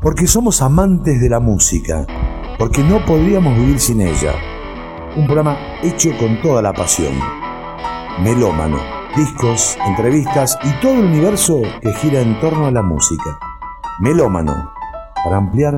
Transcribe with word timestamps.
porque 0.00 0.26
somos 0.26 0.62
amantes 0.62 1.20
de 1.20 1.28
la 1.28 1.40
música, 1.40 2.06
porque 2.58 2.82
no 2.82 3.04
podríamos 3.04 3.54
vivir 3.56 3.78
sin 3.78 4.00
ella. 4.00 4.32
Un 5.14 5.26
programa 5.26 5.58
hecho 5.82 6.10
con 6.18 6.40
toda 6.40 6.62
la 6.62 6.72
pasión. 6.72 7.12
Melómano, 8.22 8.78
discos, 9.14 9.76
entrevistas 9.86 10.58
y 10.64 10.80
todo 10.80 10.94
el 10.94 11.04
universo 11.04 11.60
que 11.82 11.92
gira 11.92 12.20
en 12.20 12.40
torno 12.40 12.66
a 12.66 12.70
la 12.70 12.82
música. 12.82 13.38
Melómano, 14.00 14.72
para 15.22 15.36
ampliar 15.36 15.76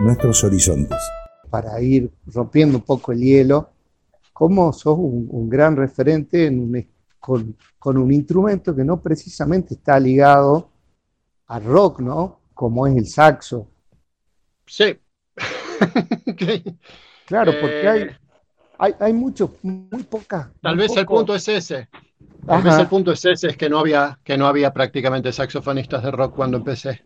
nuestros 0.00 0.44
horizontes. 0.44 0.98
Para 1.48 1.80
ir 1.80 2.12
rompiendo 2.26 2.76
un 2.76 2.84
poco 2.84 3.12
el 3.12 3.20
hielo, 3.20 3.70
cómo 4.34 4.70
sos 4.74 4.98
un, 4.98 5.48
gran 5.48 5.76
referente 5.76 6.50
con, 7.18 7.56
con 7.78 7.96
un 7.96 8.12
instrumento 8.12 8.74
que 8.74 8.84
no 8.84 9.00
precisamente 9.00 9.74
está 9.74 9.98
ligado 9.98 10.68
al 11.46 11.64
rock, 11.64 12.00
¿no? 12.00 12.41
Como 12.54 12.86
es 12.86 12.96
el 12.96 13.06
saxo. 13.06 13.68
Sí. 14.66 14.98
Claro, 17.26 17.52
porque 17.60 17.88
hay, 17.88 18.02
eh, 18.02 18.16
hay, 18.78 18.94
hay 18.98 19.12
mucho, 19.12 19.56
muy 19.62 20.02
poca. 20.02 20.52
Tal 20.60 20.76
vez 20.76 20.94
el 20.96 21.06
punto 21.06 21.34
es 21.34 21.48
ese. 21.48 21.88
Tal 22.46 22.62
vez 22.62 22.76
el 22.78 22.88
punto 22.88 23.12
es 23.12 23.24
ese, 23.24 23.48
es 23.48 23.56
que 23.56 23.70
no 23.70 23.78
había, 23.78 24.18
que 24.24 24.36
no 24.36 24.46
había 24.46 24.72
prácticamente 24.72 25.32
saxofonistas 25.32 26.02
de 26.02 26.10
rock 26.10 26.34
cuando 26.34 26.58
empecé. 26.58 27.02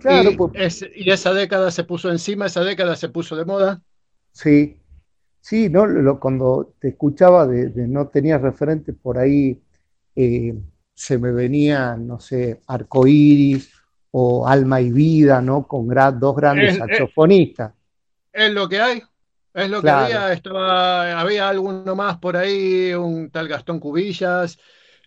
Claro, 0.00 0.30
y, 0.30 0.36
pues, 0.36 0.84
y 0.94 1.10
esa 1.10 1.32
década 1.32 1.70
se 1.70 1.84
puso 1.84 2.10
encima, 2.10 2.46
esa 2.46 2.62
década 2.62 2.94
se 2.96 3.08
puso 3.08 3.36
de 3.36 3.44
moda. 3.44 3.80
Sí, 4.32 4.80
sí, 5.40 5.68
no, 5.68 5.86
lo, 5.86 6.20
cuando 6.20 6.74
te 6.78 6.88
escuchaba 6.88 7.46
de, 7.46 7.70
no 7.86 8.08
tenía 8.08 8.38
referente 8.38 8.92
por 8.92 9.18
ahí, 9.18 9.60
eh, 10.14 10.54
se 10.94 11.18
me 11.18 11.32
venía, 11.32 11.96
no 11.96 12.20
sé, 12.20 12.60
arcoíris 12.66 13.72
o 14.10 14.46
alma 14.46 14.80
y 14.80 14.90
vida, 14.90 15.40
¿no? 15.40 15.66
Con 15.66 15.88
dos 16.18 16.36
grandes 16.36 16.76
saxofonistas. 16.76 17.72
Es, 18.32 18.52
lo 18.52 18.68
que 18.68 18.80
hay, 18.80 19.02
es 19.54 19.70
lo 19.70 19.82
que 19.82 19.90
había, 19.90 20.32
estaba, 20.32 21.20
había 21.20 21.48
alguno 21.48 21.94
más 21.94 22.18
por 22.18 22.36
ahí, 22.36 22.92
un 22.94 23.30
tal 23.30 23.48
Gastón 23.48 23.80
Cubillas, 23.80 24.58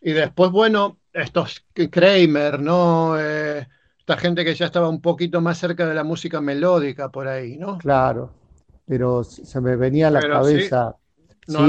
y 0.01 0.11
después, 0.11 0.51
bueno, 0.51 0.97
estos 1.13 1.65
Kramer, 1.73 2.59
¿no? 2.59 3.19
Eh, 3.19 3.67
esta 3.99 4.17
gente 4.17 4.43
que 4.43 4.55
ya 4.55 4.65
estaba 4.65 4.89
un 4.89 5.01
poquito 5.01 5.41
más 5.41 5.57
cerca 5.57 5.85
de 5.85 5.93
la 5.93 6.03
música 6.03 6.41
melódica 6.41 7.09
por 7.09 7.27
ahí, 7.27 7.57
¿no? 7.57 7.77
Claro, 7.77 8.33
pero 8.85 9.23
se 9.23 9.61
me 9.61 9.75
venía 9.75 10.07
a 10.07 10.11
la 10.11 10.21
cabeza. 10.21 10.97
no 11.47 11.67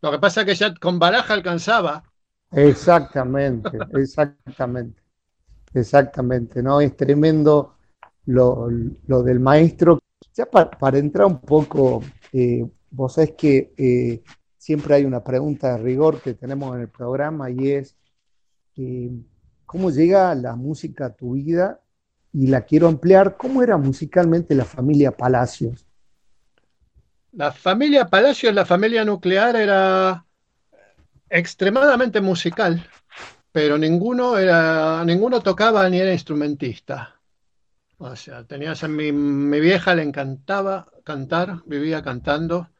Lo 0.00 0.10
que 0.10 0.18
pasa 0.18 0.40
es 0.40 0.46
que 0.46 0.54
ya 0.54 0.74
con 0.74 0.98
baraja 0.98 1.34
alcanzaba. 1.34 2.04
Exactamente, 2.52 3.78
exactamente, 3.94 5.01
exactamente, 5.74 6.62
¿no? 6.62 6.80
Es 6.80 6.96
tremendo 6.96 7.76
lo, 8.26 8.68
del 8.68 9.40
maestro. 9.40 9.98
Ya 10.34 10.46
para, 10.46 10.98
entrar 10.98 11.26
un 11.26 11.40
poco, 11.40 12.02
eh, 12.32 12.64
vos 12.90 13.14
sabés 13.14 13.32
que 13.32 13.74
eh, 13.76 14.22
siempre 14.56 14.94
hay 14.94 15.04
una 15.04 15.22
pregunta 15.22 15.76
de 15.76 15.82
rigor 15.82 16.20
que 16.20 16.34
tenemos 16.34 16.74
en 16.74 16.82
el 16.82 16.88
programa 16.88 17.50
y 17.50 17.72
es, 17.72 17.96
eh, 18.76 19.10
cómo 19.66 19.90
llega 19.90 20.34
la 20.34 20.54
música 20.54 21.06
a 21.06 21.14
tu 21.14 21.32
vida 21.32 21.80
y 22.32 22.46
la 22.46 22.62
quiero 22.62 22.88
ampliar. 22.88 23.36
¿Cómo 23.36 23.62
era 23.62 23.76
musicalmente 23.76 24.54
la 24.54 24.64
familia 24.64 25.10
Palacios? 25.10 25.86
La 27.32 27.50
familia 27.50 28.06
Palacios, 28.06 28.54
la 28.54 28.64
familia 28.64 29.04
nuclear 29.04 29.56
era 29.56 30.24
extremadamente 31.28 32.20
musical, 32.20 32.86
pero 33.52 33.78
ninguno 33.78 34.38
era, 34.38 35.04
ninguno 35.04 35.40
tocaba 35.40 35.88
ni 35.88 35.98
era 36.00 36.12
instrumentista. 36.12 37.20
O 37.98 38.16
sea, 38.16 38.44
tenías 38.44 38.82
a 38.84 38.88
mi, 38.88 39.12
mi 39.12 39.60
vieja 39.60 39.94
le 39.94 40.02
encantaba 40.02 40.90
cantar, 41.04 41.62
vivía 41.66 42.02
cantando, 42.02 42.70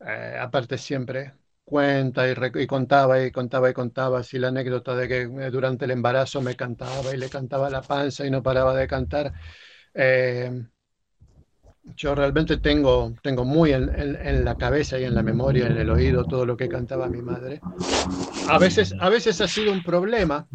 eh, 0.00 0.38
aparte 0.40 0.78
siempre 0.78 1.34
cuenta 1.64 2.28
y, 2.30 2.66
contaba 2.66 3.22
y 3.24 3.32
contaba 3.32 3.70
y 3.70 3.72
contaba 3.74 4.20
así 4.20 4.38
la 4.38 4.48
anécdota 4.48 4.94
de 4.94 5.08
que 5.08 5.22
eh, 5.22 5.50
durante 5.50 5.86
el 5.86 5.92
embarazo 5.92 6.42
me 6.42 6.56
cantaba 6.56 7.14
y 7.14 7.16
le 7.16 7.28
cantaba 7.30 7.70
la 7.70 7.82
panza 7.82 8.26
y 8.26 8.30
no 8.30 8.42
paraba 8.42 8.74
de 8.76 8.86
cantar. 8.86 9.32
Eh, 9.94 10.66
yo 11.96 12.14
realmente 12.14 12.56
tengo, 12.56 13.14
tengo 13.22 13.44
muy 13.44 13.72
en, 13.72 14.44
la 14.44 14.56
cabeza 14.56 14.98
y 14.98 15.04
en 15.04 15.14
la 15.14 15.22
memoria, 15.22 15.66
en 15.66 15.76
el 15.76 15.90
oído, 15.90 16.24
todo 16.24 16.46
lo 16.46 16.56
que 16.56 16.68
cantaba 16.68 17.08
mi 17.08 17.22
madre. 17.22 17.60
A 18.48 18.58
veces, 18.58 18.94
a 18.98 19.08
veces 19.08 19.40
ha 19.40 19.48
sido 19.48 19.72
un 19.72 19.82
problema, 19.82 20.46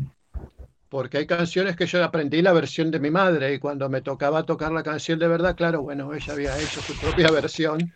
porque 0.90 1.19
hay 1.19 1.28
canciones 1.28 1.75
que 1.75 1.85
yo 1.85 2.03
aprendí 2.03 2.41
la 2.41 2.53
versión 2.53 2.90
de 2.91 3.00
mi 3.00 3.12
madre 3.12 3.53
y 3.53 3.59
cuando 3.59 3.90
me 3.90 4.01
tocaba 4.01 4.44
tocar 4.44 4.72
la 4.72 4.84
canción 4.84 5.19
de 5.19 5.28
verdad, 5.28 5.56
claro, 5.56 5.84
bueno, 5.84 6.13
ella 6.13 6.34
había 6.34 6.57
hecho 6.57 6.81
su 6.81 6.94
propia 7.00 7.29
versión 7.31 7.94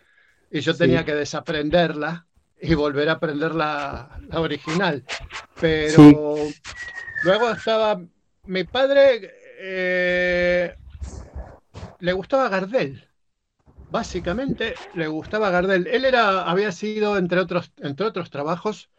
y 0.50 0.60
yo 0.60 0.74
tenía 0.74 1.04
que 1.04 1.14
desaprenderla 1.14 2.26
y 2.60 2.74
volver 2.74 3.08
a 3.08 3.12
aprender 3.12 3.54
la, 3.54 4.16
original. 4.32 5.04
Pero 5.60 6.52
luego 7.24 7.50
estaba, 7.50 8.00
mi 8.44 8.62
padre 8.64 9.32
eh, 9.58 10.74
le 11.98 12.12
gustaba 12.12 12.48
Gardel. 12.48 13.08
Básicamente 13.94 14.74
le 14.96 15.06
gustaba 15.06 15.50
Gardel. 15.50 15.86
Él 15.86 16.04
era, 16.04 16.50
había 16.50 16.72
sido, 16.72 17.16
entre 17.16 17.38
otros, 17.38 17.70
entre 17.80 18.04
otros 18.04 18.28
trabajos, 18.28 18.90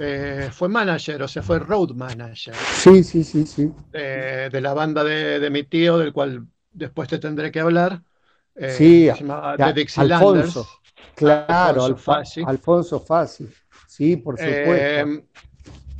eh, 0.00 0.48
fue 0.50 0.68
manager, 0.68 1.22
o 1.22 1.28
sea, 1.28 1.44
fue 1.44 1.60
road 1.60 1.90
manager. 1.90 2.52
Sí, 2.74 3.04
sí, 3.04 3.22
sí, 3.22 3.46
sí. 3.46 3.72
de 3.92 4.60
la 4.60 4.74
banda 4.74 5.04
de, 5.04 5.48
mi 5.48 5.62
tío, 5.62 5.96
del 5.96 6.12
cual 6.12 6.44
después 6.72 7.08
te 7.08 7.20
tendré 7.20 7.52
que 7.52 7.60
hablar. 7.60 8.02
Eh, 8.56 8.70
sí, 8.76 9.08
se 9.14 9.20
llamaba 9.20 9.56
The 9.56 9.72
Dixielanders. 9.74 10.58
Claro, 11.14 11.84
Alfonso 12.44 12.98
Fácil. 12.98 13.48
Sí, 13.86 14.16
por 14.16 14.36
supuesto. 14.38 14.72
Eh, 14.72 15.24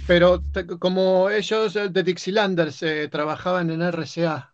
pero 0.08 0.42
como 0.80 1.30
ellos 1.30 1.74
de 1.74 2.02
Dixielanders 2.02 2.82
eh, 2.82 3.06
trabajaban 3.08 3.70
en 3.70 3.82
RCA, 3.82 4.51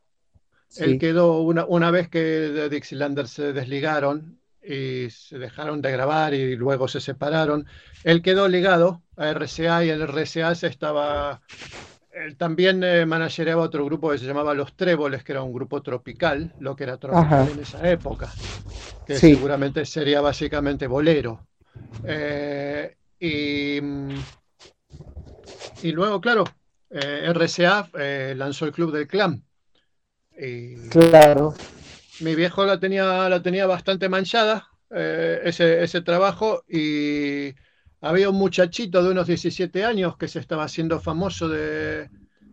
él 0.76 0.98
quedó 0.98 1.40
una, 1.40 1.64
una 1.64 1.90
vez 1.90 2.08
que 2.08 2.20
de 2.20 2.68
Dixielanders 2.68 3.30
se 3.30 3.52
desligaron 3.52 4.38
y 4.62 5.08
se 5.10 5.38
dejaron 5.38 5.80
de 5.80 5.92
grabar 5.92 6.34
y 6.34 6.56
luego 6.56 6.88
se 6.88 7.00
separaron, 7.00 7.66
él 8.04 8.22
quedó 8.22 8.48
ligado 8.48 9.02
a 9.16 9.30
RCA 9.30 9.84
y 9.84 9.90
en 9.90 10.02
RCA 10.02 10.54
se 10.54 10.66
estaba 10.66 11.40
él 12.24 12.36
también 12.36 12.82
eh, 12.82 13.06
managereaba 13.06 13.62
otro 13.62 13.84
grupo 13.84 14.10
que 14.10 14.18
se 14.18 14.26
llamaba 14.26 14.54
Los 14.54 14.74
Tréboles, 14.74 15.22
que 15.22 15.32
era 15.32 15.42
un 15.42 15.52
grupo 15.52 15.82
tropical, 15.82 16.52
lo 16.58 16.74
que 16.74 16.84
era 16.84 16.96
tropical 16.96 17.48
en 17.52 17.60
esa 17.60 17.88
época, 17.88 18.32
que 19.06 19.14
seguramente 19.14 19.84
sería 19.84 20.20
básicamente 20.20 20.86
bolero. 20.86 21.46
Eh, 22.04 22.96
y, 23.20 23.78
y, 25.82 25.92
luego, 25.92 26.20
claro, 26.20 26.44
eh, 26.90 27.32
RCA 27.32 27.88
lanzó 28.34 28.64
el 28.64 28.72
Club 28.72 28.92
del 28.92 29.06
Clan. 29.06 29.44
Claro. 30.90 31.54
Mi 32.20 32.34
viejo 32.34 32.64
la 32.64 32.80
tenía, 32.80 33.28
la 33.28 33.42
tenía 33.42 33.66
bastante 33.66 34.08
manchada, 34.08 34.68
ese, 34.90 35.82
ese 35.82 36.00
trabajo, 36.00 36.64
y 36.68 37.54
había 38.00 38.30
un 38.30 38.36
muchachito 38.36 39.02
de 39.02 39.10
unos 39.10 39.26
17 39.26 39.84
años 39.84 40.16
que 40.16 40.28
se 40.28 40.38
estaba 40.38 40.64
haciendo 40.64 41.00
famoso 41.00 41.48
de, 41.48 42.08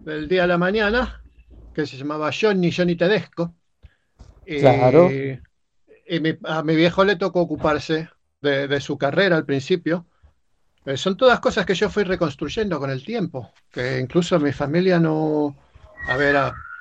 del 0.05 0.27
día 0.27 0.43
a 0.43 0.47
la 0.47 0.57
mañana, 0.57 1.21
que 1.73 1.85
se 1.85 1.97
llamaba 1.97 2.31
Johnny, 2.31 2.71
Johnny 2.71 2.95
Tedesco. 2.95 3.53
Claro. 4.45 5.11
Y, 5.11 5.39
a 6.43 6.61
mi 6.61 6.75
viejo 6.75 7.03
le 7.03 7.15
tocó 7.15 7.41
ocuparse 7.41 8.09
de, 8.41 8.79
su 8.79 8.97
carrera 8.97 9.35
al 9.35 9.45
principio. 9.45 10.05
Eh, 10.85 10.97
son 10.97 11.17
todas 11.17 11.39
cosas 11.39 11.65
que 11.65 11.73
yo 11.73 11.89
fui 11.89 12.03
reconstruyendo 12.03 12.79
con 12.79 12.91
el 12.91 13.03
tiempo, 13.03 13.51
que 13.71 13.99
incluso 13.99 14.39
mi 14.39 14.51
familia 14.51 14.99
no, 14.99 15.55
a 16.07 16.15
ver, 16.15 16.35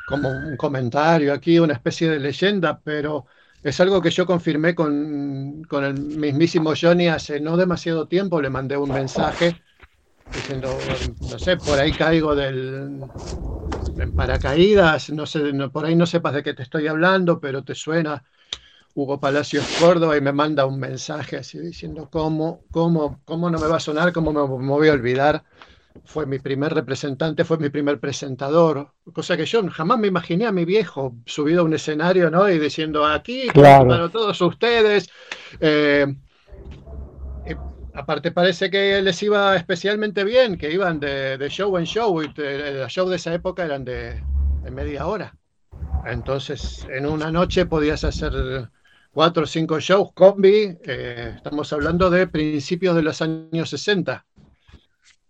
como 0.04 0.30
un 0.30 0.56
comentario 0.56 1.32
aquí, 1.32 1.58
una 1.58 1.74
especie 1.74 2.10
de 2.10 2.20
leyenda, 2.20 2.80
pero 2.80 3.26
es 3.62 3.80
algo 3.80 4.02
que 4.02 4.10
yo 4.10 4.26
confirmé 4.26 4.74
con, 4.74 5.62
el 5.70 5.94
mismísimo 5.94 6.74
Johnny 6.80 7.08
hace 7.08 7.40
no 7.40 7.56
demasiado 7.56 8.06
tiempo. 8.08 8.40
Le 8.40 8.50
mandé 8.50 8.76
un 8.76 8.92
mensaje 8.92 9.62
diciendo, 10.32 11.00
no 11.20 11.38
sé, 11.38 11.56
por 11.58 11.78
ahí 11.78 11.94
caigo 11.94 12.34
del 12.34 13.10
en 13.96 14.12
paracaídas, 14.12 15.10
no 15.10 15.26
sé, 15.26 15.40
por 15.72 15.84
ahí 15.84 15.96
no 15.96 16.06
sepas 16.06 16.34
de 16.34 16.42
qué 16.42 16.54
te 16.54 16.62
estoy 16.62 16.86
hablando, 16.88 17.40
pero 17.40 17.64
te 17.64 17.74
suena 17.74 18.24
Hugo 18.94 19.20
Palacios 19.20 19.70
Córdoba 19.72 20.16
y 20.16 20.20
me 20.20 20.32
manda 20.32 20.66
un 20.66 20.78
mensaje 20.80 21.36
así 21.36 21.58
diciendo, 21.58 22.08
¿cómo, 22.10 22.64
cómo, 22.70 23.22
cómo 23.24 23.50
no 23.50 23.58
me 23.60 23.66
va 23.68 23.76
a 23.76 23.80
sonar? 23.80 24.12
¿Cómo 24.12 24.32
me 24.32 24.68
voy 24.68 24.88
a 24.88 24.92
olvidar? 24.92 25.44
Fue 26.04 26.26
mi 26.26 26.38
primer 26.38 26.74
representante, 26.74 27.44
fue 27.44 27.58
mi 27.58 27.70
primer 27.70 28.00
presentador, 28.00 28.92
cosa 29.12 29.36
que 29.36 29.46
yo 29.46 29.68
jamás 29.70 29.98
me 29.98 30.08
imaginé 30.08 30.46
a 30.46 30.52
mi 30.52 30.64
viejo 30.64 31.14
subido 31.24 31.62
a 31.62 31.64
un 31.64 31.74
escenario, 31.74 32.30
¿no? 32.30 32.48
Y 32.48 32.58
diciendo 32.58 33.06
aquí, 33.06 33.48
para 33.52 34.08
todos 34.08 34.40
ustedes. 34.40 35.08
Eh, 35.60 36.06
aparte 37.94 38.32
parece 38.32 38.70
que 38.70 39.00
les 39.00 39.22
iba 39.22 39.56
especialmente 39.56 40.24
bien, 40.24 40.58
que 40.58 40.70
iban 40.72 41.00
de, 41.00 41.46
show 41.48 41.76
en 41.78 41.84
show, 41.84 42.22
y 42.22 42.26
los 42.36 42.92
shows 42.92 43.10
de 43.10 43.16
esa 43.16 43.32
época 43.32 43.64
eran 43.64 43.84
de, 43.84 44.22
media 44.70 45.06
hora. 45.06 45.36
Entonces, 46.04 46.86
en 46.90 47.06
una 47.06 47.30
noche 47.30 47.66
podías 47.66 48.04
hacer 48.04 48.68
cuatro 49.12 49.44
o 49.44 49.46
cinco 49.46 49.78
shows, 49.78 50.10
combi, 50.12 50.76
eh, 50.84 51.32
estamos 51.36 51.72
hablando 51.72 52.10
de 52.10 52.26
principios 52.26 52.96
de 52.96 53.02
los 53.02 53.22
años 53.22 53.70
60. 53.70 54.26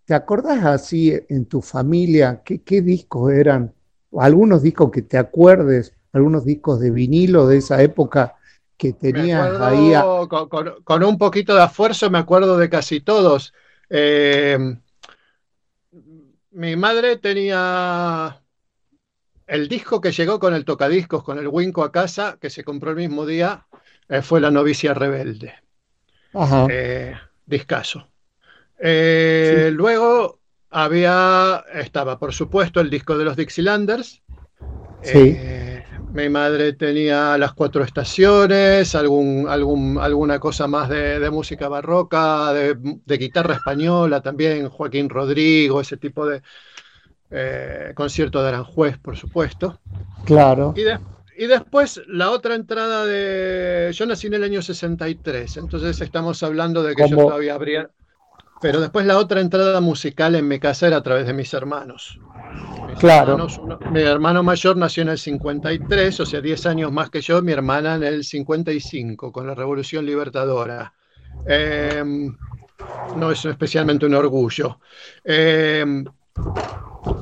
¿Te 0.04 0.14
acordás 0.14 0.64
así 0.64 1.18
en 1.28 1.46
tu 1.46 1.62
familia 1.62 2.42
qué, 2.44 2.62
qué 2.62 2.82
discos 2.82 3.32
eran? 3.32 3.74
Algunos 4.18 4.62
discos 4.62 4.90
que 4.90 5.02
te 5.02 5.16
acuerdes, 5.16 5.94
algunos 6.12 6.44
discos 6.44 6.80
de 6.80 6.90
vinilo 6.90 7.46
de 7.46 7.58
esa 7.58 7.82
época 7.82 8.36
que 8.76 8.92
tenías 8.92 9.60
ahí. 9.60 9.92
con, 10.84 11.04
un 11.04 11.18
poquito 11.18 11.54
de 11.54 11.64
esfuerzo 11.64 12.10
me 12.10 12.18
acuerdo 12.18 12.58
de 12.58 12.68
casi 12.68 13.00
todos. 13.00 13.54
Eh, 13.88 14.58
mi 16.50 16.76
madre 16.76 17.16
tenía 17.16 18.40
el 19.46 19.68
disco 19.68 20.00
que 20.00 20.12
llegó 20.12 20.38
con 20.38 20.54
el 20.54 20.64
tocadiscos, 20.64 21.22
con 21.22 21.38
el 21.38 21.48
Winco 21.48 21.82
a 21.82 21.92
casa, 21.92 22.38
que 22.40 22.50
se 22.50 22.64
compró 22.64 22.90
el 22.90 22.96
mismo 22.96 23.26
día, 23.26 23.66
eh, 24.08 24.22
fue 24.22 24.40
La 24.40 24.50
novicia 24.50 24.94
rebelde. 24.94 25.54
Ajá. 26.32 26.66
Eh, 26.70 27.14
discaso. 27.46 28.08
Eh, 28.78 29.70
luego 29.72 30.40
había, 30.70 31.64
estaba 31.74 32.18
por 32.18 32.32
supuesto 32.32 32.80
el 32.80 32.90
disco 32.90 33.16
de 33.16 33.24
los 33.24 33.36
Dixielanders. 33.36 34.22
Sí. 35.02 35.36
mi 36.14 36.30
madre 36.30 36.72
tenía 36.72 37.36
las 37.36 37.52
cuatro 37.52 37.84
estaciones, 37.84 38.94
algún, 38.94 39.46
algún, 39.48 39.98
alguna 39.98 40.38
cosa 40.38 40.66
más 40.66 40.88
de, 40.88 41.28
música 41.30 41.68
barroca, 41.68 42.52
de, 42.52 43.18
guitarra 43.18 43.54
española 43.54 44.22
también, 44.22 44.68
Joaquín 44.70 45.10
Rodrigo, 45.10 45.82
ese 45.82 45.98
tipo 45.98 46.26
de, 46.26 46.40
eh, 47.36 47.92
concierto 47.94 48.40
de 48.42 48.48
Aranjuez, 48.48 48.96
por 48.98 49.16
supuesto. 49.16 49.80
Claro. 50.24 50.72
Y, 50.76 51.46
después 51.46 52.00
la 52.06 52.30
otra 52.30 52.54
entrada 52.54 53.04
de... 53.06 53.90
Yo 53.92 54.06
nací 54.06 54.28
en 54.28 54.34
el 54.34 54.44
año 54.44 54.62
63, 54.62 55.56
entonces 55.56 56.00
estamos 56.00 56.44
hablando 56.44 56.84
de 56.84 56.94
que 56.94 57.08
yo 57.08 57.16
todavía 57.16 57.54
habría... 57.54 57.90
Pero 58.64 58.80
después 58.80 59.04
la 59.04 59.18
otra 59.18 59.42
entrada 59.42 59.78
musical 59.82 60.34
en 60.36 60.48
mi 60.48 60.58
casa 60.58 60.86
era 60.86 60.96
a 60.96 61.02
través 61.02 61.26
de 61.26 61.34
mis 61.34 61.52
hermanos. 61.52 62.18
claro. 62.98 63.46
mi 63.90 64.00
hermano 64.00 64.42
mayor 64.42 64.78
nació 64.78 65.02
en 65.02 65.10
el 65.10 65.18
53, 65.18 66.20
o 66.20 66.24
sea, 66.24 66.40
10 66.40 66.64
años 66.64 66.90
más 66.90 67.10
que 67.10 67.20
yo, 67.20 67.42
mi 67.42 67.52
hermana 67.52 67.96
en 67.96 68.04
el 68.04 68.24
55, 68.24 69.30
con 69.32 69.46
la 69.46 69.54
Revolución 69.54 70.06
Libertadora. 70.06 70.94
Em, 71.46 72.34
no 73.16 73.30
es 73.30 73.44
especialmente 73.44 74.06
un 74.06 74.14
orgullo. 74.14 74.80
Eh, 75.22 76.02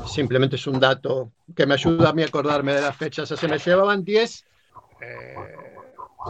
Simplemente 0.07 0.55
es 0.55 0.67
un 0.69 0.79
dato 0.79 1.33
que 1.57 1.67
me 1.67 1.75
ayuda 1.75 2.11
a 2.11 2.13
mí 2.13 2.23
a 2.23 2.27
acordarme 2.27 2.73
de 2.73 2.83
las 2.83 2.97
fechas. 2.97 3.29
se 3.29 3.49
me 3.49 3.59
llevaban 3.59 4.05
10. 4.05 4.45
Eh, 5.01 5.35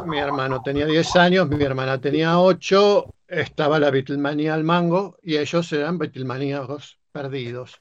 mi 0.07 0.19
hermano 0.19 0.63
tenía 0.63 0.87
10 0.87 1.17
años, 1.17 1.49
mi 1.49 1.63
hermana 1.63 2.01
tenía 2.01 2.39
8. 2.39 3.15
Estaba 3.29 3.79
la 3.79 3.91
Beatlemania 3.91 4.55
al 4.55 4.65
mango 4.65 5.19
y 5.23 5.37
ellos 5.37 5.73
eran 5.73 5.99
Beatlemaníacos 5.99 6.99
perdidos. 7.13 7.81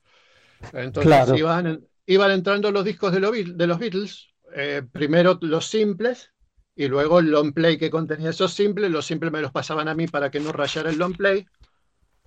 Entonces 0.74 1.38
iban, 1.38 1.88
iban, 2.06 2.32
entrando 2.32 2.72
los 2.72 2.86
discos 2.86 3.12
de, 3.12 3.20
de 3.20 3.68
los 3.68 3.80
Beatles. 3.80 4.28
Eh, 4.54 4.84
primero 4.92 5.38
los 5.42 5.66
simples 5.68 6.32
y 6.76 6.88
luego 6.88 7.20
el 7.20 7.32
long 7.32 7.54
play 7.54 7.78
que 7.78 7.90
contenía 7.90 8.30
esos 8.30 8.54
simples. 8.54 8.92
Los 8.92 9.06
simples 9.06 9.32
me 9.32 9.42
los 9.42 9.52
pasaban 9.52 9.88
a 9.88 9.96
mí 9.96 10.08
para 10.08 10.32
que 10.32 10.40
no 10.40 10.52
rayara 10.52 10.90
el 10.90 10.98
long 10.98 11.16
play. 11.16 11.46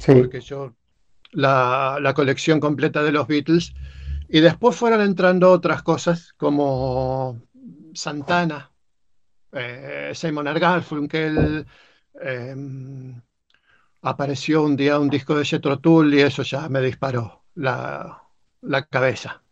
Porque 0.06 0.40
yo 0.40 0.75
la, 1.32 2.12
colección 2.14 2.60
completa 2.60 3.02
de 3.02 3.12
los 3.12 3.26
Beatles. 3.26 3.72
Y 4.28 4.40
después 4.40 4.76
fueron 4.76 5.00
entrando 5.00 5.50
otras 5.50 5.82
cosas 5.82 6.32
como 6.36 7.42
Santana, 7.94 8.70
eh, 9.54 10.12
Simon 10.14 10.44
Garfunkel, 10.44 11.66
eh, 12.20 12.54
apareció 14.02 14.62
un 14.64 14.76
día 14.76 14.98
un 14.98 15.08
disco 15.08 15.34
de 15.34 15.44
Jethro 15.44 15.78
Tull 15.78 16.14
y 16.14 16.20
eso 16.20 16.42
ya 16.42 16.68
me 16.68 16.80
disparó 16.80 17.44
la, 17.54 18.20
cabeza. 18.90 19.42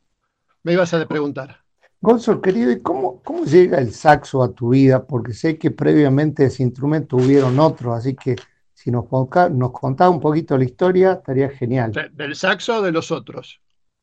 Me 0.63 0.73
ibas 0.73 0.93
a 0.95 1.07
preguntar. 1.07 1.63
Gonzalo, 2.01 2.41
querido, 2.41 2.73
¿y 2.73 2.81
cómo, 2.81 3.23
cómo 3.23 3.45
llega 3.45 3.79
el 3.79 3.93
saxo 3.93 4.43
a 4.43 4.53
tu 4.53 4.71
vida? 4.71 5.05
Porque 5.05 5.33
sé 5.33 5.57
que 5.57 5.71
previamente 5.71 6.45
ese 6.45 6.63
instrumento 6.65 7.17
hubieron 7.17 7.59
otros, 7.61 7.97
así 7.97 8.17
que 8.17 8.37
si 8.75 8.91
nos, 8.91 9.05
nos 9.53 9.73
contaba 9.73 10.11
un 10.11 10.19
poquito 10.19 10.59
la 10.59 10.65
historia, 10.65 11.13
estaría 11.13 11.49
genial. 11.51 11.93
¿Del 12.13 12.35
saxo 12.35 12.79
o 12.79 12.83
de 12.83 12.91
los 12.91 13.13
otros? 13.13 13.61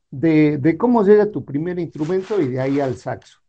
De, 0.10 0.76
cómo 0.78 1.04
llega 1.04 1.30
tu 1.30 1.44
primer 1.44 1.78
instrumento 1.78 2.40
y 2.42 2.48
de 2.48 2.62
ahí 2.62 2.80
al 2.80 2.96
saxo. 2.96 3.40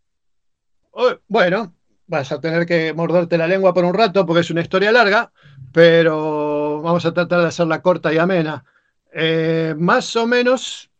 Oh, 0.90 1.12
bueno, 1.28 1.72
vas 2.10 2.32
a 2.32 2.40
tener 2.40 2.66
que 2.66 2.92
morderte 2.92 3.38
la 3.38 3.46
lengua 3.46 3.72
por 3.72 3.84
un 3.84 3.94
rato 3.94 4.26
porque 4.26 4.40
es 4.40 4.50
una 4.50 4.62
historia 4.62 4.90
larga, 4.90 5.30
pero 5.72 6.82
vamos 6.82 7.06
a 7.06 7.14
tratar 7.14 7.40
de 7.40 7.46
hacerla 7.46 7.80
corta 7.80 8.12
y 8.12 8.18
amena. 8.18 8.64
Eh, 9.12 9.74
más 9.78 10.14
o 10.16 10.26
menos 10.26 10.90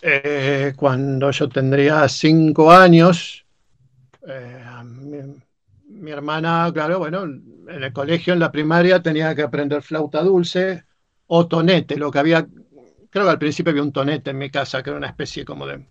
eh, 0.00 0.72
cuando 0.74 1.30
yo 1.30 1.48
tendría 1.50 2.08
cinco 2.08 2.72
años, 2.72 3.44
eh, 4.26 4.64
mi 5.84 6.10
hermana, 6.10 6.70
claro, 6.72 6.98
bueno, 6.98 7.24
en 7.24 7.82
el 7.82 7.92
colegio, 7.92 8.32
en 8.32 8.40
la 8.40 8.50
primaria, 8.50 9.02
tenía 9.02 9.34
que 9.34 9.42
aprender 9.42 9.82
flauta 9.82 10.22
dulce 10.22 10.84
o 11.26 11.46
tonete, 11.46 11.96
lo 11.96 12.10
que 12.10 12.20
había, 12.20 12.46
creo 13.10 13.24
que 13.24 13.30
al 13.30 13.38
principio 13.38 13.70
había 13.70 13.82
un 13.82 13.92
tonete 13.92 14.30
en 14.30 14.38
mi 14.38 14.50
casa, 14.50 14.82
que 14.82 14.90
era 14.90 14.96
una 14.96 15.08
especie 15.08 15.44
como 15.44 15.66
de, 15.66 15.86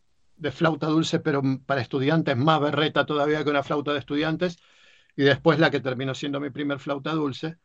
flauta 0.52 0.88
dulce, 0.88 1.20
pero 1.20 1.42
para 1.66 1.82
estudiantes 1.82 2.38
más 2.38 2.60
berreta 2.60 3.06
todavía 3.06 3.44
que 3.44 3.50
una 3.50 3.64
flauta 3.64 3.94
de 3.94 4.00
estudiantes, 4.00 4.58
y 5.16 5.24
después 5.24 5.60
la 5.60 5.72
que 5.72 5.80
terminó 5.80 6.14
siendo 6.14 6.40
mi 6.40 6.50
primer 6.50 6.80
flauta 6.80 7.12
dulce. 7.12 7.58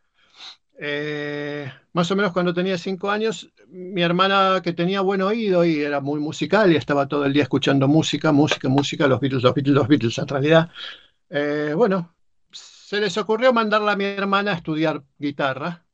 Eh, 0.78 1.70
más 1.92 2.10
o 2.10 2.16
menos 2.16 2.32
cuando 2.32 2.54
tenía 2.54 2.78
cinco 2.78 3.10
años, 3.10 3.52
mi 3.68 4.02
hermana 4.02 4.60
que 4.64 4.72
tenía 4.72 5.00
buen 5.02 5.22
oído 5.22 5.64
y 5.64 5.80
era 5.80 6.00
muy 6.00 6.18
musical 6.18 6.72
y 6.72 6.76
estaba 6.76 7.06
todo 7.06 7.26
el 7.26 7.32
día 7.32 7.44
escuchando 7.44 7.86
música, 7.88 8.32
música, 8.32 8.68
música, 8.68 9.06
los 9.06 9.20
Beatles, 9.20 9.42
los 9.42 9.54
Beatles, 9.54 9.74
los 9.74 9.88
Beatles, 9.88 10.18
en 10.18 10.28
realidad. 10.28 10.70
Eh, 11.30 11.74
bueno, 11.76 12.14
se 12.50 13.00
les 13.00 13.16
ocurrió 13.18 13.52
mandarla 13.52 13.92
a 13.92 13.96
mi 13.96 14.04
hermana 14.04 14.52
a 14.52 14.54
estudiar 14.56 15.02
guitarra. 15.18 15.84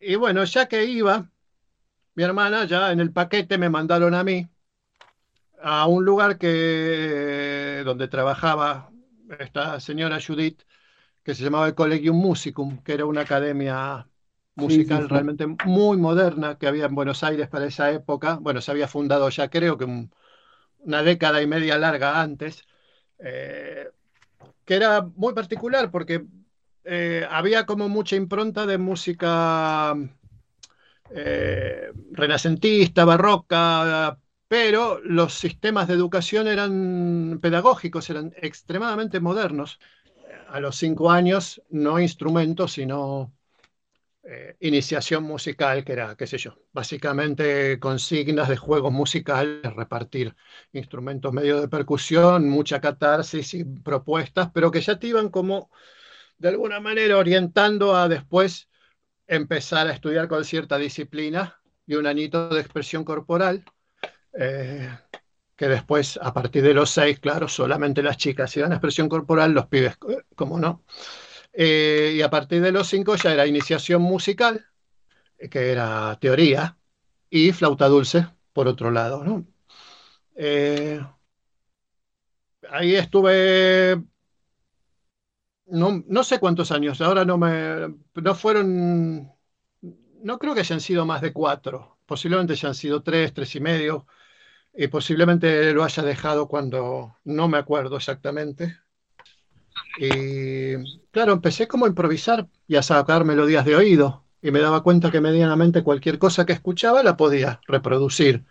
Y 0.00 0.16
bueno, 0.16 0.44
ya 0.44 0.66
que 0.66 0.84
iba, 0.84 1.30
mi 2.14 2.24
hermana 2.24 2.64
ya 2.64 2.92
en 2.92 3.00
el 3.00 3.12
paquete 3.12 3.58
me 3.58 3.70
mandaron 3.70 4.14
a 4.14 4.24
mí 4.24 4.48
a 5.66 5.86
un 5.86 6.04
lugar 6.04 6.36
que 6.36 7.82
donde 7.86 8.06
trabajaba 8.08 8.90
esta 9.38 9.80
señora 9.80 10.20
Judith, 10.20 10.62
que 11.22 11.34
se 11.34 11.42
llamaba 11.42 11.66
el 11.68 11.74
Collegium 11.74 12.16
Musicum, 12.18 12.82
que 12.82 12.92
era 12.92 13.06
una 13.06 13.22
academia 13.22 14.06
musical 14.56 15.08
realmente 15.08 15.46
muy 15.64 15.96
moderna 15.96 16.58
que 16.58 16.66
había 16.66 16.84
en 16.84 16.94
Buenos 16.94 17.24
Aires 17.24 17.48
para 17.48 17.64
esa 17.64 17.90
época. 17.90 18.36
Bueno, 18.42 18.60
se 18.60 18.72
había 18.72 18.88
fundado 18.88 19.30
ya 19.30 19.48
creo 19.48 19.78
que 19.78 19.86
una 20.80 21.02
década 21.02 21.40
y 21.40 21.46
media 21.46 21.78
larga 21.78 22.20
antes. 22.20 22.66
Eh, 23.18 23.88
que 24.66 24.74
era 24.74 25.00
muy 25.16 25.32
particular 25.32 25.90
porque 25.90 26.26
eh, 26.84 27.26
había 27.30 27.64
como 27.64 27.88
mucha 27.88 28.16
impronta 28.16 28.66
de 28.66 28.76
música 28.76 29.94
eh, 31.10 31.90
renacentista, 32.12 33.06
barroca, 33.06 34.18
pero 34.48 35.00
los 35.00 35.34
sistemas 35.34 35.88
de 35.88 35.94
educación 35.94 36.46
eran 36.48 37.38
pedagógicos, 37.42 38.10
eran 38.10 38.32
extremadamente 38.36 39.20
modernos. 39.20 39.78
A 40.48 40.60
los 40.60 40.76
cinco 40.76 41.10
años, 41.10 41.62
no 41.70 41.98
instrumentos, 41.98 42.72
sino 42.72 43.32
eh, 44.22 44.56
iniciación 44.60 45.24
musical, 45.24 45.84
que 45.84 45.92
era, 45.92 46.16
qué 46.16 46.26
sé 46.26 46.38
yo, 46.38 46.56
básicamente 46.72 47.78
consignas 47.78 48.48
de 48.48 48.56
juegos 48.56 48.92
musicales, 48.92 49.62
repartir 49.74 50.34
instrumentos 50.72 51.32
medio 51.32 51.60
de 51.60 51.68
percusión, 51.68 52.48
mucha 52.48 52.80
catarsis 52.80 53.52
y 53.54 53.64
propuestas, 53.64 54.50
pero 54.54 54.70
que 54.70 54.80
ya 54.80 54.98
te 54.98 55.08
iban 55.08 55.28
como 55.28 55.70
de 56.38 56.48
alguna 56.48 56.80
manera 56.80 57.18
orientando 57.18 57.96
a 57.96 58.08
después 58.08 58.68
empezar 59.26 59.88
a 59.88 59.92
estudiar 59.92 60.28
con 60.28 60.44
cierta 60.44 60.78
disciplina 60.78 61.60
y 61.86 61.96
un 61.96 62.06
añito 62.06 62.48
de 62.48 62.60
expresión 62.60 63.04
corporal, 63.04 63.64
eh, 64.38 64.88
que 65.56 65.68
después, 65.68 66.18
a 66.22 66.32
partir 66.34 66.62
de 66.62 66.74
los 66.74 66.90
seis, 66.90 67.20
claro, 67.20 67.48
solamente 67.48 68.02
las 68.02 68.16
chicas 68.16 68.56
iban 68.56 68.72
a 68.72 68.76
expresión 68.76 69.08
corporal, 69.08 69.52
los 69.52 69.66
pibes, 69.66 69.94
eh, 70.08 70.22
como 70.34 70.58
no. 70.58 70.84
Eh, 71.52 72.14
y 72.16 72.22
a 72.22 72.30
partir 72.30 72.62
de 72.62 72.72
los 72.72 72.88
cinco 72.88 73.16
ya 73.16 73.32
era 73.32 73.46
iniciación 73.46 74.02
musical, 74.02 74.66
que 75.50 75.72
era 75.72 76.18
teoría, 76.20 76.78
y 77.30 77.52
flauta 77.52 77.88
dulce, 77.88 78.26
por 78.52 78.68
otro 78.68 78.90
lado. 78.90 79.24
¿no? 79.24 79.46
Ahí 82.70 82.94
estuve, 82.96 84.02
no, 85.66 86.24
sé 86.24 86.38
cuántos 86.38 86.70
años, 86.70 87.00
ahora 87.00 87.24
no 87.24 87.38
me, 87.38 87.94
no 88.14 88.34
fueron, 88.34 89.32
no 90.22 90.38
creo 90.38 90.54
que 90.54 90.60
hayan 90.60 90.80
sido 90.80 91.06
más 91.06 91.20
de 91.22 91.32
cuatro, 91.32 91.98
posiblemente 92.06 92.52
hayan 92.54 92.74
sido 92.74 93.02
tres, 93.02 93.32
tres 93.34 93.54
y 93.56 93.60
medio. 93.60 94.06
Y 94.76 94.88
posiblemente 94.88 95.72
lo 95.72 95.84
haya 95.84 96.02
dejado 96.02 96.48
cuando 96.48 97.16
no 97.24 97.48
me 97.48 97.58
acuerdo 97.58 97.96
exactamente. 97.96 98.76
Y 99.98 100.74
claro, 101.10 101.32
empecé 101.32 101.68
como 101.68 101.84
a 101.84 101.88
improvisar 101.88 102.48
y 102.66 102.76
a 102.76 102.82
sacar 102.82 103.24
melodías 103.24 103.64
de 103.64 103.76
oído 103.76 104.24
y 104.42 104.50
me 104.50 104.60
daba 104.60 104.82
cuenta 104.82 105.10
que 105.10 105.20
medianamente 105.20 105.82
cualquier 105.82 106.18
cosa 106.18 106.44
que 106.44 106.52
escuchaba 106.52 107.02
la 107.02 107.16
podía 107.16 107.60
reproducir. 107.66 108.44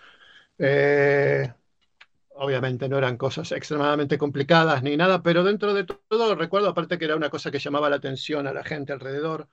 Eh, 0.57 1.51
obviamente 2.35 2.87
no 2.87 2.97
eran 2.97 3.17
cosas 3.17 3.51
extremadamente 3.51 4.17
complicadas 4.17 4.81
ni 4.81 4.95
nada, 4.95 5.21
pero 5.21 5.43
dentro 5.43 5.73
de 5.73 5.83
todo 5.83 6.35
recuerdo 6.35 6.69
aparte 6.69 6.97
que 6.97 7.05
era 7.05 7.15
una 7.15 7.29
cosa 7.29 7.51
que 7.51 7.59
llamaba 7.59 7.89
la 7.89 7.97
atención 7.97 8.47
a 8.47 8.53
la 8.53 8.63
gente 8.63 8.93
alrededor. 8.93 9.49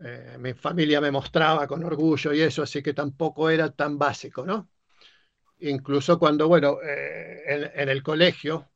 Eh, 0.00 0.36
mi 0.38 0.54
familia 0.54 1.00
me 1.00 1.10
mostraba 1.10 1.66
con 1.66 1.82
orgullo 1.84 2.32
y 2.32 2.40
eso, 2.42 2.62
así 2.62 2.82
que 2.82 2.94
tampoco 2.94 3.50
era 3.50 3.70
tan 3.70 3.98
básico, 3.98 4.46
¿no? 4.46 4.68
Incluso 5.60 6.18
cuando, 6.18 6.48
bueno, 6.48 6.78
eh, 6.82 7.70
en, 7.74 7.88
el 7.88 8.02
colegio, 8.02 8.68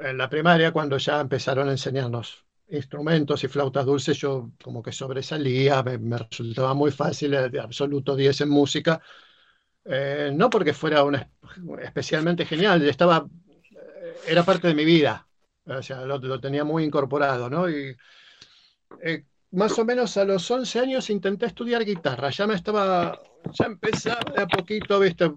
en 0.00 0.16
la 0.16 0.28
primaria, 0.28 0.72
cuando 0.72 0.96
ya 0.96 1.20
empezaron 1.20 1.68
a 1.68 1.72
enseñarnos 1.72 2.44
instrumentos 2.68 3.44
y 3.44 3.48
flautas 3.48 3.84
dulces, 3.84 4.16
yo 4.16 4.50
como 4.62 4.82
que 4.82 4.92
sobresalía, 4.92 5.82
me, 5.82 6.18
resultaba 6.18 6.72
muy 6.74 6.90
fácil, 6.90 7.32
de 7.50 7.60
absoluto 7.60 8.16
10 8.16 8.42
en 8.42 8.48
música. 8.48 9.02
Eh, 9.84 10.30
no 10.34 10.48
porque 10.48 10.72
fuera 10.72 11.04
una, 11.04 11.28
especialmente 11.82 12.46
genial, 12.46 12.82
estaba, 12.88 13.26
era 14.26 14.44
parte 14.44 14.68
de 14.68 14.74
mi 14.74 14.84
vida, 14.84 15.26
o 15.66 15.82
sea, 15.82 16.02
lo, 16.06 16.40
tenía 16.40 16.64
muy 16.64 16.84
incorporado, 16.84 17.50
¿no? 17.50 17.68
Y 17.68 17.96
más 19.52 19.78
o 19.78 19.84
menos 19.84 20.16
a 20.16 20.24
los 20.24 20.50
11 20.50 20.80
años 20.80 21.10
intenté 21.10 21.46
estudiar 21.46 21.84
guitarra. 21.84 22.30
Ya 22.30 22.46
me 22.46 22.54
estaba, 22.54 23.18
ya 23.52 23.66
empezaba 23.66 24.20
de 24.34 24.42
a 24.42 24.46
poquito, 24.46 24.98
viste, 24.98 25.30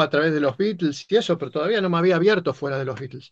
a 0.00 0.10
través 0.10 0.32
de 0.32 0.40
los 0.40 0.56
Beatles 0.56 1.06
y 1.08 1.16
eso, 1.16 1.38
pero 1.38 1.50
todavía 1.50 1.80
no 1.80 1.88
me 1.88 1.98
había 1.98 2.16
abierto 2.16 2.52
fuera 2.54 2.78
de 2.78 2.84
los 2.84 2.98
Beatles. 3.00 3.30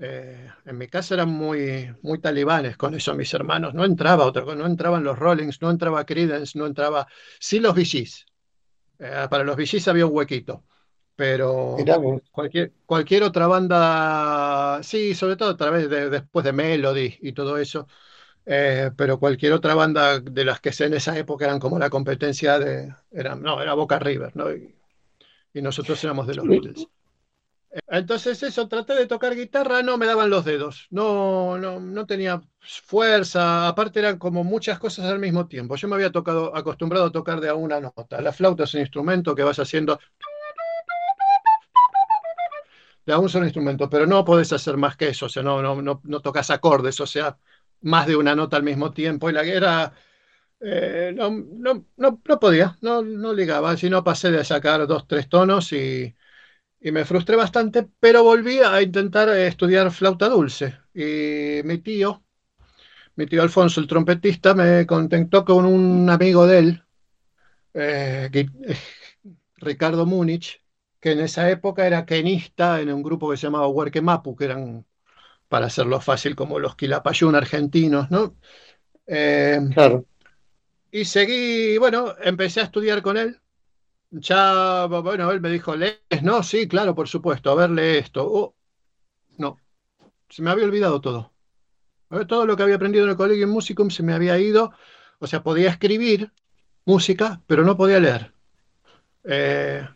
Eh, 0.00 0.48
en 0.64 0.78
mi 0.78 0.86
casa 0.88 1.14
eran 1.14 1.28
muy, 1.30 1.92
muy 2.02 2.20
talibanes 2.20 2.76
con 2.76 2.94
eso, 2.94 3.14
mis 3.14 3.32
hermanos. 3.34 3.74
No 3.74 3.84
entraba 3.84 4.24
otra 4.26 4.42
cosa, 4.42 4.56
no 4.56 4.66
entraban 4.66 5.04
los 5.04 5.18
Rollings, 5.18 5.60
no 5.62 5.70
entraba 5.70 6.04
Creedence, 6.04 6.58
no 6.58 6.66
entraba. 6.66 7.06
Sí, 7.40 7.60
los 7.60 7.74
VGs. 7.74 8.26
Eh, 9.00 9.26
para 9.30 9.44
los 9.44 9.56
VGs 9.56 9.88
había 9.88 10.06
un 10.06 10.14
huequito. 10.14 10.64
Pero 11.16 11.76
cualquier, 12.30 12.72
cualquier 12.86 13.24
otra 13.24 13.48
banda, 13.48 14.80
sí, 14.84 15.14
sobre 15.14 15.36
todo 15.36 15.50
a 15.50 15.56
través 15.56 15.90
de 15.90 16.10
después 16.10 16.44
de 16.44 16.52
Melody 16.52 17.18
y 17.22 17.32
todo 17.32 17.58
eso, 17.58 17.88
eh, 18.46 18.92
pero 18.96 19.18
cualquier 19.18 19.52
otra 19.52 19.74
banda 19.74 20.20
de 20.20 20.44
las 20.44 20.60
que 20.60 20.72
sé 20.72 20.86
en 20.86 20.94
esa 20.94 21.18
época 21.18 21.46
eran 21.46 21.58
como 21.60 21.78
la 21.78 21.90
competencia 21.90 22.58
de, 22.60 22.94
eran, 23.10 23.42
no, 23.42 23.60
era 23.60 23.74
Boca 23.74 23.98
River, 23.98 24.36
¿no? 24.36 24.52
Y, 24.52 24.77
nosotros 25.54 26.02
éramos 26.04 26.26
de 26.26 26.34
los 26.34 26.46
Beatles. 26.46 26.86
Entonces 27.88 28.42
eso, 28.42 28.66
traté 28.66 28.94
de 28.94 29.06
tocar 29.06 29.34
guitarra, 29.34 29.82
no 29.82 29.98
me 29.98 30.06
daban 30.06 30.30
los 30.30 30.44
dedos, 30.44 30.86
no, 30.90 31.58
no, 31.58 31.80
no 31.80 32.06
tenía 32.06 32.40
fuerza, 32.60 33.68
aparte 33.68 33.98
eran 33.98 34.18
como 34.18 34.42
muchas 34.42 34.78
cosas 34.78 35.06
al 35.06 35.18
mismo 35.18 35.46
tiempo. 35.46 35.76
Yo 35.76 35.86
me 35.88 35.96
había 35.96 36.10
tocado, 36.10 36.56
acostumbrado 36.56 37.06
a 37.06 37.12
tocar 37.12 37.40
de 37.40 37.48
a 37.50 37.54
una 37.54 37.80
nota. 37.80 38.20
La 38.22 38.32
flauta 38.32 38.64
es 38.64 38.74
un 38.74 38.80
instrumento 38.80 39.34
que 39.34 39.42
vas 39.42 39.58
haciendo 39.58 39.98
de 43.04 43.12
a 43.12 43.18
un 43.18 43.28
solo 43.28 43.44
instrumento, 43.46 43.88
pero 43.88 44.06
no 44.06 44.24
podés 44.24 44.52
hacer 44.52 44.76
más 44.76 44.96
que 44.96 45.08
eso, 45.08 45.26
o 45.26 45.28
sea, 45.30 45.42
no, 45.42 45.62
no, 45.62 45.80
no, 45.80 46.00
no 46.04 46.20
tocas 46.20 46.50
acordes, 46.50 47.00
o 47.00 47.06
sea, 47.06 47.38
más 47.80 48.06
de 48.06 48.16
una 48.16 48.34
nota 48.34 48.56
al 48.56 48.62
mismo 48.62 48.92
tiempo 48.92 49.30
y 49.30 49.32
la 49.32 49.44
guerra 49.44 49.94
eh, 50.60 51.12
no, 51.14 51.30
no, 51.30 51.86
no, 51.96 52.20
no, 52.24 52.40
podía, 52.40 52.76
no, 52.80 53.02
no 53.02 53.32
ligaba, 53.32 53.74
no 53.74 54.04
pasé 54.04 54.30
de 54.30 54.44
sacar 54.44 54.86
dos, 54.86 55.06
tres 55.06 55.28
tonos 55.28 55.72
y, 55.72 56.14
y, 56.80 56.92
me 56.92 57.04
frustré 57.04 57.36
bastante, 57.36 57.88
pero 58.00 58.24
volví 58.24 58.58
a 58.58 58.82
intentar 58.82 59.28
estudiar 59.30 59.90
flauta 59.92 60.28
dulce 60.28 60.78
y 60.94 61.62
mi 61.64 61.78
tío, 61.78 62.24
mi 63.16 63.26
tío 63.26 63.42
Alfonso, 63.42 63.80
el 63.80 63.86
trompetista, 63.86 64.54
me 64.54 64.86
contactó 64.86 65.44
con 65.44 65.64
un 65.64 66.10
amigo 66.10 66.46
de 66.46 66.58
él, 66.58 66.84
eh, 67.74 68.30
Ricardo 69.56 70.06
Múnich, 70.06 70.62
que 71.00 71.12
en 71.12 71.20
esa 71.20 71.48
época 71.50 71.86
era 71.86 72.04
quenista 72.04 72.80
en 72.80 72.92
un 72.92 73.02
grupo 73.02 73.30
que 73.30 73.36
se 73.36 73.46
llamaba 73.46 73.68
Huerquemapu, 73.68 74.36
que 74.36 74.44
eran 74.46 74.84
para 75.48 75.66
hacerlo 75.66 76.00
fácil, 76.00 76.34
como 76.34 76.58
los 76.58 76.76
Quilapayún 76.76 77.34
argentinos, 77.34 78.10
¿no? 78.10 78.36
Eh, 79.06 79.60
claro. 79.72 80.04
Y 80.90 81.04
seguí, 81.04 81.78
bueno, 81.78 82.14
empecé 82.22 82.60
a 82.60 82.64
estudiar 82.64 83.02
con 83.02 83.16
él. 83.16 83.40
Ya, 84.10 84.86
bueno, 84.86 85.30
él 85.30 85.40
me 85.40 85.50
dijo, 85.50 85.76
¿lees? 85.76 85.98
No, 86.22 86.42
sí, 86.42 86.66
claro, 86.66 86.94
por 86.94 87.08
supuesto, 87.08 87.50
a 87.50 87.54
ver, 87.54 87.70
lee 87.70 87.98
esto. 87.98 88.26
Oh, 88.26 88.54
no, 89.36 89.58
se 90.28 90.42
me 90.42 90.50
había 90.50 90.64
olvidado 90.64 91.00
todo. 91.00 91.32
Todo 92.26 92.46
lo 92.46 92.56
que 92.56 92.62
había 92.62 92.76
aprendido 92.76 93.04
en 93.04 93.10
el 93.10 93.16
colegio 93.16 93.44
en 93.44 93.50
Musicum 93.50 93.90
se 93.90 94.02
me 94.02 94.14
había 94.14 94.38
ido. 94.38 94.72
O 95.18 95.26
sea, 95.26 95.42
podía 95.42 95.70
escribir 95.70 96.32
música, 96.86 97.42
pero 97.46 97.64
no 97.64 97.76
podía 97.76 98.00
leer. 98.00 98.32
Eh, 99.24 99.86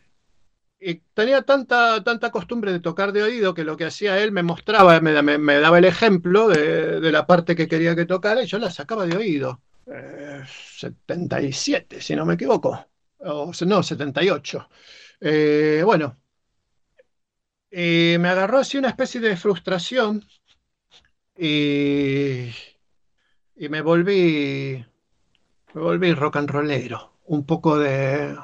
y 0.78 0.96
tenía 1.14 1.42
tanta, 1.42 2.02
tanta 2.02 2.30
costumbre 2.30 2.72
de 2.72 2.80
tocar 2.80 3.12
de 3.12 3.22
oído 3.22 3.54
que 3.54 3.64
lo 3.64 3.76
que 3.76 3.84
hacía 3.84 4.18
él 4.18 4.32
me 4.32 4.42
mostraba, 4.42 5.00
me, 5.00 5.12
daba 5.60 5.78
el 5.78 5.84
ejemplo 5.84 6.48
de, 6.48 7.12
la 7.12 7.26
parte 7.26 7.54
que 7.54 7.68
quería 7.68 7.94
que 7.94 8.04
tocara 8.04 8.42
y 8.42 8.46
yo 8.46 8.58
la 8.58 8.70
sacaba 8.70 9.06
de 9.06 9.16
oído. 9.16 9.60
77, 10.46 11.96
eh, 11.98 12.00
si 12.00 12.16
no 12.16 12.24
me 12.26 12.34
equivoco. 12.34 12.86
O, 13.18 13.52
no, 13.66 13.82
78. 13.82 14.68
Eh, 15.20 15.82
bueno, 15.84 16.18
me 18.20 18.28
agarró 18.28 18.58
así 18.58 18.78
una 18.78 18.88
especie 18.90 19.20
de 19.20 19.36
frustración 19.36 20.24
y, 21.36 22.50
y 23.56 23.68
me 23.68 23.80
volví, 23.82 24.84
me 25.74 25.80
volví 25.82 26.12
rock 26.14 26.36
and 26.36 26.50
rollero. 26.50 27.12
Un 27.26 27.44
poco 27.46 27.78
de 27.78 28.36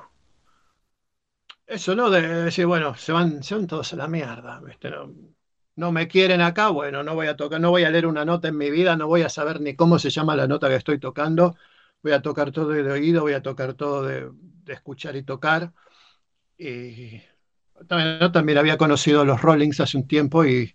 eso, 1.67 1.95
¿no? 1.95 2.11
De 2.11 2.21
decir, 2.45 2.67
bueno, 2.67 2.95
se 2.97 3.13
van, 3.13 3.43
se 3.43 3.55
van 3.55 3.67
todos 3.67 3.93
a 3.93 3.97
la 3.97 4.09
mierda, 4.09 4.61
No, 4.61 5.13
me 5.93 6.09
quieren 6.09 6.41
acá, 6.41 6.71
bueno, 6.71 7.05
no 7.05 7.15
voy 7.15 7.29
a 7.29 7.37
tocar, 7.37 7.61
no 7.61 7.71
voy 7.71 7.85
a 7.85 7.91
leer 7.91 8.07
una 8.07 8.25
nota 8.25 8.49
en 8.49 8.57
mi 8.57 8.69
vida, 8.69 8.97
no 8.97 9.07
voy 9.07 9.23
a 9.23 9.29
saber 9.29 9.61
ni 9.61 9.77
cómo 9.77 9.99
se 10.01 10.11
llama 10.11 10.35
la 10.35 10.49
nota 10.49 10.69
que 10.69 10.75
estoy 10.75 10.99
tocando, 10.99 11.57
voy 12.03 12.13
a 12.13 12.21
tocar 12.21 12.51
todo 12.51 12.71
de 12.71 12.91
oído, 12.91 13.23
voy 13.23 13.35
a 13.35 13.43
tocar 13.43 13.75
todo 13.75 14.03
de, 14.03 14.29
escuchar 14.67 15.15
y 15.15 15.23
tocar. 15.23 15.73
Y 16.59 17.23
también, 17.87 18.59
había 18.59 18.77
conocido 18.77 19.25
los 19.25 19.41
Rollings 19.41 19.79
hace 19.81 19.97
un 19.97 20.09
tiempo 20.09 20.45
y 20.45 20.75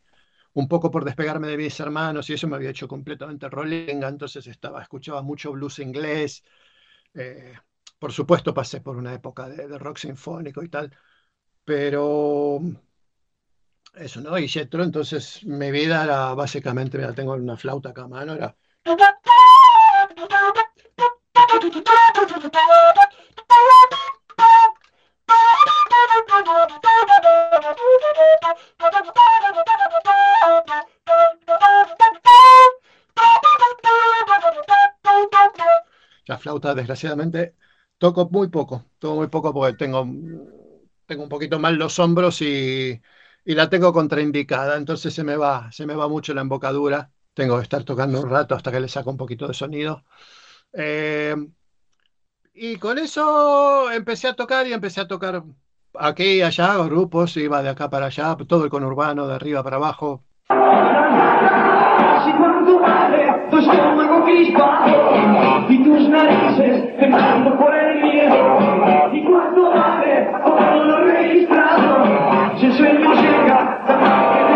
un 0.53 0.67
poco 0.69 0.89
por 0.89 1.03
despegarme 1.03 1.47
de 1.49 1.57
mis 1.57 1.77
hermanos 1.81 2.29
y 2.29 2.33
eso 2.33 2.47
me 2.47 2.55
había 2.55 2.69
hecho 2.69 2.87
completamente 2.87 3.49
rolling, 3.49 4.03
entonces 4.03 4.47
estaba, 4.47 4.81
escuchaba 4.81 5.21
mucho 5.21 5.51
blues 5.51 5.79
inglés. 5.79 6.43
Eh, 7.13 7.53
por 7.99 8.13
supuesto 8.13 8.53
pasé 8.53 8.81
por 8.81 8.95
una 8.97 9.13
época 9.13 9.49
de, 9.49 9.77
rock 9.77 9.97
sinfónico 9.97 10.63
y 10.63 10.69
tal, 10.69 10.91
pero 11.65 12.59
eso, 13.95 14.21
¿no? 14.21 14.37
Y 14.37 14.47
Jetro, 14.47 14.83
entonces 14.83 15.43
mi 15.45 15.71
vida 15.71 16.03
era 16.03 16.33
básicamente, 16.33 16.97
mira, 16.97 17.13
tengo 17.13 17.33
una 17.33 17.57
flauta 17.57 17.89
acá 17.89 18.03
a 18.03 18.07
mano, 18.07 18.33
era... 18.33 18.55
La 36.25 36.37
flauta, 36.39 36.73
desgraciadamente, 36.73 37.55
Toco 37.97 38.29
muy 38.29 38.49
poco, 38.49 38.85
toco 38.99 39.15
muy 39.15 39.27
poco 39.29 39.53
porque 39.53 39.77
tengo, 39.77 40.05
tengo 41.05 41.23
un 41.23 41.29
poquito 41.29 41.59
mal 41.59 41.75
los 41.75 41.99
hombros 41.99 42.41
y, 42.41 43.01
la 43.45 43.69
tengo 43.69 43.91
contraindicada, 43.91 44.77
entonces 44.77 45.13
se 45.13 45.23
me 45.23 45.35
va, 45.35 45.71
se 45.71 45.85
me 45.85 45.95
va 45.95 46.07
mucho 46.07 46.33
la 46.33 46.41
embocadura. 46.41 47.11
Tengo 47.33 47.57
que 47.57 47.63
estar 47.63 47.83
tocando 47.83 48.21
un 48.21 48.29
rato 48.29 48.55
hasta 48.55 48.71
que 48.71 48.79
le 48.79 48.87
saco 48.87 49.09
un 49.11 49.17
poquito 49.17 49.47
de 49.47 49.53
sonido. 49.53 50.03
Eh, 50.73 51.35
y 52.53 52.77
con 52.77 52.97
eso 52.97 53.91
empecé 53.91 54.27
a 54.27 54.35
tocar 54.35 54.67
y 54.67 54.73
empecé 54.73 55.01
a 55.01 55.07
tocar 55.07 55.43
aquí 55.99 56.37
y 56.37 56.41
allá, 56.41 56.77
grupos, 56.85 57.35
iba 57.37 57.61
de 57.61 57.69
acá 57.69 57.89
para 57.89 58.07
allá, 58.07 58.35
todo 58.47 58.63
el 58.63 58.69
conurbano, 58.69 59.27
de 59.27 59.35
arriba 59.35 59.63
para 59.63 59.77
abajo. 59.77 60.23
y 71.33 72.32
tus 72.75 72.81
narices 72.81 74.52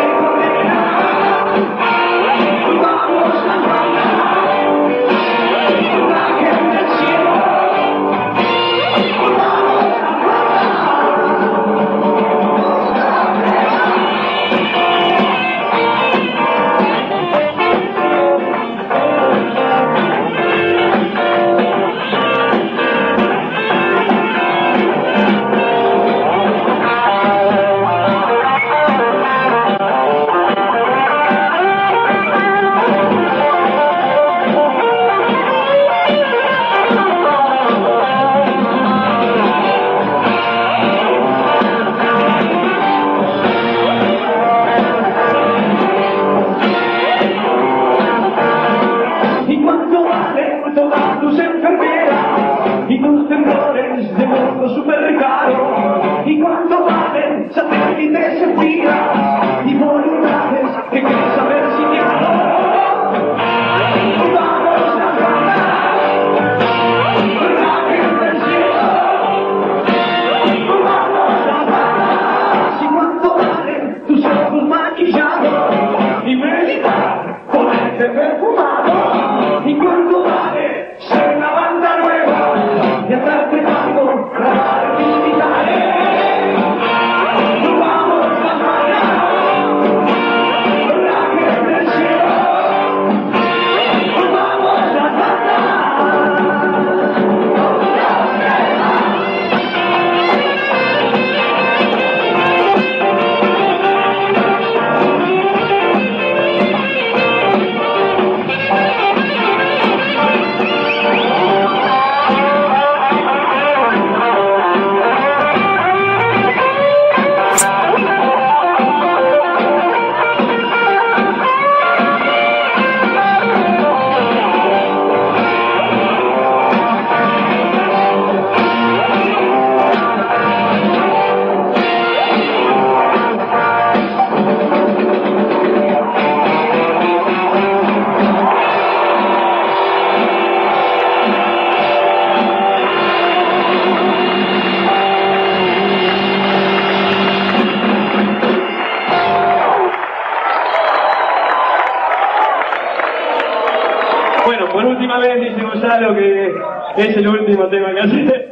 el 157.33 157.41
último 157.41 157.69
tema 157.69 157.93
que 157.93 157.99
hace. 158.01 158.45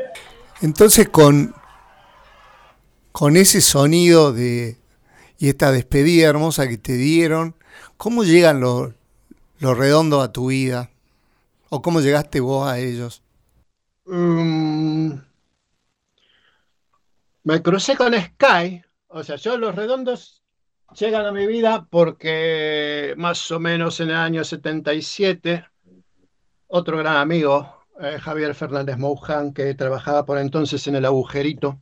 Entonces 0.62 1.10
con, 1.10 1.54
con 3.12 3.38
ese 3.38 3.62
sonido 3.62 4.34
de 4.34 4.78
y 5.38 5.50
esta 5.50 5.72
despedida 5.72 6.30
hermosa 6.30 6.68
que 6.68 6.78
te 6.78 6.94
dieron, 6.94 7.56
¿cómo 7.98 8.24
llegan 8.24 8.62
los, 8.62 8.94
los 9.60 9.78
redondos 9.78 10.24
a 10.24 10.32
tu 10.32 10.48
vida? 10.48 10.90
¿O 11.70 11.82
cómo 11.82 12.00
llegaste 12.00 12.40
vos 12.40 12.68
a 12.68 12.80
ellos? 12.80 13.22
Mm, 14.06 15.14
me 17.44 17.62
crucé 17.62 17.96
con 17.96 18.14
Sky, 18.14 18.82
o 19.08 19.24
sea, 19.24 19.36
yo 19.36 19.58
los 19.58 19.76
redondos 19.76 20.44
llegan 20.96 21.26
a 21.26 21.32
mi 21.32 21.48
vida 21.48 21.88
porque 21.90 23.14
más 23.18 23.50
o 23.52 23.60
menos 23.60 24.00
en 24.00 24.10
el 24.10 24.16
año 24.16 24.44
77, 24.44 25.66
otro 26.68 26.98
gran 26.98 27.18
amigo, 27.18 27.85
eh, 28.00 28.20
Javier 28.20 28.56
Fernández 28.56 28.98
Mouján, 28.98 29.54
que 29.54 29.74
trabajaba 29.76 30.26
por 30.26 30.38
entonces 30.38 30.86
en 30.88 30.96
el 30.96 31.06
agujerito, 31.06 31.82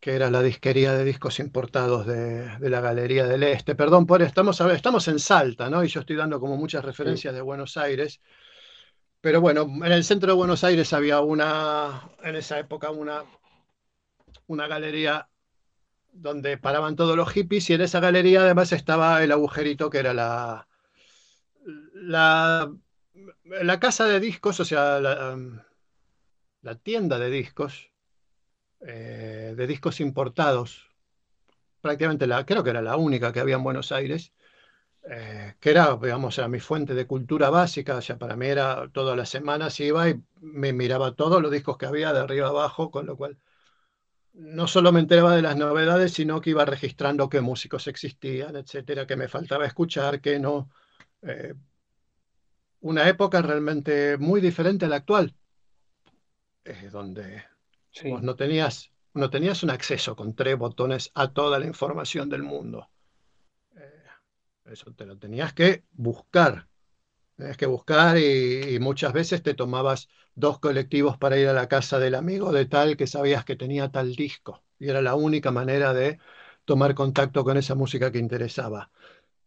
que 0.00 0.14
era 0.14 0.30
la 0.30 0.42
disquería 0.42 0.92
de 0.92 1.04
discos 1.04 1.40
importados 1.40 2.06
de, 2.06 2.58
la 2.60 2.80
Galería 2.80 3.26
del 3.26 3.42
Este. 3.42 3.74
Perdón, 3.74 4.06
por 4.06 4.22
estamos, 4.22 4.60
estamos 4.60 5.08
en 5.08 5.18
Salta, 5.18 5.70
¿no? 5.70 5.82
Y 5.84 5.88
yo 5.88 6.00
estoy 6.00 6.16
dando 6.16 6.38
como 6.38 6.56
muchas 6.56 6.84
referencias 6.84 7.34
de 7.34 7.40
Buenos 7.40 7.76
Aires. 7.76 8.20
Pero 9.20 9.40
bueno, 9.40 9.62
en 9.62 9.92
el 9.92 10.04
centro 10.04 10.32
de 10.32 10.36
Buenos 10.36 10.62
Aires 10.64 10.92
había 10.92 11.20
una, 11.20 12.10
en 12.22 12.36
esa 12.36 12.58
época, 12.58 12.90
una, 12.90 13.24
una 14.46 14.66
galería 14.68 15.28
donde 16.12 16.58
paraban 16.58 16.96
todos 16.96 17.16
los 17.16 17.30
hippies 17.30 17.68
y 17.70 17.74
en 17.74 17.82
esa 17.82 18.00
galería 18.00 18.42
además 18.42 18.72
estaba 18.72 19.22
el 19.22 19.32
agujerito 19.32 19.90
que 19.90 19.98
era 19.98 20.14
la, 20.14 20.66
la, 21.94 22.72
la 23.44 23.80
casa 23.80 24.06
de 24.06 24.20
discos, 24.20 24.60
o 24.60 24.64
sea, 24.64 25.00
la, 25.00 25.36
la 26.62 26.74
tienda 26.74 27.18
de 27.18 27.30
discos, 27.30 27.90
eh, 28.80 29.54
de 29.56 29.66
discos 29.66 30.00
importados. 30.00 30.90
Prácticamente 31.80 32.26
la, 32.26 32.44
creo 32.46 32.64
que 32.64 32.70
era 32.70 32.82
la 32.82 32.96
única 32.96 33.32
que 33.32 33.40
había 33.40 33.56
en 33.56 33.64
Buenos 33.64 33.92
Aires, 33.92 34.32
eh, 35.10 35.54
que 35.60 35.70
era, 35.70 35.96
digamos, 35.96 36.38
era 36.38 36.48
mi 36.48 36.60
fuente 36.60 36.94
de 36.94 37.06
cultura 37.06 37.50
básica, 37.50 37.96
o 37.96 38.02
sea, 38.02 38.18
para 38.18 38.36
mí 38.36 38.46
era 38.46 38.90
todas 38.92 39.16
las 39.16 39.30
semanas 39.30 39.80
iba 39.80 40.08
y 40.10 40.22
me 40.40 40.72
miraba 40.72 41.14
todos 41.14 41.42
los 41.42 41.52
discos 41.52 41.78
que 41.78 41.86
había 41.86 42.12
de 42.12 42.20
arriba 42.20 42.48
abajo, 42.48 42.90
con 42.90 43.06
lo 43.06 43.16
cual 43.16 43.38
no 44.32 44.68
solo 44.68 44.92
me 44.92 45.00
enteraba 45.00 45.34
de 45.34 45.42
las 45.42 45.56
novedades, 45.56 46.12
sino 46.12 46.40
que 46.40 46.50
iba 46.50 46.64
registrando 46.64 47.28
qué 47.28 47.40
músicos 47.40 47.86
existían, 47.86 48.56
etcétera, 48.56 49.06
que 49.06 49.16
me 49.16 49.28
faltaba 49.28 49.66
escuchar, 49.66 50.20
que 50.20 50.38
no. 50.38 50.70
Eh, 51.22 51.54
una 52.86 53.08
época 53.08 53.42
realmente 53.42 54.16
muy 54.16 54.40
diferente 54.40 54.84
a 54.84 54.88
la 54.88 54.96
actual, 54.96 55.34
donde 56.92 57.42
no, 58.22 58.36
tenías, 58.36 58.92
no 59.14 59.28
tenías 59.28 59.62
un 59.64 59.70
acceso 59.70 60.14
con 60.14 60.34
tres 60.34 60.56
botones 60.56 61.10
a 61.14 61.32
toda 61.32 61.58
la 61.58 61.66
información 61.66 62.28
del 62.28 62.44
mundo. 62.44 62.88
Eh, 63.76 64.04
eso 64.66 64.92
te 64.92 65.04
lo 65.04 65.18
tenías 65.18 65.52
que 65.52 65.84
buscar. 65.92 66.68
Tenías 67.36 67.56
que 67.56 67.66
buscar 67.66 68.16
y 68.18 68.78
muchas 68.80 69.12
veces 69.12 69.42
te 69.42 69.54
tomabas 69.54 70.08
dos 70.34 70.58
colectivos 70.58 71.18
para 71.18 71.36
ir 71.36 71.48
a 71.48 71.52
la 71.52 71.68
casa 71.68 71.98
del 71.98 72.14
amigo 72.14 72.50
de 72.52 72.66
tal 72.66 72.96
que 72.96 73.06
sabías 73.06 73.44
que 73.44 73.56
tenía 73.56 73.90
tal 73.90 74.14
disco. 74.14 74.62
Y 74.78 74.88
era 74.88 75.02
la 75.02 75.16
única 75.16 75.50
manera 75.50 75.92
de 75.92 76.18
tomar 76.64 76.94
contacto 76.94 77.44
con 77.44 77.56
esa 77.58 77.74
música 77.74 78.10
que 78.10 78.18
interesaba. 78.18 78.90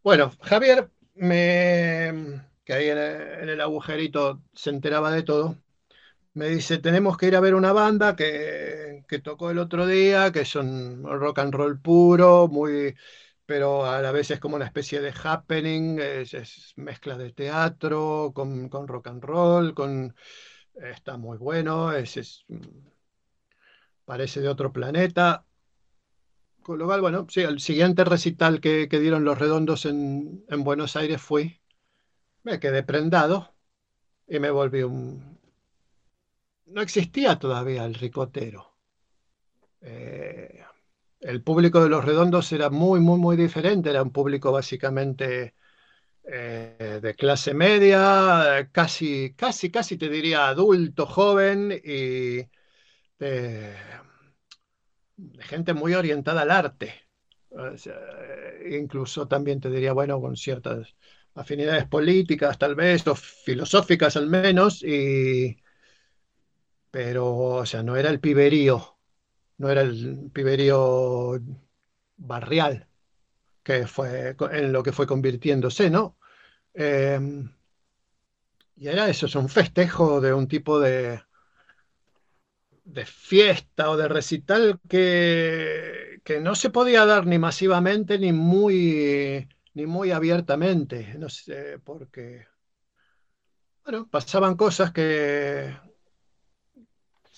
Bueno, 0.04 0.32
Javier, 0.42 0.92
me, 1.16 2.44
que 2.70 2.74
ahí 2.76 2.90
en 2.90 3.50
el, 3.50 3.62
agujerito 3.62 4.44
se 4.54 4.70
enteraba 4.70 5.10
de 5.12 5.24
todo, 5.24 5.58
me 6.36 6.50
dice, 6.50 6.78
tenemos 6.78 7.18
que 7.18 7.26
ir 7.28 7.36
a 7.36 7.40
ver 7.40 7.56
una 7.56 7.74
banda 7.74 8.16
que, 8.16 9.06
que 9.08 9.18
tocó 9.18 9.50
el 9.50 9.58
otro 9.58 9.88
día, 9.88 10.32
que 10.32 10.46
son 10.46 11.04
rock 11.04 11.40
and 11.40 11.54
roll 11.56 11.82
puro, 11.82 12.48
muy 12.48 12.96
pero 13.48 13.86
a 13.86 14.04
la 14.04 14.12
vez 14.12 14.30
es 14.30 14.40
como 14.40 14.56
una 14.56 14.66
especie 14.66 15.02
de 15.02 15.12
happening, 15.24 16.00
es, 16.00 16.74
mezcla 16.76 17.18
de 17.18 17.32
teatro 17.32 18.32
con, 18.36 18.70
con 18.70 18.88
rock 18.88 19.08
and 19.08 19.24
roll, 19.24 19.74
con 19.74 20.16
está 20.76 21.18
muy 21.18 21.40
bueno, 21.40 21.92
es, 21.92 22.46
mm, 22.50 22.60
parece 24.06 24.42
de 24.42 24.50
otro 24.50 24.72
planeta. 24.72 25.44
Con 26.62 26.78
lo 26.78 26.86
cual, 26.86 27.02
bueno, 27.02 27.26
sí, 27.30 27.42
el 27.42 27.60
siguiente 27.60 28.04
recital 28.04 28.62
que, 28.62 28.88
dieron 28.88 29.24
los 29.24 29.40
redondos 29.40 29.86
en, 29.86 30.46
Buenos 30.60 30.96
Aires 30.96 31.20
fui, 31.20 31.60
me 32.50 32.60
quedé 32.60 32.84
prendado 32.84 33.54
y 34.28 34.40
me 34.40 34.50
volví 34.50 34.84
un... 34.84 35.40
No 36.66 36.82
existía 36.82 37.38
todavía 37.38 37.86
el 37.86 37.96
ricotero. 37.96 38.76
Eh, 39.82 40.64
el 41.20 41.44
público 41.44 41.82
de 41.84 41.90
los 41.90 42.04
redondos 42.06 42.52
era 42.52 42.70
muy, 42.70 43.00
muy, 43.00 43.20
muy 43.20 43.38
diferente, 43.38 43.90
era 43.90 44.04
un 44.04 44.12
público 44.12 44.52
básicamente 44.52 45.56
eh, 46.24 47.00
de 47.02 47.16
clase 47.16 47.54
media, 47.54 48.70
casi, 48.72 49.34
casi, 49.36 49.72
casi 49.72 49.98
te 49.98 50.10
diría 50.10 50.48
adulto, 50.50 51.06
joven 51.06 51.72
y 51.84 52.48
de, 53.20 53.76
gente 55.40 55.74
muy 55.74 55.94
orientada 55.94 56.42
al 56.44 56.52
arte. 56.52 56.94
incluso 58.72 59.28
también 59.28 59.60
te 59.60 59.70
diría, 59.70 59.94
bueno, 59.94 60.22
con 60.22 60.36
ciertas 60.38 60.96
afinidades 61.40 61.86
políticas 61.88 62.58
tal 62.58 62.76
vez, 62.76 63.08
o 63.08 63.16
filosóficas 63.16 64.16
al 64.18 64.28
menos, 64.28 64.84
y, 64.84 65.58
pero, 66.92 67.36
o 67.36 67.66
sea, 67.66 67.84
no 67.84 67.96
era 67.96 68.10
el 68.10 68.20
piberío, 68.20 68.98
no 69.58 69.70
era 69.70 69.82
el 69.82 70.32
piberío 70.34 71.40
barrial 72.18 72.88
que 73.64 73.88
fue 73.88 74.36
en 74.52 74.74
lo 74.74 74.84
que 74.84 74.92
fue 74.94 75.08
convirtiéndose, 75.08 75.90
¿no? 75.90 76.18
Em, 76.74 77.52
y 78.76 78.88
era 78.88 79.10
eso, 79.10 79.26
es 79.28 79.36
un 79.36 79.50
festejo 79.50 80.22
de 80.22 80.34
un 80.34 80.48
tipo 80.48 80.80
de, 80.80 81.22
de 82.84 83.06
fiesta 83.06 83.90
o 83.92 83.98
de 83.98 84.08
recital 84.08 84.80
que, 84.90 86.22
que 86.24 86.40
no 86.40 86.56
se 86.56 86.70
podía 86.70 87.06
dar 87.06 87.26
ni 87.28 87.38
masivamente 87.38 88.18
ni 88.18 88.32
muy, 88.34 89.48
ni 89.74 89.86
muy 89.86 90.12
abiertamente. 90.12 91.16
No 91.18 91.30
sé, 91.30 91.80
porque 91.80 92.48
bueno, 93.84 94.08
pasaban 94.10 94.56
cosas 94.56 94.92
que, 94.92 95.76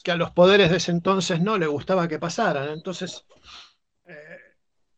que 0.03 0.11
a 0.11 0.15
los 0.15 0.31
poderes 0.31 0.69
de 0.69 0.77
ese 0.77 0.91
entonces 0.91 1.41
no 1.41 1.57
le 1.57 1.67
gustaba 1.67 2.07
que 2.07 2.19
pasaran. 2.19 2.69
Entonces, 2.69 3.25
eh, 4.05 4.37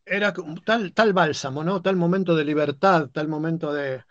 era 0.04 0.34
tal, 0.64 0.92
tal 0.92 1.12
bálsamo, 1.12 1.64
¿no? 1.64 1.82
Tal 1.82 1.96
momento 1.96 2.34
de 2.34 2.44
libertad, 2.44 3.10
tal 3.12 3.28
momento 3.28 3.72
de, 3.72 4.02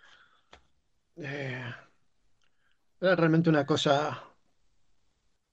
era 1.15 1.87
realmente 3.15 3.49
una 3.49 3.65
cosa 3.65 4.23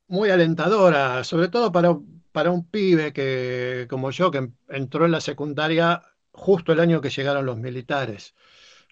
muy 0.08 0.30
alentadora, 0.30 1.24
sobre 1.24 1.48
todo 1.48 1.70
para, 1.72 1.96
para 2.32 2.50
un 2.50 2.68
pibe 2.68 3.12
que, 3.12 3.86
como 3.88 4.10
yo, 4.10 4.30
que 4.30 4.50
entró 4.68 5.04
en 5.04 5.12
la 5.12 5.20
secundaria 5.20 6.02
justo 6.32 6.72
el 6.72 6.80
año 6.80 7.00
que 7.00 7.10
llegaron 7.10 7.46
los 7.46 7.58
militares. 7.58 8.34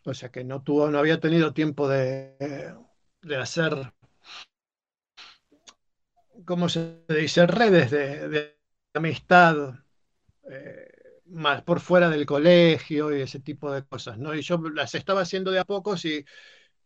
O 0.05 0.15
sea 0.15 0.31
que 0.31 0.45
no 0.45 0.63
tuvo, 0.63 0.91
no 0.91 0.99
había 0.99 1.21
tenido 1.21 1.53
tiempo 1.53 1.89
de, 1.89 2.75
de 3.23 3.37
hacer, 3.37 3.93
¿cómo 6.45 6.69
se 6.69 7.05
dice? 7.09 7.47
Redes 7.47 7.91
de, 7.91 8.59
amistad. 8.95 9.75
Eh, 10.51 10.89
más 11.29 11.63
por 11.63 11.81
fuera 11.81 12.09
del 12.09 12.27
colegio 12.27 13.17
y 13.17 13.23
ese 13.23 13.41
tipo 13.41 13.71
de 13.73 13.85
cosas, 13.85 14.19
¿no? 14.19 14.35
Y 14.35 14.43
yo 14.43 14.59
las 14.75 14.95
estaba 14.95 15.23
haciendo 15.23 15.51
de 15.51 15.59
a 15.59 15.65
pocos 15.65 16.05
y, 16.05 16.25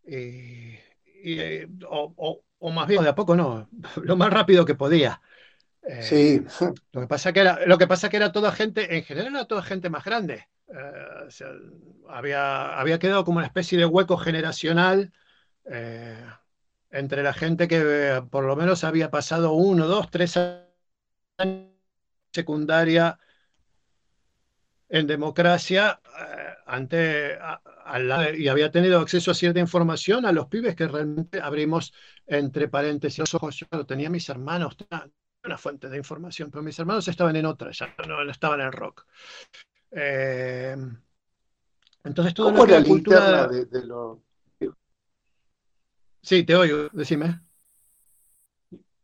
eh, 0.05 1.69
o, 1.89 2.43
más 2.73 2.89
bien 2.89 3.03
de 3.03 3.09
a 3.11 3.15
poco 3.15 3.37
no, 3.37 3.69
lo 4.03 4.17
más 4.17 4.33
rápido 4.33 4.65
que 4.65 4.75
podía. 4.75 5.21
Eh, 5.83 6.03
sí. 6.03 6.45
Lo 6.93 7.01
que, 7.01 7.07
pasa 7.07 7.33
que 7.33 7.41
era, 7.41 7.67
lo 7.67 7.79
que 7.79 7.87
pasa 7.87 8.09
que 8.09 8.17
era 8.17 8.33
toda 8.33 8.53
gente, 8.53 8.97
en 8.97 9.05
general 9.05 9.35
era 9.35 9.45
toda 9.47 9.63
gente 9.63 9.91
más 9.91 10.05
grande. 10.05 10.49
Eh, 10.69 11.45
había, 12.09 12.79
había 12.79 12.99
quedado 12.99 13.25
como 13.25 13.39
una 13.39 13.47
especie 13.47 13.79
de 13.79 13.87
hueco 13.87 14.17
generacional 14.17 15.13
entre 16.91 17.23
la 17.23 17.33
gente 17.33 17.69
que 17.69 18.23
por 18.31 18.45
lo 18.45 18.57
menos 18.57 18.85
había 18.85 19.11
pasado 19.11 19.53
uno, 19.53 19.87
dos, 19.87 20.11
tres 20.11 20.37
años 20.37 21.73
secundaria 22.33 23.19
en 24.89 25.07
democracia 25.07 26.01
y 28.37 28.49
había 28.49 28.71
tenido 28.71 29.01
acceso 29.01 29.31
a 29.31 29.35
cierta 29.35 29.61
información 29.61 30.25
a 30.27 30.33
los 30.33 30.47
pibes 30.49 30.75
que 30.75 30.89
realmente 30.89 31.41
abrimos 31.41 31.93
entre 32.27 32.69
paréntesis 32.69 33.19
los 33.19 33.35
ojos. 33.35 33.57
Yo 33.57 33.87
tenía 33.87 34.11
mis 34.11 34.29
hermanos, 34.29 34.77
una 35.45 35.59
fuente 35.59 35.89
de 35.89 35.97
información, 35.97 36.51
pero 36.51 36.63
mis 36.63 36.79
hermanos 36.79 37.07
estaban 37.09 37.37
en 37.37 37.47
otra, 37.47 37.71
ya 37.73 37.95
no, 38.07 38.31
estaban 38.31 38.61
en 38.61 38.73
rock. 38.73 39.07
Eh, 39.91 40.77
entonces 42.05 42.35
todo 42.35 42.47
¿Cómo 42.47 42.67
la 42.67 42.83
cultura 42.83 43.49
de, 43.49 43.67
Sí, 46.23 46.45
te 46.45 46.55
oigo, 46.55 46.89
decime. 46.93 47.41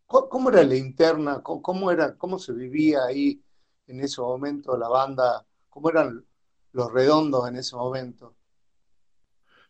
¿Cómo 0.07 0.51
era 0.51 0.62
la 0.62 0.77
interna? 0.77 1.42
¿Cómo, 1.42 1.90
era, 1.90 2.16
¿Cómo 2.16 2.38
se 2.38 2.53
vivía 2.53 3.05
ahí 3.05 3.42
en 3.88 4.01
ese 4.01 4.20
momento 4.20 4.77
la 4.77 4.88
banda? 4.88 5.44
¿Cómo 5.68 5.90
eran 5.90 6.24
los 6.72 6.92
redondos 6.92 7.48
en 7.48 7.57
ese 7.57 7.77
momento? 7.77 8.35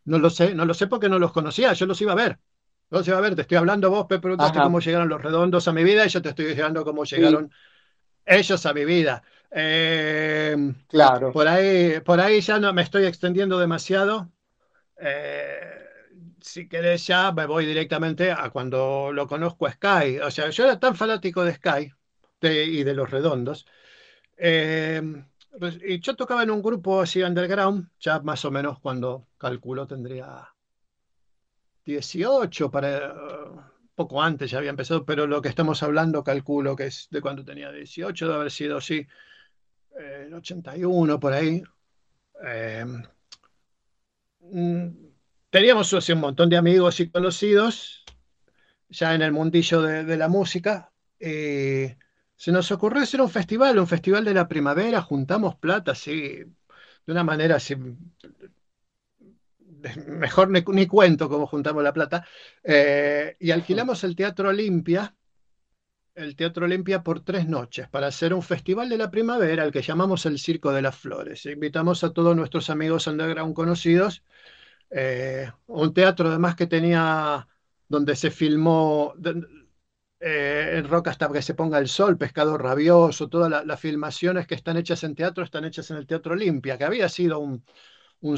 No 0.04 0.18
lo 0.18 0.30
sé, 0.30 0.54
no 0.54 0.64
lo 0.64 0.74
sé 0.74 0.86
porque 0.86 1.08
no 1.08 1.18
los 1.18 1.32
conocía, 1.32 1.72
yo 1.72 1.86
los 1.86 2.00
iba 2.00 2.12
a 2.12 2.16
ver. 2.16 2.38
Iba 2.90 3.18
a 3.18 3.20
ver, 3.20 3.34
te 3.34 3.42
estoy 3.42 3.58
hablando 3.58 3.90
vos, 3.90 4.06
me 4.08 4.18
preguntaste 4.18 4.60
cómo 4.60 4.80
llegaron 4.80 5.08
los 5.08 5.22
redondos 5.22 5.68
a 5.68 5.72
mi 5.72 5.84
vida 5.84 6.06
y 6.06 6.08
yo 6.08 6.22
te 6.22 6.30
estoy 6.30 6.46
diciendo 6.46 6.84
cómo 6.84 7.04
llegaron 7.04 7.50
ellos 8.24 8.64
a 8.64 8.72
mi 8.72 8.84
vida. 8.84 9.22
Eh, 9.50 10.56
claro. 10.88 11.32
Por 11.32 11.48
ahí, 11.48 12.00
por 12.00 12.20
ahí 12.20 12.40
ya 12.40 12.58
no 12.58 12.72
me 12.72 12.82
estoy 12.82 13.04
extendiendo 13.04 13.58
demasiado. 13.58 14.30
Eh, 15.00 15.78
si 16.40 16.68
querés 16.68 17.06
ya 17.06 17.30
me 17.32 17.46
voy 17.46 17.66
directamente 17.66 18.30
a 18.32 18.48
cuando 18.50 19.10
lo 19.12 19.26
conozco 19.26 19.66
a 19.66 19.72
Sky. 19.72 20.18
O 20.20 20.30
sea, 20.30 20.48
yo 20.48 20.64
era 20.64 20.80
tan 20.80 20.94
fanático 20.94 21.44
de 21.44 21.54
Sky 21.54 21.92
y 22.40 22.84
de 22.84 22.94
los 22.94 23.10
redondos. 23.10 23.66
Eh, 24.36 25.02
pues, 25.58 25.78
y 25.84 26.00
yo 26.00 26.14
tocaba 26.14 26.42
en 26.42 26.50
un 26.50 26.62
grupo 26.62 27.00
así 27.00 27.22
underground, 27.22 27.90
ya 27.98 28.20
más 28.20 28.44
o 28.44 28.50
menos 28.50 28.78
cuando 28.80 29.26
calculo 29.36 29.86
tendría 29.86 30.48
18, 31.88 32.70
para, 32.70 33.14
poco 33.94 34.22
antes 34.22 34.50
ya 34.50 34.58
había 34.58 34.70
empezado, 34.70 35.04
pero 35.04 35.26
lo 35.26 35.40
que 35.40 35.48
estamos 35.48 35.82
hablando 35.82 36.22
calculo 36.22 36.76
que 36.76 36.86
es 36.86 37.08
de 37.10 37.20
cuando 37.20 37.44
tenía 37.44 37.72
18, 37.72 38.26
debe 38.26 38.36
haber 38.36 38.50
sido 38.50 38.78
eh, 38.78 39.06
el 40.26 40.34
81 40.34 41.18
por 41.18 41.32
ahí. 41.32 41.62
Eh, 42.44 42.84
mm, 44.40 44.88
teníamos 45.50 45.92
un 45.92 46.20
montón 46.20 46.50
de 46.50 46.56
amigos 46.58 47.00
y 47.00 47.10
conocidos 47.10 48.04
ya 48.88 49.14
en 49.14 49.22
el 49.22 49.32
mundillo 49.32 49.82
de, 49.82 50.16
la 50.16 50.28
música. 50.28 50.92
y 51.20 51.88
se 52.36 52.52
nos 52.52 52.70
ocurrió 52.70 53.02
hacer 53.02 53.20
un 53.20 53.30
festival, 53.30 53.78
un 53.78 53.86
festival 53.86 54.24
de 54.24 54.34
la 54.34 54.46
primavera, 54.46 55.02
juntamos 55.02 55.56
plata 55.56 55.92
así, 55.92 56.44
de 57.06 57.12
una 57.12 57.24
manera 57.24 57.56
así, 57.56 57.74
mejor 60.06 60.50
ni, 60.50 60.86
cuento 60.86 61.28
cómo 61.28 61.46
juntamos 61.46 61.82
la 61.82 61.92
plata, 61.92 62.26
eh, 62.62 63.36
y 63.40 63.50
alquilamos 63.50 64.04
el 64.04 64.16
Teatro 64.16 64.48
Olimpia, 64.48 65.14
el 66.14 66.34
Teatro 66.36 66.64
Olimpia 66.66 67.02
por 67.02 67.20
tres 67.20 67.46
noches 67.48 67.88
para 67.88 68.08
hacer 68.08 68.34
un 68.34 68.42
festival 68.42 68.88
de 68.88 68.98
la 68.98 69.10
primavera, 69.10 69.62
al 69.62 69.72
que 69.72 69.82
llamamos 69.82 70.26
el 70.26 70.38
Circo 70.38 70.72
de 70.72 70.82
las 70.82 70.96
Flores. 70.96 71.46
Invitamos 71.46 72.02
a 72.02 72.12
todos 72.12 72.34
nuestros 72.34 72.70
amigos 72.70 73.06
underground 73.06 73.54
conocidos 73.54 74.24
eh, 74.90 75.50
un 75.66 75.92
teatro 75.92 76.28
además 76.28 76.56
que 76.56 76.66
tenía 76.66 77.46
donde 77.88 78.16
se 78.16 78.30
filmó 78.30 79.14
eh, 80.20 80.74
en 80.76 80.88
Roca 80.88 81.10
hasta 81.10 81.30
que 81.30 81.42
se 81.42 81.54
ponga 81.54 81.78
el 81.78 81.88
sol, 81.88 82.18
Pescado 82.18 82.56
Rabioso, 82.58 83.28
todas 83.28 83.64
las 83.66 83.80
filmaciones 83.80 84.46
que 84.46 84.54
están 84.54 84.76
hechas 84.76 85.04
en 85.04 85.14
teatro 85.14 85.44
están 85.44 85.64
hechas 85.64 85.90
en 85.90 85.98
el 85.98 86.06
Teatro 86.06 86.34
Olimpia, 86.34 86.78
que 86.78 86.84
había 86.84 87.08
sido 87.08 87.38
un, 87.38 87.64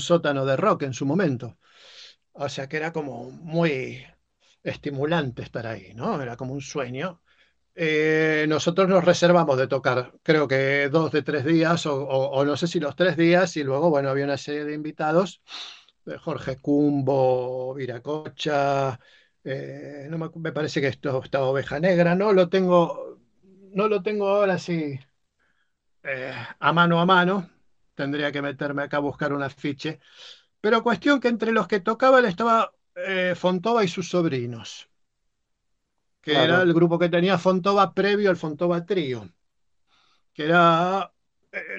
sótano 0.01 0.45
de 0.45 0.57
rock 0.57 0.83
en 0.83 0.95
su 0.95 1.07
momento. 1.07 1.59
O 2.33 2.49
sea 2.49 2.69
que 2.69 2.77
era 2.77 2.93
como 2.93 3.31
muy 3.31 4.05
estimulante 4.63 5.43
estar 5.43 5.67
ahí, 5.67 5.95
¿no? 5.95 6.21
Era 6.23 6.37
como 6.37 6.55
un 6.55 6.61
sueño. 6.61 7.23
Eh, 7.75 8.47
nosotros 8.49 8.89
nos 8.89 9.05
reservamos 9.05 9.57
de 9.59 9.69
tocar, 9.69 10.13
creo 10.23 10.49
que 10.49 10.89
dos 10.91 11.13
de 11.13 11.23
tres 11.23 11.45
días, 11.45 11.87
o, 11.87 12.45
no 12.45 12.57
sé 12.57 12.67
si 12.67 12.81
los 12.81 12.97
tres 12.97 13.17
días, 13.17 13.57
y 13.57 13.65
luego, 13.65 13.91
bueno, 13.91 14.11
había 14.11 14.25
una 14.25 14.37
serie 14.37 14.65
de 14.65 14.75
invitados 14.75 15.43
Jorge 16.19 16.57
Cumbo, 16.59 17.75
Viracocha, 17.75 18.99
eh, 19.45 20.09
no 20.11 20.19
me, 20.19 20.53
parece 20.53 20.81
que 20.81 20.89
esto 20.89 21.23
está 21.23 21.43
Oveja 21.43 21.81
Negra, 21.81 22.15
no 22.15 22.33
lo 22.33 22.49
tengo, 22.49 23.21
no 23.73 23.89
lo 23.89 24.03
tengo 24.03 24.29
ahora 24.29 24.59
sí 24.59 24.99
eh, 26.03 26.35
a 26.59 26.73
mano 26.73 27.01
a 27.01 27.07
mano, 27.07 27.49
tendría 28.01 28.33
que 28.33 28.41
meterme 28.41 28.83
acá 28.83 28.97
a 28.97 29.01
buscar 29.01 29.31
un 29.35 29.43
afiche, 29.43 30.01
pero 30.59 30.83
cuestión 30.83 31.21
que 31.21 31.29
entre 31.29 31.53
los 31.53 31.69
que 31.69 31.81
tocaban 31.81 32.25
estaba 32.25 32.73
eh, 32.95 33.35
Fontova 33.37 33.85
y 33.85 33.89
sus 33.89 34.09
sobrinos, 34.09 34.89
que 36.23 36.33
era 36.33 36.63
el 36.63 36.73
grupo 36.73 36.99
que 36.99 37.11
tenía 37.11 37.37
Fontova 37.37 37.93
previo 37.93 38.31
al 38.31 38.39
Fontova 38.39 38.87
Trío, 38.87 39.29
que 40.33 40.45
era... 40.45 41.13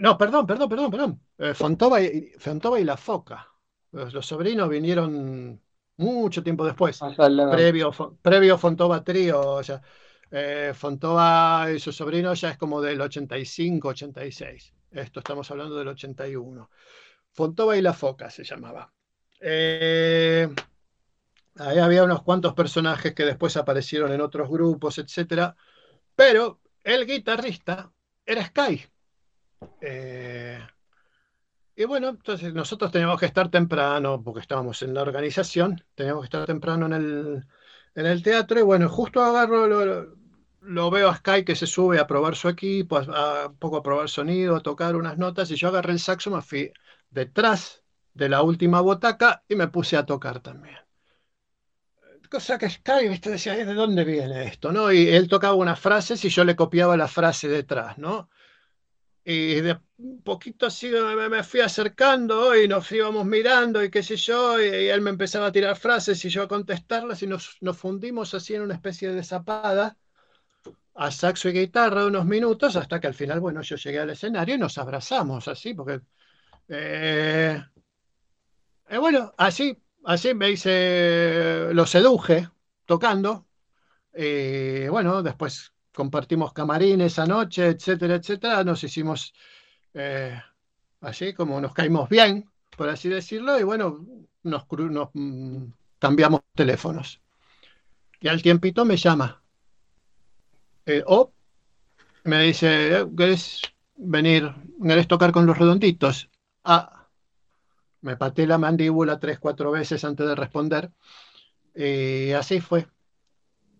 no, 0.02 0.16
perdón, 0.16 0.46
perdón, 0.46 0.70
perdón, 0.70 0.92
perdón. 0.92 1.22
Fontova 1.56 2.00
y, 2.02 2.34
Fontova 2.38 2.80
y 2.80 2.84
La 2.84 2.98
Foca. 2.98 3.48
Los, 3.92 4.24
sobrinos 4.24 4.70
vinieron 4.70 5.60
mucho 5.98 6.44
tiempo 6.44 6.64
después, 6.66 7.00
previo, 7.18 7.92
previo 8.22 8.60
Fontova 8.60 9.04
Trío, 9.04 9.42
o 9.42 9.64
sea, 9.64 9.82
eh, 10.30 10.72
Fontova 10.76 11.66
y 11.76 11.80
sus 11.80 11.96
sobrinos 11.96 12.40
ya 12.40 12.52
es 12.52 12.58
como 12.60 12.80
del 12.80 13.02
85, 13.02 13.88
86. 13.88 14.74
Esto 14.92 15.20
estamos 15.22 15.50
hablando 15.50 15.78
del 15.78 15.88
81. 15.88 16.70
Fontova 17.32 17.78
y 17.78 17.82
la 17.82 17.94
Foca 17.94 18.30
se 18.30 18.44
llamaba. 18.44 18.94
Eh, 19.40 20.50
ahí 21.56 21.78
había 21.80 22.04
unos 22.04 22.24
cuantos 22.24 22.54
personajes 22.54 23.14
que 23.14 23.24
después 23.24 23.56
aparecieron 23.56 24.12
en 24.12 24.22
otros 24.22 24.50
grupos, 24.50 24.98
etc. 24.98 25.56
Pero 26.16 26.60
el 26.84 27.06
guitarrista 27.06 27.92
era 28.26 28.46
Sky. 28.46 28.86
Eh, 29.80 30.60
y 31.76 31.86
bueno, 31.86 32.10
entonces 32.10 32.54
nosotros 32.54 32.92
teníamos 32.92 33.20
que 33.20 33.28
estar 33.28 33.50
temprano, 33.50 34.22
porque 34.22 34.42
estábamos 34.42 34.82
en 34.82 34.94
la 34.94 35.04
organización, 35.04 35.84
teníamos 35.96 36.24
que 36.24 36.26
estar 36.26 36.46
temprano 36.46 36.86
en 36.88 36.94
el, 36.94 37.48
en 37.96 38.06
el 38.06 38.22
teatro, 38.22 38.60
y 38.60 38.64
bueno, 38.64 38.90
justo 38.90 39.24
agarro, 39.24 39.68
lo, 39.68 40.21
veo 40.62 41.10
a 41.10 41.16
Sky 41.16 41.44
que 41.44 41.56
se 41.56 41.68
sube 41.68 42.00
a 42.00 42.08
probar 42.08 42.36
su 42.36 42.48
equipo, 42.50 42.98
a, 42.98 43.48
un 43.48 43.58
poco 43.58 43.78
a 43.78 43.84
probar 43.84 44.10
sonido, 44.10 44.56
a 44.56 44.62
tocar 44.62 44.96
unas 44.96 45.18
notas, 45.18 45.50
y 45.52 45.56
yo 45.56 45.70
agarré 45.70 45.94
el 45.94 46.00
saxo, 46.00 46.32
me 46.32 46.42
fui 46.42 46.72
detrás 47.10 47.84
de 48.14 48.30
la 48.30 48.42
última 48.44 48.82
botaca 48.82 49.44
y 49.48 49.56
me 49.56 49.68
puse 49.68 49.98
a 49.98 50.06
tocar 50.06 50.40
también. 50.42 50.78
Cosa 52.30 52.58
que 52.58 52.70
Sky, 52.70 53.10
¿viste? 53.10 53.30
decía, 53.30 53.54
¿de 53.56 53.74
dónde 53.74 54.06
viene 54.06 54.46
esto? 54.46 54.72
¿no? 54.72 54.90
Y 54.92 55.10
él 55.10 55.28
tocaba 55.28 55.54
unas 55.56 55.80
frases 55.80 56.24
y 56.24 56.30
yo 56.30 56.46
le 56.46 56.56
copiaba 56.56 56.96
la 56.96 57.10
frase 57.10 57.50
detrás, 57.50 57.98
¿no? 57.98 58.30
Y 59.24 59.56
de 59.62 59.80
un 59.98 60.24
poquito 60.24 60.66
así 60.66 60.90
me, 60.90 61.44
fui 61.44 61.60
acercando 61.60 62.56
y 62.56 62.68
nos 62.68 62.92
íbamos 62.92 63.26
mirando 63.26 63.84
y 63.84 63.92
qué 63.92 64.02
sé 64.02 64.16
yo, 64.16 64.60
y, 64.60 64.64
él 64.88 65.02
me 65.02 65.12
empezaba 65.12 65.48
a 65.48 65.52
tirar 65.52 65.78
frases 65.78 66.24
y 66.26 66.30
yo 66.30 66.44
a 66.44 66.48
contestarlas 66.48 67.22
y 67.22 67.28
nos, 67.28 67.60
fundimos 67.76 68.34
así 68.34 68.56
en 68.56 68.64
una 68.64 68.76
especie 68.76 69.10
de 69.12 69.24
zapada 69.24 69.98
a 70.96 71.12
saxo 71.12 71.50
y 71.50 71.54
guitarra 71.54 72.06
unos 72.06 72.26
minutos 72.26 72.76
hasta 72.76 73.00
que 73.00 73.08
al 73.08 73.14
final, 73.14 73.40
bueno, 73.40 73.62
yo 73.62 73.76
llegué 73.76 74.00
al 74.00 74.10
escenario 74.10 74.56
y 74.56 74.58
nos 74.58 74.78
abrazamos 74.78 75.48
así, 75.48 75.74
porque... 75.74 76.02
Eh, 76.68 77.62
eh, 78.90 78.98
bueno, 78.98 79.34
así, 79.38 79.78
así 80.04 80.34
me 80.34 80.50
hice, 80.52 81.74
lo 81.74 81.86
seduje 81.86 82.50
tocando. 82.86 83.48
Y 84.14 84.88
bueno, 84.90 85.24
después 85.24 85.74
compartimos 85.94 86.54
camarín 86.54 87.02
esa 87.02 87.26
noche, 87.26 87.68
etcétera, 87.68 88.16
etcétera, 88.16 88.64
nos 88.64 88.84
hicimos 88.84 89.34
eh, 89.94 90.40
así 91.02 91.34
como 91.34 91.60
nos 91.60 91.74
caímos 91.74 92.10
bien, 92.10 92.50
por 92.76 92.90
así 92.90 93.10
decirlo, 93.10 93.60
y 93.60 93.64
bueno, 93.64 94.06
nos, 94.44 94.66
mm, 95.14 95.66
cambiamos 96.00 96.42
teléfonos. 96.54 97.22
Y 98.20 98.28
al 98.28 98.42
tiempito 98.42 98.86
me 98.86 98.98
llama. 98.98 99.41
Eh, 100.92 101.04
o 101.08 101.32
me 102.26 102.42
dice, 102.44 103.06
¿querés 103.18 103.62
venir? 103.96 104.54
¿Querés 104.86 105.08
tocar 105.08 105.32
con 105.32 105.46
los 105.46 105.58
redonditos? 105.58 106.30
Ah, 106.64 107.08
me 108.02 108.18
pateé 108.18 108.46
la 108.46 108.58
mandíbula 108.58 109.20
tres, 109.20 109.40
cuatro 109.40 109.72
veces 109.72 110.04
antes 110.04 110.28
de 110.28 110.36
responder. 110.36 110.92
Y 111.74 112.32
así 112.32 112.60
fue. 112.60 112.88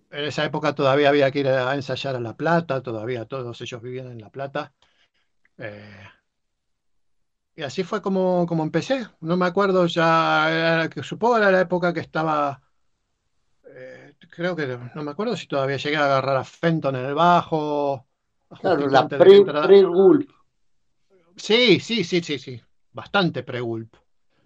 En 0.10 0.26
esa 0.26 0.46
época 0.46 0.74
todavía 0.74 1.10
había 1.10 1.32
que 1.32 1.40
ir 1.40 1.48
a 1.48 1.76
ensayar 1.76 2.16
a 2.16 2.20
La 2.20 2.36
Plata, 2.36 2.82
todavía 2.82 3.26
todos 3.26 3.60
ellos 3.62 3.82
vivían 3.82 4.08
en 4.08 4.22
La 4.22 4.30
Plata. 4.30 4.74
Eh, 5.58 6.04
y 7.56 7.64
así 7.64 7.84
fue 7.84 8.02
como, 8.02 8.46
como 8.48 8.64
empecé. 8.64 9.08
No 9.20 9.36
me 9.36 9.46
acuerdo 9.46 9.86
ya, 9.86 10.90
que 10.94 11.04
supongo 11.04 11.38
era 11.38 11.52
la 11.52 11.62
época 11.62 11.94
que 11.94 12.00
estaba, 12.00 12.62
eh, 12.62 12.71
creo 14.32 14.56
que 14.56 14.80
no 14.96 15.04
me 15.04 15.12
acuerdo 15.12 15.38
si 15.38 15.46
todavía 15.46 15.78
llegué 15.78 15.98
a 15.98 16.06
agarrar 16.06 16.38
a 16.38 16.44
Fenton 16.44 16.96
en 16.96 17.06
el 17.06 17.14
bajo. 17.14 18.08
Claro, 18.60 18.88
la 18.88 19.08
pre-Gulp. 19.08 20.30
sí, 21.36 21.80
sí, 21.80 22.04
sí, 22.04 22.22
sí, 22.22 22.40
sí. 22.40 22.60
Bastante 22.92 23.44
pre-Gulp. 23.44 23.96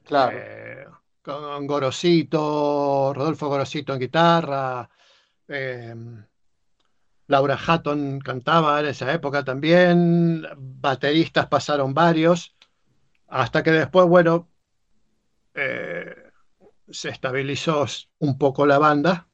Claro. 0.04 0.38
Eh, 0.38 0.86
con 1.22 1.66
Gorosito, 1.66 3.14
Rodolfo 3.16 3.48
Gorosito 3.48 3.94
en 3.94 4.00
guitarra, 4.00 4.90
Em, 5.48 6.26
Laura 7.28 7.58
Hatton 7.58 8.20
cantaba 8.20 8.80
en 8.80 8.88
esa 8.88 9.12
época 9.14 9.44
también, 9.44 10.46
bateristas 10.58 11.48
pasaron 11.48 11.94
varios, 11.94 12.56
hasta 13.28 13.64
que 13.64 13.72
después, 13.72 14.08
bueno, 14.08 14.50
eh, 15.54 16.16
se 16.90 17.10
estabilizó 17.10 17.86
un 18.20 18.38
poco 18.38 18.66
la 18.66 18.78
banda 18.78 19.28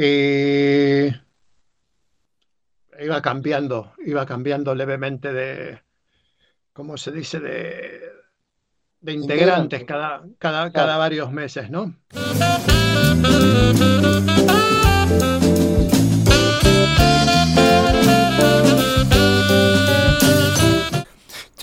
y 0.00 1.08
iba 3.00 3.20
cambiando, 3.20 3.94
iba 4.06 4.24
cambiando 4.24 4.72
levemente 4.72 5.32
de, 5.32 5.82
¿cómo 6.72 6.96
se 6.96 7.10
dice? 7.10 7.40
De, 7.40 8.00
de 9.00 9.12
integrantes 9.12 9.82
cada, 9.82 10.22
cada, 10.38 10.70
cada 10.70 10.96
varios 10.98 11.32
meses, 11.32 11.68
¿no? 11.68 11.96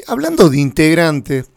Hablando 0.07 0.49
de 0.49 0.59
integrantes, 0.59 1.49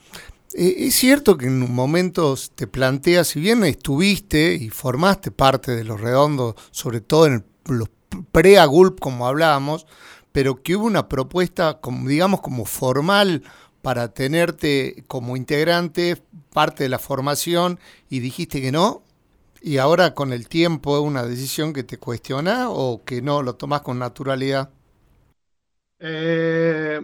eh, 0.59 0.87
es 0.87 0.95
cierto 0.97 1.39
que 1.39 1.47
en 1.47 1.73
momentos 1.73 2.51
te 2.55 2.67
planteas, 2.67 3.29
si 3.29 3.41
bien 3.41 3.65
estuviste 3.65 4.55
y 4.55 4.71
formaste 4.71 5.31
parte 5.31 5.77
de 5.77 5.85
los 5.85 6.01
redondos, 6.01 6.57
sobre 6.71 7.01
todo 7.01 7.27
en 7.27 7.45
los 7.67 7.89
pre-AGULP, 8.33 8.99
como 9.01 9.27
hablábamos, 9.27 9.87
pero 10.33 10.63
que 10.63 10.77
hubo 10.77 10.87
una 10.87 11.09
propuesta, 11.09 11.81
como, 11.81 12.09
digamos, 12.09 12.41
como 12.41 12.65
formal 12.65 13.43
para 13.83 14.09
tenerte 14.13 15.05
como 15.07 15.37
integrante, 15.37 16.23
parte 16.53 16.85
de 16.85 16.89
la 16.89 16.99
formación, 16.99 17.79
y 18.11 18.21
dijiste 18.21 18.61
que 18.61 18.73
no, 18.73 19.03
y 19.63 19.79
ahora 19.79 20.15
con 20.15 20.33
el 20.33 20.49
tiempo 20.49 20.99
es 20.99 21.05
una 21.05 21.23
decisión 21.25 21.73
que 21.73 21.85
te 21.85 21.99
cuestiona 21.99 22.71
o 22.71 23.05
que 23.05 23.23
no 23.23 23.43
lo 23.43 23.55
tomas 23.57 23.83
con 23.83 23.99
naturalidad. 23.99 24.71
Eh, 26.01 27.01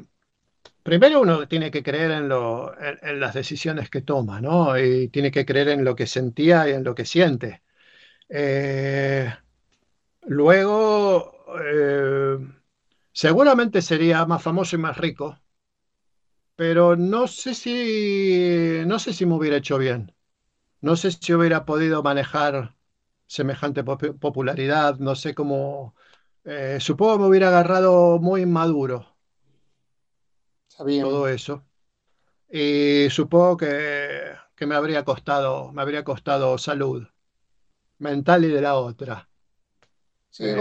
primero 0.84 1.20
uno 1.20 1.48
tiene 1.48 1.70
que 1.70 1.82
creer 1.82 2.12
en, 2.12 2.30
en, 3.02 3.20
las 3.20 3.34
decisiones 3.34 3.90
que 3.90 4.02
toma, 4.02 4.40
¿no? 4.40 4.78
Y 4.78 5.08
tiene 5.08 5.30
que 5.32 5.46
creer 5.46 5.68
en 5.70 5.84
lo 5.84 5.96
que 5.96 6.06
sentía 6.06 6.68
y 6.68 6.72
en 6.72 6.84
lo 6.84 6.94
que 6.94 7.06
siente. 7.06 7.62
Eh, 8.28 9.32
luego, 10.22 11.32
eh, 11.64 12.38
seguramente 13.12 13.82
sería 13.82 14.26
más 14.26 14.42
famoso 14.42 14.76
y 14.76 14.80
más 14.80 14.98
rico, 14.98 15.38
pero 16.56 16.96
no 16.96 17.26
sé 17.26 17.54
si, 17.54 18.82
no 18.86 18.98
sé 18.98 19.12
si 19.12 19.26
me 19.26 19.34
hubiera 19.34 19.56
hecho 19.56 19.78
bien. 19.78 20.14
No 20.82 20.96
sé 20.96 21.12
si 21.12 21.34
hubiera 21.34 21.64
podido 21.66 22.02
manejar 22.02 22.76
semejante 23.26 23.84
popularidad, 23.84 24.98
no 24.98 25.16
sé 25.16 25.34
cómo... 25.34 25.96
Eh, 26.44 26.78
supongo 26.80 27.14
que 27.14 27.20
me 27.22 27.28
hubiera 27.28 27.48
agarrado 27.48 28.18
muy 28.20 28.42
inmaduro 28.42 29.13
todo 30.76 31.28
eso. 31.28 31.64
Y 32.50 33.08
supongo 33.10 33.56
que, 33.56 34.34
me 34.60 34.74
habría 34.74 35.04
costado, 35.04 35.72
me 35.72 35.82
habría 35.82 36.04
costado 36.04 36.56
salud 36.58 37.06
mental 37.98 38.44
y 38.44 38.48
de 38.48 38.60
la 38.60 38.74
otra. 38.74 39.28
Eh, 40.38 40.56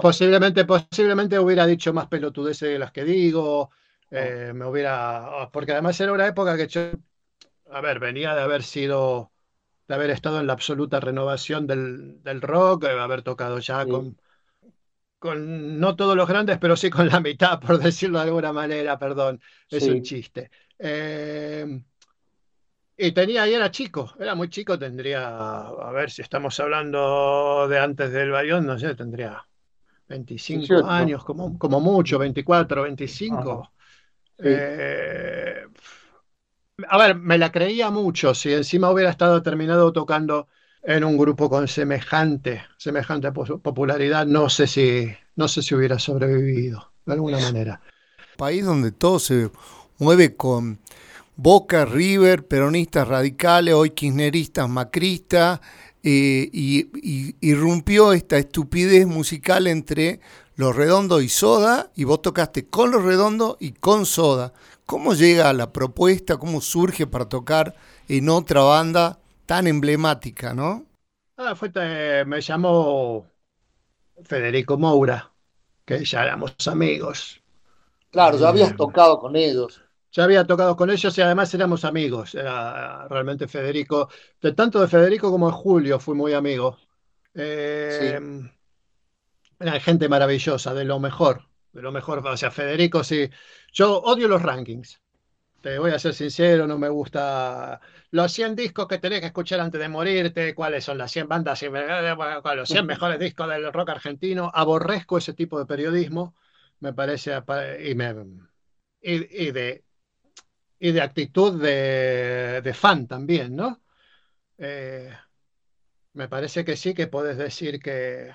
posiblemente, 0.00 0.64
posiblemente 0.64 1.38
hubiera 1.38 1.66
dicho 1.66 1.92
más 1.92 2.06
pelotudeces 2.06 2.68
de 2.68 2.78
las 2.78 2.92
que 2.92 3.04
digo. 3.04 3.70
Eh, 4.10 4.52
me 4.54 4.66
hubiera. 4.66 5.48
Porque 5.52 5.72
además 5.72 5.98
era 6.00 6.12
una 6.12 6.26
época 6.26 6.56
que 6.56 6.68
yo. 6.68 6.90
A 7.70 7.80
ver, 7.80 7.98
venía 7.98 8.34
de 8.34 8.42
haber 8.42 8.62
sido. 8.62 9.32
de 9.88 9.94
haber 9.94 10.10
estado 10.10 10.38
en 10.40 10.46
la 10.46 10.52
absoluta 10.52 11.00
renovación 11.00 11.66
del, 11.66 12.40
rock, 12.42 12.84
de 12.84 13.00
haber 13.00 13.22
tocado 13.22 13.58
ya 13.58 13.86
con 13.86 14.18
con 15.24 15.80
no 15.80 15.96
todos 15.96 16.14
los 16.14 16.28
grandes, 16.28 16.58
pero 16.58 16.76
sí 16.76 16.90
con 16.90 17.08
la 17.08 17.18
mitad, 17.18 17.58
por 17.58 17.78
decirlo 17.78 18.18
de 18.18 18.24
alguna 18.26 18.52
manera, 18.52 18.98
perdón, 18.98 19.40
es 19.70 19.82
un 19.88 20.02
chiste. 20.02 20.50
Eh, 20.78 21.80
y 22.98 23.12
tenía, 23.12 23.48
y 23.48 23.54
era 23.54 23.70
chico, 23.70 24.12
era 24.20 24.34
muy 24.34 24.50
chico, 24.50 24.78
tendría, 24.78 25.60
a 25.60 25.90
ver 25.92 26.10
si 26.10 26.20
estamos 26.20 26.60
hablando 26.60 27.66
de 27.68 27.78
antes 27.78 28.12
del 28.12 28.32
Bayón, 28.32 28.66
no 28.66 28.78
sé, 28.78 28.94
tendría 28.94 29.42
25 30.08 30.84
años, 30.84 31.24
como, 31.24 31.58
como 31.58 31.80
mucho, 31.80 32.18
24, 32.18 32.82
25. 32.82 33.72
Eh, 34.40 35.64
a 36.86 36.98
ver, 36.98 37.14
me 37.14 37.38
la 37.38 37.50
creía 37.50 37.88
mucho, 37.88 38.34
si 38.34 38.52
encima 38.52 38.90
hubiera 38.90 39.08
estado 39.08 39.42
terminado 39.42 39.90
tocando 39.90 40.48
en 40.84 41.02
un 41.02 41.16
grupo 41.16 41.48
con 41.48 41.66
semejante, 41.66 42.62
semejante 42.76 43.32
popularidad, 43.32 44.26
no 44.26 44.50
sé 44.50 44.66
si, 44.66 45.08
no 45.34 45.48
sé 45.48 45.62
si 45.62 45.74
hubiera 45.74 45.98
sobrevivido 45.98 46.92
de 47.06 47.12
alguna 47.14 47.38
manera. 47.40 47.80
País 48.36 48.64
donde 48.64 48.92
todo 48.92 49.18
se 49.18 49.50
mueve 49.98 50.36
con 50.36 50.78
Boca, 51.36 51.84
River, 51.84 52.46
peronistas 52.46 53.08
radicales, 53.08 53.74
hoy 53.74 53.90
kirchneristas, 53.90 54.68
macristas, 54.68 55.60
eh, 56.02 56.50
y, 56.52 57.34
irrumpió 57.40 58.12
esta 58.12 58.36
estupidez 58.36 59.06
musical 59.06 59.66
entre 59.66 60.20
Los 60.54 60.76
Redondos 60.76 61.22
y 61.22 61.30
Soda, 61.30 61.90
y 61.96 62.04
vos 62.04 62.20
tocaste 62.20 62.66
con 62.66 62.90
Los 62.90 63.04
Redondos 63.04 63.56
y 63.58 63.72
con 63.72 64.04
Soda. 64.04 64.52
¿Cómo 64.84 65.14
llega 65.14 65.50
la 65.54 65.72
propuesta? 65.72 66.36
¿Cómo 66.36 66.60
surge 66.60 67.06
para 67.06 67.24
tocar 67.24 67.74
en 68.06 68.28
otra 68.28 68.60
banda 68.62 69.18
tan 69.46 69.66
emblemática, 69.66 70.54
¿no? 70.54 70.86
Ah, 71.36 71.54
fue, 71.54 71.70
eh, 71.74 72.24
me 72.26 72.40
llamó 72.40 73.26
Federico 74.22 74.78
Moura, 74.78 75.32
que 75.84 76.04
ya 76.04 76.22
éramos 76.22 76.54
amigos. 76.68 77.42
Claro, 78.10 78.38
ya 78.38 78.48
habías 78.48 78.70
eh, 78.70 78.74
tocado 78.76 79.18
con 79.18 79.34
ellos. 79.36 79.82
Ya 80.12 80.24
había 80.24 80.46
tocado 80.46 80.76
con 80.76 80.90
ellos 80.90 81.16
y 81.18 81.22
además 81.22 81.52
éramos 81.54 81.84
amigos. 81.84 82.34
Era 82.36 83.08
realmente 83.08 83.48
Federico, 83.48 84.08
de 84.40 84.52
tanto 84.52 84.80
de 84.80 84.86
Federico 84.86 85.30
como 85.30 85.48
de 85.48 85.54
Julio 85.54 85.98
fui 85.98 86.14
muy 86.14 86.32
amigo. 86.32 86.78
Eh, 87.34 88.20
era 89.58 89.80
gente 89.80 90.08
maravillosa, 90.08 90.72
de 90.72 90.84
lo 90.84 91.00
mejor, 91.00 91.48
de 91.72 91.82
lo 91.82 91.90
mejor. 91.90 92.24
O 92.24 92.36
sea, 92.36 92.52
Federico 92.52 93.02
sí. 93.02 93.28
Yo 93.72 93.98
odio 93.98 94.28
los 94.28 94.42
rankings. 94.42 95.00
Te 95.64 95.78
voy 95.78 95.92
a 95.92 95.98
ser 95.98 96.12
sincero, 96.12 96.66
no 96.66 96.76
me 96.76 96.90
gusta 96.90 97.80
los 98.10 98.30
100 98.30 98.54
discos 98.54 98.86
que 98.86 98.98
tenés 98.98 99.20
que 99.20 99.28
escuchar 99.28 99.60
antes 99.60 99.80
de 99.80 99.88
morirte, 99.88 100.54
cuáles 100.54 100.84
son 100.84 100.98
las 100.98 101.10
100 101.10 101.26
bandas, 101.26 101.62
los 101.62 102.68
100 102.68 102.84
mejores 102.86 103.18
discos 103.18 103.48
del 103.48 103.72
rock 103.72 103.88
argentino. 103.88 104.50
Aborrezco 104.52 105.16
ese 105.16 105.32
tipo 105.32 105.58
de 105.58 105.64
periodismo, 105.64 106.34
me 106.80 106.92
parece, 106.92 107.32
y, 109.00 109.12
y, 109.42 109.52
de, 109.52 109.84
y 110.80 110.92
de 110.92 111.00
actitud 111.00 111.58
de, 111.58 112.74
fan 112.74 113.06
también, 113.06 113.56
¿no? 113.56 113.80
Eh, 114.58 115.16
me 116.12 116.28
parece 116.28 116.66
que 116.66 116.76
sí, 116.76 116.92
que 116.92 117.06
puedes 117.06 117.38
decir 117.38 117.80
que, 117.80 118.34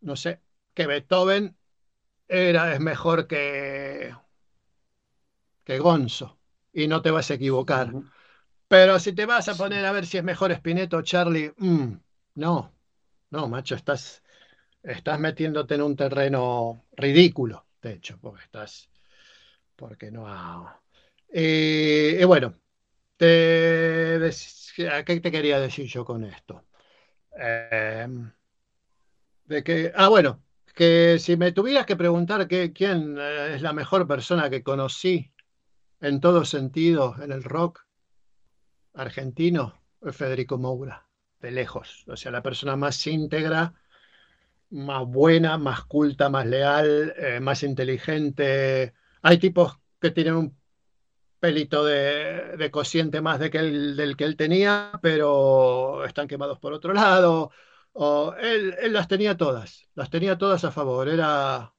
no 0.00 0.16
sé, 0.16 0.40
que 0.74 0.88
Beethoven 0.88 1.56
era, 2.26 2.74
es 2.74 2.80
mejor 2.80 3.28
que, 3.28 4.12
que 5.68 5.78
Gonzo 5.78 6.38
y 6.72 6.88
no 6.88 7.02
te 7.02 7.10
vas 7.10 7.30
a 7.30 7.34
equivocar. 7.34 7.92
Pero 8.68 8.98
si 8.98 9.12
te 9.12 9.26
vas 9.26 9.48
a 9.50 9.54
poner 9.54 9.84
a 9.84 9.92
ver 9.92 10.06
si 10.06 10.16
es 10.16 10.24
mejor 10.24 10.54
Spineto 10.54 10.96
o 10.96 11.02
Charlie, 11.02 11.52
mm, 11.58 11.92
no, 12.36 12.72
no, 13.30 13.48
macho, 13.48 13.74
estás, 13.74 14.22
estás 14.82 15.20
metiéndote 15.20 15.74
en 15.74 15.82
un 15.82 15.94
terreno 15.94 16.86
ridículo, 16.96 17.66
de 17.82 17.92
hecho, 17.92 18.18
porque 18.18 18.44
estás, 18.44 18.88
porque 19.76 20.10
no. 20.10 20.24
y 21.30 22.24
bueno, 22.24 22.54
te, 23.18 24.30
¿qué 25.04 25.20
te 25.20 25.30
quería 25.30 25.60
decir 25.60 25.86
yo 25.86 26.02
con 26.02 26.24
esto? 26.24 26.64
Em, 27.32 28.32
de 29.44 29.62
que, 29.62 29.92
ah, 29.94 30.08
bueno, 30.08 30.42
que 30.74 31.18
si 31.18 31.36
me 31.36 31.52
tuvieras 31.52 31.84
que 31.84 31.96
preguntar 31.96 32.48
que, 32.48 32.72
quién 32.72 33.16
eh, 33.18 33.56
es 33.56 33.62
la 33.62 33.74
mejor 33.74 34.06
persona 34.06 34.48
que 34.48 34.62
conocí 34.62 35.30
en 36.00 36.20
todo 36.20 36.44
sentido 36.44 37.16
en 37.20 37.32
el 37.32 37.44
rock 37.44 37.84
argentino 38.94 39.80
Federico 40.12 40.58
Moura, 40.58 41.06
de 41.40 41.50
lejos. 41.50 42.04
O 42.08 42.16
sea, 42.16 42.30
la 42.30 42.42
persona 42.42 42.76
más 42.76 43.04
íntegra, 43.06 43.74
más 44.70 45.06
buena, 45.06 45.58
más 45.58 45.84
culta, 45.84 46.28
más 46.28 46.46
leal, 46.46 47.14
eh, 47.16 47.40
más 47.40 47.62
inteligente. 47.62 48.94
Hay 49.22 49.38
tipos 49.38 49.78
que 50.00 50.10
tienen 50.10 50.34
un 50.36 50.58
pelito 51.40 51.84
de, 51.84 52.56
de 52.56 52.70
cociente 52.70 53.20
más 53.20 53.38
de 53.38 53.50
que 53.50 53.58
del 53.60 54.16
que 54.16 54.24
él 54.24 54.36
tenía, 54.36 54.92
pero 55.02 56.04
están 56.04 56.28
quemados 56.28 56.58
por 56.58 56.72
otro 56.72 56.92
lado. 56.92 57.50
O 57.92 58.34
él, 58.34 58.76
él, 58.80 58.92
las 58.92 59.08
tenía 59.08 59.36
todas, 59.36 59.88
las 59.94 60.10
tenía 60.10 60.38
todas 60.38 60.64
a 60.64 60.70
favor. 60.70 61.08
Era, 61.08 61.74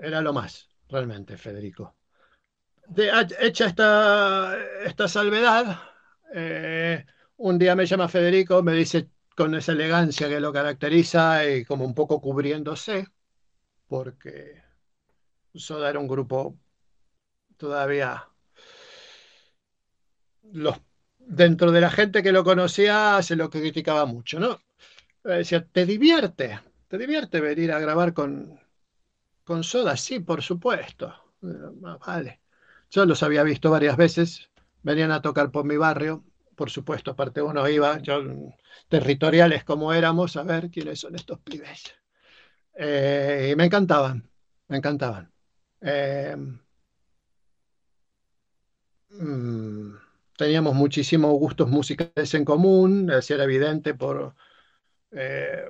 era 0.00 0.20
lo 0.22 0.32
más, 0.32 0.68
realmente, 0.88 1.36
Federico 1.36 1.97
hecha 3.40 3.66
esta, 3.66 4.56
esta 4.84 5.08
salvedad, 5.08 5.78
eh, 6.34 7.04
un 7.36 7.58
día 7.58 7.74
me 7.74 7.86
llama 7.86 8.08
Federico, 8.08 8.62
me 8.62 8.72
dice 8.72 9.10
con 9.36 9.54
esa 9.54 9.72
elegancia 9.72 10.28
que 10.28 10.40
lo 10.40 10.52
caracteriza 10.52 11.46
y 11.48 11.64
como 11.64 11.84
un 11.84 11.94
poco 11.94 12.20
cubriéndose, 12.20 13.06
porque 13.88 14.62
Soda 15.54 15.90
era 15.90 16.00
un 16.00 16.08
grupo 16.08 16.58
todavía 17.58 18.28
los 20.52 20.76
dentro 21.18 21.72
de 21.72 21.80
la 21.80 21.90
gente 21.90 22.22
que 22.22 22.32
lo 22.32 22.44
conocía 22.44 23.20
se 23.22 23.36
lo 23.36 23.50
criticaba 23.50 24.04
mucho, 24.06 24.40
¿no? 24.40 24.60
Decía, 25.24 25.66
¿te 25.66 25.86
divierte? 25.86 26.60
¿Te 26.88 26.98
divierte 26.98 27.40
venir 27.40 27.72
a 27.72 27.80
grabar 27.80 28.14
con, 28.14 28.58
con 29.44 29.64
Soda? 29.64 29.96
Sí, 29.96 30.20
por 30.20 30.42
supuesto. 30.42 31.14
Ah, 31.84 31.98
vale. 32.06 32.40
Yo 32.90 33.04
los 33.06 33.22
había 33.22 33.42
visto 33.42 33.70
varias 33.70 33.96
veces, 33.96 34.50
venían 34.82 35.10
a 35.12 35.22
tocar 35.22 35.50
por 35.50 35.64
mi 35.64 35.76
barrio, 35.76 36.24
por 36.56 36.70
supuesto, 36.70 37.10
aparte 37.10 37.42
uno 37.42 37.68
iba, 37.68 37.98
yo, 38.00 38.20
territoriales 38.88 39.64
como 39.64 39.92
éramos, 39.92 40.36
a 40.36 40.42
ver 40.42 40.70
quiénes 40.70 41.00
son 41.00 41.14
estos 41.14 41.38
pibes. 41.40 41.94
Eh, 42.74 43.50
y 43.52 43.56
me 43.56 43.66
encantaban, 43.66 44.30
me 44.68 44.78
encantaban. 44.78 45.32
Eh, 45.80 46.36
mm, 49.10 49.90
teníamos 50.36 50.74
muchísimos 50.74 51.32
gustos 51.32 51.68
musicales 51.68 52.34
en 52.34 52.44
común, 52.44 53.10
así 53.10 53.32
era 53.34 53.44
evidente 53.44 53.94
por, 53.94 54.34
eh, 55.12 55.66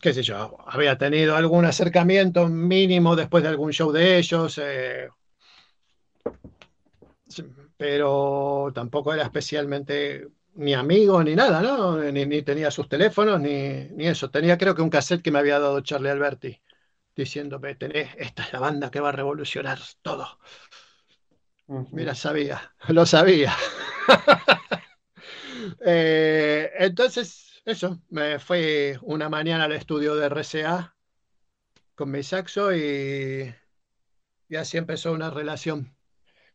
qué 0.00 0.14
sé 0.14 0.22
yo, 0.22 0.58
había 0.66 0.98
tenido 0.98 1.36
algún 1.36 1.64
acercamiento 1.66 2.48
mínimo 2.48 3.16
después 3.16 3.42
de 3.44 3.50
algún 3.50 3.72
show 3.72 3.92
de 3.92 4.18
ellos, 4.18 4.60
pero 7.76 8.70
tampoco 8.74 9.12
era 9.12 9.24
especialmente 9.24 10.28
ni 10.54 10.74
amigo 10.74 11.22
ni 11.22 11.34
nada, 11.34 11.60
¿no? 11.60 11.98
Ni, 11.98 12.42
tenía 12.42 12.70
sus 12.70 12.88
teléfonos 12.88 13.40
ni, 13.40 13.88
ni, 13.90 14.06
eso. 14.06 14.30
Tenía 14.30 14.56
creo 14.58 14.74
que 14.74 14.82
un 14.82 14.90
cassette 14.90 15.22
que 15.22 15.30
me 15.30 15.38
había 15.38 15.58
dado 15.58 15.80
Charlie 15.80 16.10
Alberti 16.10 16.60
diciéndome, 17.14 17.74
tenés, 17.74 18.10
esta 18.18 18.44
es 18.44 18.52
la 18.52 18.60
banda 18.60 18.90
que 18.90 19.00
va 19.00 19.08
a 19.08 19.12
revolucionar 19.12 19.78
todo. 20.02 20.38
Mira, 21.92 22.14
sabía, 22.14 22.74
lo 22.88 23.06
sabía. 23.06 23.54
Eh, 25.84 26.70
entonces, 26.78 27.60
eso, 27.64 28.00
me 28.10 28.38
fui 28.38 28.92
una 29.02 29.28
mañana 29.28 29.64
al 29.64 29.72
estudio 29.72 30.14
de 30.14 30.26
RCA 30.26 30.96
con 31.96 32.10
mi 32.10 32.22
saxo 32.22 32.72
y, 32.74 33.52
y 34.48 34.56
así 34.56 34.76
empezó 34.78 35.12
una 35.12 35.30
relación 35.30 35.95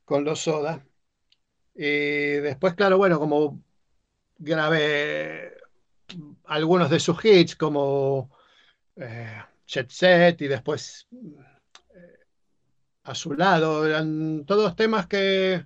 con 0.06 0.24
los 0.24 0.40
Soda. 0.42 0.86
Y 1.74 2.40
después, 2.42 2.74
claro, 2.76 2.98
bueno, 2.98 3.20
como 3.20 3.62
grabé 4.38 5.54
algunos 6.46 6.90
de 6.90 7.00
sus 7.00 7.24
hits, 7.24 7.56
como 7.56 8.30
eh, 8.96 9.42
Jet 9.66 9.90
Set 9.90 10.42
y 10.42 10.48
después 10.48 11.08
a 13.04 13.16
su 13.16 13.34
lado. 13.34 13.86
Eran 13.86 14.46
todos 14.46 14.76
temas 14.76 15.08
que, 15.08 15.66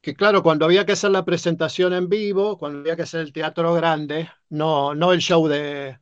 que, 0.00 0.14
claro, 0.14 0.42
cuando 0.42 0.64
había 0.64 0.84
que 0.86 0.92
hacer 0.92 1.10
la 1.10 1.24
presentación 1.24 1.92
en 1.92 2.08
vivo, 2.08 2.58
cuando 2.58 2.80
había 2.80 2.96
que 2.96 3.02
hacer 3.02 3.20
el 3.20 3.32
teatro 3.32 3.74
grande, 3.74 4.30
no, 4.50 4.94
no 4.94 5.12
el 5.12 5.20
show 5.20 5.46
de, 5.48 5.98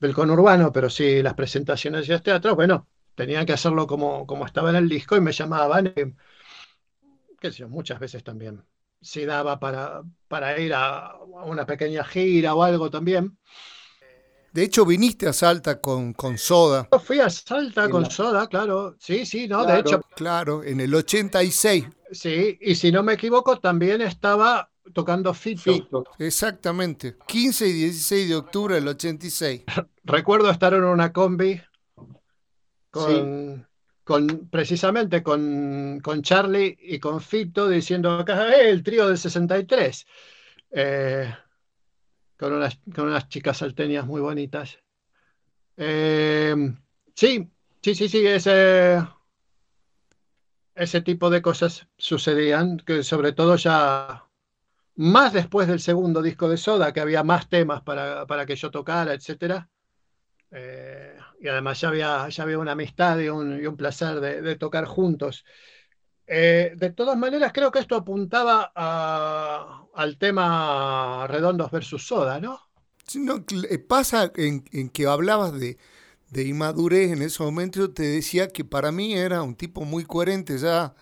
del 0.00 0.14
conurbano, 0.14 0.72
pero 0.72 0.90
sí 0.90 1.22
las 1.22 1.34
presentaciones 1.34 2.06
de 2.08 2.20
teatro, 2.20 2.54
bueno, 2.54 2.88
tenían 3.14 3.46
que 3.46 3.52
hacerlo 3.52 3.86
como, 3.86 4.26
como 4.26 4.46
estaba 4.46 4.70
en 4.70 4.76
el 4.76 4.88
disco 4.88 5.16
y 5.16 5.20
me 5.20 5.32
llamaban, 5.32 5.94
qué 7.46 7.52
sé 7.52 7.58
yo, 7.58 7.68
muchas 7.68 8.00
veces 8.00 8.24
también. 8.24 8.62
Si 9.00 9.24
daba 9.24 9.60
para, 9.60 10.02
para 10.28 10.58
ir 10.58 10.72
a 10.74 11.16
una 11.44 11.64
pequeña 11.64 12.02
gira 12.04 12.54
o 12.54 12.62
algo 12.62 12.90
también. 12.90 13.38
De 14.52 14.64
hecho, 14.64 14.86
viniste 14.86 15.28
a 15.28 15.32
Salta 15.32 15.80
con, 15.80 16.14
con 16.14 16.38
Soda. 16.38 16.88
Yo 16.90 16.98
fui 16.98 17.20
a 17.20 17.28
Salta 17.28 17.88
con 17.88 18.10
Soda, 18.10 18.48
claro. 18.48 18.96
Sí, 18.98 19.26
sí, 19.26 19.46
no, 19.46 19.64
de 19.64 19.80
hecho. 19.80 20.00
Claro, 20.16 20.64
en 20.64 20.80
el 20.80 20.94
86. 20.94 21.86
Sí, 22.10 22.58
y 22.60 22.74
si 22.74 22.90
no 22.90 23.02
me 23.02 23.12
equivoco, 23.12 23.58
también 23.58 24.00
estaba 24.00 24.70
tocando 24.92 25.34
Fito. 25.34 26.04
Exactamente. 26.18 27.16
15 27.26 27.68
y 27.68 27.72
16 27.72 28.28
de 28.28 28.34
octubre 28.34 28.74
del 28.76 28.88
86. 28.88 29.64
Recuerdo 30.04 30.50
estar 30.50 30.72
en 30.72 30.84
una 30.84 31.12
combi 31.12 31.60
con, 32.90 33.68
con 34.06 34.48
precisamente 34.48 35.20
con, 35.20 35.98
con, 36.00 36.22
Charlie 36.22 36.78
y 36.80 37.00
con 37.00 37.20
Fito 37.20 37.68
diciendo 37.68 38.12
acá, 38.12 38.54
el 38.54 38.84
trío 38.84 39.08
del 39.08 39.18
63. 39.18 40.06
Eh, 40.70 41.34
con 42.36 42.52
unas, 42.52 42.78
con 42.94 43.08
unas 43.08 43.28
chicas 43.28 43.56
salteñas 43.58 44.06
muy 44.06 44.20
bonitas. 44.20 44.78
Eh, 45.76 46.54
sí, 47.16 47.50
sí, 47.82 47.94
sí, 47.96 48.08
sí, 48.08 48.24
ese, 48.24 49.04
ese 50.76 51.00
tipo 51.00 51.28
de 51.28 51.42
cosas 51.42 51.88
sucedían, 51.98 52.76
que 52.78 53.02
sobre 53.02 53.32
todo 53.32 53.56
ya 53.56 54.24
más 54.94 55.32
después 55.32 55.66
del 55.66 55.80
segundo 55.80 56.22
disco 56.22 56.48
de 56.48 56.58
Soda, 56.58 56.92
que 56.92 57.00
había 57.00 57.24
más 57.24 57.48
temas 57.48 57.82
para, 57.82 58.24
para 58.28 58.46
que 58.46 58.54
yo 58.54 58.70
tocara, 58.70 59.14
etc. 59.14 59.66
Eh, 60.52 61.18
y 61.40 61.48
además 61.48 61.80
ya 61.80 61.88
había, 61.88 62.28
ya 62.28 62.42
había 62.42 62.58
una 62.58 62.72
amistad 62.72 63.18
y 63.18 63.28
un, 63.28 63.60
y 63.60 63.66
un 63.66 63.76
placer 63.76 64.20
de, 64.20 64.42
de, 64.42 64.56
tocar 64.56 64.84
juntos. 64.84 65.44
Eh, 66.26 66.72
de 66.76 66.90
todas 66.90 67.16
maneras, 67.16 67.52
creo 67.52 67.70
que 67.70 67.78
esto 67.78 67.94
apuntaba 67.96 68.72
al 69.94 70.18
tema 70.18 71.26
Redondos 71.28 71.70
versus 71.70 72.06
Soda, 72.06 72.40
¿no? 72.40 72.60
no 73.14 73.44
pasa 73.86 74.32
en, 74.36 74.62
que 74.90 75.06
hablabas 75.06 75.52
de, 75.58 75.78
inmadurez 76.34 77.12
en 77.12 77.22
ese 77.22 77.42
momento, 77.42 77.78
yo 77.78 77.90
te 77.92 78.02
decía 78.02 78.48
que 78.48 78.64
para 78.64 78.90
mí 78.90 79.14
era 79.14 79.42
un 79.42 79.54
tipo 79.54 79.84
muy 79.84 80.04
coherente 80.04 80.58
ya, 80.58 80.94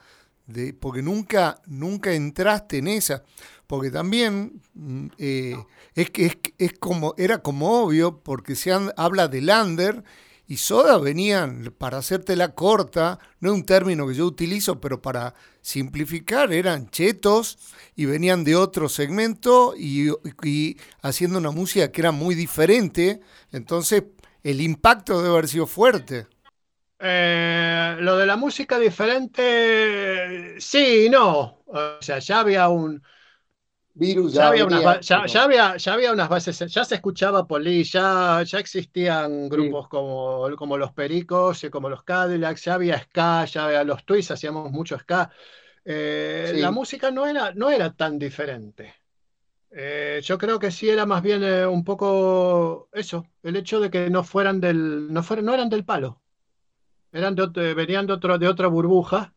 de, 0.46 0.74
porque 0.74 1.02
nunca, 1.02 1.62
nunca 1.66 2.12
entraste 2.12 2.78
en 2.78 2.88
esa. 2.88 3.24
Porque 3.66 3.90
también 3.90 4.60
mm, 4.74 5.06
eh, 5.18 5.56
es 5.94 6.10
que 6.10 6.30
es, 6.58 6.72
como, 6.78 7.14
era 7.16 7.38
como 7.38 7.82
obvio, 7.82 8.20
porque 8.22 8.56
se 8.56 8.72
habla 8.96 9.28
de 9.28 9.40
Lander 9.40 10.04
y 10.46 10.58
soda 10.58 10.98
venían, 10.98 11.74
para 11.78 11.98
hacerte 11.98 12.36
la 12.36 12.54
corta, 12.54 13.18
no 13.40 13.50
es 13.50 13.54
un 13.54 13.64
término 13.64 14.06
que 14.06 14.14
yo 14.14 14.26
utilizo, 14.26 14.78
pero 14.80 15.00
para 15.00 15.34
simplificar, 15.62 16.52
eran 16.52 16.90
chetos 16.90 17.58
y 17.96 18.04
venían 18.04 18.44
de 18.44 18.54
otro 18.54 18.90
segmento 18.90 19.74
y, 19.76 20.10
haciendo 21.00 21.38
una 21.38 21.50
música 21.50 21.90
que 21.90 22.02
era 22.02 22.12
muy 22.12 22.34
diferente. 22.34 23.20
Entonces, 23.52 24.04
el 24.42 24.60
impacto 24.60 25.22
debe 25.22 25.32
haber 25.34 25.48
sido 25.48 25.66
fuerte. 25.66 26.26
Eh, 26.98 27.96
lo 28.00 28.18
de 28.18 28.26
la 28.26 28.36
música 28.36 28.78
diferente, 28.78 30.60
sí 30.60 31.06
y 31.06 31.10
no. 31.10 31.62
O 31.66 31.96
sea, 32.00 32.18
ya 32.18 32.40
había 32.40 32.68
un, 32.68 33.02
ya, 33.94 34.48
había 34.48 34.66
unas, 34.66 35.06
ya, 35.06 35.92
había, 35.92 36.12
unas 36.12 36.28
bases, 36.28 36.58
ya 36.58 36.84
se 36.84 36.96
escuchaba 36.96 37.46
Poli, 37.46 37.84
ya, 37.84 38.42
ya 38.44 38.58
existían 38.58 39.48
grupos 39.48 39.88
como, 39.88 40.48
como 40.56 40.76
los 40.76 40.92
Pericos, 40.92 41.62
y 41.62 41.70
como 41.70 41.88
los 41.88 42.02
Cadillacs, 42.02 42.64
ya 42.64 42.74
había 42.74 42.98
ska, 42.98 43.44
ya 43.44 43.66
había 43.66 43.84
los 43.84 44.04
Twists, 44.04 44.32
hacíamos 44.32 44.72
mucho 44.72 44.98
ska. 44.98 45.30
Eh, 45.84 46.54
la 46.56 46.72
música 46.72 47.10
no 47.10 47.26
era, 47.26 47.52
no 47.52 47.70
era 47.70 47.92
tan 47.92 48.18
diferente. 48.18 48.94
Eh, 49.70 50.20
yo 50.24 50.38
creo 50.38 50.58
que 50.58 50.70
sí 50.70 50.88
era 50.88 51.06
más 51.06 51.22
bien 51.22 51.44
eh, 51.44 51.66
un 51.66 51.84
poco 51.84 52.88
eso, 52.92 53.26
el 53.42 53.56
hecho 53.56 53.80
de 53.80 53.90
que 53.90 54.10
no 54.10 54.24
fueran 54.24 54.60
del, 54.60 55.12
no 55.12 55.22
fueran, 55.22 55.44
no 55.44 55.54
eran 55.54 55.68
del 55.68 55.84
palo. 55.84 56.20
Eran 57.12 57.36
de, 57.36 57.74
venían 57.74 58.08
de, 58.08 58.14
otro, 58.14 58.38
de 58.38 58.48
otra 58.48 58.66
burbuja. 58.66 59.34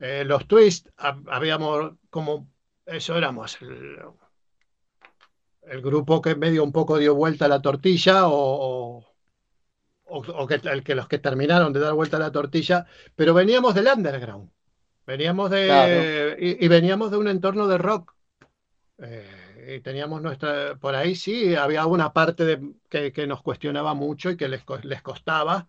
los 0.00 0.46
Twists, 0.48 0.90
habíamos 0.96 1.92
como 2.10 2.48
eso 2.90 3.16
éramos 3.16 3.58
el, 3.62 3.98
grupo 5.80 6.20
que 6.20 6.34
medio 6.34 6.64
un 6.64 6.72
poco 6.72 6.98
dio 6.98 7.14
vuelta 7.14 7.44
a 7.44 7.48
la 7.48 7.62
tortilla 7.62 8.26
o, 8.26 9.04
o, 10.04 10.46
que, 10.46 10.60
el, 10.64 10.82
que 10.82 10.94
los 10.94 11.06
que 11.08 11.18
terminaron 11.18 11.72
de 11.72 11.80
dar 11.80 11.94
vuelta 11.94 12.16
a 12.16 12.20
la 12.20 12.32
tortilla, 12.32 12.86
pero 13.14 13.32
veníamos 13.32 13.74
del 13.74 13.86
underground, 13.86 14.50
veníamos 15.06 15.50
de 15.50 16.36
y, 16.60 16.68
veníamos 16.68 17.10
de 17.10 17.16
un 17.18 17.28
entorno 17.28 17.68
de 17.68 17.78
rock. 17.78 18.14
Eh, 18.98 19.76
y 19.76 19.80
teníamos 19.80 20.20
nuestra, 20.20 20.76
por 20.76 20.94
ahí 20.94 21.14
sí, 21.14 21.54
había 21.54 21.86
una 21.86 22.12
parte 22.12 22.44
de, 22.44 22.72
que, 22.88 23.12
que, 23.12 23.26
nos 23.26 23.42
cuestionaba 23.42 23.94
mucho 23.94 24.30
y 24.30 24.36
que 24.36 24.48
les, 24.48 24.62
les 24.82 25.02
costaba, 25.02 25.68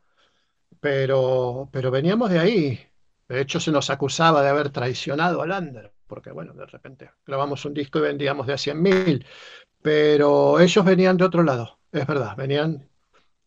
pero, 0.80 1.70
pero 1.72 1.92
veníamos 1.92 2.30
de 2.32 2.40
ahí. 2.40 2.88
De 3.30 3.42
hecho, 3.42 3.60
se 3.60 3.72
nos 3.72 3.90
acusaba 3.90 4.42
de 4.42 4.50
haber 4.50 4.70
traicionado 4.72 5.42
al 5.42 5.52
under 5.52 5.94
porque 6.12 6.30
bueno, 6.30 6.52
de 6.52 6.66
repente 6.66 7.10
grabamos 7.26 7.64
un 7.64 7.74
disco 7.74 8.00
y 8.00 8.02
vendíamos 8.02 8.46
de 8.46 8.52
a 8.52 8.58
100.000, 8.58 9.26
pero 9.82 10.60
ellos 10.60 10.84
venían 10.84 11.16
de 11.16 11.24
otro 11.24 11.42
lado, 11.42 11.80
es 11.90 12.06
verdad, 12.06 12.36
venían, 12.36 12.86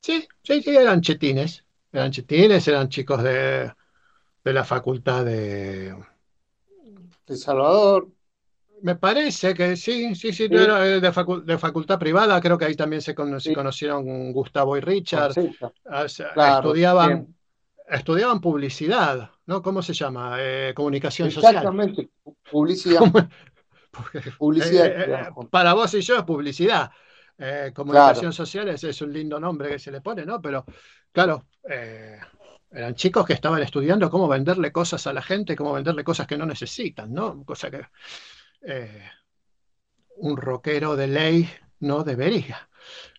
sí, 0.01 0.27
sí, 0.43 0.63
sí, 0.63 0.75
eran 0.75 1.03
chetines, 1.03 1.63
eran 1.93 2.11
chetines, 2.11 2.67
eran 2.67 2.89
chicos 2.89 3.23
de, 3.23 3.71
de 4.43 4.53
la 4.55 4.65
facultad 4.65 5.27
de... 5.27 5.95
De 7.27 7.37
Salvador. 7.37 8.09
Me 8.81 8.97
parece 8.97 9.53
que 9.53 9.77
sí, 9.77 10.15
sí, 10.15 10.33
sí, 10.33 10.49
De, 10.49 11.01
de, 11.01 11.59
facultad 11.59 11.99
privada, 11.99 12.41
creo 12.41 12.57
que 12.57 12.65
ahí 12.65 12.77
también 12.77 13.03
se, 13.03 13.15
conocieron 13.15 14.33
Gustavo 14.33 14.79
y 14.79 14.81
Richard, 14.81 15.35
estudiaban, 15.37 17.37
estudiaban 17.91 18.41
publicidad, 18.41 19.34
¿no? 19.47 19.63
¿Cómo 19.63 19.83
se 19.83 19.93
llama? 19.93 20.37
Eh, 20.39 20.73
comunicación 20.75 21.31
social. 21.31 21.55
Exactamente, 21.57 22.11
publicidad. 22.51 23.01
Publicidad. 24.39 24.87
Eh, 24.87 25.29
eh, 25.29 25.47
para 25.49 25.73
vos 25.73 25.95
y 25.95 26.01
yo 26.01 26.17
es 26.17 26.25
publicidad. 26.25 26.91
comunicación 27.73 28.33
social 28.33 28.69
es, 28.69 29.01
un 29.03 29.13
lindo 29.13 29.39
nombre 29.39 29.69
que 29.69 29.79
se 29.79 29.93
le 29.93 30.01
pone, 30.01 30.27
¿no? 30.27 30.43
Pero 30.43 30.65
claro, 31.13 31.47
eran 32.73 32.95
chicos 32.97 33.25
que 33.25 33.35
estaban 33.35 33.63
estudiando 33.63 34.11
cómo 34.11 34.27
venderle 34.27 34.73
cosas 34.73 35.07
a 35.07 35.13
la 35.13 35.23
gente, 35.23 35.55
cómo 35.55 35.73
venderle 35.73 36.03
cosas 36.03 36.27
que 36.27 36.37
no 36.37 36.45
necesitan, 36.45 37.13
¿no? 37.15 37.45
Cosa 37.45 37.71
que 37.71 37.87
un 40.17 40.37
rockero 40.37 40.97
de 40.97 41.07
ley 41.07 41.51
no 41.79 42.03
debería. 42.03 42.69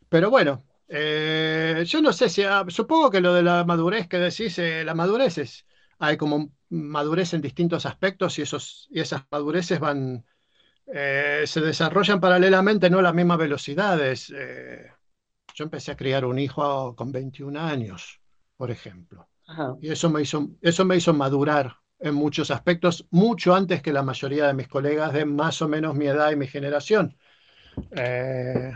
Pero 0.09 0.29
bueno, 0.29 0.63
eh, 0.87 1.83
yo 1.85 2.01
no 2.01 2.13
sé 2.13 2.29
si, 2.29 2.43
ah, 2.43 2.65
supongo 2.67 3.09
que 3.09 3.21
lo 3.21 3.33
de 3.33 3.43
la 3.43 3.63
madurez 3.63 4.07
que 4.07 4.17
decís, 4.17 4.57
eh, 4.59 4.83
la 4.83 4.93
madurez 4.93 5.37
es, 5.37 5.65
hay 5.99 6.17
como 6.17 6.51
madurez 6.69 7.33
en 7.33 7.41
distintos 7.41 7.85
aspectos 7.85 8.37
y, 8.39 8.41
esos, 8.41 8.87
y 8.91 8.99
esas 8.99 9.23
madureces 9.31 9.79
van, 9.79 10.25
eh, 10.87 11.43
se 11.45 11.61
desarrollan 11.61 12.19
paralelamente, 12.19 12.89
no 12.89 12.99
a 12.99 13.03
las 13.03 13.13
mismas 13.13 13.37
velocidades. 13.37 14.27
yo 14.27 15.63
empecé 15.63 15.91
a 15.91 15.97
criar 15.97 16.25
un 16.25 16.39
hijo 16.39 16.95
con 16.95 17.11
21 17.11 17.59
años, 17.59 18.19
por 18.57 18.71
ejemplo. 18.71 19.29
Y 19.81 19.91
eso 19.91 20.09
me, 20.09 20.21
hizo, 20.21 20.49
eso 20.61 20.85
me 20.85 20.97
hizo 20.97 21.13
madurar 21.13 21.77
en 21.99 22.15
muchos 22.15 22.51
aspectos, 22.51 23.07
mucho 23.09 23.55
antes 23.55 23.81
que 23.81 23.93
la 23.93 24.03
mayoría 24.03 24.47
de 24.47 24.53
mis 24.53 24.67
colegas 24.67 25.13
de 25.13 25.25
más 25.25 25.61
o 25.61 25.67
menos 25.67 25.95
mi 25.95 26.07
edad 26.07 26.31
y 26.31 26.35
mi 26.35 26.47
generación. 26.47 27.17
no, 27.91 28.73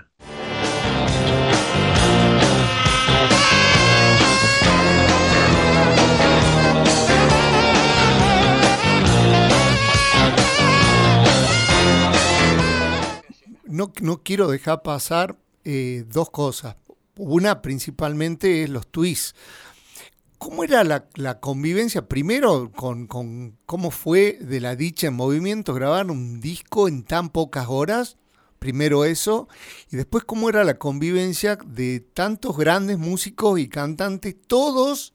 no 14.02 14.24
quiero 14.24 14.48
dejar 14.48 14.82
pasar 14.82 15.38
eh, 15.64 16.06
dos 16.08 16.30
cosas. 16.30 16.76
Una 17.18 17.62
principalmente 17.62 18.64
es 18.64 18.70
los 18.70 18.88
tweets. 18.88 19.36
¿Cómo 20.38 20.64
era 20.64 20.86
la, 20.86 21.40
convivencia? 21.42 22.08
Primero, 22.08 22.72
con, 22.72 23.08
cómo 23.66 23.92
fue 23.92 24.38
de 24.40 24.62
la 24.62 24.78
dicha 24.78 25.08
en 25.08 25.14
movimiento 25.14 25.74
grabar 25.74 26.10
un 26.10 26.40
disco 26.40 26.88
en 26.88 27.04
tan 27.04 27.30
pocas 27.30 27.68
horas. 27.68 28.16
Primero 28.58 29.04
eso. 29.04 29.50
Y 29.92 29.98
después, 29.98 30.24
cómo 30.24 30.48
era 30.48 30.64
la 30.64 30.78
convivencia 30.78 31.58
de 31.66 32.00
tantos 32.00 32.58
grandes 32.58 32.98
músicos 32.98 33.60
y 33.60 33.68
cantantes, 33.68 34.36
todos 34.48 35.14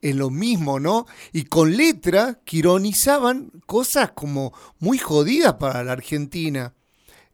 en 0.00 0.18
lo 0.18 0.30
mismo, 0.30 0.80
¿no? 0.80 1.06
Y 1.32 1.44
con 1.44 1.76
letras 1.76 2.38
que 2.44 2.58
ironizaban 2.58 3.50
cosas 3.66 4.12
como 4.12 4.52
muy 4.78 4.98
jodidas 4.98 5.54
para 5.54 5.84
la 5.84 5.92
Argentina. 5.92 6.72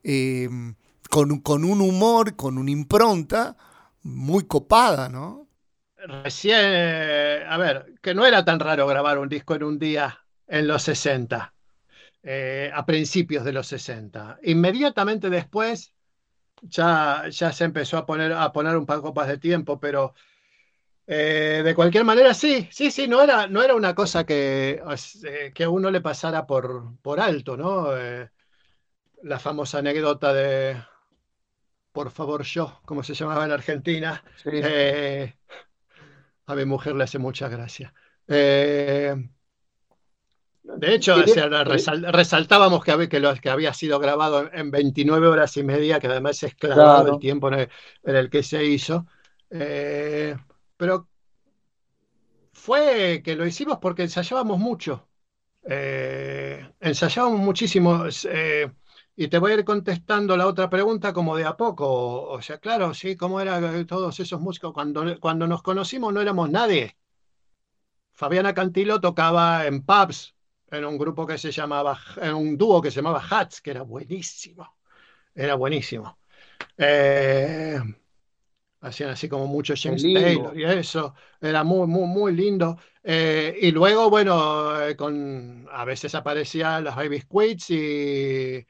Em, 0.02 0.74
con, 1.08 1.40
con, 1.40 1.64
un 1.64 1.80
humor, 1.80 2.34
con 2.36 2.58
una 2.58 2.70
impronta 2.70 3.56
muy 4.02 4.46
copada, 4.46 5.08
¿no? 5.08 5.46
Recién, 5.96 6.58
eh, 6.60 7.44
a 7.48 7.56
ver, 7.58 7.94
que 8.02 8.14
no 8.14 8.26
era 8.26 8.44
tan 8.44 8.58
raro 8.58 8.86
grabar 8.86 9.18
un 9.18 9.28
disco 9.28 9.54
en 9.54 9.62
un 9.62 9.78
día 9.78 10.18
en 10.48 10.66
los 10.66 10.82
60, 10.82 11.54
eh, 12.24 12.70
a 12.74 12.84
principios 12.84 13.44
de 13.44 13.52
los 13.52 13.68
60. 13.68 14.38
Inmediatamente 14.42 15.30
después 15.30 15.94
ya, 16.62 17.24
ya 17.30 17.52
se 17.52 17.64
empezó 17.64 17.98
a 17.98 18.06
poner, 18.06 18.32
a 18.32 18.52
poner 18.52 18.76
un 18.76 18.86
poco 18.86 19.12
más 19.12 19.28
de 19.28 19.38
tiempo, 19.38 19.78
pero 19.78 20.14
eh, 21.06 21.62
de 21.64 21.74
cualquier 21.76 22.04
manera 22.04 22.34
sí, 22.34 22.68
sí, 22.72 22.90
sí, 22.90 23.06
no 23.06 23.22
era, 23.22 23.46
no 23.46 23.62
era 23.62 23.74
una 23.76 23.94
cosa 23.94 24.24
que, 24.24 24.82
que 25.54 25.64
a 25.64 25.70
uno 25.70 25.90
le 25.90 26.00
pasara 26.00 26.46
por, 26.46 26.96
por 27.02 27.20
alto, 27.20 27.56
¿no? 27.56 27.90
La 29.22 29.38
famosa 29.38 29.78
anécdota 29.78 30.32
de 30.32 30.76
por 31.92 32.10
favor 32.10 32.42
yo, 32.42 32.80
como 32.84 33.02
se 33.02 33.14
llamaba 33.14 33.44
en 33.44 33.52
Argentina. 33.52 34.24
Eh, 34.46 35.34
a 36.46 36.54
mi 36.54 36.64
mujer 36.64 36.96
le 36.96 37.04
hace 37.04 37.18
mucha 37.18 37.48
gracia. 37.48 37.92
Eh, 38.26 39.14
de 40.64 40.94
hecho, 40.94 41.16
resaltábamos 41.16 42.82
que, 42.82 43.08
que, 43.08 43.40
que, 43.40 43.50
había 43.50 43.74
sido 43.74 43.98
grabado 43.98 44.50
en 44.52 44.70
29 44.70 45.26
horas 45.26 45.56
y 45.56 45.62
media, 45.62 46.00
que 46.00 46.06
además 46.06 46.42
es 46.42 46.54
clavado 46.54 47.14
el 47.14 47.18
tiempo 47.18 47.48
en 47.52 47.68
el, 48.04 48.30
que 48.30 48.42
se 48.42 48.64
hizo. 48.64 49.06
Eh, 49.50 50.34
pero 50.76 51.08
fue 52.52 53.22
que 53.22 53.36
lo 53.36 53.46
hicimos 53.46 53.78
porque 53.78 54.02
ensayábamos 54.02 54.58
mucho. 54.58 55.08
ensayábamos 56.80 57.40
muchísimo. 57.40 58.04
Y 59.14 59.28
te 59.28 59.38
voy 59.38 59.52
a 59.52 59.54
ir 59.54 59.64
contestando 59.64 60.36
la 60.36 60.46
otra 60.46 60.70
pregunta 60.70 61.12
como 61.12 61.36
de 61.36 61.44
a 61.44 61.56
poco. 61.56 62.22
O 62.30 62.40
sea, 62.40 62.58
claro, 62.58 62.94
sí, 62.94 63.16
¿cómo 63.16 63.40
eran 63.40 63.86
todos 63.86 64.18
esos 64.20 64.40
músicos? 64.40 64.72
Cuando, 64.72 65.18
cuando 65.20 65.46
nos 65.46 65.62
conocimos 65.62 66.12
no 66.12 66.20
éramos 66.20 66.50
nadie. 66.50 66.96
Fabiana 68.12 68.54
Cantilo 68.54 69.00
tocaba 69.00 69.66
en 69.66 69.82
pubs, 69.84 70.34
en 70.70 70.84
un 70.84 70.96
grupo 70.96 71.26
que 71.26 71.38
se 71.38 71.50
llamaba, 71.50 71.98
en 72.16 72.34
un 72.34 72.56
dúo 72.56 72.80
que 72.80 72.90
se 72.90 72.96
llamaba 72.96 73.22
Hats, 73.28 73.60
que 73.60 73.70
era 73.70 73.82
buenísimo. 73.82 74.76
Era 75.34 75.54
buenísimo. 75.56 76.18
Eh, 76.78 77.78
hacían 78.80 79.10
así 79.10 79.28
como 79.28 79.46
mucho 79.46 79.74
James 79.76 80.02
Taylor 80.02 80.58
y 80.58 80.64
eso, 80.64 81.14
era 81.40 81.64
muy, 81.64 81.86
muy, 81.86 82.06
muy 82.06 82.34
lindo. 82.34 82.78
Eh, 83.02 83.58
y 83.60 83.70
luego, 83.72 84.08
bueno, 84.08 84.80
eh, 84.80 84.96
con, 84.96 85.68
a 85.70 85.84
veces 85.84 86.14
aparecían 86.14 86.84
las 86.84 86.96
Baby 86.96 87.20
Squids 87.20 87.70
y 87.70 88.66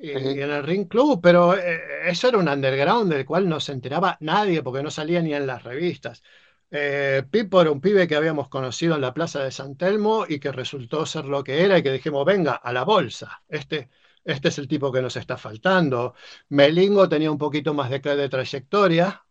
y 0.00 0.10
en 0.12 0.50
el 0.50 0.62
Ring 0.62 0.86
Club, 0.86 1.20
pero 1.22 1.56
eh, 1.56 2.08
eso 2.08 2.28
era 2.28 2.38
un 2.38 2.48
underground 2.48 3.12
del 3.12 3.26
cual 3.26 3.48
no 3.48 3.58
se 3.60 3.72
enteraba 3.72 4.16
nadie 4.20 4.62
porque 4.62 4.82
no 4.82 4.90
salía 4.90 5.20
ni 5.22 5.34
en 5.34 5.46
las 5.46 5.64
revistas. 5.64 6.22
Eh, 6.70 7.24
Pipo 7.30 7.60
era 7.60 7.70
un 7.70 7.80
pibe 7.80 8.06
que 8.06 8.14
habíamos 8.16 8.48
conocido 8.48 8.94
en 8.94 9.00
la 9.00 9.14
plaza 9.14 9.42
de 9.42 9.50
San 9.50 9.76
Telmo 9.76 10.26
y 10.28 10.38
que 10.38 10.52
resultó 10.52 11.06
ser 11.06 11.24
lo 11.24 11.42
que 11.42 11.62
era 11.64 11.78
y 11.78 11.82
que 11.82 11.92
dijimos, 11.92 12.24
venga, 12.24 12.52
a 12.54 12.72
la 12.72 12.84
bolsa. 12.84 13.42
Este, 13.48 13.90
este 14.24 14.48
es 14.48 14.58
el 14.58 14.68
tipo 14.68 14.92
que 14.92 15.02
nos 15.02 15.16
está 15.16 15.36
faltando. 15.36 16.14
Melingo 16.50 17.08
tenía 17.08 17.30
un 17.30 17.38
poquito 17.38 17.74
más 17.74 17.90
de, 17.90 17.98
de 18.00 18.28
trayectoria, 18.28 19.24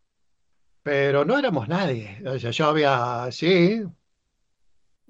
pero 0.83 1.25
no 1.25 1.37
éramos 1.37 1.67
nadie. 1.67 2.21
O 2.27 2.39
sea, 2.39 2.51
yo 2.51 2.67
había, 2.67 3.29
sí, 3.31 3.83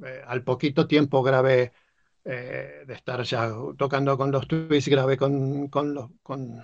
eh, 0.06 0.22
al 0.26 0.44
poquito 0.44 0.88
tiempo 0.88 1.24
grabé 1.24 1.74
eh, 2.30 2.84
de 2.86 2.94
estar 2.94 3.24
ya 3.24 3.50
tocando 3.78 4.18
con 4.18 4.32
los 4.32 4.46
tweets, 4.50 4.90
grabé 4.90 5.16
con, 5.16 5.70
con, 5.70 5.94
los, 5.94 6.10
con, 6.22 6.62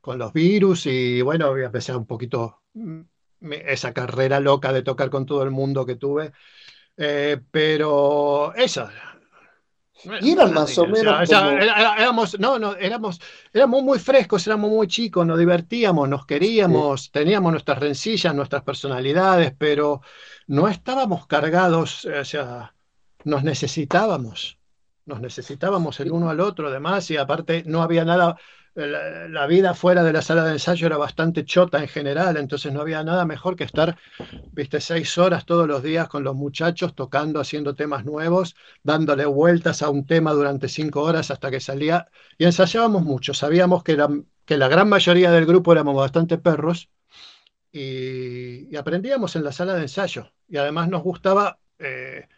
con 0.00 0.18
los 0.18 0.32
virus 0.32 0.86
y 0.86 1.22
bueno, 1.22 1.50
voy 1.50 1.62
a 1.62 1.66
empezar 1.66 1.96
un 1.96 2.04
poquito 2.04 2.62
mm, 2.72 3.02
esa 3.66 3.92
carrera 3.92 4.40
loca 4.40 4.72
de 4.72 4.82
tocar 4.82 5.10
con 5.10 5.24
todo 5.24 5.44
el 5.44 5.52
mundo 5.52 5.86
que 5.86 5.94
tuve. 5.94 6.32
Eh, 6.96 7.40
pero 7.52 8.52
eso. 8.56 8.88
Y 10.20 10.32
eran 10.32 10.52
más 10.52 10.76
o 10.76 10.88
menos. 10.88 11.30
éramos, 11.30 12.38
no, 12.40 12.58
no, 12.58 12.74
éramos, 12.74 13.20
éramos 13.52 13.82
muy 13.84 14.00
frescos, 14.00 14.44
éramos 14.48 14.72
muy 14.72 14.88
chicos, 14.88 15.24
nos 15.24 15.38
divertíamos, 15.38 16.08
nos 16.08 16.26
queríamos, 16.26 17.12
teníamos 17.12 17.52
nuestras 17.52 17.78
rencillas, 17.78 18.34
nuestras 18.34 18.64
personalidades, 18.64 19.54
pero 19.56 20.02
no 20.48 20.66
estábamos 20.66 21.28
cargados, 21.28 22.04
o 22.06 22.24
sea, 22.24 22.73
nos 23.24 23.44
necesitábamos, 23.44 24.58
nos 25.06 25.20
necesitábamos 25.20 26.00
el 26.00 26.12
uno 26.12 26.30
al 26.30 26.40
otro, 26.40 26.68
además, 26.68 27.10
y 27.10 27.16
aparte 27.16 27.62
no 27.66 27.82
había 27.82 28.04
nada, 28.04 28.36
la, 28.74 29.46
vida 29.46 29.74
fuera 29.74 30.02
de 30.02 30.12
la 30.12 30.22
sala 30.22 30.44
de 30.44 30.52
ensayo 30.52 30.86
era 30.86 30.96
bastante 30.96 31.44
chota 31.44 31.80
en 31.80 31.88
general, 31.88 32.36
entonces 32.36 32.72
no 32.72 32.80
había 32.80 33.02
nada 33.04 33.24
mejor 33.24 33.56
que 33.56 33.64
estar, 33.64 33.96
viste, 34.52 34.80
seis 34.80 35.16
horas 35.18 35.44
todos 35.46 35.68
los 35.68 35.82
días 35.82 36.08
con 36.08 36.24
los 36.24 36.34
muchachos 36.34 36.94
tocando, 36.94 37.40
haciendo 37.40 37.74
temas 37.74 38.04
nuevos, 38.04 38.56
dándole 38.82 39.26
vueltas 39.26 39.82
a 39.82 39.90
un 39.90 40.06
tema 40.06 40.32
durante 40.32 40.68
cinco 40.68 41.02
horas 41.02 41.30
hasta 41.30 41.50
que 41.50 41.60
salía, 41.60 42.08
y 42.36 42.44
ensayábamos 42.44 43.02
mucho, 43.02 43.32
sabíamos 43.34 43.84
que 43.84 43.96
la, 43.96 44.08
que 44.44 44.56
la 44.56 44.68
gran 44.68 44.88
mayoría 44.88 45.30
del 45.30 45.46
grupo 45.46 45.72
éramos 45.72 45.94
bastante 45.96 46.38
perros, 46.38 46.88
y, 47.70 48.74
aprendíamos 48.76 49.36
en 49.36 49.44
la 49.44 49.52
sala 49.52 49.74
de 49.74 49.82
ensayo, 49.82 50.32
y 50.48 50.56
además 50.56 50.88
nos 50.88 51.02
gustaba... 51.02 51.58
Eh, 51.78 52.28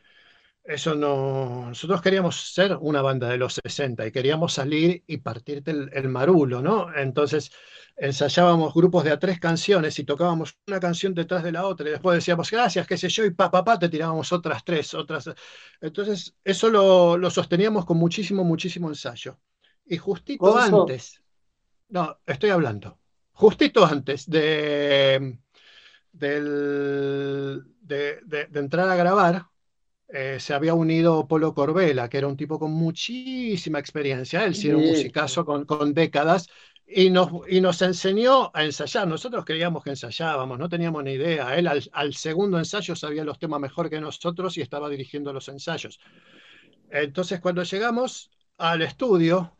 eso 0.66 0.94
no. 0.96 1.66
Nosotros 1.68 2.02
queríamos 2.02 2.52
ser 2.52 2.76
una 2.80 3.00
banda 3.00 3.28
de 3.28 3.38
los 3.38 3.54
60 3.54 4.06
y 4.06 4.12
queríamos 4.12 4.52
salir 4.52 5.04
y 5.06 5.18
partirte 5.18 5.70
el, 5.70 6.08
marulo, 6.08 6.60
¿no? 6.60 6.92
Entonces 6.94 7.52
ensayábamos 7.96 8.74
grupos 8.74 9.04
de 9.04 9.12
a 9.12 9.18
tres 9.18 9.38
canciones 9.38 9.98
y 9.98 10.04
tocábamos 10.04 10.58
una 10.66 10.80
canción 10.80 11.14
detrás 11.14 11.44
de 11.44 11.52
la 11.52 11.66
otra 11.66 11.88
y 11.88 11.92
después 11.92 12.16
decíamos 12.16 12.50
gracias, 12.50 12.86
qué 12.86 12.96
sé 12.96 13.08
yo, 13.08 13.24
y 13.24 13.30
pa, 13.30 13.50
pa, 13.50 13.64
pa, 13.64 13.78
te 13.78 13.88
tirábamos 13.88 14.32
otras 14.32 14.64
tres, 14.64 14.92
otras. 14.94 15.30
Entonces 15.80 16.34
eso 16.42 16.68
lo, 16.68 17.30
sosteníamos 17.30 17.86
con 17.86 17.96
muchísimo, 17.96 18.42
muchísimo 18.42 18.88
ensayo. 18.88 19.38
Y 19.84 19.98
justito 19.98 20.58
antes, 20.58 21.22
no, 21.88 22.18
estoy 22.26 22.50
hablando, 22.50 22.98
justito 23.32 23.86
antes 23.86 24.28
de, 24.28 25.38
de, 26.10 27.62
de 27.82 28.58
entrar 28.58 28.88
a 28.88 28.96
grabar, 28.96 29.46
eh, 30.08 30.38
se 30.40 30.54
había 30.54 30.74
unido 30.74 31.26
Polo 31.26 31.54
Corbela, 31.54 32.08
que 32.08 32.18
era 32.18 32.28
un 32.28 32.36
tipo 32.36 32.58
con 32.58 32.72
muchísima 32.72 33.78
experiencia, 33.78 34.44
él 34.44 34.54
sí 34.54 34.68
era 34.68 34.76
un 34.78 34.86
musicazo 34.86 35.44
con, 35.44 35.64
con 35.64 35.94
décadas, 35.94 36.48
y 36.86 37.10
nos, 37.10 37.30
y 37.48 37.60
nos 37.60 37.82
enseñó 37.82 38.50
a 38.54 38.64
ensayar. 38.64 39.08
Nosotros 39.08 39.44
creíamos 39.44 39.82
que 39.82 39.90
ensayábamos, 39.90 40.58
no 40.58 40.68
teníamos 40.68 41.02
ni 41.02 41.12
idea. 41.12 41.56
Él 41.58 41.66
al, 41.66 41.82
al 41.92 42.14
segundo 42.14 42.58
ensayo 42.58 42.94
sabía 42.94 43.24
los 43.24 43.38
temas 43.40 43.60
mejor 43.60 43.90
que 43.90 44.00
nosotros 44.00 44.56
y 44.56 44.62
estaba 44.62 44.88
dirigiendo 44.88 45.32
los 45.32 45.48
ensayos. 45.48 45.98
Entonces, 46.90 47.40
cuando 47.40 47.62
llegamos 47.64 48.30
al 48.58 48.82
estudio, 48.82 49.56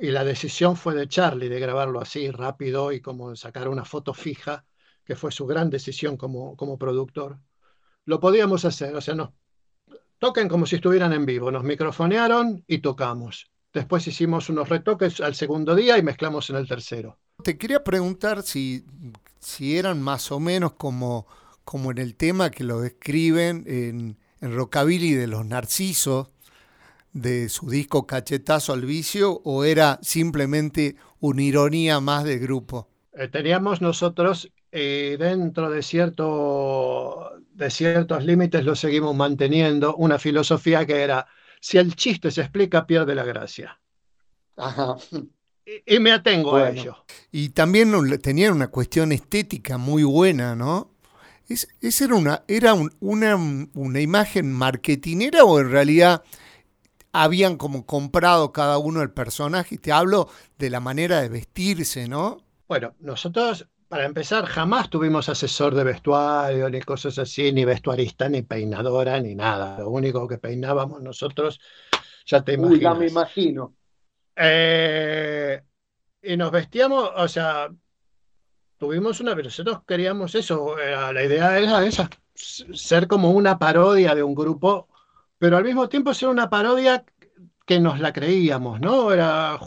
y 0.00 0.10
la 0.10 0.24
decisión 0.24 0.76
fue 0.76 0.94
de 0.94 1.08
Charlie 1.08 1.48
de 1.48 1.60
grabarlo 1.60 2.00
así 2.00 2.30
rápido 2.30 2.92
y 2.92 3.00
como 3.00 3.34
sacar 3.36 3.68
una 3.68 3.84
foto 3.84 4.14
fija, 4.14 4.64
que 5.04 5.16
fue 5.16 5.32
su 5.32 5.46
gran 5.46 5.70
decisión 5.70 6.16
como, 6.16 6.56
como 6.56 6.78
productor, 6.78 7.40
lo 8.04 8.20
podíamos 8.20 8.64
hacer. 8.64 8.94
O 8.94 9.00
sea, 9.00 9.14
nos 9.14 9.30
toquen 10.18 10.48
como 10.48 10.66
si 10.66 10.76
estuvieran 10.76 11.12
en 11.12 11.26
vivo. 11.26 11.50
Nos 11.50 11.64
microfonearon 11.64 12.64
y 12.66 12.78
tocamos. 12.78 13.50
Después 13.72 14.06
hicimos 14.06 14.48
unos 14.48 14.68
retoques 14.68 15.20
al 15.20 15.34
segundo 15.34 15.74
día 15.74 15.98
y 15.98 16.02
mezclamos 16.02 16.48
en 16.50 16.56
el 16.56 16.66
tercero. 16.66 17.18
Te 17.42 17.56
quería 17.56 17.84
preguntar 17.84 18.42
si, 18.42 18.84
si 19.38 19.76
eran 19.78 20.02
más 20.02 20.32
o 20.32 20.40
menos 20.40 20.72
como, 20.72 21.26
como 21.64 21.90
en 21.90 21.98
el 21.98 22.16
tema 22.16 22.50
que 22.50 22.64
lo 22.64 22.80
describen 22.80 23.64
en, 23.66 24.16
en 24.40 24.54
Rockabilly 24.54 25.14
de 25.14 25.26
los 25.26 25.44
Narcisos, 25.46 26.28
de 27.12 27.48
su 27.48 27.70
disco 27.70 28.06
Cachetazo 28.06 28.72
al 28.72 28.84
Vicio, 28.84 29.40
o 29.44 29.64
era 29.64 29.98
simplemente 30.02 30.96
una 31.20 31.42
ironía 31.42 32.00
más 32.00 32.24
del 32.24 32.40
grupo. 32.40 32.88
Eh, 33.12 33.28
teníamos 33.28 33.80
nosotros 33.80 34.50
eh, 34.70 35.16
dentro 35.18 35.70
de, 35.70 35.82
cierto, 35.82 37.32
de 37.58 37.70
ciertos 37.70 38.24
límites, 38.24 38.64
lo 38.64 38.74
seguimos 38.76 39.14
manteniendo, 39.16 39.94
una 39.96 40.18
filosofía 40.18 40.86
que 40.86 41.02
era, 41.02 41.26
si 41.60 41.78
el 41.78 41.94
chiste 41.96 42.30
se 42.30 42.42
explica, 42.42 42.86
pierde 42.86 43.14
la 43.14 43.24
gracia. 43.24 43.80
Ajá. 44.56 44.96
Y, 45.66 45.96
y 45.96 46.00
me 46.00 46.12
atengo 46.12 46.56
a 46.56 46.70
ello. 46.70 46.96
Y 47.30 47.50
también 47.50 47.92
tenían 48.20 48.52
una 48.54 48.68
cuestión 48.68 49.12
estética 49.12 49.78
muy 49.78 50.02
buena, 50.02 50.54
¿no? 50.54 50.90
¿Es, 51.48 51.68
esa 51.80 52.04
era, 52.06 52.14
una, 52.16 52.44
era 52.48 52.74
un- 52.74 52.94
una, 53.00 53.36
una 53.74 54.00
imagen 54.00 54.52
marketinera 54.52 55.44
o 55.44 55.60
en 55.60 55.70
realidad 55.70 56.22
habían 57.12 57.56
como 57.58 57.86
comprado 57.86 58.52
cada 58.52 58.78
uno 58.78 59.02
el 59.02 59.10
personaje? 59.12 59.76
Y 59.76 59.78
te 59.78 59.92
hablo 59.92 60.28
de 60.58 60.70
la 60.70 60.80
manera 60.80 61.22
de 61.22 61.28
vestirse, 61.30 62.08
¿no? 62.08 62.38
Bueno, 62.68 62.94
nosotros, 63.00 63.68
para 63.88 64.04
empezar, 64.04 64.44
jamás 64.46 64.90
tuvimos 64.90 65.28
asesor 65.28 65.74
de 65.74 65.84
vestuario, 65.84 66.68
ni 66.70 66.80
cosas 66.82 67.18
así, 67.18 67.52
ni 67.52 67.64
vestuarista, 67.64 68.28
ni 68.28 68.42
peinadora, 68.42 69.20
ni 69.20 69.34
nada. 69.34 69.78
Lo 69.78 69.90
único 69.90 70.28
que 70.28 70.38
peinábamos 70.38 71.02
nosotros, 71.02 71.60
ya 72.26 72.42
te 72.44 72.52
Uy, 72.54 72.80
ya 72.80 72.94
me 72.94 73.06
imaginas. 73.06 73.06
imagino. 73.06 73.74
Eh, 74.36 75.62
y 76.22 76.36
nos 76.36 76.50
vestíamos, 76.52 77.10
o 77.16 77.28
sea, 77.28 77.68
tuvimos 78.78 79.20
una, 79.20 79.32
pero 79.34 79.44
nosotros 79.46 79.80
queríamos 79.86 80.34
eso, 80.34 80.78
era- 80.78 81.12
la 81.12 81.24
idea 81.24 81.58
era 81.58 81.84
esa, 81.84 82.08
ser 82.34 83.08
como 83.08 83.30
una 83.32 83.58
parodia 83.58 84.14
de 84.14 84.22
un 84.22 84.34
grupo, 84.34 84.88
pero 85.38 85.56
al 85.56 85.64
mismo 85.64 85.88
tiempo 85.88 86.14
ser 86.14 86.28
una 86.28 86.48
parodia 86.50 87.04
que 87.66 87.80
nos 87.80 88.00
la 88.00 88.12
creíamos, 88.12 88.80
¿no? 88.80 89.12
Era, 89.12 89.58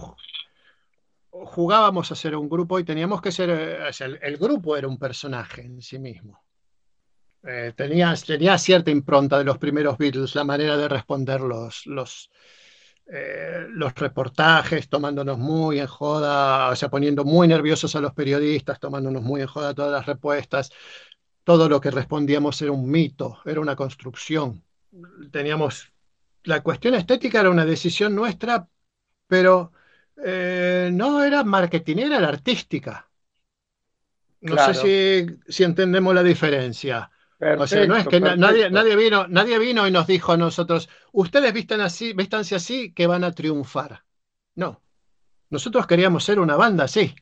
jugábamos 1.45 2.11
a 2.11 2.15
ser 2.15 2.35
un 2.35 2.49
grupo 2.49 2.79
y 2.79 2.83
teníamos 2.83 3.21
que 3.21 3.31
ser, 3.31 3.49
eh, 3.49 4.17
el, 4.21 4.37
grupo 4.37 4.77
era 4.77 4.87
un 4.87 4.97
personaje 4.97 5.61
en 5.61 5.81
sí 5.81 5.99
mismo. 5.99 6.43
Eh, 7.43 7.73
tenía, 7.75 8.13
tenía 8.15 8.57
cierta 8.57 8.91
impronta 8.91 9.37
de 9.37 9.43
los 9.43 9.57
primeros 9.57 9.97
Beatles, 9.97 10.35
la 10.35 10.43
manera 10.43 10.77
de 10.77 10.87
responder 10.87 11.41
los, 11.41 11.85
los, 11.87 12.29
eh, 13.07 13.65
reportajes, 13.95 14.87
tomándonos 14.87 15.37
muy 15.37 15.79
en 15.79 15.87
joda, 15.87 16.69
o 16.69 16.75
sea, 16.75 16.89
poniendo 16.89 17.25
muy 17.25 17.47
nerviosos 17.47 17.95
a 17.95 18.01
los 18.01 18.13
periodistas, 18.13 18.79
tomándonos 18.79 19.23
muy 19.23 19.41
en 19.41 19.47
joda 19.47 19.73
todas 19.73 19.91
las 19.91 20.05
respuestas. 20.05 20.71
Todo 21.43 21.67
lo 21.67 21.81
que 21.81 21.89
respondíamos 21.91 22.61
era 22.61 22.71
un 22.71 22.89
mito, 22.89 23.39
era 23.45 23.59
una 23.59 23.75
construcción. 23.75 24.63
Teníamos, 25.31 25.91
la 26.43 26.61
cuestión 26.61 26.93
estética 26.93 27.39
era 27.39 27.49
una 27.49 27.65
decisión 27.65 28.13
nuestra, 28.13 28.67
pero 29.27 29.71
eh, 30.23 30.89
no 30.93 31.23
era 31.23 31.43
marketinera, 31.43 32.17
era 32.17 32.27
artística. 32.29 33.09
No 34.41 34.53
Claro. 34.55 34.73
sé 34.73 35.27
si, 35.47 35.51
si 35.53 35.63
entendemos 35.63 36.15
la 36.15 36.23
diferencia. 36.23 37.11
O 37.39 37.65
sea, 37.67 37.85
no 37.87 37.95
es 37.95 38.07
que 38.07 38.19
na- 38.19 38.35
nadie, 38.35 38.69
nadie 38.69 38.95
vino, 38.95 39.27
nadie 39.27 39.57
vino 39.59 39.87
y 39.87 39.91
nos 39.91 40.07
dijo 40.07 40.31
a 40.31 40.37
nosotros, 40.37 40.89
ustedes 41.11 41.53
vistan 41.53 41.81
así, 41.81 42.13
vístanse 42.13 42.55
así 42.55 42.93
que 42.93 43.07
van 43.07 43.23
a 43.23 43.31
triunfar. 43.33 44.03
No. 44.55 44.81
Nosotros 45.49 45.87
queríamos 45.87 46.23
ser 46.23 46.39
una 46.39 46.55
banda 46.55 46.85
así. 46.85 47.15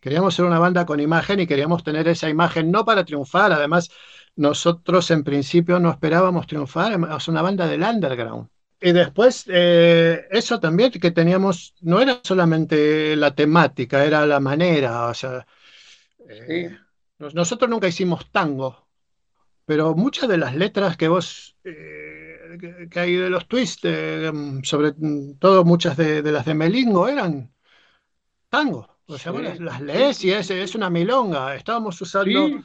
Queríamos 0.00 0.34
ser 0.34 0.44
una 0.46 0.58
banda 0.58 0.86
con 0.86 1.00
imagen 1.00 1.40
y 1.40 1.46
queríamos 1.46 1.84
tener 1.84 2.08
esa 2.08 2.28
imagen 2.30 2.70
no 2.70 2.84
para 2.84 3.04
triunfar. 3.04 3.52
Además, 3.52 3.90
nosotros 4.36 5.10
en 5.10 5.24
principio 5.24 5.80
no 5.80 5.90
esperábamos 5.90 6.46
triunfar, 6.46 6.92
éramos 6.92 7.28
una 7.28 7.42
banda 7.42 7.66
del 7.66 7.82
underground. 7.82 8.48
Y 8.80 8.92
después, 8.92 9.44
eh, 9.48 10.26
eso 10.30 10.60
también 10.60 10.90
que 10.92 11.10
teníamos, 11.10 11.74
no 11.80 12.00
era 12.00 12.20
solamente 12.22 13.16
la 13.16 13.34
temática, 13.34 14.04
era 14.04 14.26
la 14.26 14.38
manera. 14.40 15.06
O 15.08 15.14
sea, 15.14 15.46
eh, 16.28 16.46
Sí. 16.46 16.68
nosotros 17.18 17.70
nunca 17.70 17.88
hicimos 17.88 18.30
tango, 18.32 18.88
pero 19.66 19.94
muchas 19.94 20.28
de 20.28 20.38
las 20.38 20.54
letras 20.56 20.96
que 20.96 21.08
vos, 21.08 21.56
eh, 21.64 22.58
que, 22.60 22.88
que 22.90 23.00
hay 23.00 23.16
de 23.16 23.30
los 23.30 23.48
twists, 23.48 23.84
mm, 24.34 24.62
sobre 24.64 24.92
mm, 24.98 25.38
todo 25.38 25.64
muchas 25.64 25.96
de, 25.96 26.22
de 26.22 26.32
las 26.32 26.46
de 26.46 26.54
Melingo, 26.54 27.08
eran 27.08 27.52
tango. 28.50 28.88
O 29.06 29.18
sea, 29.18 29.32
vos 29.32 29.42
Sí, 29.42 29.46
las, 29.60 29.80
lees 29.82 30.24
y 30.24 30.32
es, 30.32 30.50
es 30.50 30.74
una 30.74 30.90
milonga. 30.90 31.54
Estábamos 31.56 32.00
usando, 32.02 32.50
Sí, 32.50 32.64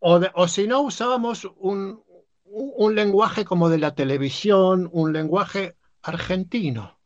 o, 0.00 0.18
de- 0.20 0.30
o 0.34 0.46
si 0.48 0.66
no, 0.66 0.82
usábamos 0.82 1.44
un, 1.56 2.02
un- 2.44 2.94
lenguaje 2.94 3.44
como 3.44 3.68
de 3.68 3.78
la 3.78 3.94
televisión, 3.94 4.88
un 4.92 5.12
lenguaje 5.12 5.76
argentino. 6.02 7.00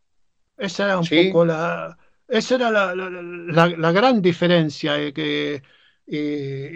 Esa 0.57 0.87
era 0.87 0.99
un 0.99 1.09
sí. 1.09 1.09
poco 1.11 1.45
la, 1.47 1.99
esa 2.29 2.57
era 2.57 2.71
la, 2.73 2.95
la- 2.97 3.11
la- 3.11 3.69
la 3.79 3.93
gran 3.93 4.23
diferencia 4.23 4.99
eh, 5.01 5.13
que, 5.15 5.63
y, 6.07 6.19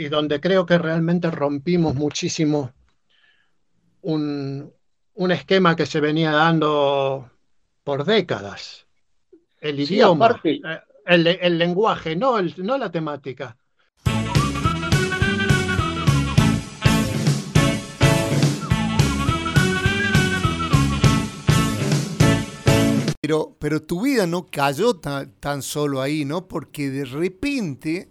y 0.07 0.09
donde 0.09 0.41
creo 0.41 0.67
que 0.67 0.79
realmente 0.79 1.31
rompimos 1.31 1.95
muchísimo 1.97 2.75
un, 4.03 4.73
un 5.15 5.31
esquema 5.33 5.77
que 5.77 5.87
se 5.87 6.01
venía 6.01 6.33
dando 6.33 7.31
por 7.85 8.05
décadas. 8.05 8.87
El 9.61 9.81
Sí, 9.81 10.01
idioma, 10.01 10.01
aparte, 10.01 10.61
eh, 10.65 10.81
el, 11.07 11.27
el 11.27 11.59
lenguaje, 11.59 12.17
no, 12.17 12.39
el- 12.39 12.55
no 12.65 12.79
la 12.79 12.91
temática. 12.91 13.57
Pero, 23.23 23.57
pero 23.61 23.81
tu 23.81 24.01
vida 24.03 24.27
no 24.27 24.47
cayó 24.47 24.97
tan, 24.97 25.33
tan 25.39 25.63
solo 25.63 26.03
ahí, 26.03 26.25
¿no? 26.25 26.49
Porque 26.49 26.91
de 26.91 27.05
repente, 27.05 28.11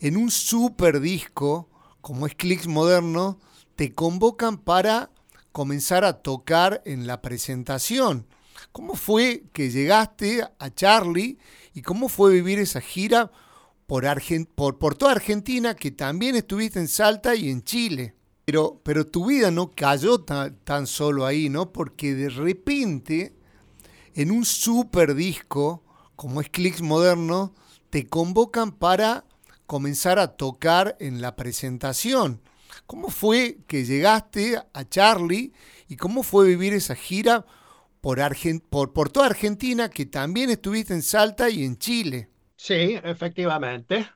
en 0.00 0.16
un 0.16 0.30
super 0.30 1.00
disco, 1.00 1.68
como 2.00 2.26
es 2.26 2.34
Clicks 2.34 2.66
Moderno, 2.66 3.38
te 3.76 3.92
convocan 3.92 4.56
para 4.56 5.10
comenzar 5.52 6.06
a 6.06 6.22
tocar 6.22 6.80
en 6.86 7.06
la 7.06 7.20
presentación. 7.20 8.26
¿Cómo 8.72 8.94
fue 8.94 9.44
que 9.52 9.70
llegaste 9.70 10.42
a 10.58 10.70
Charlie 10.74 11.36
y 11.74 11.82
cómo 11.82 12.08
fue 12.08 12.32
vivir 12.32 12.58
esa 12.58 12.80
gira 12.80 13.30
por, 13.86 14.04
Argen- 14.04 14.48
por, 14.54 14.78
por 14.78 14.94
toda 14.94 15.12
Argentina, 15.12 15.74
que 15.74 15.90
también 15.90 16.36
estuviste 16.36 16.78
en 16.78 16.88
Salta 16.88 17.34
y 17.34 17.50
en 17.50 17.64
Chile? 17.64 18.14
Pero, 18.46 18.80
pero 18.82 19.06
tu 19.06 19.26
vida 19.26 19.50
no 19.50 19.72
cayó 19.72 20.22
tan, 20.22 20.56
tan 20.64 20.86
solo 20.86 21.26
ahí, 21.26 21.50
¿no? 21.50 21.70
Porque 21.70 22.14
de 22.14 22.30
repente, 22.30 23.34
en 24.14 24.30
un 24.30 24.44
super 24.44 25.14
disco, 25.14 25.82
como 26.16 26.40
es 26.40 26.48
Clicks 26.50 26.82
Moderno, 26.82 27.54
te 27.90 28.06
convocan 28.06 28.72
para 28.72 29.24
comenzar 29.66 30.18
a 30.18 30.36
tocar 30.36 30.96
en 31.00 31.20
la 31.20 31.36
presentación. 31.36 32.40
¿Cómo 32.86 33.08
fue 33.10 33.58
que 33.66 33.84
llegaste 33.84 34.58
a 34.72 34.88
Charlie 34.88 35.52
y 35.88 35.96
cómo 35.96 36.22
fue 36.22 36.46
vivir 36.46 36.72
esa 36.74 36.94
gira 36.94 37.44
por, 38.00 38.18
Argen- 38.20 38.62
por, 38.68 38.92
por 38.92 39.10
toda 39.10 39.26
Argentina, 39.26 39.88
que 39.90 40.06
también 40.06 40.50
estuviste 40.50 40.94
en 40.94 41.02
Salta 41.02 41.50
y 41.50 41.64
en 41.64 41.78
Chile? 41.78 42.28
Sí, 42.56 42.98
efectivamente. 43.02 44.08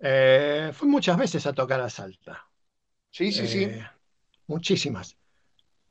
Eh, 0.00 0.70
fui 0.74 0.88
muchas 0.88 1.18
veces 1.18 1.46
a 1.46 1.54
tocar 1.54 1.80
a 1.80 1.90
Salta. 1.90 2.48
Sí, 3.10 3.32
sí, 3.32 3.48
sí. 3.48 3.68
Eh, 3.68 3.82
muchísimas. 4.48 5.18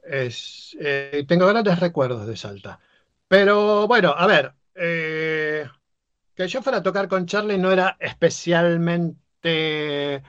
Es, 0.03 0.77
eh, 0.79 1.25
tengo 1.27 1.47
grandes 1.47 1.79
recuerdos 1.79 2.27
de 2.27 2.37
Salta. 2.37 2.79
Pero 3.27 3.87
bueno, 3.87 4.13
a 4.15 4.27
ver, 4.27 4.53
eh, 4.75 5.65
que 6.35 6.47
yo 6.47 6.61
fuera 6.61 6.79
a 6.79 6.83
tocar 6.83 7.07
con 7.07 7.25
Charlie 7.25 7.57
no 7.57 7.71
era 7.71 7.97
especialmente 7.99 10.23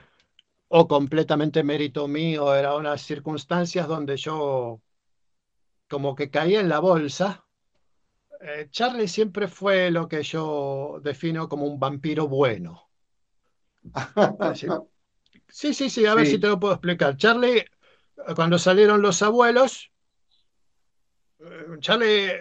o 0.69 0.87
completamente 0.87 1.63
mérito 1.63 2.07
mío, 2.07 2.53
eran 2.55 2.75
unas 2.75 3.01
circunstancias 3.01 3.87
donde 3.87 4.17
yo 4.17 4.81
como 5.89 6.15
que 6.15 6.29
caí 6.29 6.55
en 6.55 6.69
la 6.69 6.79
bolsa. 6.79 7.45
Eh, 8.41 8.67
Charlie 8.71 9.07
siempre 9.07 9.47
fue 9.47 9.91
lo 9.91 10.07
que 10.07 10.23
yo 10.23 10.99
defino 11.03 11.49
como 11.49 11.65
un 11.65 11.79
vampiro 11.79 12.27
bueno. 12.27 12.89
Sí, 15.49 15.73
sí, 15.73 15.89
sí, 15.89 16.05
a 16.05 16.13
ver 16.13 16.27
si 16.27 16.39
te 16.39 16.47
lo 16.47 16.59
puedo 16.59 16.73
explicar. 16.73 17.15
Charlie, 17.15 17.63
cuando 18.35 18.59
salieron 18.59 19.01
los 19.01 19.21
abuelos, 19.21 19.91
eh, 21.39 21.77
Charlie, 21.79 22.31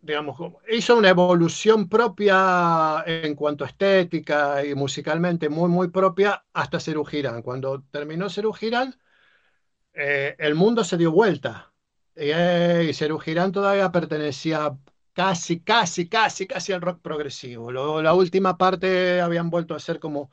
digamos, 0.00 0.38
hizo 0.68 0.96
una 0.96 1.08
evolución 1.10 1.88
propia 1.88 3.02
en 3.06 3.34
cuanto 3.34 3.64
a 3.64 3.68
estética 3.68 4.64
y 4.64 4.74
musicalmente 4.74 5.48
muy, 5.48 5.68
muy 5.68 5.88
propia 5.88 6.44
hasta 6.52 6.80
Cerú 6.80 7.04
Girán. 7.04 7.42
Cuando 7.42 7.82
terminó 7.90 8.30
Cerú 8.30 8.52
Girán, 8.52 8.94
eh, 9.94 10.36
el 10.38 10.54
mundo 10.54 10.84
se 10.84 10.96
dio 10.96 11.12
vuelta. 11.12 11.72
Y, 12.14 12.30
eh, 12.32 12.92
Cerú 12.94 13.18
Girán 13.18 13.52
todavía 13.52 13.90
pertenecía 13.92 14.76
casi, 15.12 15.60
casi, 15.60 16.08
casi, 16.08 16.46
casi 16.46 16.72
al 16.72 16.82
rock 16.82 17.00
progresivo. 17.02 17.72
la 18.02 18.14
última 18.14 18.56
parte 18.58 19.20
habían 19.20 19.50
vuelto 19.50 19.74
a 19.74 19.80
ser 19.80 19.98
como, 20.00 20.30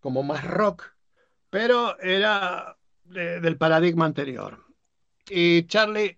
como 0.00 0.22
más 0.22 0.44
rock, 0.44 0.84
pero 1.50 1.98
era 2.00 2.76
del 3.04 3.56
paradigma 3.58 4.04
anterior. 4.06 4.64
Y 5.28 5.66
Charlie 5.66 6.16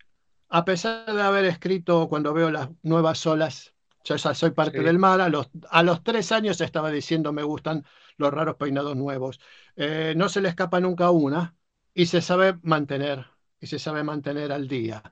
a 0.48 0.64
pesar 0.64 1.12
de 1.12 1.22
haber 1.22 1.44
escrito 1.44 2.08
cuando 2.08 2.32
veo 2.34 2.50
las 2.50 2.70
nuevas 2.82 3.26
olas, 3.26 3.74
yo 4.04 4.16
ya 4.16 4.34
soy 4.34 4.50
parte 4.50 4.82
del 4.82 4.98
mar, 4.98 5.20
a 5.20 5.28
los, 5.28 5.50
a 5.70 5.82
los 5.82 6.02
tres 6.02 6.32
años 6.32 6.60
estaba 6.60 6.90
diciendo 6.90 7.32
me 7.32 7.42
gustan 7.42 7.84
los 8.16 8.32
raros 8.32 8.56
peinados 8.56 8.96
nuevos. 8.96 9.40
Eh, 9.76 10.14
no 10.16 10.28
se 10.28 10.40
le 10.40 10.48
escapa 10.48 10.80
nunca 10.80 11.10
una 11.10 11.56
y 11.94 12.06
se 12.06 12.22
sabe 12.22 12.58
mantener, 12.62 13.26
y 13.60 13.66
se 13.66 13.78
sabe 13.78 14.02
mantener 14.04 14.52
al 14.52 14.68
día. 14.68 15.02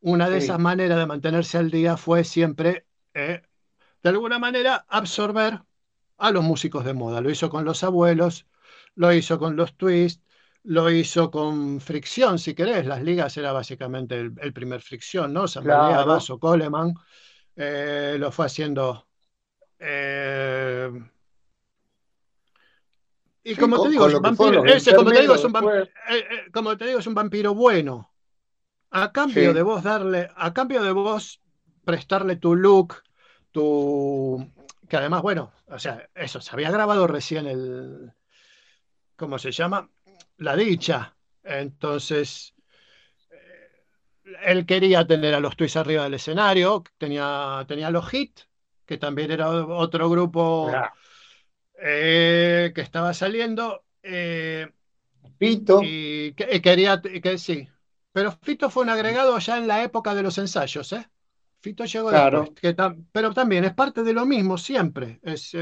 Una 0.00 0.28
de 0.30 0.38
esas 0.38 0.58
maneras 0.58 0.98
de 0.98 1.06
mantenerse 1.06 1.58
al 1.58 1.70
día 1.70 1.96
fue 1.96 2.24
siempre, 2.24 2.86
eh, 3.14 3.42
de 4.02 4.08
alguna 4.08 4.38
manera, 4.38 4.86
absorber 4.88 5.62
a 6.18 6.30
los 6.30 6.44
músicos 6.44 6.84
de 6.84 6.94
moda. 6.94 7.20
Lo 7.20 7.30
hizo 7.30 7.50
con 7.50 7.64
los 7.64 7.84
abuelos, 7.84 8.46
lo 8.94 9.12
hizo 9.12 9.38
con 9.38 9.56
los 9.56 9.76
twists, 9.76 10.22
lo 10.64 10.90
hizo 10.90 11.30
con 11.30 11.80
fricción, 11.80 12.38
si 12.38 12.54
querés. 12.54 12.86
Las 12.86 13.02
ligas 13.02 13.36
era 13.36 13.52
básicamente 13.52 14.18
el, 14.18 14.52
primer 14.52 14.80
fricción, 14.80 15.32
¿no? 15.32 15.46
San 15.46 15.66
María, 15.66 16.04
Vaso, 16.04 16.38
Coleman. 16.38 16.94
Eh, 17.56 18.16
lo 18.18 18.32
fue 18.32 18.46
haciendo. 18.46 19.06
Eh, 19.78 20.90
y 23.46 23.54
como, 23.56 23.82
te 23.82 23.90
digo, 23.90 24.20
vampiro, 24.20 24.64
como, 24.96 25.12
te 25.12 25.20
digo, 25.20 25.34
es 25.34 25.44
un 25.44 25.54
eh, 26.08 26.28
como 26.50 26.76
te 26.78 26.86
digo, 26.86 26.98
es 26.98 27.06
un 27.06 27.14
vampiro 27.14 27.54
bueno. 27.54 28.10
A 28.90 29.12
cambio 29.12 29.52
de 29.52 29.62
vos 29.62 29.82
darle, 29.82 30.30
a 30.34 30.54
cambio 30.54 30.82
de 30.82 30.92
vos 30.92 31.42
prestarle 31.84 32.36
tu 32.36 32.54
look, 32.54 33.02
tu. 33.52 34.50
Que 34.88 34.96
además, 34.96 35.20
bueno, 35.20 35.52
o 35.66 35.78
sea, 35.78 36.08
eso, 36.14 36.40
se 36.40 36.50
había 36.52 36.70
grabado 36.70 37.06
recién 37.06 37.46
el. 37.46 38.12
¿Cómo 39.16 39.38
se 39.38 39.52
llama? 39.52 39.90
La 40.44 40.56
dicha. 40.56 41.16
Entonces, 41.42 42.54
eh, 43.30 43.70
él 44.44 44.66
quería 44.66 45.06
tener 45.06 45.34
a 45.34 45.40
los 45.40 45.56
Twists 45.56 45.76
arriba 45.76 46.04
del 46.04 46.14
escenario, 46.14 46.84
tenía, 46.98 47.64
tenía 47.66 47.90
los 47.90 48.08
Hit, 48.08 48.40
que 48.86 48.98
también 48.98 49.30
era 49.30 49.50
otro 49.50 50.08
grupo 50.08 50.70
eh, 51.82 52.72
que 52.74 52.80
estaba 52.80 53.12
saliendo. 53.14 53.84
Eh, 54.02 54.70
Fito. 55.38 55.82
Y 55.82 56.34
quería 56.34 57.00
que 57.00 57.38
sí. 57.38 57.68
Pero 58.12 58.30
Fito 58.30 58.70
fue 58.70 58.84
un 58.84 58.90
agregado 58.90 59.36
ya 59.38 59.58
en 59.58 59.66
la 59.66 59.82
época 59.82 60.14
de 60.14 60.22
los 60.22 60.38
ensayos, 60.38 60.92
¿eh? 60.92 61.08
Fito 61.60 61.84
llegó 61.86 62.10
después. 62.10 62.50
pero 63.10 63.32
también 63.32 63.64
es 63.64 63.72
parte 63.72 64.02
de 64.02 64.12
lo 64.12 64.26
mismo 64.26 64.58
siempre. 64.58 65.18
Es 65.22 65.56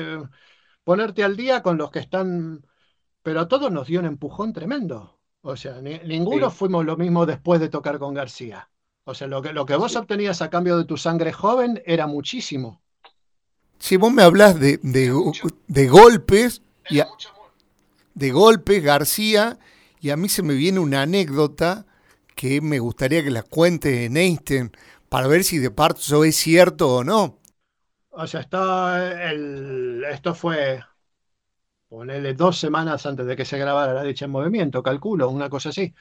ponerte 0.85 1.23
al 1.23 1.37
día 1.37 1.63
con 1.63 1.79
los 1.79 1.93
que 1.93 2.01
están 2.01 2.61
pero 3.23 3.41
a 3.41 3.49
todos 3.49 3.71
nos 3.71 3.87
dio 3.87 4.01
un 4.01 4.07
empujón 4.07 4.53
tremendo. 4.53 5.19
O 5.43 5.57
sea, 5.57 5.81
ninguno 5.81 6.51
fuimos 6.51 6.85
lo 6.85 6.97
mismo 6.97 7.27
después 7.27 7.61
de 7.61 7.69
tocar 7.69 7.99
con 7.99 8.15
García. 8.15 8.69
O 9.05 9.15
sea, 9.15 9.27
lo 9.27 9.43
que, 9.43 9.53
lo 9.53 9.67
que 9.67 9.75
vos 9.75 9.97
obtenías 9.97 10.43
a 10.43 10.51
cambio 10.51 10.79
de 10.79 10.85
tu 10.85 10.97
sangre 10.97 11.33
joven 11.33 11.83
era 11.85 12.07
muchísimo. 12.07 12.81
Si 13.79 13.97
vos 13.97 14.13
me 14.13 14.23
hablas 14.23 14.61
de, 14.61 14.79
de, 14.83 15.89
golpes, 15.89 16.63
y 16.89 17.01
de 18.15 18.31
golpes, 18.31 18.83
García, 18.83 19.59
y 20.01 20.11
a 20.11 20.17
mí 20.17 20.29
se 20.29 20.45
me 20.45 20.55
viene 20.55 20.79
una 20.79 21.03
anécdota 21.03 21.87
que 22.37 22.61
me 22.61 22.79
gustaría 22.79 23.25
que 23.25 23.31
la 23.31 23.43
cuente 23.43 24.05
en 24.05 24.17
Einstein 24.17 24.71
para 25.09 25.27
ver 25.27 25.43
si 25.43 25.59
de 25.59 25.73
parte 25.73 26.01
eso 26.01 26.23
es 26.23 26.37
cierto 26.37 26.97
o 26.97 27.05
no. 27.05 27.41
O 28.11 28.27
sea, 28.29 28.41
está 28.41 29.31
el, 29.31 30.05
esto 30.11 30.35
fue 30.35 30.81
ponele 31.93 32.33
dos 32.33 32.59
semanas 32.59 33.05
antes 33.05 33.27
de 33.27 33.37
que 33.37 33.45
se 33.45 33.59
grabara 33.59 33.93
La 33.93 34.03
Dicha 34.03 34.25
en 34.25 34.31
Movimiento, 34.31 34.83
calculo, 34.83 35.29
una 35.29 35.51
cosa 35.51 35.69
así. 35.69 35.95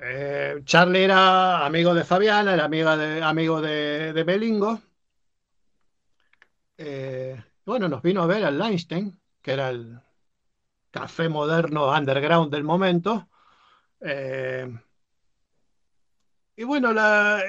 Eh, 0.00 0.62
Charlie 0.64 1.04
era 1.04 1.66
amigo 1.66 1.92
de 1.92 2.04
Fabiana, 2.04 2.54
era 2.54 2.64
amiga 2.64 2.96
de, 2.96 3.22
amigo 3.22 3.60
de, 3.60 4.14
de 4.14 4.24
Belingo. 4.24 4.80
Eh, 6.78 7.36
bueno, 7.66 7.86
nos 7.90 8.00
vino 8.00 8.22
a 8.22 8.26
ver 8.26 8.44
al 8.46 8.62
Einstein, 8.62 9.20
que 9.42 9.52
era 9.52 9.68
el 9.68 10.00
café 10.90 11.28
moderno 11.28 11.90
underground 11.92 12.50
del 12.50 12.64
momento. 12.64 13.28
Eh, 14.00 14.74
y 16.56 16.64
bueno, 16.64 16.92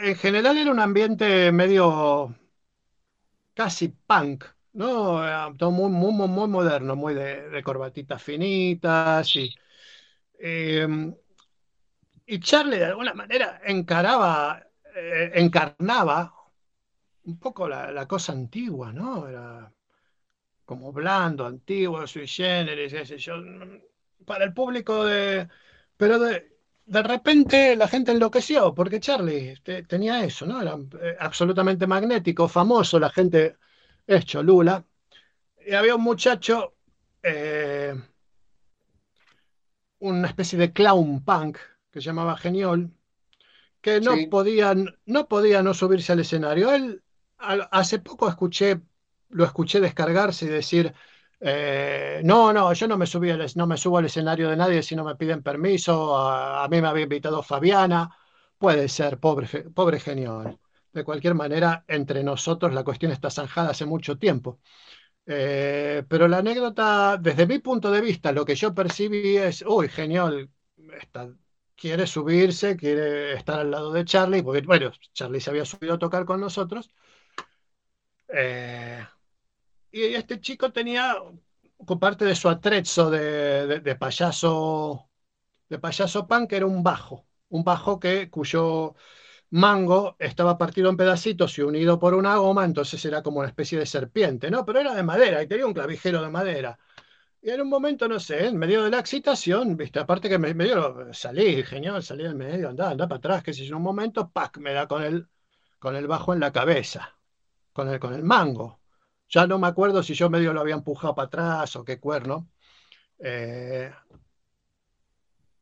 en 0.01 0.15
general 0.17 0.57
era 0.57 0.71
un 0.71 0.79
ambiente 0.81 1.53
medio 1.53 2.35
casi 3.53 3.87
punk, 3.87 4.43
no, 4.79 5.55
todo 5.57 5.71
muy, 5.71 5.89
muy, 5.89 6.27
muy 6.29 6.47
moderno, 6.47 6.95
muy 6.95 7.13
de, 7.13 7.61
corbatitas 7.63 8.23
finitas 8.23 9.35
y, 9.35 9.53
em, 10.39 11.13
y 12.25 12.39
Charlie 12.39 12.77
de 12.79 12.85
alguna 12.85 13.13
manera 13.13 13.61
encaraba, 13.65 14.65
eh, 14.95 15.31
encarnaba 15.35 16.33
un 17.25 17.39
poco 17.39 17.67
la, 17.67 18.07
cosa 18.07 18.31
antigua, 18.31 18.93
¿no? 18.93 19.27
Era 19.27 19.71
como 20.65 20.93
blando, 20.93 21.45
antiguo, 21.45 22.07
sui 22.07 22.27
generis, 22.27 22.93
ese 22.93 23.17
yo. 23.17 23.35
Para 24.25 24.45
el 24.45 24.53
público 24.53 25.05
de. 25.05 25.47
Pero 25.97 26.19
de, 26.19 26.57
de 26.85 27.03
repente 27.03 27.75
la 27.75 27.87
gente 27.87 28.11
enloqueció, 28.11 28.73
porque 28.73 28.99
Charlie 29.01 29.55
tenía 29.87 30.23
eso, 30.23 30.45
¿no? 30.45 30.61
Era 30.61 30.77
eh, 31.01 31.17
absolutamente 31.19 31.87
magnético, 31.87 32.47
famoso, 32.47 32.99
la 32.99 33.09
gente 33.09 33.57
es 34.09 34.25
Cholula, 34.25 34.83
y 35.65 35.73
había 35.73 35.95
un 35.95 36.01
muchacho, 36.01 36.73
eh, 37.21 37.93
una 39.99 40.27
especie 40.27 40.57
de 40.57 40.73
clown 40.73 41.23
punk 41.23 41.57
que 41.91 42.01
se 42.01 42.07
llamaba 42.07 42.35
Geniol, 42.35 42.91
que 43.81 44.01
no, 44.01 44.15
podía, 44.29 44.75
no 45.05 45.27
podía 45.27 45.61
no 45.61 45.73
subirse 45.75 46.11
al 46.11 46.21
escenario. 46.21 46.71
Él 46.73 47.03
hace 47.37 47.99
poco 47.99 48.27
escuché, 48.27 48.81
lo 49.29 49.45
escuché 49.45 49.79
descargarse 49.79 50.45
y 50.45 50.49
decir, 50.49 50.91
eh, 51.39 52.21
no, 52.23 52.51
no, 52.51 52.73
yo 52.73 52.87
no 52.87 52.97
me, 52.97 53.05
subí 53.05 53.31
no 53.55 53.67
me 53.67 53.77
subo 53.77 53.99
al 53.99 54.05
escenario 54.05 54.49
de 54.49 54.57
nadie 54.57 54.81
si 54.81 54.95
no 54.95 55.03
me 55.03 55.15
piden 55.15 55.43
permiso, 55.43 56.17
a, 56.17 56.67
mí 56.67 56.81
me 56.81 56.87
había 56.87 57.03
invitado 57.03 57.43
Fabiana, 57.43 58.09
puede 58.57 58.89
ser, 58.89 59.19
pobre, 59.19 59.47
pobre 59.73 59.99
Geniol. 59.99 60.59
De 60.99 61.05
cualquier 61.05 61.33
manera, 61.33 61.85
entre 61.87 62.23
nosotros 62.23 62.73
la 62.73 62.83
cuestión 62.83 63.13
está 63.13 63.29
zanjada 63.29 63.69
hace 63.71 63.85
mucho 63.85 64.17
tiempo. 64.17 64.59
Eh, 65.25 66.03
pero 66.09 66.27
la 66.27 66.39
anécdota, 66.39 67.17
desde 67.17 67.47
mi 67.47 67.59
punto 67.59 67.89
de 67.91 68.01
vista, 68.01 68.33
lo 68.33 68.43
que 68.45 68.55
yo 68.55 68.73
percibí 68.75 69.37
es, 69.37 69.63
uy, 69.65 69.87
genial, 69.87 70.49
quiere 71.75 72.05
subirse, 72.05 72.75
quiere 72.75 73.33
estar 73.35 73.59
al 73.61 73.71
lado 73.71 73.93
de 73.93 74.03
Charlie, 74.03 74.43
porque, 74.43 74.61
bueno, 74.61 74.91
Charlie 75.13 75.39
se 75.39 75.51
había 75.51 75.63
subido 75.65 75.93
a 75.93 75.99
tocar 75.99 76.25
con 76.25 76.41
nosotros. 76.41 76.89
Eh, 78.27 79.05
y 79.91 80.01
este 80.15 80.41
chico 80.41 80.71
tenía, 80.73 81.15
parte 81.99 82.25
de 82.25 82.35
su 82.35 82.49
atrezzo 82.49 83.09
de, 83.09 83.79
de, 83.79 83.95
payaso, 83.95 85.09
de 85.69 85.79
payaso 85.79 86.27
punk, 86.27 86.53
era 86.53 86.65
un 86.65 86.83
bajo, 86.83 87.25
un 87.49 87.63
bajo 87.63 87.99
que, 87.99 88.29
cuyo 88.29 88.95
mango 89.51 90.15
estaba 90.19 90.57
partido 90.57 90.89
en 90.89 90.97
pedacitos 90.97 91.57
y 91.57 91.61
unido 91.61 91.99
por 91.99 92.13
una 92.13 92.37
goma, 92.37 92.65
entonces 92.65 93.03
era 93.05 93.23
como 93.23 93.39
una 93.39 93.49
especie 93.49 93.79
de 93.79 93.85
serpiente, 93.85 94.51
¿no? 94.51 94.65
Pero 94.65 94.79
era 94.79 94.93
de 94.93 95.03
madera 95.03 95.41
y 95.43 95.47
tenía 95.47 95.65
un 95.65 95.73
clavijero 95.73 96.21
de 96.21 96.29
madera. 96.29 96.77
Y 97.41 97.49
en 97.51 97.61
un 97.61 97.69
momento, 97.69 98.07
no 98.07 98.19
sé, 98.19 98.47
en 98.47 98.57
medio 98.57 98.83
de 98.83 98.89
la 98.91 98.99
excitación, 98.99 99.77
viste, 99.77 99.99
aparte 99.99 100.29
que 100.29 100.37
me, 100.37 100.53
dio, 100.53 101.13
salí, 101.13 101.63
genial, 101.63 102.03
salí 102.03 102.23
del 102.23 102.35
medio, 102.35 102.69
anda, 102.69 102.89
anda 102.91 103.07
para 103.07 103.17
atrás, 103.19 103.43
que 103.43 103.53
si 103.53 103.65
en 103.67 103.75
un 103.75 103.81
momento, 103.81 104.29
¡pac! 104.29 104.57
me 104.57 104.73
da 104.73 104.87
con 104.87 105.03
el, 105.03 105.27
con 105.79 105.95
el 105.95 106.07
bajo 106.07 106.33
en 106.33 106.41
la 106.41 106.51
cabeza, 106.51 107.15
con 107.73 107.89
el, 107.89 107.99
con 107.99 108.13
el 108.13 108.23
mango. 108.23 108.79
Ya 109.29 109.47
no 109.47 109.59
me 109.59 109.67
acuerdo 109.67 110.03
si 110.03 110.13
yo 110.15 110.29
medio 110.29 110.53
lo 110.53 110.61
había 110.61 110.75
empujado 110.75 111.15
para 111.15 111.27
atrás 111.27 111.75
o 111.77 111.85
qué 111.85 111.99
cuerno. 111.99 112.49
Eh, 113.19 113.91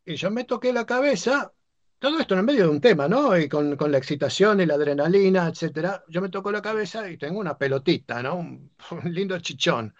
y 0.05 0.15
yo 0.15 0.31
me 0.31 0.45
toqué 0.45 0.73
la 0.73 0.85
cabeza, 0.85 1.53
todo 1.99 2.19
esto 2.19 2.33
en 2.33 2.41
el 2.41 2.45
medio 2.45 2.63
de 2.63 2.69
un 2.69 2.81
tema, 2.81 3.07
¿no? 3.07 3.37
Y 3.37 3.49
con, 3.49 3.75
la 3.79 3.97
excitación 3.97 4.61
y 4.61 4.65
la 4.65 4.75
adrenalina, 4.75 5.47
etcétera. 5.47 6.03
Yo 6.07 6.21
me 6.21 6.29
toco 6.29 6.51
la 6.51 6.61
cabeza 6.61 7.09
y 7.09 7.17
tengo 7.17 7.39
una 7.39 7.57
pelotita, 7.57 8.21
¿no? 8.21 8.35
Un, 8.35 8.71
lindo 9.05 9.39
chichón. 9.39 9.95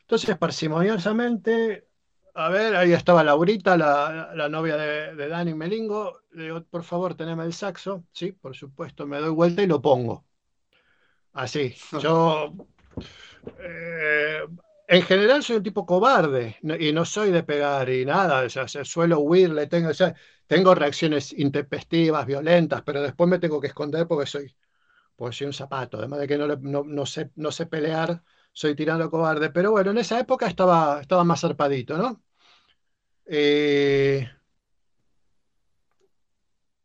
Entonces, 0.00 0.36
parsimoniosamente, 0.36 1.88
a 2.34 2.48
ver, 2.48 2.76
ahí 2.76 2.92
estaba 2.92 3.24
Laurita, 3.24 3.76
la, 3.76 4.48
novia 4.48 4.76
de, 4.76 5.28
Dani 5.28 5.54
Melingo. 5.54 6.22
Le 6.32 6.44
digo, 6.44 6.64
por 6.64 6.82
favor, 6.82 7.14
teneme 7.14 7.44
el 7.44 7.52
saxo. 7.52 8.04
Sí, 8.12 8.32
por 8.32 8.56
supuesto, 8.56 9.06
me 9.06 9.18
doy 9.18 9.30
vuelta 9.30 9.62
y 9.62 9.66
lo 9.66 9.80
pongo. 9.80 10.24
Así. 11.32 11.74
Yo. 12.00 12.52
Eh, 13.58 14.40
en 14.88 15.02
general 15.02 15.42
soy 15.42 15.56
un 15.56 15.62
tipo 15.62 15.84
cobarde 15.84 16.56
y 16.78 16.92
no 16.92 17.04
soy 17.04 17.30
de 17.32 17.42
pegar 17.42 17.88
y 17.88 18.04
nada, 18.04 18.44
o 18.44 18.48
sea, 18.48 18.84
suelo 18.84 19.18
huir, 19.20 19.50
le 19.50 19.66
tengo, 19.66 19.90
tengo 20.46 20.74
reacciones 20.74 21.32
intempestivas, 21.32 22.26
violentas, 22.26 22.82
pero 22.82 23.02
después 23.02 23.28
me 23.28 23.38
tengo 23.38 23.60
que 23.60 23.68
esconder 23.68 24.06
porque 24.06 24.26
soy, 24.26 24.54
pues 25.16 25.36
soy 25.36 25.48
un 25.48 25.52
zapato, 25.52 25.98
además 25.98 26.20
de 26.20 26.28
que 26.28 26.38
no, 26.38 27.06
sé, 27.06 27.66
pelear, 27.66 28.22
soy 28.52 28.74
tirando 28.76 29.10
cobarde, 29.10 29.50
pero 29.50 29.72
bueno, 29.72 29.90
en 29.92 29.98
esa 29.98 30.20
época 30.20 30.46
estaba, 30.46 31.02
más 31.24 31.40
zarpadito, 31.40 31.98
¿no? 31.98 32.22
Eh, 33.26 34.28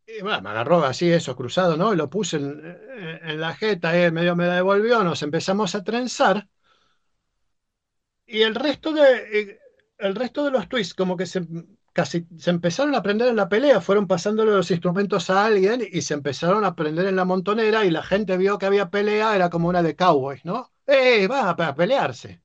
y 0.06 0.22
bueno, 0.22 0.42
me 0.42 0.50
agarró 0.50 0.84
así 0.84 1.10
eso, 1.12 1.36
cruzado, 1.36 1.78
¿no? 1.78 1.94
Y 1.94 1.96
lo 1.98 2.10
puse 2.10 2.38
en, 2.38 3.40
la 3.40 3.54
jeta, 3.56 3.98
eh, 3.98 4.12
medio 4.12 4.36
me 4.36 4.46
devolvió, 4.46 5.04
nos 5.04 5.22
empezamos 5.24 5.74
a 5.76 5.84
trenzar 5.84 6.48
y 8.26 8.42
el 8.44 8.56
resto 8.56 8.94
de, 8.94 9.40
eh, 9.40 9.60
el 9.98 10.16
resto 10.16 10.46
de 10.46 10.52
los 10.52 10.70
twists, 10.70 10.94
como 10.94 11.18
que 11.18 11.26
se, 11.26 11.46
casi 11.94 12.26
se 12.38 12.50
empezaron 12.50 12.96
a 12.96 13.00
aprender 13.00 13.28
en 13.28 13.36
la 13.36 13.50
pelea, 13.50 13.82
fueron 13.82 14.08
pasándole 14.08 14.52
los 14.52 14.72
instrumentos 14.72 15.30
a 15.30 15.46
alguien 15.46 15.82
y 15.90 16.02
se 16.02 16.14
empezaron 16.14 16.64
a 16.64 16.70
aprender 16.70 17.06
en 17.06 17.16
la 17.16 17.26
montonera 17.26 17.86
y 17.86 17.92
la 17.92 18.04
gente 18.04 18.38
vio 18.38 18.58
que 18.58 18.66
había 18.66 18.90
pelea, 18.90 19.36
era 19.36 19.50
como 19.50 19.70
una 19.70 19.84
de 19.84 19.96
cowboys, 19.96 20.46
¿no? 20.46 20.72
¡Eh, 20.88 21.28
va 21.28 21.50
a 21.50 21.76
pelearse! 21.76 22.42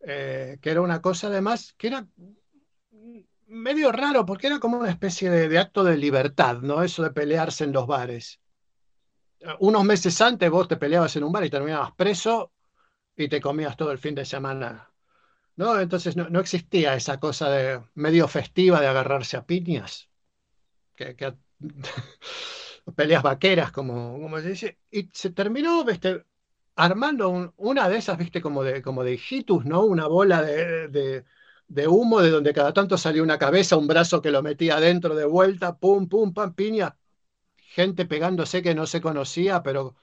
Eh, 0.00 0.58
que 0.60 0.70
era 0.70 0.82
una 0.82 1.02
cosa 1.02 1.26
además 1.26 1.74
que 1.76 1.88
era 1.88 2.06
medio 3.48 3.90
raro 3.90 4.24
porque 4.24 4.46
era 4.46 4.60
como 4.60 4.78
una 4.78 4.90
especie 4.90 5.30
de, 5.30 5.48
de, 5.48 5.58
acto 5.58 5.82
de 5.82 5.96
libertad, 5.96 6.58
¿no? 6.62 6.82
Eso 6.82 7.02
de 7.02 7.10
pelearse 7.10 7.64
en 7.64 7.72
los 7.72 7.86
bares. 7.86 8.40
Unos 9.60 9.84
meses 9.84 10.20
antes 10.20 10.50
vos 10.50 10.68
te 10.68 10.76
peleabas 10.76 11.14
en 11.16 11.24
un 11.24 11.32
bar 11.32 11.44
y 11.44 11.50
terminabas 11.50 11.92
preso 11.94 12.52
y 13.16 13.28
te 13.28 13.40
comías 13.40 13.76
todo 13.76 13.90
el 13.90 13.98
fin 13.98 14.14
de 14.14 14.24
semana. 14.24 14.90
¿No? 15.56 15.80
Entonces 15.80 16.16
no, 16.16 16.40
existía 16.40 16.94
esa 16.94 17.18
cosa 17.18 17.50
de 17.50 17.82
medio 17.94 18.28
festiva 18.28 18.80
de 18.80 18.88
agarrarse 18.88 19.36
a 19.36 19.46
piñas. 19.46 20.08
Que, 20.94 21.16
peleas 22.96 23.22
vaqueras, 23.22 23.72
como, 23.72 24.20
como 24.20 24.38
se 24.40 24.48
dice. 24.50 24.78
Y 24.90 25.08
se 25.12 25.30
terminó 25.30 25.84
¿viste? 25.84 26.24
armando 26.76 27.54
una 27.56 27.88
de 27.88 27.96
esas, 27.98 28.18
viste, 28.18 28.40
como 28.42 28.62
de, 28.62 28.82
como 28.82 29.02
de 29.04 29.14
hijitus, 29.14 29.64
¿no? 29.64 29.84
Una 29.84 30.06
bola 30.06 30.42
de, 30.42 31.24
de, 31.68 31.88
humo 31.88 32.20
de 32.22 32.30
donde 32.30 32.52
cada 32.52 32.72
tanto 32.72 32.98
salía 32.98 33.22
una 33.22 33.38
cabeza, 33.38 33.76
un 33.76 33.86
brazo 33.86 34.22
que 34.22 34.30
lo 34.30 34.42
metía 34.42 34.76
adentro 34.76 35.14
de 35.14 35.24
vuelta, 35.24 35.78
pum, 35.78 36.08
pum, 36.08 36.32
pam, 36.34 36.54
piña. 36.54 36.96
Gente 37.56 38.06
pegándose 38.06 38.62
que 38.62 38.74
no 38.74 38.86
se 38.86 39.00
conocía, 39.00 39.62
pero 39.62 39.96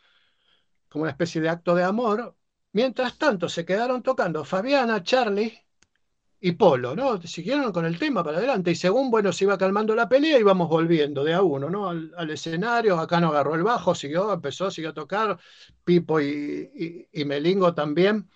como 0.89 1.03
una 1.03 1.11
especie 1.11 1.41
de 1.41 1.49
acto 1.49 1.75
de 1.75 1.83
amor. 1.83 2.35
Mientras 2.73 3.17
tanto, 3.19 3.47
se 3.49 3.65
quedaron 3.65 4.01
tocando 4.01 4.43
Fabiana, 4.43 5.03
Charlie 5.03 5.53
y 6.39 6.53
Polo, 6.53 6.95
¿no? 6.95 7.21
Siguieron 7.21 7.71
con 7.71 7.85
el 7.85 7.99
tema 7.99 8.23
para 8.23 8.39
adelante 8.39 8.71
y 8.71 8.75
según, 8.75 9.11
bueno, 9.11 9.31
se 9.31 9.43
iba 9.43 9.59
calmando 9.59 9.95
la 9.95 10.09
pelea, 10.09 10.39
íbamos 10.39 10.67
volviendo 10.67 11.23
de 11.23 11.35
a 11.35 11.43
uno, 11.43 11.69
¿no? 11.69 11.89
Al, 11.89 12.29
escenario, 12.31 12.99
acá 12.99 13.19
no 13.21 13.29
agarró 13.29 13.53
el 13.53 13.61
bajo, 13.61 13.93
siguió, 13.93 14.33
empezó, 14.33 14.71
siguió 14.71 14.89
a 14.89 14.93
tocar, 14.93 15.37
Pipo 15.83 16.19
y, 16.19 17.07
Melingo 17.25 17.75
también. 17.75 18.27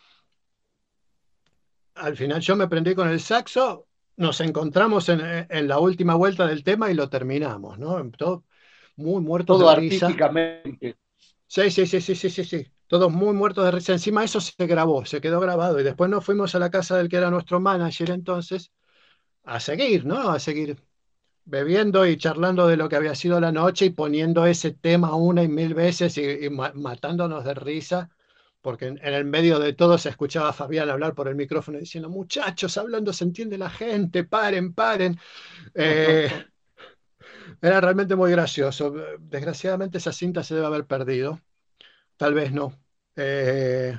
Al 1.96 2.16
final 2.16 2.40
yo 2.40 2.56
me 2.56 2.68
prendí 2.68 2.94
con 2.94 3.10
el 3.10 3.20
saxo, 3.20 3.88
nos 4.18 4.40
encontramos 4.40 5.10
en, 5.10 5.68
la 5.68 5.80
última 5.80 6.14
vuelta 6.14 6.46
del 6.46 6.64
tema 6.64 6.92
y 6.92 6.94
lo 6.94 7.10
terminamos, 7.10 7.80
¿no? 7.80 8.08
Todo 8.12 8.44
muy 8.98 9.20
muerto 9.20 9.58
de 9.58 9.76
risa. 9.76 10.06
artísticamente. 10.06 10.96
Sí, 11.48 11.72
sí, 11.72 11.88
sí, 11.88 12.02
sí, 12.02 12.14
sí, 12.14 12.30
sí, 12.30 12.44
sí 12.44 12.72
todos 12.88 13.12
muy 13.12 13.34
muertos 13.34 13.66
de 13.66 13.72
risa. 13.72 13.94
Encima 13.94 14.24
eso 14.24 14.42
se 14.42 14.54
grabó, 14.68 15.06
se 15.06 15.22
quedó 15.22 15.40
grabado 15.40 15.80
y 15.80 15.84
después 15.84 16.10
nos 16.10 16.26
fuimos 16.26 16.56
a 16.56 16.60
la 16.60 16.72
casa 16.72 16.98
del 16.98 17.10
que 17.10 17.18
era 17.18 17.30
nuestro 17.32 17.60
manager 17.60 18.12
entonces 18.12 18.72
a 19.44 19.60
seguir, 19.60 20.06
¿no? 20.06 20.30
A 20.30 20.40
seguir 20.40 20.78
bebiendo 21.46 22.06
y 22.06 22.18
charlando 22.18 22.68
de 22.68 22.78
lo 22.78 22.90
que 22.90 22.98
había 22.98 23.16
sido 23.16 23.40
la 23.40 23.52
noche 23.52 23.86
y 23.86 23.90
poniendo 23.92 24.46
ese 24.46 24.72
tema 24.72 25.16
una 25.16 25.44
y 25.44 25.48
mil 25.48 25.74
veces 25.74 26.18
y, 26.18 26.50
matándonos 26.50 27.46
de 27.46 27.54
risa, 27.54 28.10
porque 28.62 28.88
en, 28.88 29.00
el 29.02 29.26
medio 29.26 29.60
de 29.60 29.74
todo 29.74 29.98
se 29.98 30.10
escuchaba 30.10 30.50
a 30.50 30.54
Fabián 30.54 30.90
hablar 30.90 31.16
por 31.16 31.28
el 31.30 31.36
micrófono 31.36 31.80
diciendo, 31.80 32.10
muchachos, 32.10 32.78
hablando 32.78 33.14
se 33.14 33.24
entiende 33.24 33.58
la 33.58 33.70
gente, 33.70 34.26
paren, 34.26 34.74
paren. 34.74 35.18
Eh, 35.74 36.30
era 37.62 37.82
realmente 37.82 38.16
muy 38.16 38.32
gracioso. 38.32 38.94
Desgraciadamente 39.20 40.00
esa 40.00 40.12
cinta 40.12 40.44
se 40.44 40.56
debe 40.56 40.68
haber 40.68 40.86
perdido 40.86 41.40
tal 42.18 42.34
vez 42.34 42.52
no. 42.52 42.74
Eh, 43.16 43.98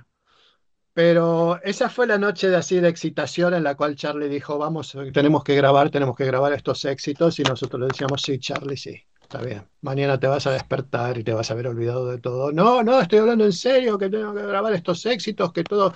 pero 0.93 1.61
esa 1.63 1.89
fue 1.89 2.07
la 2.07 2.19
noche 2.19 2.49
de 2.49 2.57
así 2.57 2.81
de 2.81 2.89
excitación 2.89 3.55
en 3.55 3.63
la 3.63 3.77
cual 3.77 3.95
Charlie 3.95 4.29
dijo, 4.29 4.59
vamos, 4.59 4.97
tenemos 5.13 5.45
que 5.45 5.55
grabar, 5.55 5.91
tenemos 5.91 6.17
que 6.17 6.25
grabar 6.25 6.53
estos 6.53 6.85
éxitos 6.85 7.39
y 7.39 7.45
nosotros 7.45 7.81
le 7.81 7.87
decíamos, 7.87 8.21
sí, 8.21 8.39
Charlie, 8.39 8.77
sí, 8.77 9.01
está 9.23 9.41
bien. 9.41 9.63
Mañana 9.81 10.19
te 10.19 10.27
vas 10.27 10.47
a 10.49 10.51
despertar 10.51 11.17
y 11.17 11.23
te 11.23 11.33
vas 11.33 11.51
a 11.51 11.55
haber 11.55 11.69
olvidado 11.69 12.11
de 12.11 12.19
todo. 12.19 12.51
No, 12.51 12.83
no, 12.83 13.01
estoy 13.01 13.21
hablando 13.21 13.45
en 13.45 13.53
serio, 13.53 13.97
que 13.97 14.11
tengo 14.11 14.35
que 14.35 14.43
grabar 14.43 14.73
estos 14.73 15.07
éxitos, 15.07 15.53
que 15.53 15.63
todo 15.63 15.95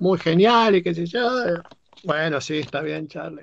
muy 0.00 0.18
genial 0.18 0.76
y 0.76 0.82
que 0.82 0.94
sé 0.94 1.04
yo. 1.04 1.28
Bueno, 2.04 2.40
sí, 2.40 2.58
está 2.58 2.80
bien, 2.80 3.08
Charlie. 3.08 3.42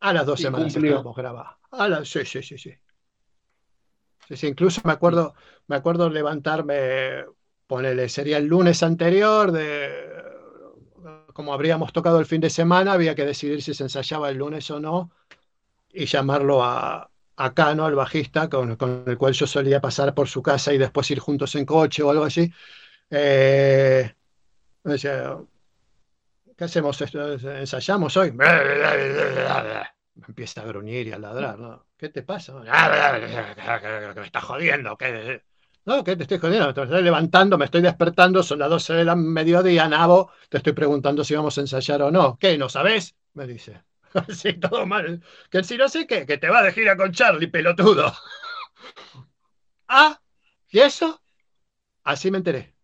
A 0.00 0.12
las 0.12 0.24
dos 0.24 0.40
semanas 0.40 0.74
a 0.74 0.80
grabar. 0.80 1.46
A 1.70 1.88
las, 1.88 2.08
sí, 2.08 2.24
sí, 2.24 2.42
sí, 2.42 2.56
sí 2.56 2.72
incluso 4.42 4.80
me 4.84 4.92
acuerdo, 4.92 5.34
me 5.66 5.76
acuerdo 5.76 6.10
levantarme, 6.10 7.24
ponele, 7.66 8.08
sería 8.08 8.38
el 8.38 8.46
lunes 8.46 8.82
anterior, 8.82 9.52
de 9.52 10.08
como 11.32 11.54
habríamos 11.54 11.92
tocado 11.92 12.18
el 12.18 12.26
fin 12.26 12.40
de 12.40 12.50
semana, 12.50 12.94
había 12.94 13.14
que 13.14 13.24
decidir 13.24 13.62
si 13.62 13.72
se 13.72 13.84
ensayaba 13.84 14.28
el 14.28 14.38
lunes 14.38 14.68
o 14.72 14.80
no, 14.80 15.12
y 15.92 16.06
llamarlo 16.06 16.64
a, 16.64 17.08
a 17.36 17.54
Cano, 17.54 17.86
al 17.86 17.94
bajista, 17.94 18.48
con, 18.48 18.76
el 19.06 19.16
cual 19.16 19.32
yo 19.32 19.46
solía 19.46 19.80
pasar 19.80 20.12
por 20.14 20.28
su 20.28 20.42
casa 20.42 20.72
y 20.72 20.78
después 20.78 21.08
ir 21.12 21.20
juntos 21.20 21.54
en 21.54 21.64
coche 21.64 22.02
o 22.02 22.10
algo 22.10 22.24
así. 22.24 22.52
Eh, 23.08 24.12
¿Qué 26.56 26.64
hacemos? 26.64 27.00
¿Ensayamos 27.00 28.16
hoy? 28.16 28.32
Me 30.18 30.24
empieza 30.28 30.62
a 30.62 30.64
gruñir 30.64 31.06
y 31.06 31.12
a 31.12 31.18
ladrar, 31.18 31.58
¿no? 31.58 31.86
¿Qué 31.96 32.08
te 32.08 32.22
pasa? 32.22 32.54
Que 32.62 34.20
me 34.20 34.26
está 34.26 34.40
jodiendo, 34.40 34.96
¿qué? 34.96 35.42
No, 35.84 36.02
¿qué 36.04 36.16
te 36.16 36.24
estoy 36.24 36.38
jodiendo? 36.38 36.74
Te 36.74 36.82
estoy 36.82 37.02
levantando, 37.02 37.56
me 37.56 37.64
estoy 37.64 37.82
despertando, 37.82 38.42
son 38.42 38.58
las 38.58 38.68
12 38.68 38.94
de 38.94 39.04
la 39.04 39.14
mediodía, 39.14 39.88
Nabo, 39.88 40.32
te 40.48 40.58
estoy 40.58 40.72
preguntando 40.72 41.24
si 41.24 41.34
vamos 41.34 41.56
a 41.56 41.60
ensayar 41.60 42.02
o 42.02 42.10
no. 42.10 42.36
¿Qué, 42.38 42.58
no 42.58 42.68
sabes? 42.68 43.14
Me 43.34 43.46
dice. 43.46 43.82
Sí, 44.34 44.54
todo 44.54 44.86
mal. 44.86 45.22
Que 45.50 45.62
si 45.62 45.76
no 45.76 45.86
sé 45.88 46.06
qué, 46.06 46.24
que 46.24 46.38
te 46.38 46.48
va 46.48 46.62
de 46.62 46.72
gira 46.72 46.96
con 46.96 47.12
Charlie, 47.12 47.46
pelotudo. 47.46 48.12
ah, 49.88 50.18
¿y 50.70 50.80
eso? 50.80 51.20
Así 52.04 52.30
me 52.30 52.38
enteré. 52.38 52.74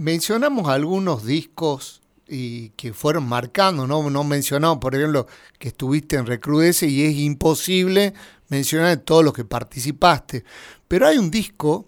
Mencionamos 0.00 0.68
algunos 0.68 1.26
discos 1.26 2.00
y 2.26 2.70
que 2.70 2.94
fueron 2.94 3.28
marcando, 3.28 3.86
¿no? 3.86 4.08
No 4.08 4.24
mencionamos, 4.24 4.78
por 4.78 4.94
ejemplo, 4.94 5.26
que 5.58 5.68
estuviste 5.68 6.16
en 6.16 6.26
Recrudece 6.26 6.86
y 6.86 7.02
es 7.02 7.16
imposible 7.16 8.14
mencionar 8.48 8.96
todos 8.98 9.22
los 9.22 9.34
que 9.34 9.44
participaste. 9.44 10.44
Pero 10.88 11.06
hay 11.06 11.18
un 11.18 11.30
disco 11.30 11.86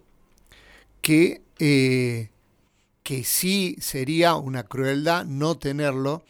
que, 1.01 1.43
eh, 1.59 2.31
que 3.03 3.25
sí 3.25 3.77
sería 3.81 4.35
una 4.35 4.65
crueldad 4.65 5.25
no 5.25 5.57
tenerlo, 5.57 6.23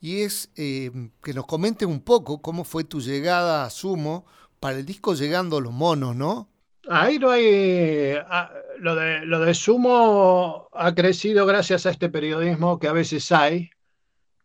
y 0.00 0.20
es 0.20 0.50
eh, 0.56 0.90
que 1.22 1.32
nos 1.32 1.46
comentes 1.46 1.88
un 1.88 2.00
poco 2.00 2.42
cómo 2.42 2.64
fue 2.64 2.84
tu 2.84 3.00
llegada 3.00 3.64
a 3.64 3.70
Sumo 3.70 4.26
para 4.58 4.78
el 4.78 4.84
disco 4.84 5.14
Llegando 5.14 5.60
los 5.60 5.72
Monos, 5.72 6.14
¿no? 6.16 6.48
Ahí 6.88 7.18
no 7.18 7.30
hay. 7.30 8.14
Ah, 8.26 8.52
lo, 8.78 8.94
de, 8.94 9.26
lo 9.26 9.40
de 9.40 9.54
Sumo 9.54 10.68
ha 10.72 10.94
crecido 10.94 11.46
gracias 11.46 11.86
a 11.86 11.90
este 11.90 12.08
periodismo 12.08 12.78
que 12.78 12.88
a 12.88 12.92
veces 12.92 13.30
hay, 13.32 13.70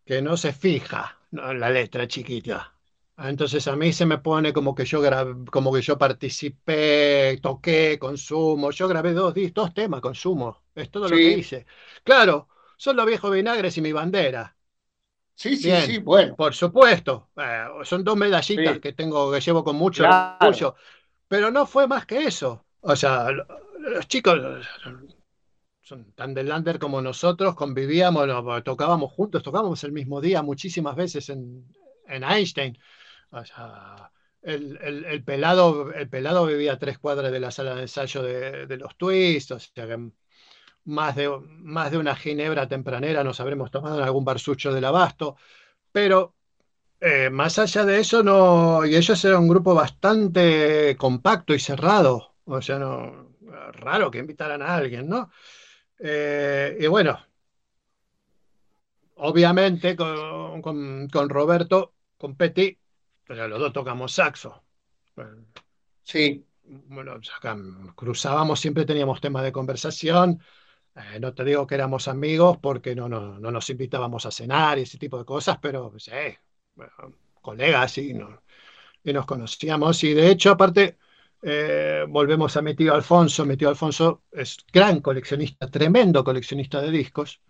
que 0.04 0.22
no 0.22 0.36
se 0.36 0.52
fija 0.52 1.18
en 1.32 1.60
la 1.60 1.70
letra 1.70 2.06
chiquita. 2.06 2.72
Entonces 3.18 3.66
a 3.66 3.76
mí 3.76 3.92
se 3.94 4.04
me 4.04 4.18
pone 4.18 4.52
como 4.52 4.74
que 4.74 4.84
yo 4.84 5.00
como 5.50 5.72
que 5.72 5.80
yo 5.80 5.96
participé, 5.96 7.38
toqué, 7.40 7.98
consumo. 7.98 8.70
Yo 8.70 8.88
grabé 8.88 9.14
dos, 9.14 9.34
dos 9.54 9.72
temas, 9.72 10.02
consumo. 10.02 10.64
Es 10.74 10.90
todo 10.90 11.08
lo 11.08 11.16
que 11.16 11.32
hice. 11.32 11.66
Claro, 12.04 12.48
son 12.76 12.96
los 12.96 13.06
viejos 13.06 13.32
vinagres 13.32 13.76
y 13.78 13.80
mi 13.80 13.92
bandera. 13.92 14.54
Sí, 15.34 15.56
sí, 15.56 15.70
sí, 15.82 15.98
bueno. 15.98 16.34
Por 16.34 16.54
supuesto. 16.54 17.28
Eh, 17.36 17.66
son 17.84 18.02
dos 18.02 18.16
medallitas 18.16 18.78
que 18.78 18.92
tengo, 18.94 19.30
que 19.30 19.40
llevo 19.40 19.62
con 19.62 19.76
mucho 19.76 20.04
orgullo. 20.04 20.74
Pero 21.28 21.50
no 21.50 21.66
fue 21.66 21.86
más 21.86 22.06
que 22.06 22.24
eso. 22.24 22.66
O 22.80 22.94
sea, 22.96 23.28
los 23.30 24.08
chicos 24.08 24.38
son 25.82 26.12
tan 26.14 26.34
del 26.34 26.48
lander 26.48 26.78
como 26.78 27.00
nosotros, 27.00 27.54
convivíamos, 27.54 28.26
tocábamos 28.64 29.12
juntos, 29.12 29.42
tocábamos 29.42 29.84
el 29.84 29.92
mismo 29.92 30.20
día 30.20 30.42
muchísimas 30.42 30.96
veces 30.96 31.28
en, 31.28 31.64
en 32.08 32.24
Einstein. 32.24 32.76
O 33.30 33.44
sea, 33.44 34.10
el, 34.42 34.78
el, 34.82 35.24
pelado, 35.24 35.92
el 35.92 36.08
pelado 36.08 36.46
vivía 36.46 36.78
tres 36.78 36.98
cuadras 36.98 37.30
de 37.32 37.40
la 37.40 37.50
sala 37.50 37.74
de 37.74 37.82
ensayo 37.82 38.22
de, 38.22 38.66
de 38.66 38.76
los 38.76 38.96
twists, 38.96 39.52
o 39.52 39.58
sea 39.60 39.86
que 39.86 40.10
más 40.84 41.16
de, 41.16 41.28
más 41.48 41.90
de 41.90 41.98
una 41.98 42.16
ginebra 42.16 42.68
tempranera 42.68 43.24
nos 43.24 43.40
habremos 43.40 43.70
tomado 43.70 43.98
en 43.98 44.04
algún 44.04 44.24
barsucho 44.24 44.72
del 44.72 44.84
abasto, 44.84 45.36
pero 45.92 46.36
eh, 47.00 47.30
más 47.30 47.58
allá 47.58 47.84
de 47.84 48.00
eso, 48.00 48.22
no, 48.22 48.84
y 48.84 48.96
ellos 48.96 49.24
eran 49.24 49.42
un 49.42 49.48
grupo 49.48 49.74
bastante 49.74 50.96
compacto 50.98 51.54
y 51.54 51.60
cerrado, 51.60 52.34
o 52.44 52.62
sea, 52.62 52.78
no, 52.78 53.36
raro 53.72 54.10
que 54.10 54.18
invitaran 54.18 54.62
a 54.62 54.74
alguien, 54.76 55.08
¿no? 55.08 55.30
Eh, 55.98 56.76
y 56.80 56.86
bueno, 56.86 57.18
obviamente 59.16 59.96
con, 59.96 60.62
con, 60.62 61.08
con 61.08 61.28
Roberto, 61.28 61.94
con 62.18 62.36
Petty, 62.36 62.78
pero 63.26 63.48
los 63.48 63.58
dos 63.58 63.72
tocamos 63.72 64.12
saxo. 64.12 64.62
Sí. 66.02 66.44
Bueno, 66.68 67.20
cruzábamos, 67.94 68.58
siempre 68.60 68.84
teníamos 68.84 69.20
temas 69.20 69.44
de 69.44 69.52
conversación. 69.52 70.40
Eh, 70.96 71.20
no 71.20 71.32
te 71.34 71.44
digo 71.44 71.66
que 71.66 71.76
éramos 71.76 72.08
amigos 72.08 72.58
porque 72.58 72.94
no, 72.94 73.08
no, 73.08 73.38
no, 73.38 73.50
nos 73.50 73.70
invitábamos 73.70 74.26
a 74.26 74.30
cenar 74.30 74.78
y 74.78 74.82
ese 74.82 74.98
tipo 74.98 75.18
de 75.18 75.24
cosas, 75.24 75.58
pero 75.60 75.92
sí, 75.98 76.10
colegas 77.40 77.98
y, 77.98 78.12
no, 78.12 78.42
y 79.04 79.12
nos 79.12 79.26
conocíamos. 79.26 80.02
Y 80.04 80.14
de 80.14 80.30
hecho, 80.30 80.50
aparte, 80.50 80.98
eh, 81.42 82.04
volvemos 82.08 82.56
a 82.56 82.62
mi 82.62 82.74
tío 82.74 82.94
Alfonso. 82.94 83.46
Mi 83.46 83.56
tío 83.56 83.68
Alfonso 83.68 84.24
es 84.32 84.56
gran 84.72 85.00
coleccionista, 85.00 85.70
tremendo 85.70 86.24
coleccionista 86.24 86.80
de 86.80 86.90
discos. 86.90 87.40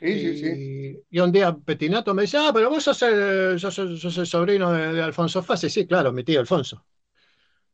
y, 0.00 0.96
y, 1.10 1.20
un 1.20 1.32
día 1.32 1.54
Petinato 1.56 2.14
me 2.14 2.22
dice, 2.22 2.38
ah, 2.38 2.50
pero 2.54 2.70
vos 2.70 2.84
sos 2.84 3.02
el, 3.02 3.58
sos, 3.58 3.78
el 3.78 4.26
sobrino 4.26 4.72
de, 4.72 5.02
Alfonso 5.02 5.42
Fase. 5.42 5.68
Sí, 5.68 5.86
claro, 5.86 6.12
mi 6.12 6.24
tío 6.24 6.40
Alfonso. 6.40 6.86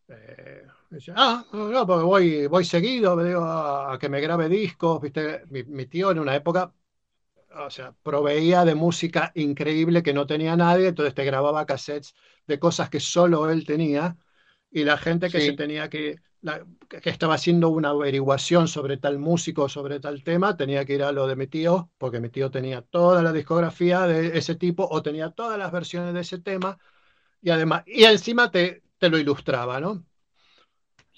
Eh, 0.09 0.63
dice, 0.91 1.13
ah, 1.15 1.45
no, 1.53 1.87
porque 1.87 2.05
voy, 2.05 2.47
voy 2.47 2.65
seguido, 2.65 3.15
me 3.15 3.25
digo, 3.25 3.45
a, 3.45 3.99
que 3.99 4.09
me 4.09 4.21
grabe 4.21 4.49
discos. 4.49 5.01
¿viste? 5.01 5.45
Mi, 5.51 5.63
mi, 5.65 5.87
tío 5.87 6.11
en 6.11 6.19
una 6.19 6.35
época, 6.35 6.73
o 7.57 7.71
sea, 7.71 7.95
proveía 8.03 8.65
de 8.65 8.75
música 8.75 9.33
increíble 9.35 10.03
que 10.03 10.15
no 10.15 10.27
tenía 10.27 10.57
nadie, 10.57 10.89
entonces 10.89 11.15
te 11.15 11.25
grababa 11.25 11.67
cassettes 11.67 12.15
de 12.47 12.59
cosas 12.59 12.91
que 12.91 13.01
solo 13.01 13.51
él 13.51 13.65
tenía 13.67 14.17
y 14.71 14.85
la 14.85 14.99
gente 14.99 15.31
que 15.31 15.41
se 15.41 15.53
tenía 15.53 15.89
que, 15.89 16.21
que 16.89 17.11
estaba 17.11 17.35
haciendo 17.35 17.69
una 17.71 17.91
averiguación 17.91 18.69
sobre 18.69 18.97
tal 18.97 19.19
músico, 19.19 19.69
sobre 19.69 20.01
tal 20.01 20.23
tema, 20.23 20.57
tenía 20.57 20.85
que 20.85 20.95
ir 20.95 21.03
a 21.03 21.13
lo 21.13 21.27
de 21.27 21.37
mi 21.37 21.47
tío, 21.47 21.91
porque 21.99 22.21
mi 22.21 22.29
tío 22.29 22.51
tenía 22.51 22.83
toda 22.83 23.23
la 23.23 23.33
discografía 23.33 24.03
de 24.07 24.37
ese 24.37 24.55
tipo 24.57 24.87
o 24.91 25.03
tenía 25.03 25.31
todas 25.31 25.59
las 25.59 25.73
versiones 25.73 26.15
de 26.15 26.21
ese 26.21 26.39
tema 26.41 26.79
y 27.41 27.51
además, 27.51 27.85
y 27.87 28.05
encima 28.05 28.51
te, 28.51 28.83
te 28.99 29.09
lo 29.09 29.19
ilustraba, 29.19 29.81
¿no? 29.81 30.05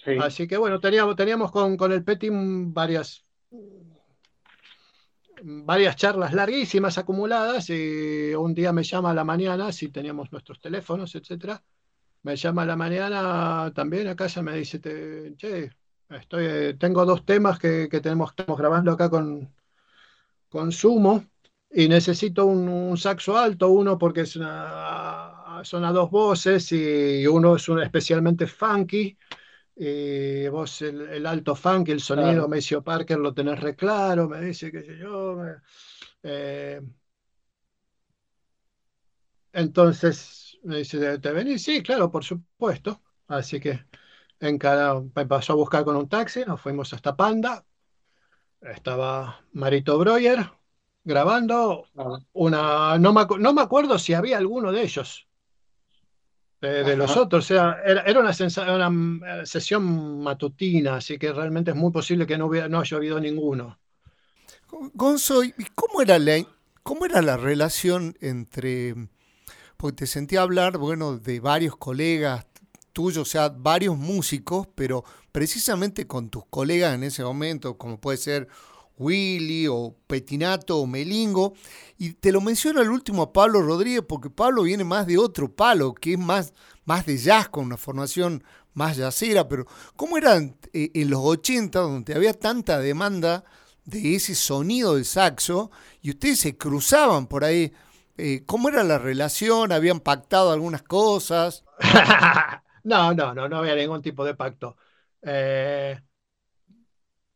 Sí. 0.05 0.13
Así 0.19 0.47
que 0.47 0.57
bueno, 0.57 0.81
teníamos, 0.81 1.17
teníamos 1.17 1.51
con, 1.51 1.77
con 1.77 1.93
el 1.93 2.05
Petting 2.05 2.73
varias 2.73 3.25
varias 5.43 5.97
charlas 5.97 6.33
larguísimas 6.33 6.99
acumuladas 6.99 7.71
y 7.71 8.35
un 8.35 8.55
día 8.55 8.73
me 8.73 8.83
llama 8.83 9.11
a 9.11 9.15
la 9.15 9.25
mañana 9.25 9.73
si 9.73 9.89
teníamos 9.89 10.33
nuestros 10.33 10.61
teléfonos, 10.61 11.15
etcétera 11.15 11.63
me 12.27 12.35
llama 12.35 12.63
a 12.63 12.67
la 12.67 12.77
mañana 12.77 13.73
también 13.73 14.09
a 14.09 14.17
casa, 14.17 14.43
me 14.43 14.57
dice, 14.57 14.81
che, 14.81 15.71
estoy, 16.11 16.77
tengo 16.77 17.07
dos 17.07 17.25
temas 17.25 17.57
que, 17.57 17.89
tenemos, 18.03 18.31
estamos 18.31 18.59
grabando 18.59 18.91
acá 18.91 19.09
con, 19.09 19.55
con 20.49 20.73
Sumo 20.73 21.25
y 21.71 21.87
necesito 21.87 22.47
un, 22.47 22.97
saxo 22.97 23.39
alto, 23.39 23.71
uno 23.71 23.97
porque 23.97 24.23
es 24.23 24.35
una, 24.35 25.61
son 25.63 25.85
a 25.85 25.93
dos 25.93 26.11
voces 26.11 26.73
y 26.73 27.25
uno 27.29 27.55
es 27.55 27.69
un 27.69 27.81
especialmente 27.81 28.49
funky. 28.49 29.17
Y 29.79 30.49
vos 30.49 30.81
el, 30.81 31.27
alto 31.27 31.55
funky, 31.55 31.93
el 31.93 32.01
sonido, 32.01 32.49
claro. 32.49 32.83
Parker, 32.83 33.19
lo 33.19 33.35
tenés 33.35 33.61
re 33.61 33.77
claro, 33.77 34.27
me 34.27 34.41
dice, 34.41 34.73
qué 34.73 34.83
sé 34.83 34.97
yo. 34.99 35.37
Eh, 36.23 36.81
entonces, 39.53 40.59
me 40.63 40.79
dice, 40.79 41.19
¿te 41.19 41.31
venís? 41.31 41.63
Sí, 41.63 41.83
claro, 41.83 42.11
por 42.11 42.25
supuesto. 42.25 43.03
Así 43.29 43.61
que 43.61 43.85
en 44.41 44.59
cada, 44.59 45.03
me 45.15 45.27
pasó 45.27 45.53
a 45.53 45.57
buscar 45.57 45.85
con 45.85 45.97
un 45.97 46.09
taxi, 46.09 46.45
nos 46.47 46.61
fuimos 46.61 46.93
hasta 46.95 47.15
Panda. 47.15 47.65
Estaba 48.63 49.45
Marito 49.53 49.99
Breuer 49.99 50.51
grabando 51.05 51.87
ah. 51.97 52.19
una, 52.33 52.99
no 52.99 53.13
me, 53.13 53.27
no 53.39 53.53
me 53.53 53.63
acuerdo 53.63 53.99
si 53.99 54.15
había 54.15 54.39
alguno 54.39 54.73
de 54.73 54.83
ellos, 54.83 55.29
de, 56.61 56.97
los 56.97 57.17
otros, 57.17 57.45
o 57.45 57.49
sea, 57.49 57.79
era, 57.85 58.03
era 58.03 58.21
una, 58.21 58.33
una, 58.89 59.43
eh, 59.43 59.47
sesión 59.47 60.23
matutina, 60.23 60.97
así 60.97 61.19
que 61.19 61.33
realmente 61.33 61.71
es 61.71 61.77
muy 61.77 61.93
posible 61.93 62.27
que 62.27 62.39
no, 62.39 62.47
hubiera, 62.47 62.69
no 62.69 62.81
haya 62.81 62.97
habido 62.97 63.21
ninguno. 63.21 63.79
Gonzo, 64.95 65.43
¿cómo 65.75 66.03
era 66.03 66.19
la, 66.19 66.45
cómo 66.83 67.05
era 67.05 67.23
la 67.23 67.37
relación 67.37 68.17
entre 68.21 68.95
porque 69.77 69.97
te 69.97 70.07
sentí 70.07 70.37
hablar, 70.37 70.79
bueno, 70.79 71.19
de 71.19 71.41
varios 71.41 71.77
colegas 71.77 72.47
tuyos, 72.93 73.29
o 73.29 73.31
sea, 73.31 73.51
varios 73.51 73.97
músicos, 73.97 74.69
pero 74.75 75.05
precisamente 75.31 76.07
con 76.07 76.31
tus 76.31 76.47
colegas 76.47 76.95
en 76.95 77.05
ese 77.05 77.23
momento, 77.23 77.77
como 77.77 78.01
puede 78.01 78.17
ser 78.17 78.49
Willy 78.99 79.67
o 79.69 79.97
Petinato 80.07 80.79
o 80.79 80.87
Melingo, 80.87 81.55
y 81.99 82.15
te 82.15 82.33
lo 82.33 82.41
menciono 82.41 82.81
al 82.81 82.91
último 82.91 83.23
a 83.23 83.33
Pablo 83.33 83.63
Rodríguez, 83.63 84.03
porque 84.07 84.31
Pablo 84.31 84.63
viene 84.63 84.85
más 84.85 85.07
de 85.07 85.19
otro 85.19 85.55
palo, 85.55 85.95
que 85.95 86.15
es 86.15 86.19
más, 86.19 86.53
más 86.85 87.07
de 87.07 87.17
jazz, 87.19 87.49
con 87.49 87.65
una 87.67 87.77
formación 87.77 88.43
más 88.75 88.97
jazzera, 88.97 89.49
pero 89.49 89.67
¿cómo 89.97 90.19
eran 90.19 90.57
eh, 90.73 90.91
en 90.95 91.11
los 91.11 91.21
80, 91.23 91.81
donde 91.81 92.15
había 92.15 92.35
tanta 92.35 92.79
demanda 92.79 93.45
de 93.85 94.15
ese 94.17 94.35
sonido 94.35 94.95
del 94.95 95.05
saxo, 95.05 95.71
y 96.03 96.11
ustedes 96.11 96.41
se 96.41 96.57
cruzaban 96.57 97.27
por 97.27 97.45
ahí? 97.45 97.73
Eh, 98.19 98.45
¿Cómo 98.47 98.69
era 98.69 98.83
la 98.83 98.99
relación? 98.99 99.73
¿Habían 99.73 100.01
pactado 100.01 100.53
algunas 100.53 100.83
cosas? 100.83 101.65
no, 102.85 103.15
no, 103.15 103.35
no, 103.35 103.49
no 103.49 103.57
había 103.59 103.75
ningún 103.75 104.03
tipo 104.03 104.25
de 104.25 104.35
pacto. 104.35 104.77
Eh, 105.23 106.01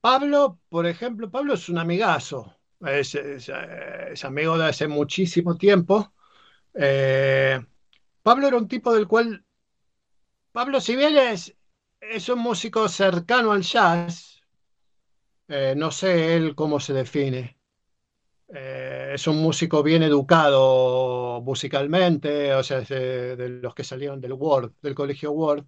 Pablo, 0.00 0.58
por 0.68 0.86
ejemplo, 0.86 1.30
Pablo 1.30 1.54
es 1.54 1.68
un 1.68 1.78
amigazo, 1.78 2.56
es, 2.80 3.14
amigo 4.24 4.56
de 4.56 4.66
hace 4.66 4.88
muchísimo 4.88 5.56
tiempo. 5.56 6.12
Eh, 6.74 7.60
Pablo 8.22 8.48
era 8.48 8.56
un 8.56 8.68
tipo 8.68 8.94
del 8.94 9.06
cual, 9.06 9.44
Pablo, 10.52 10.80
bien 10.96 11.16
es, 11.16 11.54
un 12.28 12.38
músico 12.38 12.88
cercano 12.88 13.52
al 13.52 13.62
jazz, 13.62 14.42
no 15.76 15.90
sé 15.90 16.36
él 16.36 16.54
cómo 16.54 16.80
se 16.80 16.94
define. 16.94 17.60
Eh, 18.52 19.12
es 19.14 19.26
un 19.26 19.36
músico 19.36 19.82
bien 19.82 20.02
educado 20.02 21.40
musicalmente, 21.42 22.54
o 22.54 22.62
sea, 22.62 22.80
de, 22.80 23.60
los 23.62 23.74
que 23.74 23.84
salieron 23.84 24.20
del 24.20 24.34
del 24.82 24.94
Colegio 24.94 25.32
Word, 25.32 25.66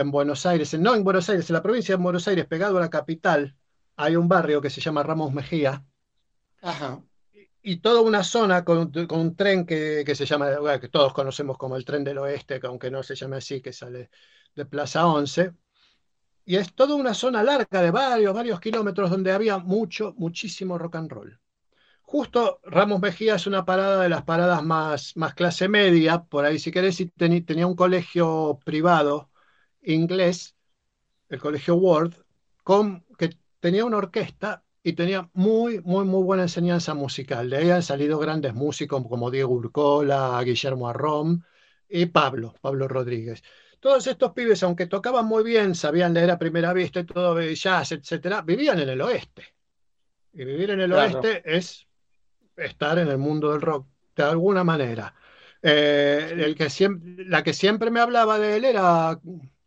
en 0.00 0.10
Buenos 0.10 0.46
Aires, 0.46 0.72
no 0.78 0.94
en 0.94 1.02
Buenos 1.02 1.28
Aires, 1.28 1.50
en 1.50 1.54
la 1.54 1.62
provincia 1.62 1.96
de 1.96 2.02
Buenos 2.02 2.28
Aires, 2.28 2.46
pegado 2.46 2.78
a 2.78 2.80
la 2.80 2.90
capital, 2.90 3.56
hay 3.96 4.16
un 4.16 4.28
barrio 4.28 4.60
que 4.60 4.70
se 4.70 4.80
llama 4.80 5.02
Ramos 5.02 5.32
Mejía. 5.32 5.84
Y, 7.62 7.76
toda 7.78 8.00
una 8.00 8.22
zona 8.22 8.64
con, 8.64 8.92
un 9.10 9.36
tren 9.36 9.66
que, 9.66 10.04
se 10.14 10.24
llama, 10.24 10.80
que 10.80 10.88
todos 10.88 11.12
conocemos 11.12 11.58
como 11.58 11.76
el 11.76 11.84
tren 11.84 12.04
del 12.04 12.18
oeste, 12.18 12.60
aunque 12.62 12.90
no 12.90 13.02
se 13.02 13.16
llame 13.16 13.36
así, 13.36 13.60
que 13.60 13.72
sale 13.72 14.10
de 14.54 14.66
Plaza 14.66 15.06
11. 15.06 15.52
Y 16.44 16.56
es 16.56 16.72
toda 16.74 16.94
una 16.94 17.12
zona 17.12 17.42
larga 17.42 17.82
de 17.82 17.90
varios, 17.90 18.32
varios 18.32 18.60
kilómetros 18.60 19.10
donde 19.10 19.32
había 19.32 19.58
mucho, 19.58 20.14
muchísimo 20.16 20.78
rock 20.78 20.96
and 20.96 21.10
roll. 21.10 21.40
Justo 22.02 22.60
Ramos 22.62 23.00
Mejía 23.00 23.34
es 23.34 23.46
una 23.46 23.66
parada 23.66 24.02
de 24.02 24.08
las 24.08 24.22
paradas 24.22 24.62
más, 24.62 25.14
más 25.16 25.34
clase 25.34 25.68
media, 25.68 26.22
por 26.22 26.46
ahí 26.46 26.58
si 26.58 26.70
querés, 26.70 27.00
y 27.00 27.10
tenía 27.10 27.66
un 27.66 27.76
colegio 27.76 28.58
privado 28.64 29.28
inglés, 29.94 30.56
el 31.28 31.40
colegio 31.40 31.76
Ward, 31.76 32.14
con, 32.62 33.04
que 33.18 33.30
tenía 33.60 33.84
una 33.84 33.98
orquesta 33.98 34.64
y 34.82 34.92
tenía 34.94 35.28
muy, 35.34 35.80
muy, 35.80 36.04
muy 36.04 36.22
buena 36.22 36.44
enseñanza 36.44 36.94
musical. 36.94 37.50
De 37.50 37.58
ahí 37.58 37.70
han 37.70 37.82
salido 37.82 38.18
grandes 38.18 38.54
músicos 38.54 39.04
como 39.08 39.30
Diego 39.30 39.52
Urcola, 39.52 40.40
Guillermo 40.44 40.88
Arrom, 40.88 41.42
y 41.88 42.06
Pablo, 42.06 42.54
Pablo 42.60 42.88
Rodríguez. 42.88 43.42
Todos 43.80 44.06
estos 44.06 44.32
pibes, 44.32 44.62
aunque 44.62 44.86
tocaban 44.86 45.26
muy 45.26 45.44
bien, 45.44 45.74
sabían 45.74 46.12
leer 46.12 46.30
a 46.30 46.38
primera 46.38 46.72
vista 46.72 47.00
y 47.00 47.04
todo, 47.04 47.40
jazz, 47.40 47.92
etcétera, 47.92 48.42
vivían 48.42 48.80
en 48.80 48.88
el 48.88 49.00
oeste. 49.00 49.44
Y 50.32 50.44
vivir 50.44 50.70
en 50.70 50.80
el 50.80 50.92
oeste 50.92 51.42
es 51.44 51.86
estar 52.56 52.98
en 52.98 53.08
el 53.08 53.18
mundo 53.18 53.52
del 53.52 53.60
rock 53.60 53.86
de 54.16 54.22
alguna 54.24 54.64
manera. 54.64 55.14
Eh, 55.62 56.34
el 56.36 56.54
que 56.54 56.70
siempre, 56.70 57.24
la 57.24 57.42
que 57.42 57.52
siempre 57.52 57.90
me 57.90 58.00
hablaba 58.00 58.38
de 58.38 58.56
él 58.56 58.64
era 58.64 59.18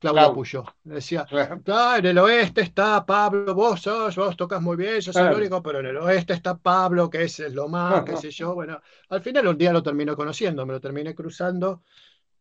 Claudio 0.02 0.34
Puyo. 0.34 0.66
Decía, 0.84 1.28
en 1.30 2.06
el 2.08 2.18
oeste 2.18 2.62
está 2.62 3.06
Pablo, 3.06 3.54
vos 3.54 3.82
sos, 3.82 4.16
vos 4.16 4.36
tocas 4.36 4.60
muy 4.60 4.76
bien, 4.76 5.00
yo 5.00 5.14
soy 5.14 5.28
el 5.28 5.36
único, 5.36 5.62
pero 5.62 5.80
en 5.80 5.86
el 5.86 5.98
oeste 5.98 6.34
está 6.34 6.58
Pablo, 6.58 7.08
que 7.08 7.24
es 7.24 7.40
lo 7.52 7.68
más, 7.68 8.04
qué 8.04 8.18
sé 8.18 8.32
yo. 8.32 8.56
Bueno, 8.56 8.82
al 9.10 9.22
final 9.22 9.48
un 9.48 9.58
día 9.60 9.72
lo 9.72 9.84
termino 9.84 10.16
conociendo, 10.16 10.66
me 10.66 10.74
lo 10.74 10.82
terminé 10.82 11.14
cruzando. 11.14 11.84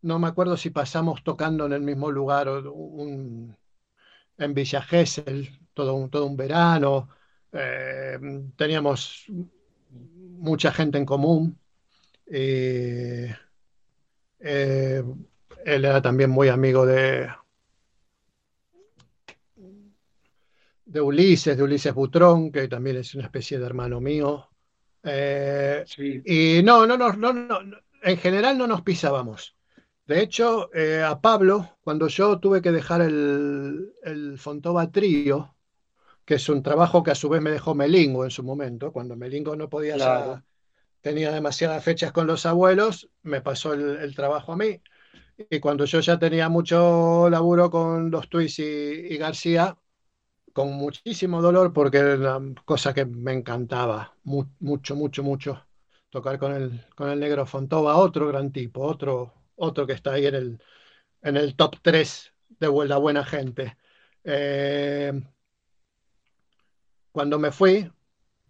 No 0.00 0.18
me 0.18 0.28
acuerdo 0.28 0.56
si 0.56 0.70
pasamos 0.70 1.22
tocando 1.22 1.66
en 1.66 1.74
el 1.74 1.82
mismo 1.82 2.10
lugar 2.10 2.48
un, 2.48 3.54
en 4.38 4.54
Villa 4.54 4.80
Gesell, 4.80 5.60
todo 5.74 5.92
un, 5.94 6.08
todo 6.08 6.24
un 6.24 6.38
verano. 6.38 7.10
Eh, 7.52 8.18
teníamos 8.56 9.26
mucha 9.90 10.72
gente 10.72 10.96
en 10.96 11.04
común. 11.04 11.58
Eh, 12.24 13.36
eh, 14.38 15.04
él 15.66 15.84
era 15.84 16.00
también 16.00 16.30
muy 16.30 16.48
amigo 16.48 16.86
de, 16.86 17.28
de 20.90 21.00
Ulises, 21.00 21.56
de 21.56 21.62
Ulises 21.62 21.94
Butrón, 21.94 22.50
que 22.50 22.68
también 22.68 22.96
es 22.96 23.14
una 23.14 23.24
especie 23.24 23.58
de 23.58 23.66
hermano 23.66 24.00
mío. 24.00 24.48
Eh, 25.02 25.84
y 26.24 26.62
no, 26.62 26.86
no, 26.86 26.96
no, 26.96 27.12
no, 27.12 27.58
en 28.02 28.16
general 28.18 28.58
no 28.58 28.66
nos 28.66 28.82
pisábamos. 28.82 29.56
De 30.06 30.20
hecho, 30.20 30.70
a 31.06 31.20
Pablo, 31.20 31.78
cuando 31.82 32.08
yo 32.08 32.38
tuve 32.40 32.60
que 32.60 32.72
dejar 32.72 33.00
el, 33.00 33.92
el 34.02 34.38
Fontova 34.38 34.90
Trío, 34.90 35.54
que 36.24 36.34
es 36.34 36.48
un 36.48 36.62
trabajo 36.62 37.02
que 37.02 37.10
a 37.10 37.14
su 37.14 37.28
vez 37.28 37.40
me 37.42 37.50
dejó 37.50 37.74
Melingo 37.74 38.24
en 38.24 38.30
su 38.30 38.42
momento, 38.42 38.92
cuando 38.92 39.16
Melingo 39.16 39.56
no 39.56 39.68
podía 39.68 40.42
tenía 41.00 41.32
demasiadas 41.32 41.82
fechas 41.82 42.12
con 42.12 42.26
los 42.26 42.46
abuelos, 42.46 43.10
me 43.22 43.40
pasó 43.40 43.72
el, 43.72 44.14
trabajo 44.14 44.52
a 44.52 44.56
mí. 44.56 44.80
Y 45.48 45.58
cuando 45.58 45.86
yo 45.86 46.00
ya 46.00 46.18
tenía 46.18 46.48
mucho 46.48 47.28
laburo 47.30 47.70
con 47.70 48.10
los 48.10 48.28
Twis 48.28 48.58
y, 48.58 49.16
García, 49.16 49.76
con 50.52 50.72
muchísimo 50.72 51.42
dolor, 51.42 51.72
porque 51.72 51.98
era 51.98 52.36
una 52.36 52.54
cosa 52.64 52.94
que 52.94 53.04
me 53.04 53.32
encantaba, 53.32 54.14
mucho, 54.24 54.96
mucho, 54.96 55.22
mucho, 55.22 55.66
tocar 56.10 56.38
con 56.38 56.52
el, 56.52 56.86
con 56.96 57.10
el 57.10 57.20
negro 57.20 57.46
Fontova, 57.46 57.96
otro 57.96 58.28
gran 58.28 58.52
tipo, 58.52 58.82
otro, 58.82 59.32
otro 59.56 59.86
que 59.86 59.92
está 59.94 60.12
ahí 60.12 60.26
en 60.26 60.34
el, 60.34 60.62
en 61.22 61.36
el 61.36 61.56
top 61.56 61.76
3 61.82 62.32
de 62.58 62.86
la 62.86 62.98
buena 62.98 63.24
gente. 63.24 63.76
Eh, 64.24 65.12
cuando 67.12 67.38
me 67.38 67.52
fui, 67.52 67.90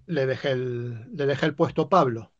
le 0.07 0.27
dejé 0.27 0.53
el, 0.53 1.17
le 1.17 1.27
dejé 1.27 1.47
el 1.47 1.55
puesto 1.55 1.83
a 1.83 1.89
Pablo. 1.89 2.33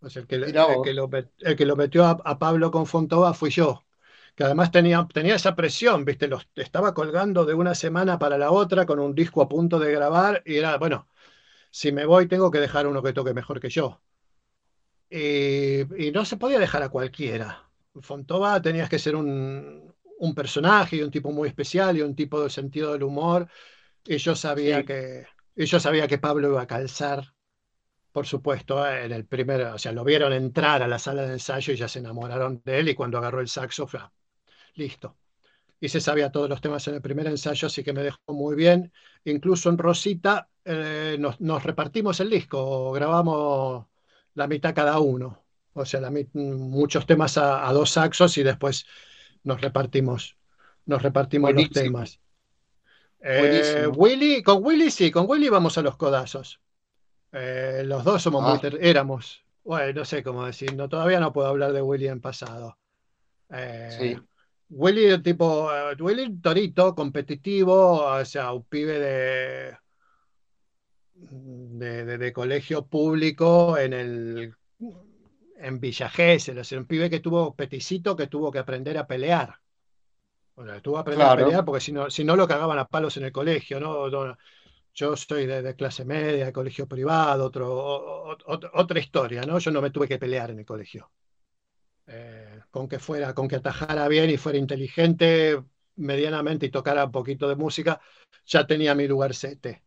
Pues 0.00 0.16
el 0.16 0.26
que, 0.26 0.34
el, 0.36 0.52
que 0.84 0.94
lo, 0.94 1.08
el 1.38 1.56
que 1.56 1.66
lo 1.66 1.76
metió 1.76 2.04
a, 2.04 2.38
Pablo 2.38 2.70
con 2.72 2.86
Fontova 2.86 3.34
fui 3.34 3.50
yo. 3.50 3.84
Que 4.34 4.44
además 4.44 4.70
tenía, 4.70 5.06
tenía 5.12 5.34
esa 5.36 5.54
presión, 5.54 6.04
¿viste? 6.04 6.28
Los, 6.28 6.48
estaba 6.56 6.94
colgando 6.94 7.44
de 7.44 7.54
una 7.54 7.74
semana 7.74 8.18
para 8.18 8.38
la 8.38 8.50
otra 8.50 8.86
con 8.86 8.98
un 8.98 9.14
disco 9.14 9.42
a 9.42 9.48
punto 9.48 9.78
de 9.78 9.92
grabar 9.92 10.42
y 10.46 10.56
era, 10.56 10.78
bueno, 10.78 11.08
si 11.70 11.92
me 11.92 12.06
voy 12.06 12.28
tengo 12.28 12.50
que 12.50 12.60
dejar 12.60 12.86
uno 12.86 13.02
que 13.02 13.12
toque 13.12 13.34
mejor 13.34 13.60
que 13.60 13.70
yo. 13.70 14.00
Y, 15.10 16.10
no 16.12 16.24
se 16.24 16.36
podía 16.38 16.58
dejar 16.58 16.82
a 16.82 16.88
cualquiera. 16.88 17.70
Fontova 18.00 18.60
tenías 18.62 18.88
que 18.88 18.98
ser 18.98 19.14
un, 19.16 19.94
un, 20.18 20.34
personaje 20.34 20.96
y 20.96 21.02
un 21.02 21.10
tipo 21.10 21.30
muy 21.32 21.48
especial 21.48 21.96
y 21.98 22.02
un 22.02 22.14
tipo 22.16 22.42
de 22.42 22.50
sentido 22.50 22.92
del 22.92 23.02
humor. 23.02 23.48
Y 24.04 24.16
yo 24.18 24.34
sabía 24.36 24.84
que, 24.84 25.26
y 25.56 25.66
yo 25.66 25.80
sabía 25.80 26.08
que 26.08 26.18
Pablo 26.18 26.48
iba 26.48 26.62
a 26.62 26.66
calzar 26.66 27.32
por 28.12 28.26
supuesto, 28.26 28.86
en 28.86 29.12
el 29.12 29.26
primer, 29.26 29.62
o 29.62 29.78
sea, 29.78 29.92
lo 29.92 30.04
vieron 30.04 30.32
entrar 30.32 30.82
a 30.82 30.88
la 30.88 30.98
sala 30.98 31.22
de 31.22 31.32
ensayo 31.34 31.72
y 31.72 31.76
ya 31.76 31.88
se 31.88 31.98
enamoraron 32.00 32.62
de 32.64 32.80
él 32.80 32.88
y 32.90 32.94
cuando 32.94 33.18
agarró 33.18 33.40
el 33.40 33.48
saxo 33.48 33.86
fue, 33.86 34.00
listo. 34.74 35.16
Y 35.80 35.88
se 35.88 36.00
sabía 36.00 36.30
todos 36.30 36.48
los 36.48 36.60
temas 36.60 36.86
en 36.88 36.94
el 36.94 37.02
primer 37.02 37.26
ensayo, 37.26 37.66
así 37.66 37.82
que 37.82 37.92
me 37.92 38.02
dejó 38.02 38.18
muy 38.28 38.54
bien. 38.54 38.92
Incluso 39.24 39.68
en 39.68 39.78
Rosita 39.78 40.48
eh, 40.64 41.16
nos, 41.18 41.62
repartimos 41.64 42.20
el 42.20 42.30
disco, 42.30 42.92
grabamos 42.92 43.86
la 44.34 44.46
mitad 44.46 44.74
cada 44.74 45.00
uno. 45.00 45.42
O 45.74 45.84
sea, 45.84 46.00
muchos 46.34 47.06
temas 47.06 47.38
a, 47.38 47.72
dos 47.72 47.90
saxos 47.90 48.36
y 48.38 48.42
después 48.42 48.86
nos 49.42 49.60
repartimos, 49.60 50.36
nos 50.86 51.02
repartimos 51.02 51.52
los 51.52 51.70
temas. 51.70 52.20
Eh, 53.20 53.88
Willy, 53.94 54.42
con 54.42 54.64
Willy 54.64 54.90
sí, 54.90 55.10
con 55.10 55.28
Willy 55.28 55.48
vamos 55.48 55.78
a 55.78 55.82
los 55.82 55.96
codazos. 55.96 56.60
Eh, 57.32 57.82
los 57.86 58.04
dos 58.04 58.22
somos 58.22 58.42
muy. 58.42 58.70
Ah. 58.70 58.76
Éramos. 58.80 59.44
Bueno, 59.64 60.00
no 60.00 60.04
sé 60.04 60.22
cómo 60.22 60.44
decir. 60.44 60.74
No, 60.74 60.88
todavía 60.88 61.20
no 61.20 61.32
puedo 61.32 61.48
hablar 61.48 61.72
de 61.72 61.80
Willy 61.80 62.08
en 62.08 62.20
pasado. 62.20 62.78
Eh, 63.50 63.88
sí. 63.98 64.16
Willy, 64.74 65.22
tipo. 65.22 65.66
Uh, 65.66 66.02
Willy 66.02 66.40
Torito, 66.40 66.94
competitivo, 66.94 68.04
o 68.06 68.24
sea, 68.24 68.52
un 68.52 68.64
pibe 68.64 68.98
de. 68.98 69.76
De, 71.14 72.32
colegio 72.32 72.86
público 72.86 73.76
en 73.78 73.92
el. 73.92 74.54
En 75.58 75.78
Villa 75.78 76.08
Gesell, 76.08 76.58
o 76.58 76.64
sea, 76.64 76.78
un 76.78 76.86
pibe 76.86 77.08
que 77.08 77.20
tuvo 77.20 77.54
peticito 77.54 78.16
que 78.16 78.26
tuvo 78.26 78.50
que 78.50 78.58
aprender 78.58 78.98
a 78.98 79.06
pelear. 79.06 79.54
Bueno, 80.56 80.80
tuvo 80.82 80.96
que 80.96 81.00
aprender 81.00 81.26
a 81.26 81.36
pelear 81.36 81.64
porque 81.64 81.80
si 81.80 81.92
no, 81.92 82.10
si 82.10 82.24
no 82.24 82.34
lo 82.34 82.48
cagaban 82.48 82.78
a 82.78 82.88
palos 82.88 83.16
en 83.16 83.24
el 83.24 83.32
colegio, 83.32 83.78
¿no? 83.78 84.08
no 84.08 84.36
yo 84.94 85.16
soy 85.16 85.46
de, 85.46 85.74
clase 85.74 86.04
media, 86.04 86.52
colegio 86.52 86.86
privado, 86.86 87.46
otro, 87.46 88.36
otra 88.74 88.98
historia, 88.98 89.42
¿no? 89.42 89.58
Yo 89.58 89.70
no 89.70 89.80
me 89.80 89.90
tuve 89.90 90.08
que 90.08 90.18
pelear 90.18 90.50
en 90.50 90.58
el 90.58 90.66
colegio. 90.66 91.10
Eh, 92.06 92.51
con 92.72 92.88
que 92.88 92.98
fuera, 92.98 93.34
con 93.34 93.46
que 93.46 93.56
atajara 93.56 94.08
bien 94.08 94.30
y 94.30 94.38
fuera 94.38 94.58
inteligente 94.58 95.62
medianamente 95.96 96.66
y 96.66 96.70
tocara 96.70 97.04
un 97.04 97.12
poquito 97.12 97.46
de 97.48 97.54
música, 97.54 98.00
ya 98.46 98.66
tenía 98.66 98.94
mi 98.94 99.06
lugar 99.06 99.34
sete. 99.34 99.82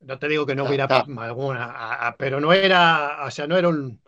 No 0.00 0.18
te 0.18 0.26
digo 0.26 0.46
que 0.46 0.54
no 0.54 0.64
hubiera 0.64 0.86
alguna, 0.86 2.16
pero 2.18 2.40
no 2.40 2.52
era, 2.52 3.24
o 3.26 3.30
sea, 3.30 3.46
no 3.46 3.56
era 3.56 3.68
un, 3.68 4.00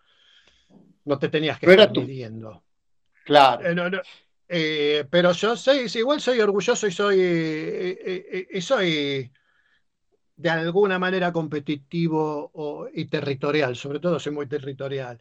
no 1.04 1.18
te 1.18 1.28
tenías 1.28 1.60
que 1.60 1.70
estar 1.70 1.92
pidiendo. 1.92 2.64
Claro. 3.24 3.68
Eh, 3.68 4.02
eh, 4.48 5.04
pero 5.10 5.32
yo 5.32 5.54
soy, 5.54 5.86
igual 5.94 6.20
soy 6.20 6.40
orgulloso 6.40 6.86
y 6.86 6.92
soy, 6.92 7.20
y 8.50 8.60
soy 8.62 9.30
de 10.36 10.50
alguna 10.50 10.98
manera 10.98 11.32
competitivo 11.32 12.88
y 12.94 13.04
territorial, 13.06 13.76
sobre 13.76 14.00
todo 14.00 14.18
soy 14.18 14.32
muy 14.32 14.46
territorial. 14.46 15.20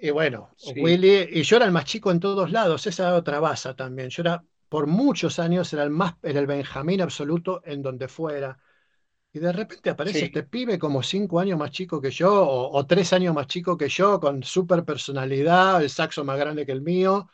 Y 0.00 0.10
bueno, 0.10 0.50
Willy, 0.76 1.28
y 1.32 1.42
yo 1.42 1.56
era 1.56 1.66
el 1.66 1.72
más 1.72 1.84
chico 1.84 2.10
en 2.10 2.20
todos 2.20 2.52
lados, 2.52 2.86
esa 2.86 3.08
era 3.08 3.16
otra 3.16 3.40
base 3.40 3.74
también. 3.74 4.10
Yo 4.10 4.22
era, 4.22 4.44
por 4.68 4.86
muchos 4.86 5.38
años, 5.38 5.72
era 5.72 5.82
el 5.82 5.90
más, 5.90 6.14
era 6.22 6.38
el 6.38 6.46
Benjamín 6.46 7.00
absoluto 7.00 7.62
en 7.64 7.82
donde 7.82 8.06
fuera. 8.06 8.58
Y 9.32 9.40
de 9.40 9.52
repente 9.52 9.90
aparece 9.90 10.26
este 10.26 10.44
pibe 10.44 10.78
como 10.78 11.02
cinco 11.02 11.40
años 11.40 11.58
más 11.58 11.70
chico 11.70 12.00
que 12.00 12.10
yo, 12.10 12.48
o, 12.48 12.86
tres 12.86 13.12
años 13.12 13.34
más 13.34 13.46
chico 13.46 13.76
que 13.76 13.88
yo, 13.88 14.20
con 14.20 14.42
super 14.42 14.84
personalidad, 14.84 15.82
el 15.82 15.90
saxo 15.90 16.24
más 16.24 16.38
grande 16.38 16.64
que 16.64 16.72
el 16.72 16.80
mío. 16.80 17.28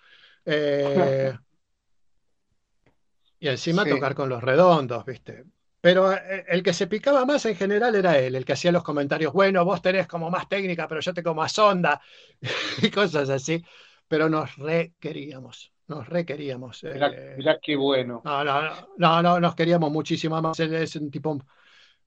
Eh, 0.45 1.35
y 3.41 3.49
encima 3.49 3.85
tocar 3.85 4.15
con 4.15 4.29
los 4.29 4.43
redondos, 4.43 5.05
¿viste? 5.05 5.45
Pero 5.85 6.15
eh, 6.15 6.47
el 6.49 6.63
que 6.63 6.73
se 6.73 6.87
picaba 6.87 7.27
más 7.27 7.45
en 7.45 7.57
general 7.57 7.95
era 7.95 8.19
él, 8.19 8.37
el 8.37 8.47
que 8.47 8.55
hacía 8.55 8.73
los 8.73 8.83
comentarios, 8.83 9.35
bueno, 9.35 9.67
vos 9.67 9.83
tenés 9.83 10.07
como 10.07 10.31
más 10.31 10.49
técnica, 10.49 10.89
pero 10.89 11.03
yo 11.03 11.13
tengo 11.13 11.35
más 11.35 11.59
onda, 11.59 12.01
y 12.83 12.91
cosas 12.91 13.29
así. 13.29 13.63
Pero 14.09 14.31
nos 14.31 14.57
requeríamos, 14.57 15.75
nos 15.87 16.09
requeríamos. 16.09 16.85
Mirá, 16.85 17.11
eh, 17.13 17.59
qué 17.61 17.77
bueno. 17.77 18.23
No, 18.25 18.43
no, 18.43 18.63
no, 18.97 19.23
no, 19.23 19.39
nos 19.39 19.55
queríamos 19.55 19.93
muchísimo 19.93 20.41
más. 20.41 20.59
Él 20.59 20.73
es 20.73 20.97
un 20.97 21.11
tipo, 21.11 21.39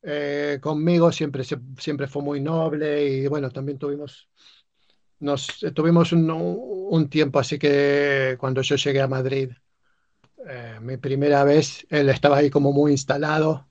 eh, 0.02 0.58
conmigo 0.60 1.12
siempre, 1.12 1.44
siempre 1.44 2.08
fue 2.08 2.24
muy 2.24 2.42
noble 2.42 3.08
y 3.08 3.28
bueno, 3.28 3.52
también 3.52 3.78
tuvimos, 3.78 4.28
nos, 5.20 5.64
tuvimos 5.76 6.14
un, 6.14 6.28
un 6.32 7.10
tiempo 7.12 7.38
así 7.38 7.60
que 7.60 8.38
cuando 8.40 8.64
yo 8.64 8.76
llegué 8.76 9.02
a 9.02 9.08
Madrid, 9.08 9.52
mi 10.82 10.98
primera 10.98 11.44
vez, 11.44 11.86
él 11.90 12.10
estaba 12.10 12.38
ahí 12.38 12.50
como 12.50 12.72
muy 12.72 12.92
instalado 12.92 13.68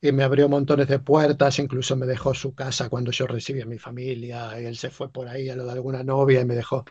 y 0.00 0.12
me 0.12 0.24
abrió 0.24 0.48
montones 0.48 0.88
de 0.88 0.98
puertas, 0.98 1.58
incluso 1.58 1.96
me 1.96 2.06
dejó 2.06 2.34
su 2.34 2.54
casa 2.54 2.88
cuando 2.88 3.10
yo 3.12 3.26
recibí 3.26 3.60
a 3.62 3.66
mi 3.66 3.78
familia, 3.78 4.60
y 4.60 4.66
él 4.66 4.76
se 4.76 4.90
fue 4.90 5.10
por 5.12 5.28
ahí 5.28 5.48
a 5.50 5.56
lo 5.56 5.64
de 5.66 5.72
alguna 5.72 6.02
novia 6.04 6.40
y 6.40 6.44
me 6.44 6.54
dejó 6.54 6.84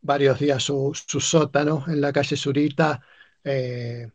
varios 0.00 0.38
días 0.40 0.62
su, 0.62 0.92
sótano 0.94 1.84
en 1.88 2.00
la 2.00 2.12
calle 2.12 2.36
Surita. 2.36 3.00
Eh, 3.44 4.10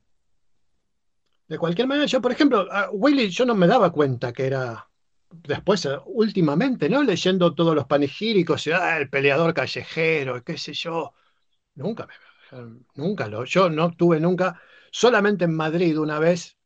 de 1.48 1.58
cualquier 1.58 1.88
manera, 1.88 2.06
yo, 2.08 2.22
por 2.22 2.32
ejemplo, 2.32 2.68
Willy, 2.91 3.30
yo 3.30 3.45
no 3.45 3.56
me 3.56 3.68
daba 3.68 3.91
cuenta 3.91 4.34
que 4.34 4.45
era 4.48 4.89
después, 5.30 5.86
eh, 5.86 5.98
últimamente, 6.06 6.89
¿no? 6.89 7.04
Leyendo 7.04 7.56
todos 7.56 7.76
los 7.76 7.86
panegíricos, 7.86 8.68
ah, 8.68 8.98
el 8.98 9.10
peleador 9.10 9.54
callejero, 9.54 10.43
qué 10.43 10.58
sé 10.58 10.74
yo. 10.74 11.14
Nunca, 11.76 12.08
nunca 12.95 13.28
lo, 13.28 13.45
yo 13.45 13.70
no 13.70 13.91
tuve 13.95 14.20
nunca, 14.20 14.62
solamente 14.91 15.45
en 15.45 15.56
Madrid 15.56 15.98
una 16.00 16.20
vez, 16.20 16.58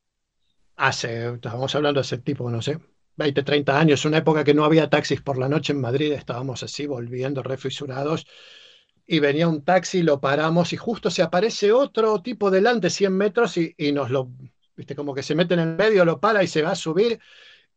hace, 0.75 1.33
estamos 1.33 1.73
hablando 1.75 2.01
ese 2.01 2.17
tipo, 2.19 2.49
no 2.49 2.61
sé, 2.61 2.79
20, 3.17 3.43
30 3.43 3.79
años, 3.79 4.05
una 4.05 4.17
época 4.17 4.43
que 4.43 4.53
no 4.53 4.65
había 4.65 4.89
taxis 4.89 5.21
por 5.21 5.37
la 5.37 5.49
noche 5.49 5.73
en 5.73 5.81
Madrid, 5.81 6.11
estábamos 6.13 6.63
así 6.63 6.85
volviendo 6.87 7.43
refisurados 7.43 8.25
y 9.05 9.19
venía 9.19 9.47
un 9.47 9.63
taxi, 9.63 10.03
lo 10.03 10.21
paramos 10.21 10.73
y 10.73 10.77
justo 10.77 11.09
se 11.11 11.21
aparece 11.21 11.71
otro 11.71 12.21
tipo 12.21 12.49
delante, 12.49 12.89
100 12.89 13.13
metros, 13.15 13.57
y, 13.57 13.75
y 13.77 13.91
nos 13.91 14.09
lo, 14.09 14.31
viste, 14.75 14.95
como 14.95 15.13
que 15.13 15.23
se 15.23 15.35
mete 15.35 15.53
en 15.55 15.59
el 15.61 15.75
medio, 15.75 16.05
lo 16.05 16.19
para 16.19 16.43
y 16.43 16.47
se 16.47 16.61
va 16.61 16.71
a 16.71 16.75
subir 16.75 17.19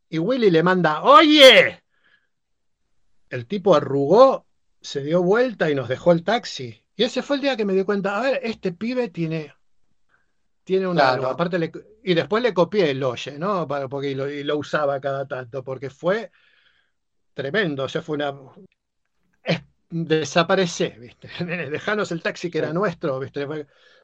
y 0.08 0.18
Willy 0.18 0.50
le 0.50 0.62
manda, 0.62 1.02
oye, 1.02 1.82
el 3.30 3.46
tipo 3.46 3.74
arrugó, 3.74 4.46
se 4.80 5.02
dio 5.02 5.22
vuelta 5.22 5.70
y 5.70 5.74
nos 5.74 5.88
dejó 5.88 6.12
el 6.12 6.22
taxi. 6.22 6.83
Y 6.96 7.02
ese 7.02 7.22
fue 7.22 7.36
el 7.36 7.42
día 7.42 7.56
que 7.56 7.64
me 7.64 7.72
di 7.72 7.84
cuenta, 7.84 8.16
a 8.16 8.22
ver, 8.22 8.40
este 8.42 8.72
pibe 8.72 9.08
tiene, 9.08 9.52
tiene 10.62 10.86
una... 10.86 11.14
Aparte 11.14 11.72
y 12.04 12.14
después 12.14 12.42
le 12.42 12.54
copié 12.54 12.90
el 12.90 13.02
Oye, 13.02 13.38
¿no? 13.38 13.66
Para, 13.66 13.88
porque, 13.88 14.10
y 14.10 14.44
lo, 14.44 14.58
usaba 14.58 15.00
cada 15.00 15.26
tanto, 15.26 15.64
porque 15.64 15.90
fue 15.90 16.30
tremendo, 17.32 17.84
o 17.84 17.88
sea, 17.88 18.02
fue 18.02 18.16
una... 18.16 18.32
desaparecé, 19.90 20.90
¿viste? 21.00 21.28
Dejanos 21.70 22.12
el 22.12 22.22
taxi 22.22 22.50
que 22.50 22.58
era 22.58 22.72
nuestro, 22.72 23.18
¿viste? 23.18 23.46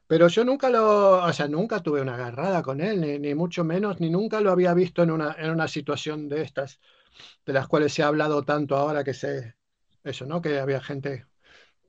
Pero 0.09 0.27
yo 0.27 0.45
nunca 0.45 0.69
lo, 0.69 1.25
o 1.25 1.33
sea, 1.33 1.47
nunca 1.47 1.81
tuve 1.81 2.01
una 2.01 2.15
agarrada 2.15 2.63
con 2.63 2.81
él, 2.81 3.23
ni, 3.23 3.35
mucho 3.37 3.63
menos, 3.63 4.01
ni 4.01 4.11
nunca 4.11 4.41
lo 4.41 4.51
había 4.51 4.75
visto 4.75 5.05
en 5.05 5.13
una, 5.13 5.37
en 5.39 5.51
una 5.51 5.69
situación 5.69 6.29
de 6.29 6.43
estas, 6.43 6.81
de 7.47 7.53
las 7.53 7.69
cuales 7.69 7.93
se 7.95 8.03
ha 8.03 8.09
hablado 8.09 8.43
tanto 8.43 8.77
ahora 8.77 9.05
que 9.05 9.15
sé, 9.15 9.55
eso, 10.03 10.27
¿no? 10.27 10.43
Que 10.43 10.59
había 10.59 10.81
gente 10.81 11.30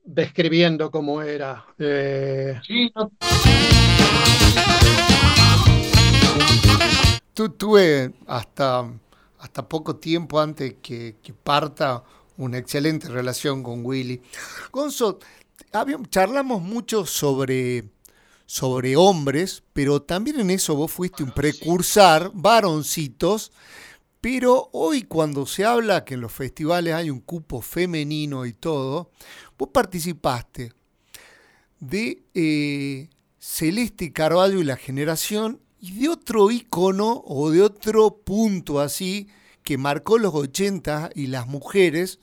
describiendo 0.04 0.90
cómo 0.90 1.22
era. 1.22 1.64
Eh... 1.78 2.60
Sí, 2.66 2.92
tuve 7.56 8.12
hasta, 8.26 8.90
hasta 9.38 9.68
poco 9.68 9.96
tiempo 9.96 10.40
antes 10.40 10.76
que, 10.82 11.16
que 11.22 11.32
parta 11.32 12.02
una 12.36 12.58
excelente 12.58 13.08
relación 13.08 13.62
con 13.62 13.84
Willy. 13.84 14.20
Gonzo, 14.70 15.18
charlamos 16.10 16.62
mucho 16.62 17.06
sobre 17.06 17.84
sobre 18.52 18.96
hombres, 18.96 19.62
pero 19.72 20.02
también 20.02 20.38
en 20.38 20.50
eso 20.50 20.74
vos 20.76 20.92
fuiste 20.92 21.22
un 21.22 21.30
precursor, 21.30 22.30
varoncitos, 22.34 23.50
pero 24.20 24.68
hoy 24.72 25.04
cuando 25.04 25.46
se 25.46 25.64
habla 25.64 26.04
que 26.04 26.14
en 26.14 26.20
los 26.20 26.32
festivales 26.32 26.92
hay 26.92 27.08
un 27.08 27.20
cupo 27.20 27.62
femenino 27.62 28.44
y 28.44 28.52
todo, 28.52 29.10
vos 29.62 29.70
participaste 29.72 30.72
de 31.78 32.24
eh, 32.34 33.08
Celeste 33.38 34.12
Carvalho 34.12 34.60
y 34.60 34.64
la 34.64 34.74
generación 34.76 35.60
y 35.78 36.00
de 36.00 36.08
otro 36.08 36.50
icono 36.50 37.22
o 37.24 37.48
de 37.52 37.62
otro 37.62 38.10
punto 38.24 38.80
así 38.80 39.28
que 39.62 39.78
marcó 39.78 40.18
los 40.18 40.34
80 40.34 41.10
y 41.14 41.28
las 41.28 41.46
mujeres, 41.46 42.18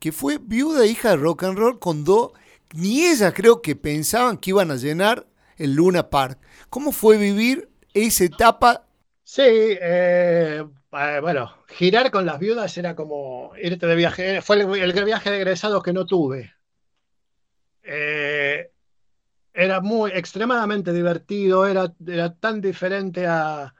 que 0.00 0.12
fue 0.12 0.36
viuda 0.38 0.84
e 0.84 0.88
hija 0.88 1.10
de 1.10 1.16
rock 1.16 1.44
and 1.44 1.58
roll 1.58 1.78
con 1.78 2.04
dos, 2.04 2.32
ni 2.74 3.06
ellas 3.06 3.32
creo 3.34 3.62
que 3.62 3.74
pensaban 3.74 4.36
que 4.36 4.50
iban 4.50 4.70
a 4.70 4.76
llenar 4.76 5.26
el 5.56 5.72
Luna 5.72 6.10
Park. 6.10 6.38
¿Cómo 6.68 6.92
fue 6.92 7.16
vivir 7.16 7.70
esa 7.94 8.24
etapa? 8.24 8.84
Sí, 9.24 9.40
eh, 9.46 10.62
eh, 10.92 11.18
bueno, 11.22 11.54
girar 11.68 12.10
con 12.10 12.26
las 12.26 12.38
viudas 12.38 12.76
era 12.76 12.94
como 12.94 13.52
irte 13.56 13.86
de 13.86 13.94
viaje. 13.94 14.42
Fue 14.42 14.60
el, 14.60 15.04
viaje 15.04 15.30
de 15.30 15.36
egresados 15.38 15.82
que 15.82 15.94
no 15.94 16.04
tuve. 16.04 16.52
Eh, 17.82 18.70
era 19.54 19.80
muy 19.80 20.10
extremadamente 20.12 20.92
divertido, 20.92 21.66
era, 21.66 21.92
era 22.06 22.34
tan 22.34 22.60
diferente 22.60 23.26
a, 23.26 23.74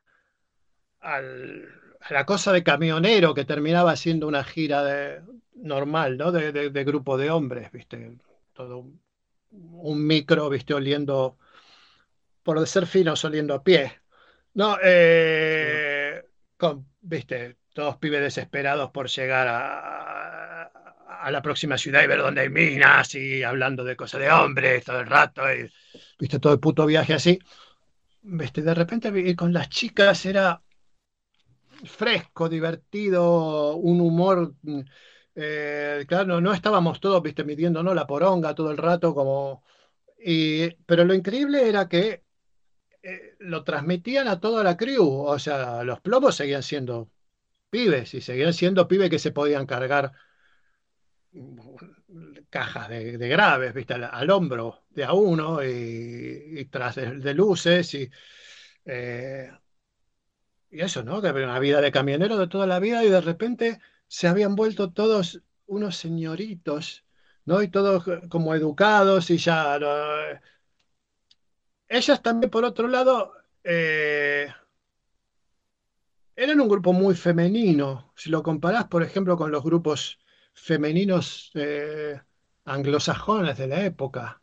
la 2.10 2.26
cosa 2.26 2.52
de 2.52 2.62
camionero 2.62 3.34
que 3.34 3.44
terminaba 3.44 3.96
siendo 3.96 4.28
una 4.28 4.44
gira 4.44 4.84
de, 4.84 5.22
normal, 5.54 6.18
¿no? 6.18 6.32
De, 6.32 6.84
grupo 6.84 7.16
de 7.16 7.30
hombres, 7.30 7.70
¿viste? 7.72 8.18
Todo 8.52 8.86
un 9.50 10.06
micro, 10.06 10.48
¿viste? 10.50 10.74
Oliendo 10.74 11.38
por 12.42 12.66
ser 12.66 12.86
fino 12.86 13.14
oliendo 13.22 13.54
a 13.54 13.62
pie. 13.62 13.92
No, 14.54 14.76
eh, 14.82 16.22
con, 16.56 16.86
viste, 17.00 17.56
todos 17.72 17.96
pibes 17.96 18.20
desesperados 18.20 18.90
por 18.90 19.08
llegar 19.08 19.48
a, 19.48 20.70
a, 21.22 21.30
la 21.30 21.42
próxima 21.42 21.78
ciudad 21.78 22.02
y 22.02 22.06
ver 22.06 22.20
dónde 22.20 22.42
hay 22.42 22.48
minas 22.50 23.14
y 23.14 23.42
hablando 23.42 23.84
de 23.84 23.96
cosas 23.96 24.20
de 24.20 24.30
hombres 24.30 24.84
todo 24.84 25.00
el 25.00 25.06
rato, 25.06 25.42
y, 25.52 25.70
viste, 26.18 26.38
todo 26.38 26.52
el 26.52 26.60
puto 26.60 26.86
viaje 26.86 27.14
así. 27.14 27.38
Viste, 28.22 28.62
de 28.62 28.74
repente 28.74 29.08
ir 29.08 29.36
con 29.36 29.52
las 29.52 29.68
chicas 29.68 30.24
era 30.26 30.62
fresco, 31.84 32.48
divertido, 32.48 33.76
un 33.76 34.00
humor. 34.00 34.54
Eh, 35.34 36.04
claro, 36.06 36.40
no, 36.40 36.52
estábamos 36.52 37.00
todos, 37.00 37.22
viste, 37.22 37.44
midiéndonos 37.44 37.94
la 37.94 38.06
poronga 38.06 38.54
todo 38.54 38.70
el 38.70 38.76
rato, 38.76 39.14
como. 39.14 39.64
Y, 40.24 40.70
pero 40.86 41.04
lo 41.04 41.14
increíble 41.14 41.68
era 41.68 41.88
que 41.88 42.24
eh, 43.02 43.36
lo 43.40 43.64
transmitían 43.64 44.28
a 44.28 44.40
toda 44.40 44.62
la 44.62 44.76
crew, 44.76 45.04
o 45.04 45.38
sea, 45.38 45.82
los 45.82 46.00
plomos 46.00 46.36
seguían 46.36 46.62
siendo 46.62 47.10
pibes 47.70 48.14
y 48.14 48.20
seguían 48.20 48.54
siendo 48.54 48.86
pibes 48.86 49.10
que 49.10 49.18
se 49.18 49.32
podían 49.32 49.66
cargar 49.66 50.12
cajas 52.50 52.88
de, 52.88 53.16
graves, 53.28 53.72
¿viste? 53.74 53.94
Al, 53.94 54.30
hombro 54.30 54.84
de 54.90 55.04
a 55.04 55.12
uno 55.12 55.62
y, 55.64 56.66
tras 56.70 56.96
de, 56.96 57.34
luces 57.34 57.94
y, 57.94 58.10
eh, 58.84 59.50
y 60.70 60.80
eso, 60.80 61.02
¿no? 61.02 61.16
Había 61.16 61.44
una 61.46 61.58
vida 61.58 61.80
de 61.80 61.92
camionero 61.92 62.36
de 62.36 62.48
toda 62.48 62.66
la 62.66 62.78
vida 62.80 63.04
y 63.04 63.10
de 63.10 63.20
repente 63.20 63.80
se 64.06 64.28
habían 64.28 64.54
vuelto 64.56 64.92
todos 64.92 65.42
unos 65.66 65.96
señoritos, 65.96 67.04
¿no? 67.44 67.62
Y 67.62 67.68
todos 67.68 68.04
como 68.28 68.54
educados 68.54 69.30
y 69.30 69.38
ya 69.38 69.78
ellas 71.88 72.22
también, 72.22 72.50
por 72.50 72.64
otro 72.64 72.88
lado, 72.88 73.34
eh, 73.64 74.48
eran 76.36 76.60
un 76.60 76.68
grupo 76.68 76.92
muy 76.92 77.14
femenino. 77.14 78.12
Si 78.16 78.30
lo 78.30 78.42
comparás, 78.42 78.86
por 78.88 79.02
ejemplo, 79.02 79.36
con 79.36 79.50
los 79.50 79.62
grupos 79.62 80.18
femeninos 80.52 81.50
eh, 81.54 82.20
anglosajones 82.64 83.58
de 83.58 83.66
la 83.66 83.84
época. 83.84 84.40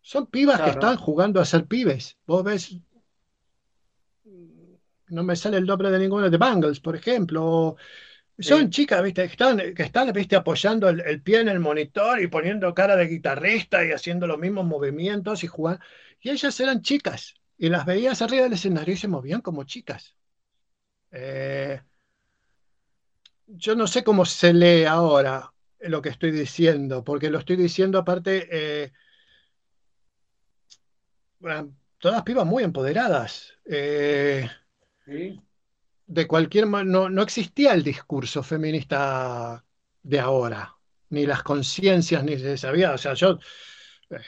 Son 0.00 0.26
pibas 0.26 0.60
que 0.60 0.70
están 0.70 0.96
jugando 0.96 1.40
a 1.40 1.44
ser 1.44 1.66
pibes. 1.66 2.16
Vos 2.26 2.44
ves, 2.44 2.78
no 5.08 5.22
me 5.24 5.36
sale 5.36 5.58
el 5.58 5.66
nombre 5.66 5.90
de 5.90 5.98
ninguno 5.98 6.30
de 6.30 6.36
Bangles, 6.36 6.80
por 6.80 6.94
ejemplo, 6.96 7.76
son 8.38 8.70
chicas, 8.70 9.02
¿viste? 9.02 9.22
Que 9.22 9.32
están, 9.32 9.74
que 9.74 9.82
están 9.82 10.12
¿viste? 10.12 10.36
apoyando 10.36 10.88
el, 10.88 11.22
pie 11.22 11.40
en 11.40 11.48
el 11.48 11.58
monitor 11.58 12.20
y 12.20 12.26
poniendo 12.26 12.74
cara 12.74 12.94
de 12.94 13.06
guitarrista 13.06 13.84
y 13.84 13.92
haciendo 13.92 14.26
los 14.26 14.38
mismos 14.38 14.66
movimientos 14.66 15.42
y 15.42 15.46
jugando. 15.46 15.82
Y 16.20 16.30
ellas 16.30 16.58
eran 16.60 16.82
chicas 16.82 17.34
y 17.56 17.70
las 17.70 17.86
veías 17.86 18.20
arriba 18.20 18.44
del 18.44 18.52
escenario 18.52 18.94
y 18.94 18.98
se 18.98 19.08
movían 19.08 19.40
como 19.40 19.64
chicas. 19.64 20.16
Eh, 21.10 21.80
yo 23.46 23.74
no 23.74 23.86
sé 23.86 24.04
cómo 24.04 24.24
se 24.24 24.52
lee 24.52 24.84
ahora 24.84 25.52
lo 25.80 26.02
que 26.02 26.08
estoy 26.08 26.30
diciendo, 26.30 27.04
porque 27.04 27.30
lo 27.30 27.38
estoy 27.38 27.56
diciendo 27.56 27.98
aparte, 27.98 28.48
eh, 28.50 28.92
todas 31.98 32.22
pibas 32.22 32.46
muy 32.46 32.64
empoderadas. 32.64 33.52
Eh, 33.64 34.48
¿Sí? 35.04 35.40
de 36.06 36.26
cualquier 36.26 36.66
no, 36.68 37.08
no 37.08 37.22
existía 37.22 37.74
el 37.74 37.82
discurso 37.82 38.42
feminista 38.42 39.64
de 40.02 40.20
ahora, 40.20 40.76
ni 41.10 41.26
las 41.26 41.42
conciencias, 41.42 42.22
ni 42.24 42.38
se 42.38 42.56
sabía. 42.56 42.92
O 42.92 42.98
sea, 42.98 43.14
yo 43.14 43.38
eh, 44.10 44.20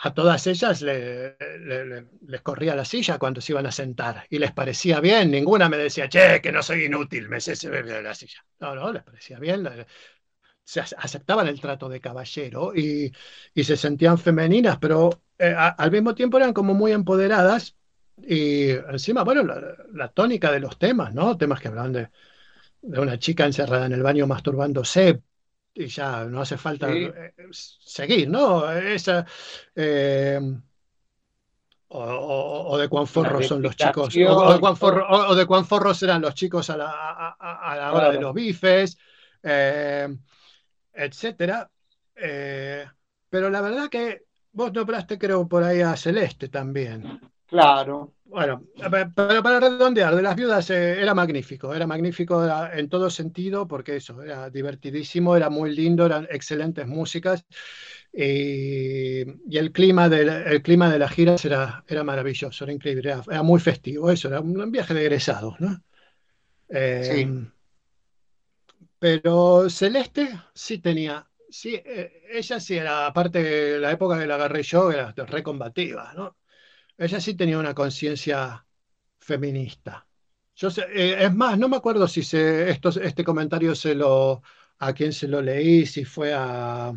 a, 0.00 0.14
todas 0.14 0.46
ellas 0.46 0.82
les 0.82 2.40
corría 2.42 2.74
la 2.74 2.84
silla 2.84 3.18
cuando 3.18 3.40
se 3.40 3.52
iban 3.52 3.66
a 3.66 3.72
sentar 3.72 4.26
y 4.30 4.38
les 4.38 4.52
parecía 4.52 5.00
bien. 5.00 5.30
Ninguna 5.30 5.68
me 5.68 5.76
decía, 5.76 6.08
che, 6.08 6.40
que 6.40 6.52
no 6.52 6.62
soy 6.62 6.84
inútil, 6.84 7.28
me 7.28 7.40
sé 7.40 7.54
de 7.68 8.02
la 8.02 8.14
silla. 8.14 8.44
No, 8.60 8.74
no, 8.74 8.92
les 8.92 9.02
parecía 9.02 9.38
bien. 9.38 9.68
Se 10.64 10.80
aceptaban 10.80 11.48
el 11.48 11.60
trato 11.60 11.88
de 11.88 12.00
caballero 12.00 12.74
y, 12.74 13.12
se 13.54 13.76
sentían 13.76 14.18
femeninas, 14.18 14.78
pero 14.78 15.22
eh, 15.38 15.54
al 15.56 15.90
mismo 15.90 16.14
tiempo 16.14 16.36
eran 16.36 16.52
como 16.52 16.74
muy 16.74 16.92
empoderadas 16.92 17.74
y 18.26 18.70
encima, 18.70 19.22
bueno, 19.24 19.42
la, 19.92 20.08
tónica 20.08 20.50
de 20.50 20.60
los 20.60 20.78
temas, 20.78 21.14
¿no? 21.14 21.36
Temas 21.36 21.60
que 21.60 21.68
hablan 21.68 21.92
de, 21.92 22.10
una 22.82 23.18
chica 23.18 23.44
encerrada 23.44 23.86
en 23.86 23.92
el 23.92 24.02
baño 24.02 24.26
masturbándose 24.26 25.22
y 25.74 25.86
ya 25.86 26.24
no 26.24 26.40
hace 26.40 26.56
falta 26.56 26.90
eh, 26.90 27.34
seguir, 27.50 28.28
¿no? 28.28 28.70
Esa, 28.70 29.24
eh, 29.74 30.40
o, 31.90 32.76
de 32.78 32.88
cuán 32.88 33.06
forros 33.06 33.46
son 33.46 33.62
los 33.62 33.76
chicos, 33.76 34.14
o, 34.16 35.34
de 35.34 35.46
cuán 35.46 35.64
forros 35.64 36.02
eran 36.02 36.20
los 36.20 36.34
chicos 36.34 36.68
a 36.70 36.76
la, 36.76 37.92
hora 37.92 38.10
de 38.10 38.20
los 38.20 38.34
bifes, 38.34 38.98
eh, 39.42 40.08
etcétera. 40.92 41.70
Eh, 42.14 42.84
pero 43.30 43.48
la 43.48 43.60
verdad 43.60 43.88
que 43.88 44.26
vos 44.52 44.72
nombraste, 44.72 45.18
creo, 45.18 45.48
por 45.48 45.62
ahí 45.62 45.80
a 45.80 45.96
Celeste 45.96 46.48
también. 46.48 47.20
Claro. 47.46 48.12
Bueno, 48.28 48.62
pero 49.16 49.42
para 49.42 49.58
redondear, 49.58 50.14
de 50.14 50.20
las 50.20 50.36
viudas 50.36 50.68
eh, 50.68 51.00
era 51.00 51.14
magnífico, 51.14 51.74
era 51.74 51.86
magnífico 51.86 52.46
en 52.72 52.88
todo 52.90 53.08
sentido, 53.08 53.66
porque 53.66 53.96
eso, 53.96 54.22
era 54.22 54.50
divertidísimo, 54.50 55.34
era 55.34 55.48
muy 55.48 55.74
lindo, 55.74 56.04
eran 56.04 56.28
excelentes 56.30 56.86
músicas. 56.86 57.46
Y, 58.12 59.20
el, 59.56 59.72
clima 59.72 60.10
de, 60.10 60.60
clima 60.62 60.90
de 60.90 60.98
las 60.98 61.10
giras 61.12 61.42
era, 61.44 61.82
era 61.88 62.04
maravilloso, 62.04 62.64
era 62.64 62.72
increíble, 62.72 63.16
era, 63.26 63.42
muy 63.42 63.60
festivo, 63.60 64.10
eso, 64.10 64.28
era 64.28 64.40
un, 64.40 64.70
viaje 64.70 64.92
de 64.92 65.00
egresados, 65.00 65.58
¿no? 65.58 65.82
sí. 66.70 67.26
Pero 68.98 69.70
Celeste 69.70 70.28
sí 70.52 70.78
tenía, 70.78 71.26
sí, 71.48 71.76
eh, 71.76 72.24
ella 72.30 72.60
sí 72.60 72.76
era, 72.76 73.06
aparte 73.06 73.42
de 73.42 73.78
la 73.78 73.92
época 73.92 74.18
que 74.18 74.26
la 74.26 74.34
agarré 74.34 74.62
yo, 74.64 74.90
era 74.90 75.12
recombativa, 75.12 76.12
¿no? 76.14 76.36
Ella 76.98 77.20
sí 77.20 77.34
tenía 77.34 77.58
una 77.58 77.74
conciencia 77.74 78.66
feminista. 79.20 80.06
Yo 80.56 80.70
sé, 80.70 80.82
eh, 80.92 81.24
es 81.24 81.34
más, 81.34 81.56
no 81.58 81.68
me 81.68 81.76
acuerdo 81.76 82.08
si 82.08 82.22
se, 82.24 82.70
este 82.70 83.24
comentario 83.24 83.74
se 83.76 83.94
lo, 83.94 84.42
a 84.78 84.92
quién 84.92 85.12
se 85.12 85.28
lo 85.28 85.40
leí, 85.40 85.86
si 85.86 86.04
fue 86.04 86.34
a... 86.34 86.92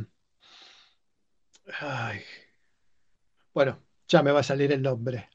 Bueno, 3.53 3.84
ya 4.07 4.23
me 4.23 4.32
va 4.32 4.40
a 4.41 4.44
salir 4.44 4.72
el 4.72 4.82
nombre. 4.82 5.30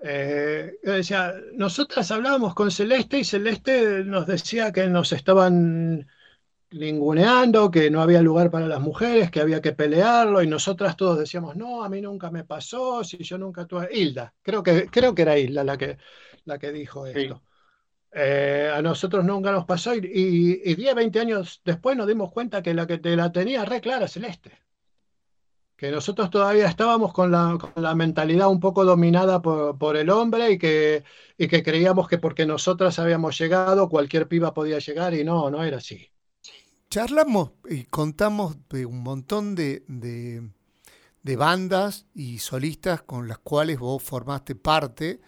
Eh, 0.00 0.78
decía, 0.82 1.34
nosotras 1.54 2.10
hablábamos 2.12 2.54
con 2.54 2.70
Celeste 2.70 3.18
y 3.18 3.24
Celeste 3.24 4.04
nos 4.04 4.26
decía 4.26 4.72
que 4.72 4.86
nos 4.86 5.12
estaban 5.12 6.06
ninguneando, 6.70 7.70
que 7.70 7.90
no 7.90 8.02
había 8.02 8.20
lugar 8.22 8.50
para 8.50 8.66
las 8.66 8.80
mujeres, 8.80 9.30
que 9.30 9.40
había 9.40 9.60
que 9.60 9.72
pelearlo, 9.72 10.42
y 10.42 10.46
nosotras 10.46 10.96
todos 10.96 11.18
decíamos, 11.18 11.56
no, 11.56 11.82
a 11.82 11.88
mí 11.88 12.00
nunca 12.00 12.30
me 12.30 12.44
pasó, 12.44 13.02
si 13.04 13.18
yo 13.18 13.38
nunca 13.38 13.66
tuve... 13.66 13.88
Hilda, 13.92 14.34
creo 14.42 14.62
que, 14.62 14.88
creo 14.90 15.14
que 15.14 15.22
era 15.22 15.38
Hilda 15.38 15.64
la 15.64 15.78
que, 15.78 15.98
la 16.44 16.58
que 16.58 16.72
dijo 16.72 17.06
esto. 17.06 17.42
Eh, 18.12 18.70
a 18.74 18.80
nosotros 18.82 19.24
nunca 19.24 19.52
nos 19.52 19.66
pasó 19.66 19.94
y, 19.94 20.00
y, 20.02 20.74
10, 20.74 20.94
20 20.94 21.20
años 21.20 21.60
después 21.64 21.96
nos 21.96 22.06
dimos 22.06 22.32
cuenta 22.32 22.62
que 22.62 22.72
la 22.72 22.86
que 22.86 22.98
te 22.98 23.14
la 23.16 23.30
tenía 23.32 23.64
re 23.64 23.80
clara 23.80 24.08
Celeste. 24.08 24.52
Que 25.76 25.90
nosotros 25.92 26.30
todavía 26.30 26.66
estábamos 26.66 27.12
con 27.12 27.30
la, 27.30 27.56
con 27.60 27.82
la 27.82 27.94
mentalidad 27.94 28.48
un 28.48 28.60
poco 28.60 28.84
dominada 28.84 29.40
por, 29.42 29.78
por, 29.78 29.96
el 29.96 30.10
hombre 30.10 30.50
y 30.52 30.58
que, 30.58 31.04
y 31.36 31.46
que 31.48 31.62
creíamos 31.62 32.08
que 32.08 32.18
porque 32.18 32.46
nosotras 32.46 32.98
habíamos 32.98 33.38
llegado, 33.38 33.88
cualquier 33.88 34.26
piba 34.26 34.54
podía 34.54 34.78
llegar 34.78 35.14
y 35.14 35.22
no, 35.22 35.50
no 35.50 35.62
era 35.62 35.76
así 35.76 36.10
charlamos 36.90 37.50
y 37.68 37.84
contamos 37.84 38.56
de 38.70 38.86
un 38.86 39.02
montón 39.02 39.54
de, 39.54 39.82
bandas 41.22 42.06
y 42.14 42.38
solistas 42.38 43.02
con 43.02 43.28
las 43.28 43.38
cuales 43.38 43.78
vos 43.78 44.02
formaste 44.02 44.54
parte. 44.54 45.20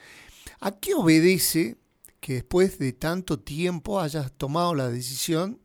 ¿A 0.61 0.73
qué 0.73 0.95
obedece 0.95 1.77
que 2.21 2.35
después 2.35 2.79
de 2.79 2.93
tanto 2.93 3.39
tiempo 3.39 4.01
hayas 4.01 4.33
tomado 4.33 4.75
la 4.75 4.89
decisión 4.89 5.61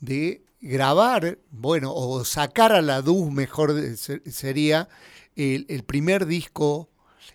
de 0.00 0.44
grabar, 0.60 1.38
bueno, 1.50 1.92
o 1.92 2.24
sacar 2.24 2.72
a 2.72 2.82
la 2.82 3.00
luz, 3.00 3.30
mejor 3.30 3.74
sería, 3.96 4.88
el, 5.34 5.84
primer 5.84 6.26
disco 6.26 6.88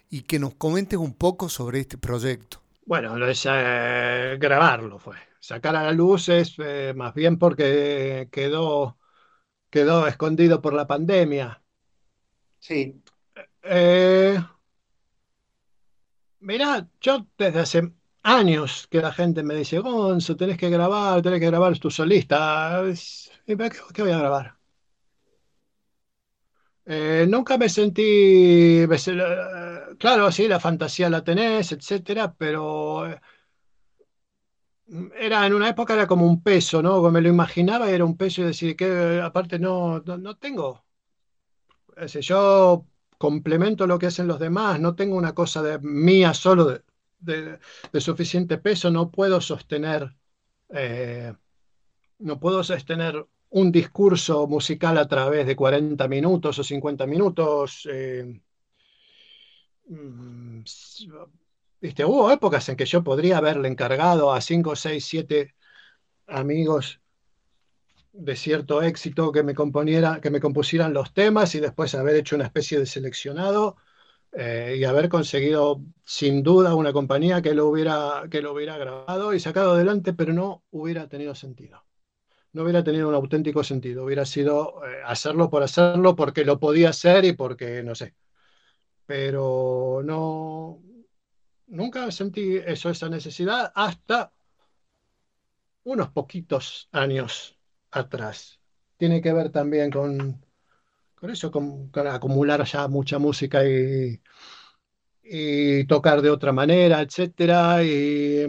y 0.10 0.22
que 0.22 0.40
nos 0.40 0.56
comentes 0.56 0.98
un 0.98 1.14
poco 1.14 1.50
sobre 1.50 1.82
este 1.82 1.98
proyecto? 1.98 2.62
Bueno, 2.86 3.16
eh, 3.18 4.38
grabarlo 4.40 5.00
fue 5.00 5.31
sacar 5.42 5.76
a 5.76 5.84
la 5.84 5.92
luz 5.94 6.30
es 6.30 6.56
eh, 6.60 6.94
más 6.96 7.14
bien 7.16 7.38
porque 7.40 8.30
quedó, 8.32 8.98
quedó 9.72 10.08
escondido 10.08 10.62
por 10.62 10.74
la 10.74 10.88
pandemia. 10.88 11.64
Sí. 12.60 13.02
Eh, 13.64 14.38
mirá, 16.40 16.90
yo 17.02 17.28
desde 17.38 17.60
hace 17.60 17.94
años 18.24 18.88
que 18.90 19.02
la 19.02 19.14
gente 19.14 19.44
me 19.44 19.56
dice, 19.56 19.80
Gonzo, 19.80 20.36
tenés 20.36 20.58
que 20.58 20.70
grabar, 20.70 21.22
tenés 21.22 21.40
que 21.40 21.48
grabar 21.48 21.78
tu 21.80 21.90
solista. 21.92 22.84
¿Y 23.48 23.58
qué, 23.58 23.70
qué 23.94 24.02
voy 24.04 24.12
a 24.12 24.18
grabar? 24.20 24.58
Eh, 26.86 27.26
nunca 27.30 27.58
me 27.58 27.70
sentí, 27.70 28.86
claro, 30.00 30.32
sí, 30.32 30.48
la 30.48 30.60
fantasía 30.60 31.10
la 31.10 31.24
tenés, 31.24 31.72
etcétera, 31.72 32.34
pero 32.36 33.06
era 35.16 35.46
en 35.48 35.54
una 35.54 35.70
época 35.70 35.94
era 35.94 36.08
como 36.08 36.26
un 36.26 36.44
peso, 36.44 36.82
¿no? 36.82 37.10
me 37.12 37.22
lo 37.22 37.30
imaginaba 37.30 37.90
y 37.90 37.94
era 37.94 38.06
un 38.06 38.18
peso 38.18 38.42
y 38.42 38.46
decir 38.46 38.76
que 38.76 39.22
aparte 39.24 39.58
no, 39.60 40.00
no, 40.02 40.36
tengo. 40.38 40.84
yo 42.22 42.86
complemento 43.18 43.88
lo 43.88 43.98
que 44.00 44.08
hacen 44.08 44.28
los 44.28 44.40
demás, 44.40 44.80
no 44.80 44.96
tengo 44.96 45.16
una 45.16 45.34
cosa 45.34 45.62
de 45.62 45.80
mía 45.80 46.34
solo 46.34 46.82
de, 47.20 47.60
suficiente 48.02 48.58
peso, 48.58 48.92
no 48.92 49.12
puedo 49.12 49.40
sostener, 49.40 50.16
eh, 50.70 51.34
no 52.20 52.40
puedo 52.40 52.64
sostener 52.64 53.26
un 53.52 53.72
discurso 53.72 54.48
musical 54.48 54.98
a 54.98 55.08
través 55.08 55.46
de 55.48 55.56
40 55.56 56.08
minutos 56.08 56.60
o 56.60 56.64
50 56.64 57.06
minutos. 57.06 57.88
Eh, 57.92 58.42
hubo 61.82 62.32
épocas 62.32 62.70
en 62.70 62.76
que 62.76 62.86
yo 62.86 63.04
podría 63.04 63.38
haberle 63.38 63.68
encargado 63.68 64.34
a 64.34 64.42
5, 64.42 64.76
6, 64.76 65.06
7 65.06 65.56
amigos 66.28 67.02
de 68.14 68.36
cierto 68.36 68.82
éxito 68.84 69.32
que 69.32 69.44
me, 69.44 69.54
que 69.56 70.30
me 70.30 70.40
compusieran 70.40 70.94
los 70.94 71.14
temas 71.14 71.56
y 71.56 71.60
después 71.60 71.96
haber 71.96 72.16
hecho 72.18 72.36
una 72.36 72.46
especie 72.46 72.80
de 72.80 72.86
seleccionado 72.86 73.78
eh, 74.34 74.76
y 74.80 74.84
haber 74.86 75.10
conseguido 75.10 75.82
sin 76.04 76.44
duda 76.44 76.76
una 76.76 76.94
compañía 76.94 77.42
que 77.42 77.54
lo, 77.54 77.68
hubiera, 77.68 78.24
que 78.30 78.42
lo 78.42 78.54
hubiera 78.54 78.78
grabado 78.78 79.34
y 79.34 79.40
sacado 79.40 79.74
adelante, 79.74 80.14
pero 80.14 80.34
no 80.34 80.64
hubiera 80.72 81.08
tenido 81.08 81.36
sentido. 81.36 81.84
No 82.54 82.64
hubiera 82.64 82.84
tenido 82.84 83.10
un 83.10 83.16
auténtico 83.16 83.64
sentido, 83.64 84.06
hubiera 84.06 84.26
sido 84.26 84.82
eh, 84.86 85.02
hacerlo 85.06 85.50
por 85.50 85.64
hacerlo 85.64 86.16
porque 86.16 86.46
lo 86.46 86.60
podía 86.60 86.90
hacer 86.90 87.26
y 87.26 87.34
porque 87.34 87.84
no 87.84 87.96
sé. 87.96 88.16
Pero 89.06 90.02
no, 90.04 90.80
nunca 91.72 92.12
sentí 92.12 92.58
eso, 92.58 92.90
esa 92.90 93.10
necesidad, 93.10 93.72
hasta 93.74 94.32
unos 95.84 96.10
poquitos 96.10 96.90
años 96.92 97.58
atrás. 97.92 98.60
Tiene 98.98 99.22
que 99.22 99.34
ver 99.34 99.50
también 99.50 99.90
con, 99.90 100.46
con 101.16 101.30
eso, 101.32 101.52
con, 101.52 101.92
acumular 102.08 102.64
ya 102.66 102.88
mucha 102.88 103.18
música 103.20 103.66
y, 103.68 104.22
y, 105.24 105.86
tocar 105.86 106.22
de 106.22 106.30
otra 106.30 106.52
manera, 106.52 107.02
etcétera. 107.02 107.84
Y, 107.84 108.46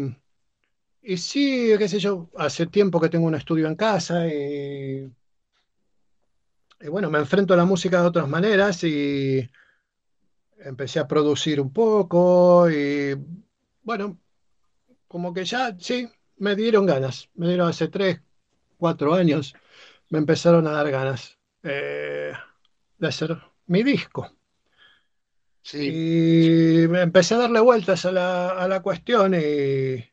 y 1.03 1.16
sí, 1.16 1.73
qué 1.78 1.89
sé 1.89 1.99
yo, 1.99 2.31
hace 2.36 2.66
tiempo 2.66 3.01
que 3.01 3.09
tengo 3.09 3.27
un 3.27 3.35
estudio 3.35 3.66
en 3.69 3.77
casa 3.77 4.27
y, 4.28 5.11
y 6.81 6.89
bueno, 6.89 7.11
me 7.11 7.19
enfrento 7.19 7.55
a 7.55 7.57
la 7.57 7.65
música 7.65 8.03
de 8.03 8.09
otras 8.09 8.28
maneras 8.28 8.82
y 8.85 9.49
empecé 10.64 11.01
a 11.01 11.09
producir 11.09 11.60
un 11.60 11.72
poco 11.72 12.70
y 12.70 13.14
bueno, 13.82 14.18
como 15.09 15.32
que 15.32 15.44
ya, 15.44 15.76
sí, 15.78 16.09
me 16.39 16.56
dieron 16.56 16.86
ganas. 16.86 17.28
Me 17.34 17.48
dieron 17.48 17.68
hace 17.68 17.89
tres, 17.89 18.20
cuatro 18.78 19.14
años, 19.14 19.55
me 20.10 20.18
empezaron 20.18 20.66
a 20.66 20.72
dar 20.72 20.90
ganas 20.90 21.39
eh, 21.62 22.32
de 22.98 23.06
hacer 23.09 23.39
mi 23.66 23.82
disco. 23.82 24.30
Sí. 25.62 25.90
Y 25.93 26.82
empecé 26.97 27.34
a 27.34 27.39
darle 27.39 27.60
vueltas 27.60 28.05
a 28.05 28.12
la, 28.12 28.51
a 28.51 28.68
la 28.68 28.82
cuestión 28.82 29.34
y 29.34 30.05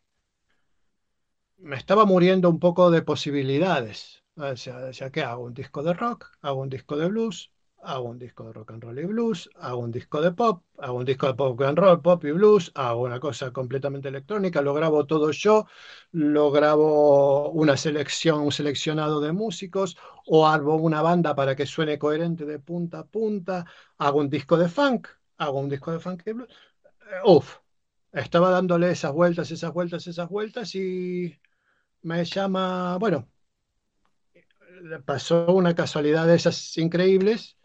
me 1.57 1.75
estaba 1.75 2.05
muriendo 2.05 2.49
un 2.49 2.59
poco 2.59 2.91
de 2.91 3.01
posibilidades. 3.01 4.23
O 4.35 4.55
sea, 4.55 5.09
¿qué 5.11 5.21
hago? 5.21 5.43
¿Un 5.43 5.53
disco 5.53 5.83
de 5.83 5.93
rock? 5.93 6.31
¿Hago 6.41 6.61
un 6.61 6.69
disco 6.69 6.95
de 6.95 7.07
blues? 7.07 7.51
Hago 7.83 8.09
un 8.09 8.19
disco 8.19 8.45
de 8.45 8.53
rock 8.53 8.71
and 8.71 8.83
roll 8.83 8.99
y 8.99 9.05
blues, 9.05 9.49
hago 9.55 9.79
un 9.79 9.91
disco 9.91 10.21
de 10.21 10.31
pop, 10.31 10.63
hago 10.77 10.97
un 10.97 11.05
disco 11.05 11.27
de 11.27 11.33
pop 11.33 11.61
and 11.61 11.77
roll, 11.77 12.01
pop 12.01 12.23
y 12.25 12.31
blues, 12.31 12.71
hago 12.75 13.01
una 13.03 13.19
cosa 13.19 13.51
completamente 13.51 14.07
electrónica, 14.09 14.61
lo 14.61 14.73
grabo 14.73 15.05
todo 15.05 15.31
yo, 15.31 15.65
lo 16.11 16.51
grabo 16.51 17.49
una 17.51 17.77
selección, 17.77 18.41
un 18.41 18.51
seleccionado 18.51 19.21
de 19.21 19.31
músicos, 19.31 19.97
o 20.27 20.47
hago 20.47 20.75
una 20.75 21.01
banda 21.01 21.35
para 21.35 21.55
que 21.55 21.65
suene 21.65 21.97
coherente 21.97 22.45
de 22.45 22.59
punta 22.59 22.99
a 22.99 23.05
punta, 23.07 23.65
hago 23.97 24.19
un 24.19 24.29
disco 24.29 24.57
de 24.57 24.69
funk, 24.69 25.07
hago 25.37 25.59
un 25.59 25.69
disco 25.69 25.91
de 25.91 25.99
funk 25.99 26.23
y 26.25 26.33
blues. 26.33 26.49
Eh, 27.11 27.21
uf, 27.25 27.57
estaba 28.11 28.51
dándole 28.51 28.91
esas 28.91 29.13
vueltas, 29.13 29.51
esas 29.51 29.73
vueltas, 29.73 30.07
esas 30.07 30.29
vueltas 30.29 30.75
y 30.75 31.39
me 32.03 32.25
llama, 32.25 32.97
bueno, 32.99 33.29
pasó 35.05 35.47
una 35.53 35.75
casualidad 35.75 36.27
de 36.27 36.35
esas 36.35 36.77
increíbles 36.77 37.58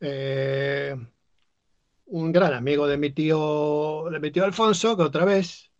eh, 0.00 0.96
un 2.06 2.32
gran 2.32 2.54
amigo 2.54 2.86
de 2.86 2.96
mi 2.96 3.10
tío, 3.10 4.04
de 4.10 4.20
mi 4.20 4.30
tío 4.30 4.44
Alfonso, 4.44 4.96
que 4.96 5.02
otra 5.02 5.24
vez, 5.24 5.70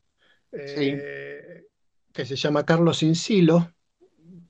eh, 0.53 1.65
que 2.13 2.25
se 2.25 2.37
llama 2.37 2.65
Carlos 2.65 3.03
Insilo. 3.03 3.73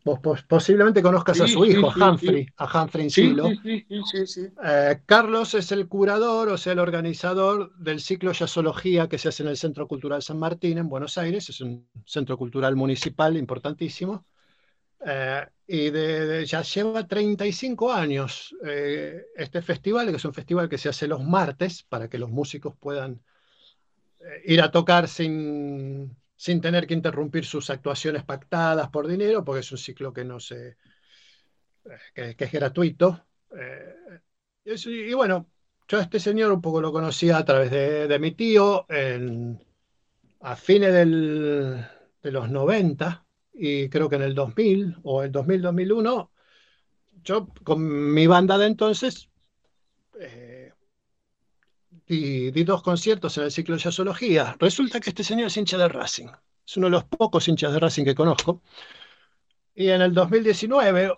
Vos 0.05 0.21
posiblemente 0.49 1.03
conozcas 1.03 1.41
a 1.41 1.49
su 1.49 1.65
hijo, 1.65 1.91
a 1.91 2.11
Humphrey, 2.11 2.47
a 2.59 2.83
Humphrey 2.83 3.05
Insilo. 3.07 3.51
Eh, 3.65 5.01
Carlos 5.05 5.55
es 5.55 5.73
el 5.73 5.89
curador, 5.89 6.49
o 6.49 6.57
sea, 6.57 6.75
el 6.75 6.79
organizador 6.79 7.75
del 7.77 7.99
ciclo 7.99 8.33
Jazzología 8.33 9.09
que 9.09 9.19
se 9.19 9.31
hace 9.31 9.43
en 9.43 9.49
el 9.49 9.57
Centro 9.57 9.89
Cultural 9.89 10.23
San 10.23 10.39
Martín, 10.39 10.79
en 10.79 10.89
Buenos 10.89 11.19
Aires. 11.19 11.49
Es 11.49 11.61
un 11.61 11.89
centro 12.05 12.39
cultural 12.39 12.77
municipal 12.77 13.37
importantísimo. 13.37 14.25
Eh, 15.05 15.47
y 15.68 15.90
de, 15.90 16.47
ya 16.47 16.62
lleva 16.62 17.06
35 17.06 17.93
años 17.93 18.55
eh, 18.64 19.27
este 19.36 19.60
festival, 19.62 20.10
que 20.10 20.16
es 20.16 20.24
un 20.24 20.32
festival 20.32 20.68
que 20.68 20.78
se 20.78 20.89
hace 20.89 21.06
los 21.06 21.24
martes 21.24 21.82
para 21.82 22.09
que 22.09 22.18
los 22.18 22.31
músicos 22.31 22.74
puedan 22.78 23.20
eh, 24.20 24.43
ir 24.47 24.62
a 24.62 24.70
tocar 24.70 25.09
sin, 25.09 26.16
sin 26.36 26.60
tener 26.60 26.86
que 26.86 26.94
interrumpir 26.94 27.44
sus 27.44 27.68
actuaciones 27.70 28.24
pactadas 28.24 28.89
por 28.90 29.06
dinero, 29.06 29.44
porque 29.44 29.60
es 29.60 29.73
un 29.73 29.78
ciclo 29.78 30.12
que 30.12 30.24
no 30.24 30.40
se 30.40 30.77
que, 32.14 32.35
es 32.36 32.52
gratuito. 32.52 33.24
y, 34.64 35.14
bueno, 35.14 35.47
yo 35.86 35.98
a 35.98 36.02
este 36.02 36.18
señor 36.18 36.51
un 36.51 36.60
poco 36.60 36.81
lo 36.81 36.93
conocía 36.93 37.39
a 37.39 37.44
través 37.44 37.70
de, 37.70 38.18
mi 38.18 38.32
tío 38.32 38.86
a 40.40 40.56
fines 40.56 40.93
del, 40.93 41.86
de 42.23 42.31
los 42.32 42.51
90 42.51 43.26
y 43.59 43.89
creo 43.89 44.09
que 44.09 44.16
en 44.16 44.23
el 44.23 44.35
2000 44.35 44.99
o 45.03 45.23
el 45.23 45.33
2000-2001, 45.33 46.31
yo 47.24 47.49
con 47.65 48.15
mi 48.15 48.27
banda 48.27 48.59
de 48.59 48.66
entonces 48.66 49.31
eh, 50.20 50.73
di, 52.07 52.65
dos 52.65 52.83
conciertos 52.83 53.37
en 53.39 53.45
el 53.45 53.51
ciclo 53.51 53.77
de 53.77 53.83
jazzología. 53.83 54.57
Resulta 54.59 55.01
que 55.01 55.11
este 55.11 55.24
señor 55.24 55.49
es 55.49 55.57
hincha 55.57 55.78
de 55.78 55.89
Racing, 55.89 56.28
es 56.66 56.77
uno 56.77 56.87
de 56.87 56.93
los 56.93 57.05
pocos 57.05 57.49
hinchas 57.49 57.73
de 57.73 57.81
Racing 57.81 58.05
que 58.05 58.15
conozco. 58.15 58.62
Y 59.74 59.89
en 59.91 60.03
el 60.03 60.15
2019, 60.15 61.12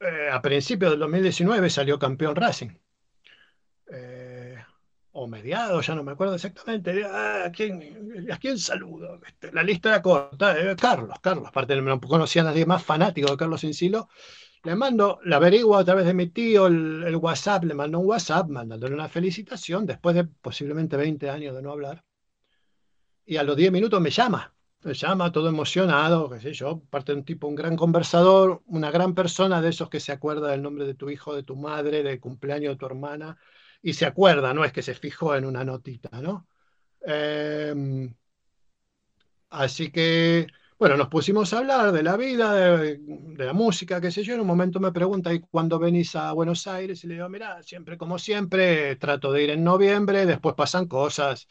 eh, 0.00 0.28
a 0.32 0.40
principios 0.42 0.92
del 0.92 1.00
2019, 1.00 1.70
salió 1.70 1.98
campeón 1.98 2.36
Racing. 2.36 2.70
O 5.16 5.28
mediados, 5.28 5.86
ya 5.86 5.94
no 5.94 6.02
me 6.02 6.10
acuerdo 6.10 6.34
exactamente. 6.34 7.04
Ah, 7.04 7.44
¿A 7.46 7.52
quién, 7.52 8.26
a 8.32 8.36
quién 8.36 8.58
saludo? 8.58 9.20
La 9.52 9.62
lista 9.62 9.90
era 9.90 10.02
corta. 10.02 10.58
Eh, 10.58 10.74
Carlos, 10.74 11.16
Carlos, 11.20 11.46
aparte 11.46 11.80
no 11.80 12.00
conocía 12.00 12.42
a 12.42 12.46
nadie 12.46 12.66
más 12.66 12.82
fanático 12.82 13.30
de 13.30 13.36
Carlos 13.36 13.62
Encilo. 13.62 14.08
Le 14.64 14.74
mando, 14.74 15.20
le 15.24 15.36
averiguo 15.36 15.76
a 15.76 15.84
través 15.84 16.04
de 16.06 16.14
mi 16.14 16.30
tío 16.30 16.66
el, 16.66 17.14
WhatsApp, 17.14 17.62
le 17.62 17.74
mando 17.74 18.00
un 18.00 18.06
WhatsApp 18.06 18.48
mandándole 18.48 18.92
una 18.92 19.08
felicitación 19.08 19.86
después 19.86 20.16
de 20.16 20.24
posiblemente 20.24 20.96
20 20.96 21.30
años 21.30 21.54
de 21.54 21.62
no 21.62 21.70
hablar. 21.70 22.04
Y 23.24 23.36
a 23.36 23.44
los 23.44 23.56
10 23.56 23.70
minutos 23.70 24.00
me 24.00 24.10
llama, 24.10 24.52
me 24.82 24.94
llama 24.94 25.30
todo 25.30 25.48
emocionado, 25.48 26.28
qué 26.28 26.40
sé 26.40 26.52
yo, 26.52 26.80
parte 26.90 27.12
de 27.12 27.18
un 27.18 27.24
tipo, 27.24 27.46
un 27.46 27.54
gran 27.54 27.76
conversador, 27.76 28.62
una 28.66 28.90
gran 28.90 29.14
persona 29.14 29.62
de 29.62 29.68
esos 29.68 29.88
que 29.88 30.00
se 30.00 30.10
acuerda 30.10 30.48
del 30.50 30.62
nombre 30.62 30.86
de 30.86 30.94
tu 30.94 31.08
hijo, 31.08 31.36
de 31.36 31.44
tu 31.44 31.54
madre, 31.54 32.02
del 32.02 32.18
cumpleaños 32.18 32.72
de 32.72 32.78
tu 32.78 32.86
hermana 32.86 33.38
y 33.84 33.92
se 33.92 34.06
acuerda, 34.06 34.54
no 34.54 34.64
es 34.64 34.72
que 34.72 34.82
se 34.82 34.94
fijó 34.94 35.36
en 35.36 35.44
una 35.44 35.62
notita, 35.62 36.08
¿no? 36.22 36.48
Em, 37.02 38.14
así 39.50 39.90
que, 39.90 40.46
bueno, 40.78 40.96
nos 40.96 41.08
pusimos 41.08 41.52
a 41.52 41.58
hablar 41.58 41.92
de 41.92 42.02
la 42.02 42.16
vida, 42.16 42.78
de, 42.78 42.98
la 43.36 43.52
música, 43.52 44.00
qué 44.00 44.10
sé 44.10 44.22
yo. 44.24 44.34
En 44.34 44.40
un 44.40 44.46
momento 44.46 44.80
me 44.80 44.90
pregunta, 44.92 45.34
¿y 45.34 45.40
cuándo 45.40 45.78
venís 45.78 46.16
a 46.16 46.32
Buenos 46.32 46.66
Aires? 46.66 47.04
Y 47.04 47.08
le 47.08 47.14
digo, 47.14 47.28
mira, 47.28 47.62
siempre 47.62 47.98
como 47.98 48.18
siempre, 48.18 48.96
trato 48.96 49.30
de 49.32 49.44
ir 49.44 49.50
en 49.50 49.62
noviembre, 49.64 50.24
después 50.26 50.54
pasan 50.54 50.86
cosas. 50.88 51.46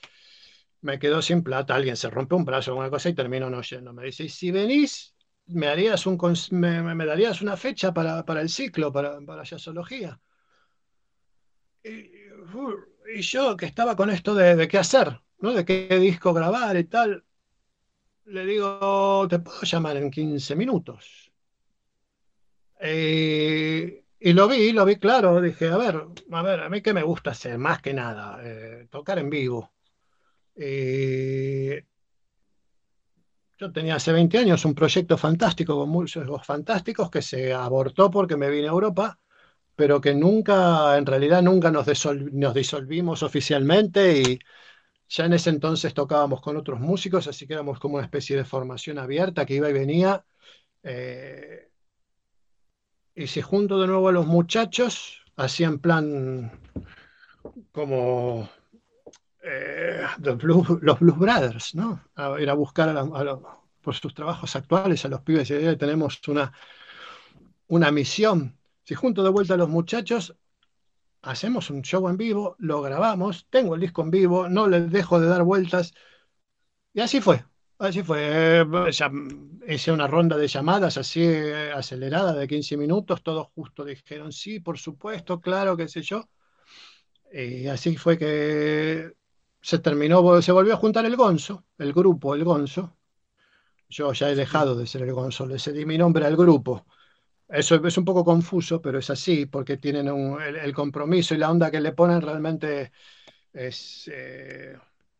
Me 0.81 0.99
quedo 0.99 1.21
sin 1.21 1.43
plata, 1.43 1.75
alguien 1.75 1.97
se 1.97 2.09
rompe 2.09 2.35
un 2.35 2.45
brazo 2.45 2.71
o 2.71 2.73
alguna 2.73 2.89
cosa 2.89 3.09
y 3.09 3.13
termino 3.15 3.49
no 3.49 3.61
yendo. 3.61 3.93
Me 3.93 4.05
dice, 4.05 4.23
¿y 4.25 4.29
si 4.29 4.51
venís, 4.51 5.15
me, 5.47 5.67
harías 5.67 6.05
un, 6.07 6.17
me, 6.51 7.05
darías 7.05 7.41
una 7.43 7.57
fecha 7.57 7.93
para, 7.93 8.25
para 8.25 8.41
el 8.41 8.49
ciclo, 8.49 8.91
para, 8.91 9.21
para 9.21 9.43
jazzología? 9.43 10.19
Y, 11.83 12.22
y 13.15 13.21
yo 13.21 13.57
que 13.57 13.65
estaba 13.65 13.95
con 13.95 14.09
esto 14.09 14.33
de, 14.35 14.67
qué 14.67 14.77
hacer, 14.77 15.19
¿no? 15.39 15.53
De 15.53 15.65
qué 15.65 15.87
disco 15.99 16.33
grabar 16.33 16.77
y 16.77 16.85
tal, 16.85 17.23
le 18.25 18.45
digo, 18.45 19.27
te 19.29 19.39
puedo 19.39 19.61
llamar 19.61 19.97
en 19.97 20.09
15 20.11 20.55
minutos. 20.55 21.31
Eh, 22.79 24.05
y 24.19 24.33
lo 24.33 24.47
vi, 24.47 24.71
lo 24.71 24.85
vi 24.85 24.97
claro, 24.97 25.41
dije, 25.41 25.67
a 25.69 25.77
ver, 25.77 26.05
a 26.31 26.41
ver, 26.41 26.59
a 26.61 26.69
mí 26.69 26.81
que 26.81 26.93
me 26.93 27.03
gusta 27.03 27.31
hacer, 27.31 27.57
más 27.57 27.81
que 27.81 27.93
nada, 27.93 28.39
eh, 28.43 28.87
tocar 28.89 29.19
en 29.19 29.29
vivo. 29.29 29.71
yo 33.57 33.71
tenía 33.71 33.95
hace 33.95 34.11
20 34.11 34.37
años 34.37 34.65
un 34.65 34.75
proyecto 34.75 35.17
fantástico 35.17 35.77
con 35.77 35.89
músicos 35.89 36.45
fantásticos 36.45 37.09
que 37.09 37.21
se 37.21 37.53
abortó 37.53 38.11
porque 38.11 38.37
me 38.37 38.49
vine 38.49 38.67
a 38.67 38.71
Europa 38.71 39.19
pero 39.75 40.01
que 40.01 40.13
nunca, 40.13 40.97
en 40.97 41.05
realidad 41.05 41.41
nunca 41.41 41.71
nos, 41.71 41.87
nos 42.31 42.53
disolvimos 42.53 43.23
oficialmente 43.23 44.21
y 44.21 44.39
ya 45.09 45.25
en 45.25 45.33
ese 45.33 45.49
entonces 45.49 45.93
tocábamos 45.93 46.41
con 46.41 46.57
otros 46.57 46.79
músicos, 46.79 47.27
así 47.27 47.47
que 47.47 47.53
éramos 47.53 47.79
como 47.79 47.95
una 47.95 48.05
especie 48.05 48.35
de 48.35 48.45
formación 48.45 48.97
abierta 48.99 49.45
que 49.45 49.55
iba 49.55 49.69
y 49.69 49.73
venía. 49.73 50.25
Eh, 50.83 51.69
y 53.15 53.27
si 53.27 53.41
junto 53.41 53.79
de 53.79 53.87
nuevo 53.87 54.09
a 54.09 54.11
los 54.11 54.25
muchachos, 54.25 55.23
hacían 55.35 55.79
plan 55.79 56.51
como 57.71 58.49
eh, 59.43 60.01
los, 60.19 60.37
Blues, 60.37 61.17
Brothers, 61.17 61.75
¿no? 61.75 62.03
A 62.15 62.39
ir 62.39 62.49
a 62.49 62.53
buscar 62.53 62.89
a, 62.89 63.05
por 63.81 63.95
sus 63.95 64.13
trabajos 64.13 64.55
actuales 64.55 65.05
a 65.05 65.09
los 65.09 65.21
pibes 65.21 65.51
y 65.51 65.77
tenemos 65.77 66.19
una, 66.27 66.51
una 67.67 67.91
misión 67.91 68.57
si 68.83 68.95
junto 68.95 69.23
de 69.23 69.29
vuelta 69.29 69.53
a 69.55 69.57
los 69.57 69.69
muchachos, 69.69 70.35
hacemos 71.21 71.69
un 71.69 71.81
show 71.81 72.07
en 72.09 72.17
vivo, 72.17 72.55
lo 72.59 72.81
grabamos, 72.81 73.47
tengo 73.49 73.75
el 73.75 73.81
disco 73.81 74.01
en 74.01 74.11
vivo, 74.11 74.49
no 74.49 74.67
les 74.67 74.91
dejo 74.91 75.19
de 75.19 75.27
dar 75.27 75.43
vueltas. 75.43 75.93
Y 76.93 77.01
así 77.01 77.21
fue, 77.21 77.43
así 77.79 78.03
fue. 78.03 78.65
hice 79.67 79.91
una 79.91 80.07
ronda 80.07 80.37
de 80.37 80.47
llamadas 80.47 80.97
así 80.97 81.21
eh, 81.23 81.71
acelerada 81.71 82.33
de 82.33 82.47
15 82.47 82.77
minutos, 82.77 83.23
todos 83.23 83.47
justo 83.55 83.83
dijeron, 83.85 84.31
sí, 84.31 84.59
por 84.59 84.77
supuesto, 84.77 85.39
claro, 85.41 85.77
qué 85.77 85.87
sé 85.87 86.01
yo. 86.01 86.29
Y 87.31 87.67
así 87.67 87.97
fue 87.97 88.17
que 88.17 89.13
se 89.61 89.79
terminó, 89.79 90.41
se 90.41 90.51
volvió 90.51 90.73
a 90.73 90.77
juntar 90.77 91.05
el 91.05 91.15
Gonzo, 91.15 91.65
el 91.77 91.93
grupo, 91.93 92.35
el 92.35 92.43
Gonzo. 92.43 92.97
Yo 93.89 94.11
ya 94.13 94.29
he 94.29 94.35
dejado 94.35 94.75
de 94.75 94.87
ser 94.87 95.03
el 95.03 95.13
Gonzo, 95.13 95.45
le 95.47 95.59
cedí 95.59 95.85
mi 95.85 95.97
nombre 95.97 96.25
al 96.25 96.35
grupo. 96.35 96.85
Eso 97.47 97.75
es 97.85 97.97
un 97.97 98.05
poco 98.05 98.23
confuso, 98.23 98.81
pero 98.81 98.99
es 98.99 99.09
así, 99.09 99.45
porque 99.45 99.77
tienen 99.77 100.07
el, 100.07 100.73
compromiso 100.73 101.35
y 101.35 101.37
la 101.37 101.51
onda 101.51 101.69
que 101.69 101.81
le 101.81 101.91
ponen 101.91 102.21
realmente 102.21 102.91
es, 103.51 104.09
eh, 104.11 104.77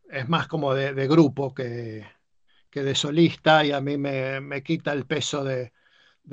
es 0.10 0.30
más 0.30 0.48
como 0.48 0.74
de, 0.74 1.08
grupo 1.08 1.54
que, 1.54 2.06
que, 2.70 2.84
de 2.84 2.96
solista 2.96 3.64
y 3.66 3.72
a 3.72 3.82
mí 3.82 3.98
me, 3.98 4.64
quita 4.64 4.94
el 4.94 5.06
peso 5.06 5.44
de, 5.44 5.72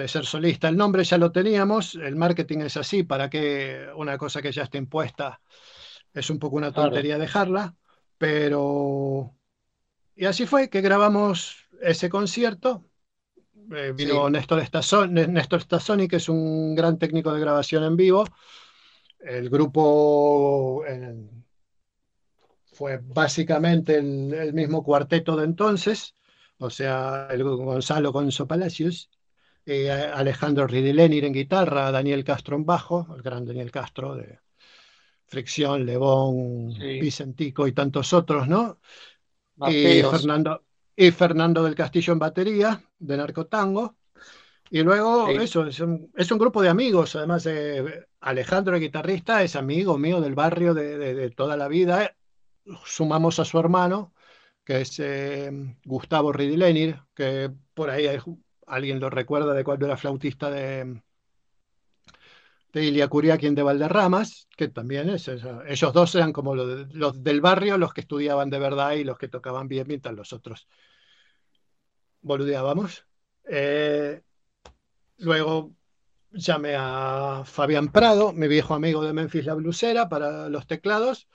ser 0.07 0.25
solista. 0.25 0.69
El 0.69 0.77
nombre 0.77 1.05
ya 1.05 1.19
lo 1.19 1.33
teníamos, 1.33 1.97
el 1.97 2.17
marketing 2.17 2.59
es 2.61 2.77
así, 2.77 3.03
para 3.03 3.29
que 3.29 3.89
una 3.97 4.17
cosa 4.17 4.41
que 4.41 4.53
ya 4.53 4.63
está 4.63 4.79
impuesta 4.79 5.41
es 6.15 6.31
un 6.31 6.39
poco 6.39 6.57
una 6.57 6.73
tontería 6.73 7.19
dejarla, 7.19 7.75
pero... 8.17 9.35
Y 10.17 10.27
así 10.27 10.47
fue 10.47 10.69
que 10.69 10.83
grabamos 10.83 11.69
ese 11.81 12.11
concierto 12.11 12.90
eh, 13.71 13.93
vino 13.93 14.29
Néstor, 14.29 14.63
Stazoni, 14.65 16.09
que 16.09 16.17
es 16.17 16.29
un 16.29 16.75
gran 16.75 16.99
técnico 16.99 17.33
de 17.33 17.41
grabación 17.41 17.85
en 17.85 17.97
vivo. 17.97 18.25
El 19.21 19.51
grupo 19.51 20.85
fue 22.73 22.99
básicamente 23.03 23.97
el, 23.97 24.55
mismo 24.55 24.83
cuarteto 24.83 25.37
de 25.37 25.45
entonces, 25.45 26.15
o 26.59 26.71
sea, 26.71 27.29
el 27.31 27.45
Gonzalo 27.45 28.11
Gonzo 28.11 28.47
Palacios, 28.47 29.11
eh, 29.67 29.91
Alejandro 29.91 30.67
Ridilenir 30.67 31.27
en 31.27 31.35
guitarra, 31.35 31.93
Daniel 31.93 32.25
Castro 32.25 32.57
en 32.57 32.65
bajo, 32.65 33.07
el 33.15 33.23
gran 33.23 33.45
Daniel 33.45 33.71
Castro 33.71 34.15
de 34.17 34.39
Fricción, 35.27 35.85
Lebón, 35.85 36.69
Vicentico 36.79 37.69
y 37.69 37.73
tantos 37.73 38.13
otros, 38.15 38.49
¿no? 38.49 38.81
Y 39.69 40.03
Fernando, 40.03 40.65
y 41.01 41.13
Fernando 41.13 41.65
del 41.65 41.75
Castillo 41.75 42.13
en 42.13 42.19
batería, 42.19 42.83
de 42.99 43.17
Narcotango. 43.17 43.97
Y 44.69 44.83
luego, 44.83 45.31
eso, 45.31 45.67
es 45.67 45.81
un, 45.81 46.39
grupo 46.39 46.61
de 46.61 46.69
amigos, 46.69 47.17
además 47.17 47.45
de 47.45 48.07
Alejandro, 48.21 48.75
el 48.75 48.83
guitarrista, 48.83 49.43
es 49.43 49.57
amigo 49.57 49.97
mío 49.97 50.21
del 50.21 50.35
barrio 50.35 50.75
de, 50.75 51.31
toda 51.31 51.57
la 51.57 51.69
vida. 51.69 52.15
Sumamos 52.85 53.39
a 53.39 53.47
su 53.47 53.59
hermano, 53.59 54.13
que 54.63 54.83
es 54.83 55.01
eh, 55.01 55.51
Gustavo 55.87 56.35
Ridilenir, 56.35 57.01
que 57.15 57.51
por 57.73 57.89
ahí 57.89 58.07
alguien 58.67 59.01
lo 59.01 59.09
recuerda 59.09 59.55
de 59.55 59.65
cuando 59.65 59.87
era 59.87 59.97
flautista 59.97 60.51
de, 60.51 61.01
de 62.73 62.85
Ilia 62.85 63.09
Curiaquín 63.09 63.55
de 63.55 63.63
Valderramas, 63.63 64.49
que 64.57 64.69
también 64.69 65.11
es, 65.11 65.29
ellos 65.29 65.93
dos 65.93 66.15
eran 66.15 66.33
como 66.33 66.55
los, 66.55 67.23
del 67.23 67.41
barrio, 67.41 67.79
los 67.79 67.93
que 67.93 68.03
estudiaban 68.03 68.51
de 68.51 68.59
verdad 68.59 68.93
y 68.93 69.05
los 69.05 69.19
que 69.19 69.29
tocaban 69.29 69.69
bien, 69.69 69.87
mientras 69.89 70.15
los 70.15 70.33
otros 70.33 70.69
boludeábamos. 72.23 73.07
Eh, 73.45 74.23
luego 75.19 75.73
llamé 76.33 76.77
a 76.79 77.43
Fabián 77.45 77.91
Prado, 77.91 78.33
mi 78.33 78.47
viejo 78.47 78.75
amigo 78.75 79.03
de 79.05 79.13
Memphis 79.13 79.47
La 79.47 79.55
Blusera, 79.55 80.09
para 80.09 80.49
los 80.49 80.67
teclados. 80.67 81.29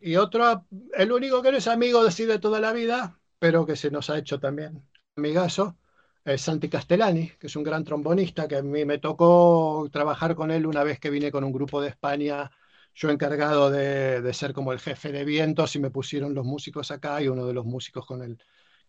Y 0.00 0.16
otro, 0.16 0.66
el 0.94 1.12
único 1.12 1.42
que 1.42 1.52
no 1.52 1.58
es 1.58 1.68
amigo 1.68 2.04
de 2.04 2.38
toda 2.38 2.60
la 2.60 2.72
vida, 2.72 3.18
pero 3.38 3.66
que 3.66 3.76
se 3.76 3.90
nos 3.90 4.10
ha 4.10 4.18
hecho 4.18 4.40
también 4.40 4.82
amigazo, 5.16 5.76
es 6.24 6.42
Santi 6.42 6.68
Castellani, 6.68 7.32
que 7.38 7.46
es 7.46 7.56
un 7.56 7.62
gran 7.62 7.84
trombonista, 7.84 8.48
que 8.48 8.56
a 8.56 8.62
mí 8.62 8.84
me 8.84 8.98
tocó 8.98 9.88
trabajar 9.92 10.34
con 10.34 10.50
él 10.50 10.66
una 10.66 10.84
vez 10.84 11.00
que 11.00 11.10
vine 11.10 11.30
con 11.30 11.44
un 11.44 11.52
grupo 11.52 11.80
de 11.80 11.88
España, 11.88 12.50
yo 12.94 13.10
encargado 13.10 13.70
de, 13.70 14.32
ser 14.34 14.52
como 14.52 14.72
el 14.72 14.80
jefe 14.80 15.12
de 15.12 15.24
vientos 15.24 15.76
y 15.76 15.78
me 15.78 15.90
pusieron 15.90 16.34
los 16.34 16.44
músicos 16.44 16.90
acá 16.90 17.22
y 17.22 17.28
uno 17.28 17.46
de 17.46 17.54
los 17.54 17.64
músicos 17.64 18.04
con 18.06 18.20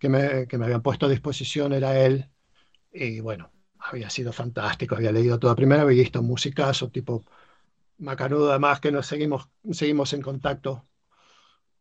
me, 0.02 0.48
que 0.48 0.58
me 0.58 0.66
habían 0.66 0.82
puesto 0.82 1.06
a 1.06 1.10
disposición 1.10 1.74
era 1.74 1.98
él. 2.00 2.30
Y 2.92 3.20
bueno, 3.20 3.52
había 3.80 4.10
sido 4.10 4.34
fantástico, 4.34 4.96
había 4.96 5.12
leído 5.12 5.40
toda 5.40 5.56
primera, 5.56 5.84
había 5.84 6.02
visto 6.02 6.22
musicazo 6.24 6.90
tipo 6.90 7.24
Macanudo, 8.00 8.50
además 8.50 8.80
que 8.80 8.92
nos 8.92 9.08
seguimos, 9.08 9.50
seguimos 9.72 10.14
en 10.14 10.22
contacto 10.22 10.88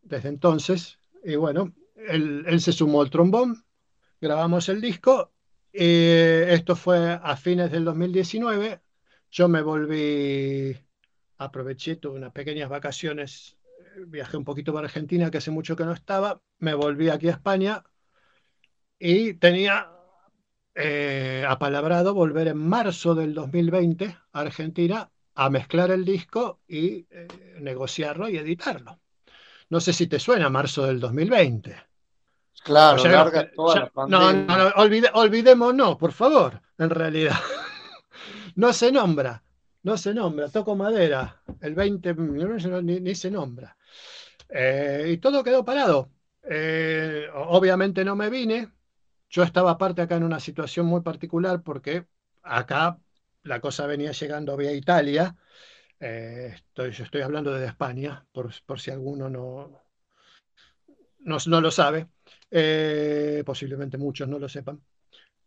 desde 0.03 0.29
entonces. 0.29 0.99
Y 1.25 1.37
bueno, 1.37 1.75
él, 1.97 2.45
él 2.47 2.61
se 2.61 2.73
sumó 2.73 3.03
al 3.03 3.11
trombón, 3.11 3.65
grabamos 4.21 4.69
el 4.69 4.81
disco. 4.81 5.33
Y 5.81 6.11
esto 6.51 6.75
fue 6.75 7.21
a 7.23 7.37
fines 7.37 7.71
del 7.71 7.85
2019. 7.85 8.81
Yo 9.31 9.49
me 9.49 9.63
volví, 9.63 10.77
aproveché, 11.37 12.01
unas 12.09 12.33
pequeñas 12.33 12.69
vacaciones, 12.69 13.57
viajé 14.09 14.37
un 14.37 14.45
poquito 14.45 14.73
para 14.73 14.87
Argentina, 14.89 15.31
que 15.31 15.39
hace 15.39 15.53
mucho 15.53 15.77
que 15.77 15.85
no 15.85 15.93
estaba, 15.93 16.43
me 16.59 16.75
volví 16.75 17.11
aquí 17.11 17.29
a 17.29 17.33
España 17.33 17.85
y 18.99 19.35
tenía 19.35 19.89
eh, 20.75 21.45
apalabrado 21.49 22.13
volver 22.13 22.49
en 22.49 22.59
marzo 22.59 23.15
del 23.15 23.33
2020 23.35 24.07
a 24.33 24.41
Argentina 24.41 25.13
a 25.37 25.49
mezclar 25.49 25.93
el 25.93 26.05
disco 26.05 26.61
y 26.67 27.07
eh, 27.11 27.29
negociarlo 27.61 28.29
y 28.29 28.37
editarlo. 28.37 28.99
No 29.71 29.81
sé 29.81 29.93
si 29.93 30.09
te 30.09 30.19
suena 30.19 30.51
marzo 30.51 30.87
del 30.87 30.99
2020. 30.99 31.88
Claro, 32.63 33.03
larga 33.05 33.51
toda 33.51 33.91
la 33.97 34.07
No, 34.07 34.33
no, 34.33 35.73
no, 35.73 35.99
por 35.99 36.13
favor, 36.13 36.61
en 36.79 36.91
realidad. 36.91 37.37
no 38.57 38.73
se 38.73 38.93
nombra, 38.93 39.43
no 39.83 39.97
se 39.97 40.13
nombra, 40.13 40.49
toco 40.49 40.75
madera, 40.77 41.43
el 41.61 41.75
20 41.75 42.15
ni, 42.15 43.01
ni 43.01 43.15
se 43.15 43.31
nombra. 43.31 43.77
Eh, 44.49 45.11
y 45.13 45.19
todo 45.19 45.45
quedó 45.45 45.65
parado. 45.65 46.11
obviamente 47.35 48.05
no 48.05 48.17
me 48.17 48.31
vine, 48.31 48.73
yo 49.31 49.43
estaba 49.43 49.73
aparte 49.73 50.03
acá 50.03 50.17
en 50.17 50.25
una 50.25 50.41
situación 50.41 50.87
muy 50.87 51.03
particular 51.03 51.63
porque 51.63 52.07
acá 52.43 52.99
la 53.43 53.61
cosa 53.61 53.87
venía 53.87 54.13
llegando 54.13 54.57
vía 54.57 54.73
Italia. 54.73 55.37
Eh, 56.01 56.53
estoy, 56.55 56.93
yo 56.93 57.05
estoy 57.05 57.23
hablando 57.23 57.53
desde 57.53 57.67
España, 57.67 58.25
por, 58.33 58.51
por 58.65 58.81
si 58.81 58.91
alguno 58.91 59.29
no, 59.29 59.83
no, 61.19 61.61
lo 61.61 61.71
sabe. 61.71 62.09
Eh, 62.51 63.43
posiblemente 63.45 63.99
muchos 63.99 64.29
no 64.29 64.39
lo 64.39 64.49
sepan. 64.49 64.81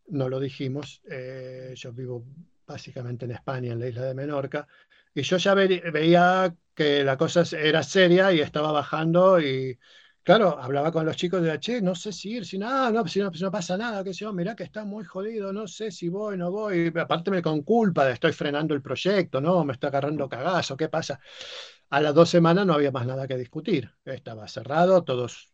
No 0.07 0.29
lo 0.29 0.39
dijimos. 0.39 1.01
Eh, 1.09 1.73
yo 1.75 1.93
vivo 1.93 2.25
básicamente 2.67 3.25
en 3.25 3.31
España, 3.31 3.73
en 3.73 3.79
la 3.79 3.87
isla 3.87 4.03
de 4.03 4.13
Menorca. 4.15 4.67
Y 5.13 5.21
yo 5.23 5.37
ya 5.37 5.53
veía 5.55 6.55
que 6.73 7.03
la 7.03 7.17
cosa 7.17 7.43
era 7.57 7.83
seria 7.83 8.31
y 8.33 8.41
estaba 8.41 8.71
bajando 8.71 9.39
y 9.41 9.77
Claro, 10.23 10.59
hablaba 10.59 10.91
con 10.91 11.03
los 11.05 11.15
chicos 11.17 11.41
de, 11.41 11.59
che, 11.59 11.81
no 11.81 11.95
sé 11.95 12.11
si 12.13 12.29
ir, 12.33 12.45
si 12.45 12.59
nada, 12.59 12.91
no, 12.91 13.07
si 13.07 13.19
no, 13.19 13.31
no 13.31 13.49
pasa 13.51 13.75
nada, 13.75 14.03
que 14.03 14.13
yo, 14.13 14.31
mirá 14.31 14.55
que 14.55 14.63
está 14.63 14.85
muy 14.85 15.03
jodido, 15.03 15.51
no 15.51 15.67
sé 15.67 15.89
si 15.89 16.09
voy, 16.09 16.37
no 16.37 16.51
voy, 16.51 16.93
aparte 16.95 17.31
me 17.31 17.41
con 17.41 17.63
culpa 17.63 18.05
de 18.05 18.13
estoy 18.13 18.31
frenando 18.31 18.75
el 18.75 18.83
proyecto, 18.83 19.41
no, 19.41 19.65
me 19.65 19.73
está 19.73 19.87
agarrando 19.87 20.29
cagazo, 20.29 20.77
¿qué 20.77 20.89
pasa? 20.89 21.19
A 21.89 22.01
las 22.01 22.15
dos 22.15 22.29
semanas 22.29 22.65
no 22.65 22.73
había 22.73 22.91
más 22.91 23.05
nada 23.07 23.27
que 23.27 23.37
discutir, 23.37 23.91
estaba 24.05 24.47
cerrado, 24.47 25.03
todos 25.03 25.50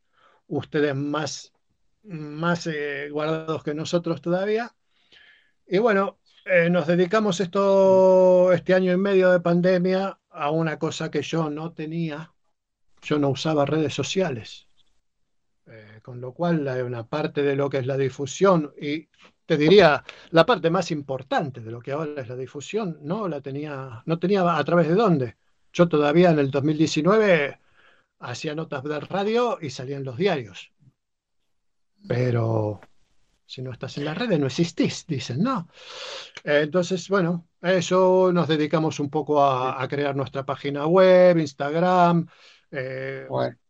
ustedes 0.47 0.95
más, 0.95 1.53
más 2.03 2.67
eh, 2.67 3.09
guardados 3.11 3.63
que 3.63 3.73
nosotros 3.73 4.21
todavía. 4.21 4.73
Y 5.67 5.79
bueno, 5.79 6.19
eh, 6.45 6.69
nos 6.69 6.87
dedicamos 6.87 7.39
esto, 7.39 8.51
este 8.53 8.73
año 8.73 8.93
y 8.93 8.97
medio 8.97 9.31
de 9.31 9.39
pandemia 9.39 10.19
a 10.29 10.51
una 10.51 10.79
cosa 10.79 11.11
que 11.11 11.21
yo 11.21 11.49
no 11.49 11.73
tenía 11.73 12.33
yo 13.01 13.19
no 13.19 13.29
usaba 13.29 13.65
redes 13.65 13.93
sociales. 13.93 14.67
Eh, 15.65 15.99
con 16.01 16.21
lo 16.21 16.33
cual, 16.33 16.67
una 16.85 17.05
parte 17.07 17.43
de 17.43 17.55
lo 17.55 17.69
que 17.69 17.77
es 17.77 17.85
la 17.85 17.97
difusión, 17.97 18.73
y 18.79 19.09
te 19.45 19.57
diría, 19.57 20.03
la 20.31 20.45
parte 20.45 20.69
más 20.69 20.91
importante 20.91 21.61
de 21.61 21.71
lo 21.71 21.79
que 21.81 21.91
ahora 21.91 22.21
es 22.21 22.29
la 22.29 22.35
difusión, 22.35 22.99
no 23.01 23.27
la 23.27 23.41
tenía, 23.41 24.01
no 24.05 24.19
tenía 24.19 24.57
a 24.57 24.63
través 24.63 24.87
de 24.87 24.95
dónde. 24.95 25.37
Yo 25.73 25.87
todavía 25.87 26.31
en 26.31 26.39
el 26.39 26.51
2019 26.51 27.59
hacía 28.19 28.55
notas 28.55 28.83
de 28.83 28.99
radio 28.99 29.57
y 29.61 29.69
salía 29.69 29.97
en 29.97 30.03
los 30.03 30.17
diarios. 30.17 30.71
Pero 32.07 32.79
si 33.45 33.61
no 33.61 33.71
estás 33.71 33.97
en 33.97 34.05
las 34.05 34.17
redes, 34.17 34.39
no 34.39 34.47
existís, 34.47 35.05
dicen, 35.07 35.41
¿no? 35.41 35.67
Entonces, 36.43 37.07
bueno, 37.09 37.47
eso 37.61 38.31
nos 38.33 38.47
dedicamos 38.47 38.99
un 38.99 39.09
poco 39.09 39.43
a 39.43 39.87
crear 39.87 40.15
nuestra 40.15 40.45
página 40.45 40.85
web, 40.85 41.37
Instagram, 41.37 42.27
eh, 42.71 43.27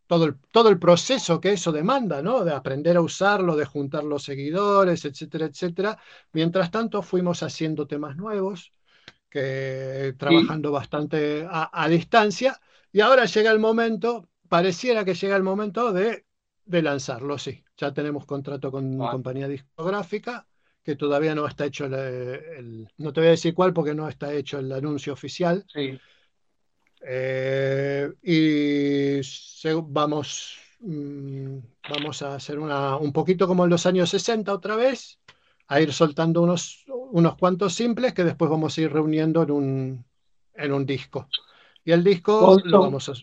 todo, 0.08 0.26
el, 0.26 0.36
todo 0.52 0.70
el 0.70 0.80
proceso 0.80 1.40
que 1.40 1.54
eso 1.54 1.72
demanda, 1.72 2.22
¿no? 2.22 2.44
De 2.44 2.54
aprender 2.54 2.98
a 2.98 3.02
usarlo, 3.02 3.56
de 3.56 3.66
juntar 3.66 4.04
los 4.04 4.24
seguidores, 4.24 5.06
etcétera, 5.06 5.46
etcétera. 5.46 5.98
Mientras 6.32 6.72
tanto, 6.72 7.02
fuimos 7.02 7.44
haciendo 7.44 7.88
temas 7.88 8.16
nuevos, 8.16 8.74
que, 9.30 10.16
trabajando 10.18 10.72
bastante 10.72 11.46
a, 11.50 11.88
distancia, 11.90 12.60
y 12.92 13.02
ahora 13.02 13.26
llega 13.26 13.52
el 13.52 13.60
momento, 13.60 14.30
pareciera 14.48 15.06
que 15.06 15.14
llega 15.14 15.36
el 15.36 15.44
momento 15.44 15.92
de, 15.92 16.26
de 16.66 16.82
lanzarlo, 16.82 17.38
sí. 17.38 17.64
Ya 17.78 17.94
tenemos 17.94 18.26
contrato 18.26 18.72
con 18.72 18.86
una 18.86 19.12
compañía 19.12 19.48
discográfica 19.48 20.48
que 20.84 20.96
todavía 20.96 21.36
no 21.36 21.46
está 21.46 21.66
hecho 21.66 21.86
el, 21.86 22.88
no 22.98 23.12
te 23.12 23.20
voy 23.20 23.28
a 23.28 23.32
decir 23.32 23.54
cuál 23.54 23.74
porque 23.74 23.94
no 23.94 24.08
está 24.08 24.34
hecho 24.34 24.60
el 24.60 24.72
anuncio 24.72 25.12
oficial. 25.12 25.66
Sí. 25.68 26.00
Eh, 27.02 28.10
y 28.24 29.20
vamos, 29.90 30.58
mm, 30.80 31.58
vamos 31.90 32.22
a 32.22 32.36
hacer 32.36 32.58
una, 32.58 32.96
un 32.96 33.12
poquito 33.12 33.48
como 33.48 33.66
en 33.66 33.70
los 33.70 33.86
años 33.86 34.10
60 34.10 34.54
otra 34.54 34.76
vez, 34.76 35.20
a 35.68 35.82
ir 35.82 35.92
soltando 35.92 36.42
unos, 36.42 36.86
unos 36.88 37.36
cuantos 37.36 37.74
simples 37.74 38.14
que 38.14 38.24
después 38.24 38.50
vamos 38.50 38.78
a 38.78 38.82
ir 38.82 38.92
reuniendo 38.92 39.44
en 39.44 39.52
un, 39.52 40.06
en 40.54 40.72
un 40.72 40.86
disco. 40.86 41.28
Y 41.84 41.92
el 41.92 42.04
disco, 42.04 42.60
lo 42.64 42.82
vamos 42.82 43.10
a, 43.10 43.14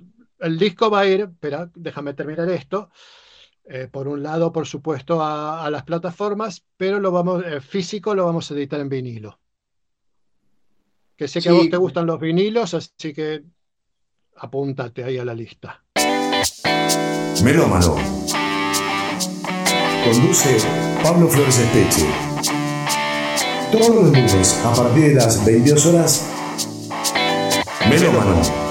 el 0.44 0.58
disco 0.58 0.90
va 0.90 1.00
a 1.00 1.06
ir, 1.06 1.22
espera, 1.22 1.70
déjame 1.74 2.14
terminar 2.14 2.48
esto. 2.50 2.90
Eh, 3.66 3.88
por 3.90 4.08
un 4.08 4.22
lado, 4.22 4.52
por 4.52 4.66
supuesto, 4.66 5.22
a, 5.22 5.68
las 5.70 5.84
plataformas, 5.84 6.64
pero 6.76 7.00
lo 7.00 7.10
vamos, 7.10 7.42
eh, 7.46 7.60
físico 7.62 8.14
lo 8.14 8.26
vamos 8.26 8.50
a 8.50 8.54
editar 8.54 8.78
en 8.78 8.90
vinilo. 8.90 9.40
Que 11.16 11.28
sé 11.28 11.40
que 11.40 11.48
a 11.48 11.52
vos 11.52 11.70
te 11.70 11.76
gustan 11.78 12.06
los 12.06 12.20
vinilos, 12.20 12.74
así 12.74 13.14
que 13.14 13.42
apúntate 14.36 15.04
ahí 15.04 15.16
a 15.16 15.24
la 15.24 15.32
lista. 15.32 15.82
Melómano. 17.42 17.96
Conduce 20.04 20.58
Pablo 21.02 21.28
Flores 21.28 21.58
Espeche. 21.58 22.06
Todos 23.72 23.88
los 23.88 24.04
lunes 24.04 24.62
a 24.64 24.74
partir 24.74 25.08
de 25.08 25.14
las 25.14 25.44
22 25.46 25.86
horas. 25.86 26.30
Melómano. 27.88 28.63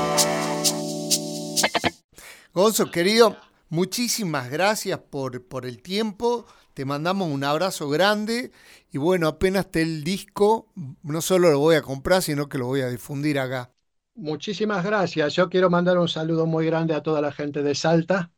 Gonzo, 2.53 2.91
querido, 2.91 3.37
muchísimas 3.69 4.49
gracias 4.49 4.99
por, 4.99 5.43
por 5.47 5.65
el 5.65 5.81
tiempo. 5.81 6.45
Te 6.73 6.85
mandamos 6.85 7.29
un 7.29 7.43
abrazo 7.43 7.89
grande 7.89 8.51
y 8.91 8.97
bueno, 8.97 9.27
apenas 9.27 9.65
esté 9.65 9.81
el 9.81 10.03
disco, 10.03 10.67
no 11.03 11.21
solo 11.21 11.51
lo 11.51 11.59
voy 11.59 11.75
a 11.75 11.81
comprar, 11.81 12.21
sino 12.21 12.49
que 12.49 12.57
lo 12.57 12.67
voy 12.67 12.81
a 12.81 12.89
difundir 12.89 13.39
acá. 13.39 13.71
Muchísimas 14.15 14.83
gracias. 14.85 15.33
Yo 15.33 15.49
quiero 15.49 15.69
mandar 15.69 15.97
un 15.97 16.07
saludo 16.07 16.45
muy 16.45 16.65
grande 16.67 16.93
a 16.93 17.01
toda 17.01 17.19
la 17.21 17.31
gente 17.31 17.63
de 17.63 17.73
Salta. 17.75 18.31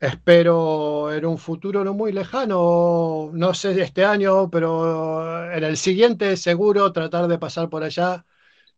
Espero 0.00 1.12
en 1.14 1.26
un 1.26 1.38
futuro 1.38 1.84
no 1.84 1.94
muy 1.94 2.12
lejano, 2.12 3.30
no 3.34 3.54
sé 3.54 3.80
este 3.82 4.04
año, 4.04 4.50
pero 4.50 5.52
en 5.52 5.64
el 5.64 5.76
siguiente 5.78 6.36
seguro 6.36 6.92
tratar 6.92 7.28
de 7.28 7.38
pasar 7.38 7.70
por 7.70 7.84
allá 7.84 8.26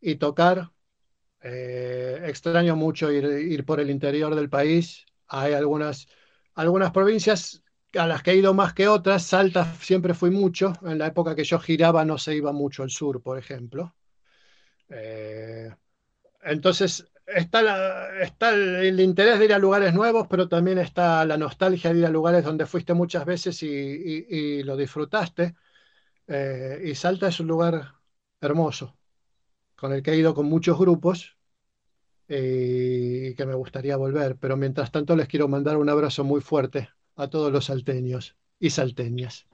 y 0.00 0.16
tocar. 0.16 0.72
Eh, 1.48 2.22
extraño 2.26 2.74
mucho 2.74 3.10
ir, 3.12 3.64
por 3.64 3.78
el 3.78 3.90
interior 3.90 4.34
del 4.34 4.50
país. 4.50 5.06
Hay 5.28 5.52
algunas, 5.52 6.08
algunas 6.54 6.90
provincias 6.90 7.62
a 7.94 8.06
las 8.06 8.22
que 8.24 8.32
he 8.32 8.36
ido 8.36 8.52
más 8.52 8.74
que 8.74 8.88
otras. 8.88 9.22
Salta 9.22 9.64
siempre 9.80 10.14
fui 10.14 10.30
mucho. 10.30 10.72
En 10.82 10.98
la 10.98 11.06
época 11.06 11.36
que 11.36 11.44
yo 11.44 11.60
giraba 11.60 12.04
no 12.04 12.18
se 12.18 12.34
iba 12.34 12.52
mucho 12.52 12.82
al 12.82 12.90
sur, 12.90 13.22
por 13.22 13.38
ejemplo. 13.38 13.94
Eh, 14.88 15.70
entonces, 16.42 17.06
está, 17.26 18.20
está 18.20 18.50
el, 18.52 18.98
interés 19.00 19.38
de 19.38 19.44
ir 19.46 19.54
a 19.54 19.58
lugares 19.58 19.94
nuevos, 19.94 20.26
pero 20.28 20.48
también 20.48 20.78
está 20.78 21.24
la 21.24 21.36
nostalgia 21.36 21.92
de 21.92 22.00
ir 22.00 22.06
a 22.06 22.10
lugares 22.10 22.44
donde 22.44 22.66
fuiste 22.66 22.94
muchas 22.94 23.24
veces 23.24 23.62
y, 23.62 24.62
lo 24.64 24.76
disfrutaste. 24.76 25.54
Eh, 26.26 26.82
y 26.86 26.94
Salta 26.96 27.28
es 27.28 27.40
un 27.40 27.46
lugar 27.48 27.94
hermoso, 28.40 28.98
con 29.76 29.92
el 29.92 30.02
que 30.02 30.12
he 30.12 30.16
ido 30.16 30.34
con 30.34 30.46
muchos 30.46 30.78
grupos 30.78 31.35
y 32.28 33.34
que 33.34 33.46
me 33.46 33.54
gustaría 33.54 33.96
volver. 33.96 34.36
Pero 34.38 34.56
mientras 34.56 34.90
tanto 34.92 35.16
les 35.16 35.28
quiero 35.28 35.48
mandar 35.48 35.76
un 35.76 35.88
abrazo 35.88 36.24
muy 36.24 36.40
fuerte 36.40 36.88
a 37.16 37.28
todos 37.28 37.52
los 37.52 37.66
salteños 37.66 38.36
y 38.58 38.70
salteñas. 38.70 39.46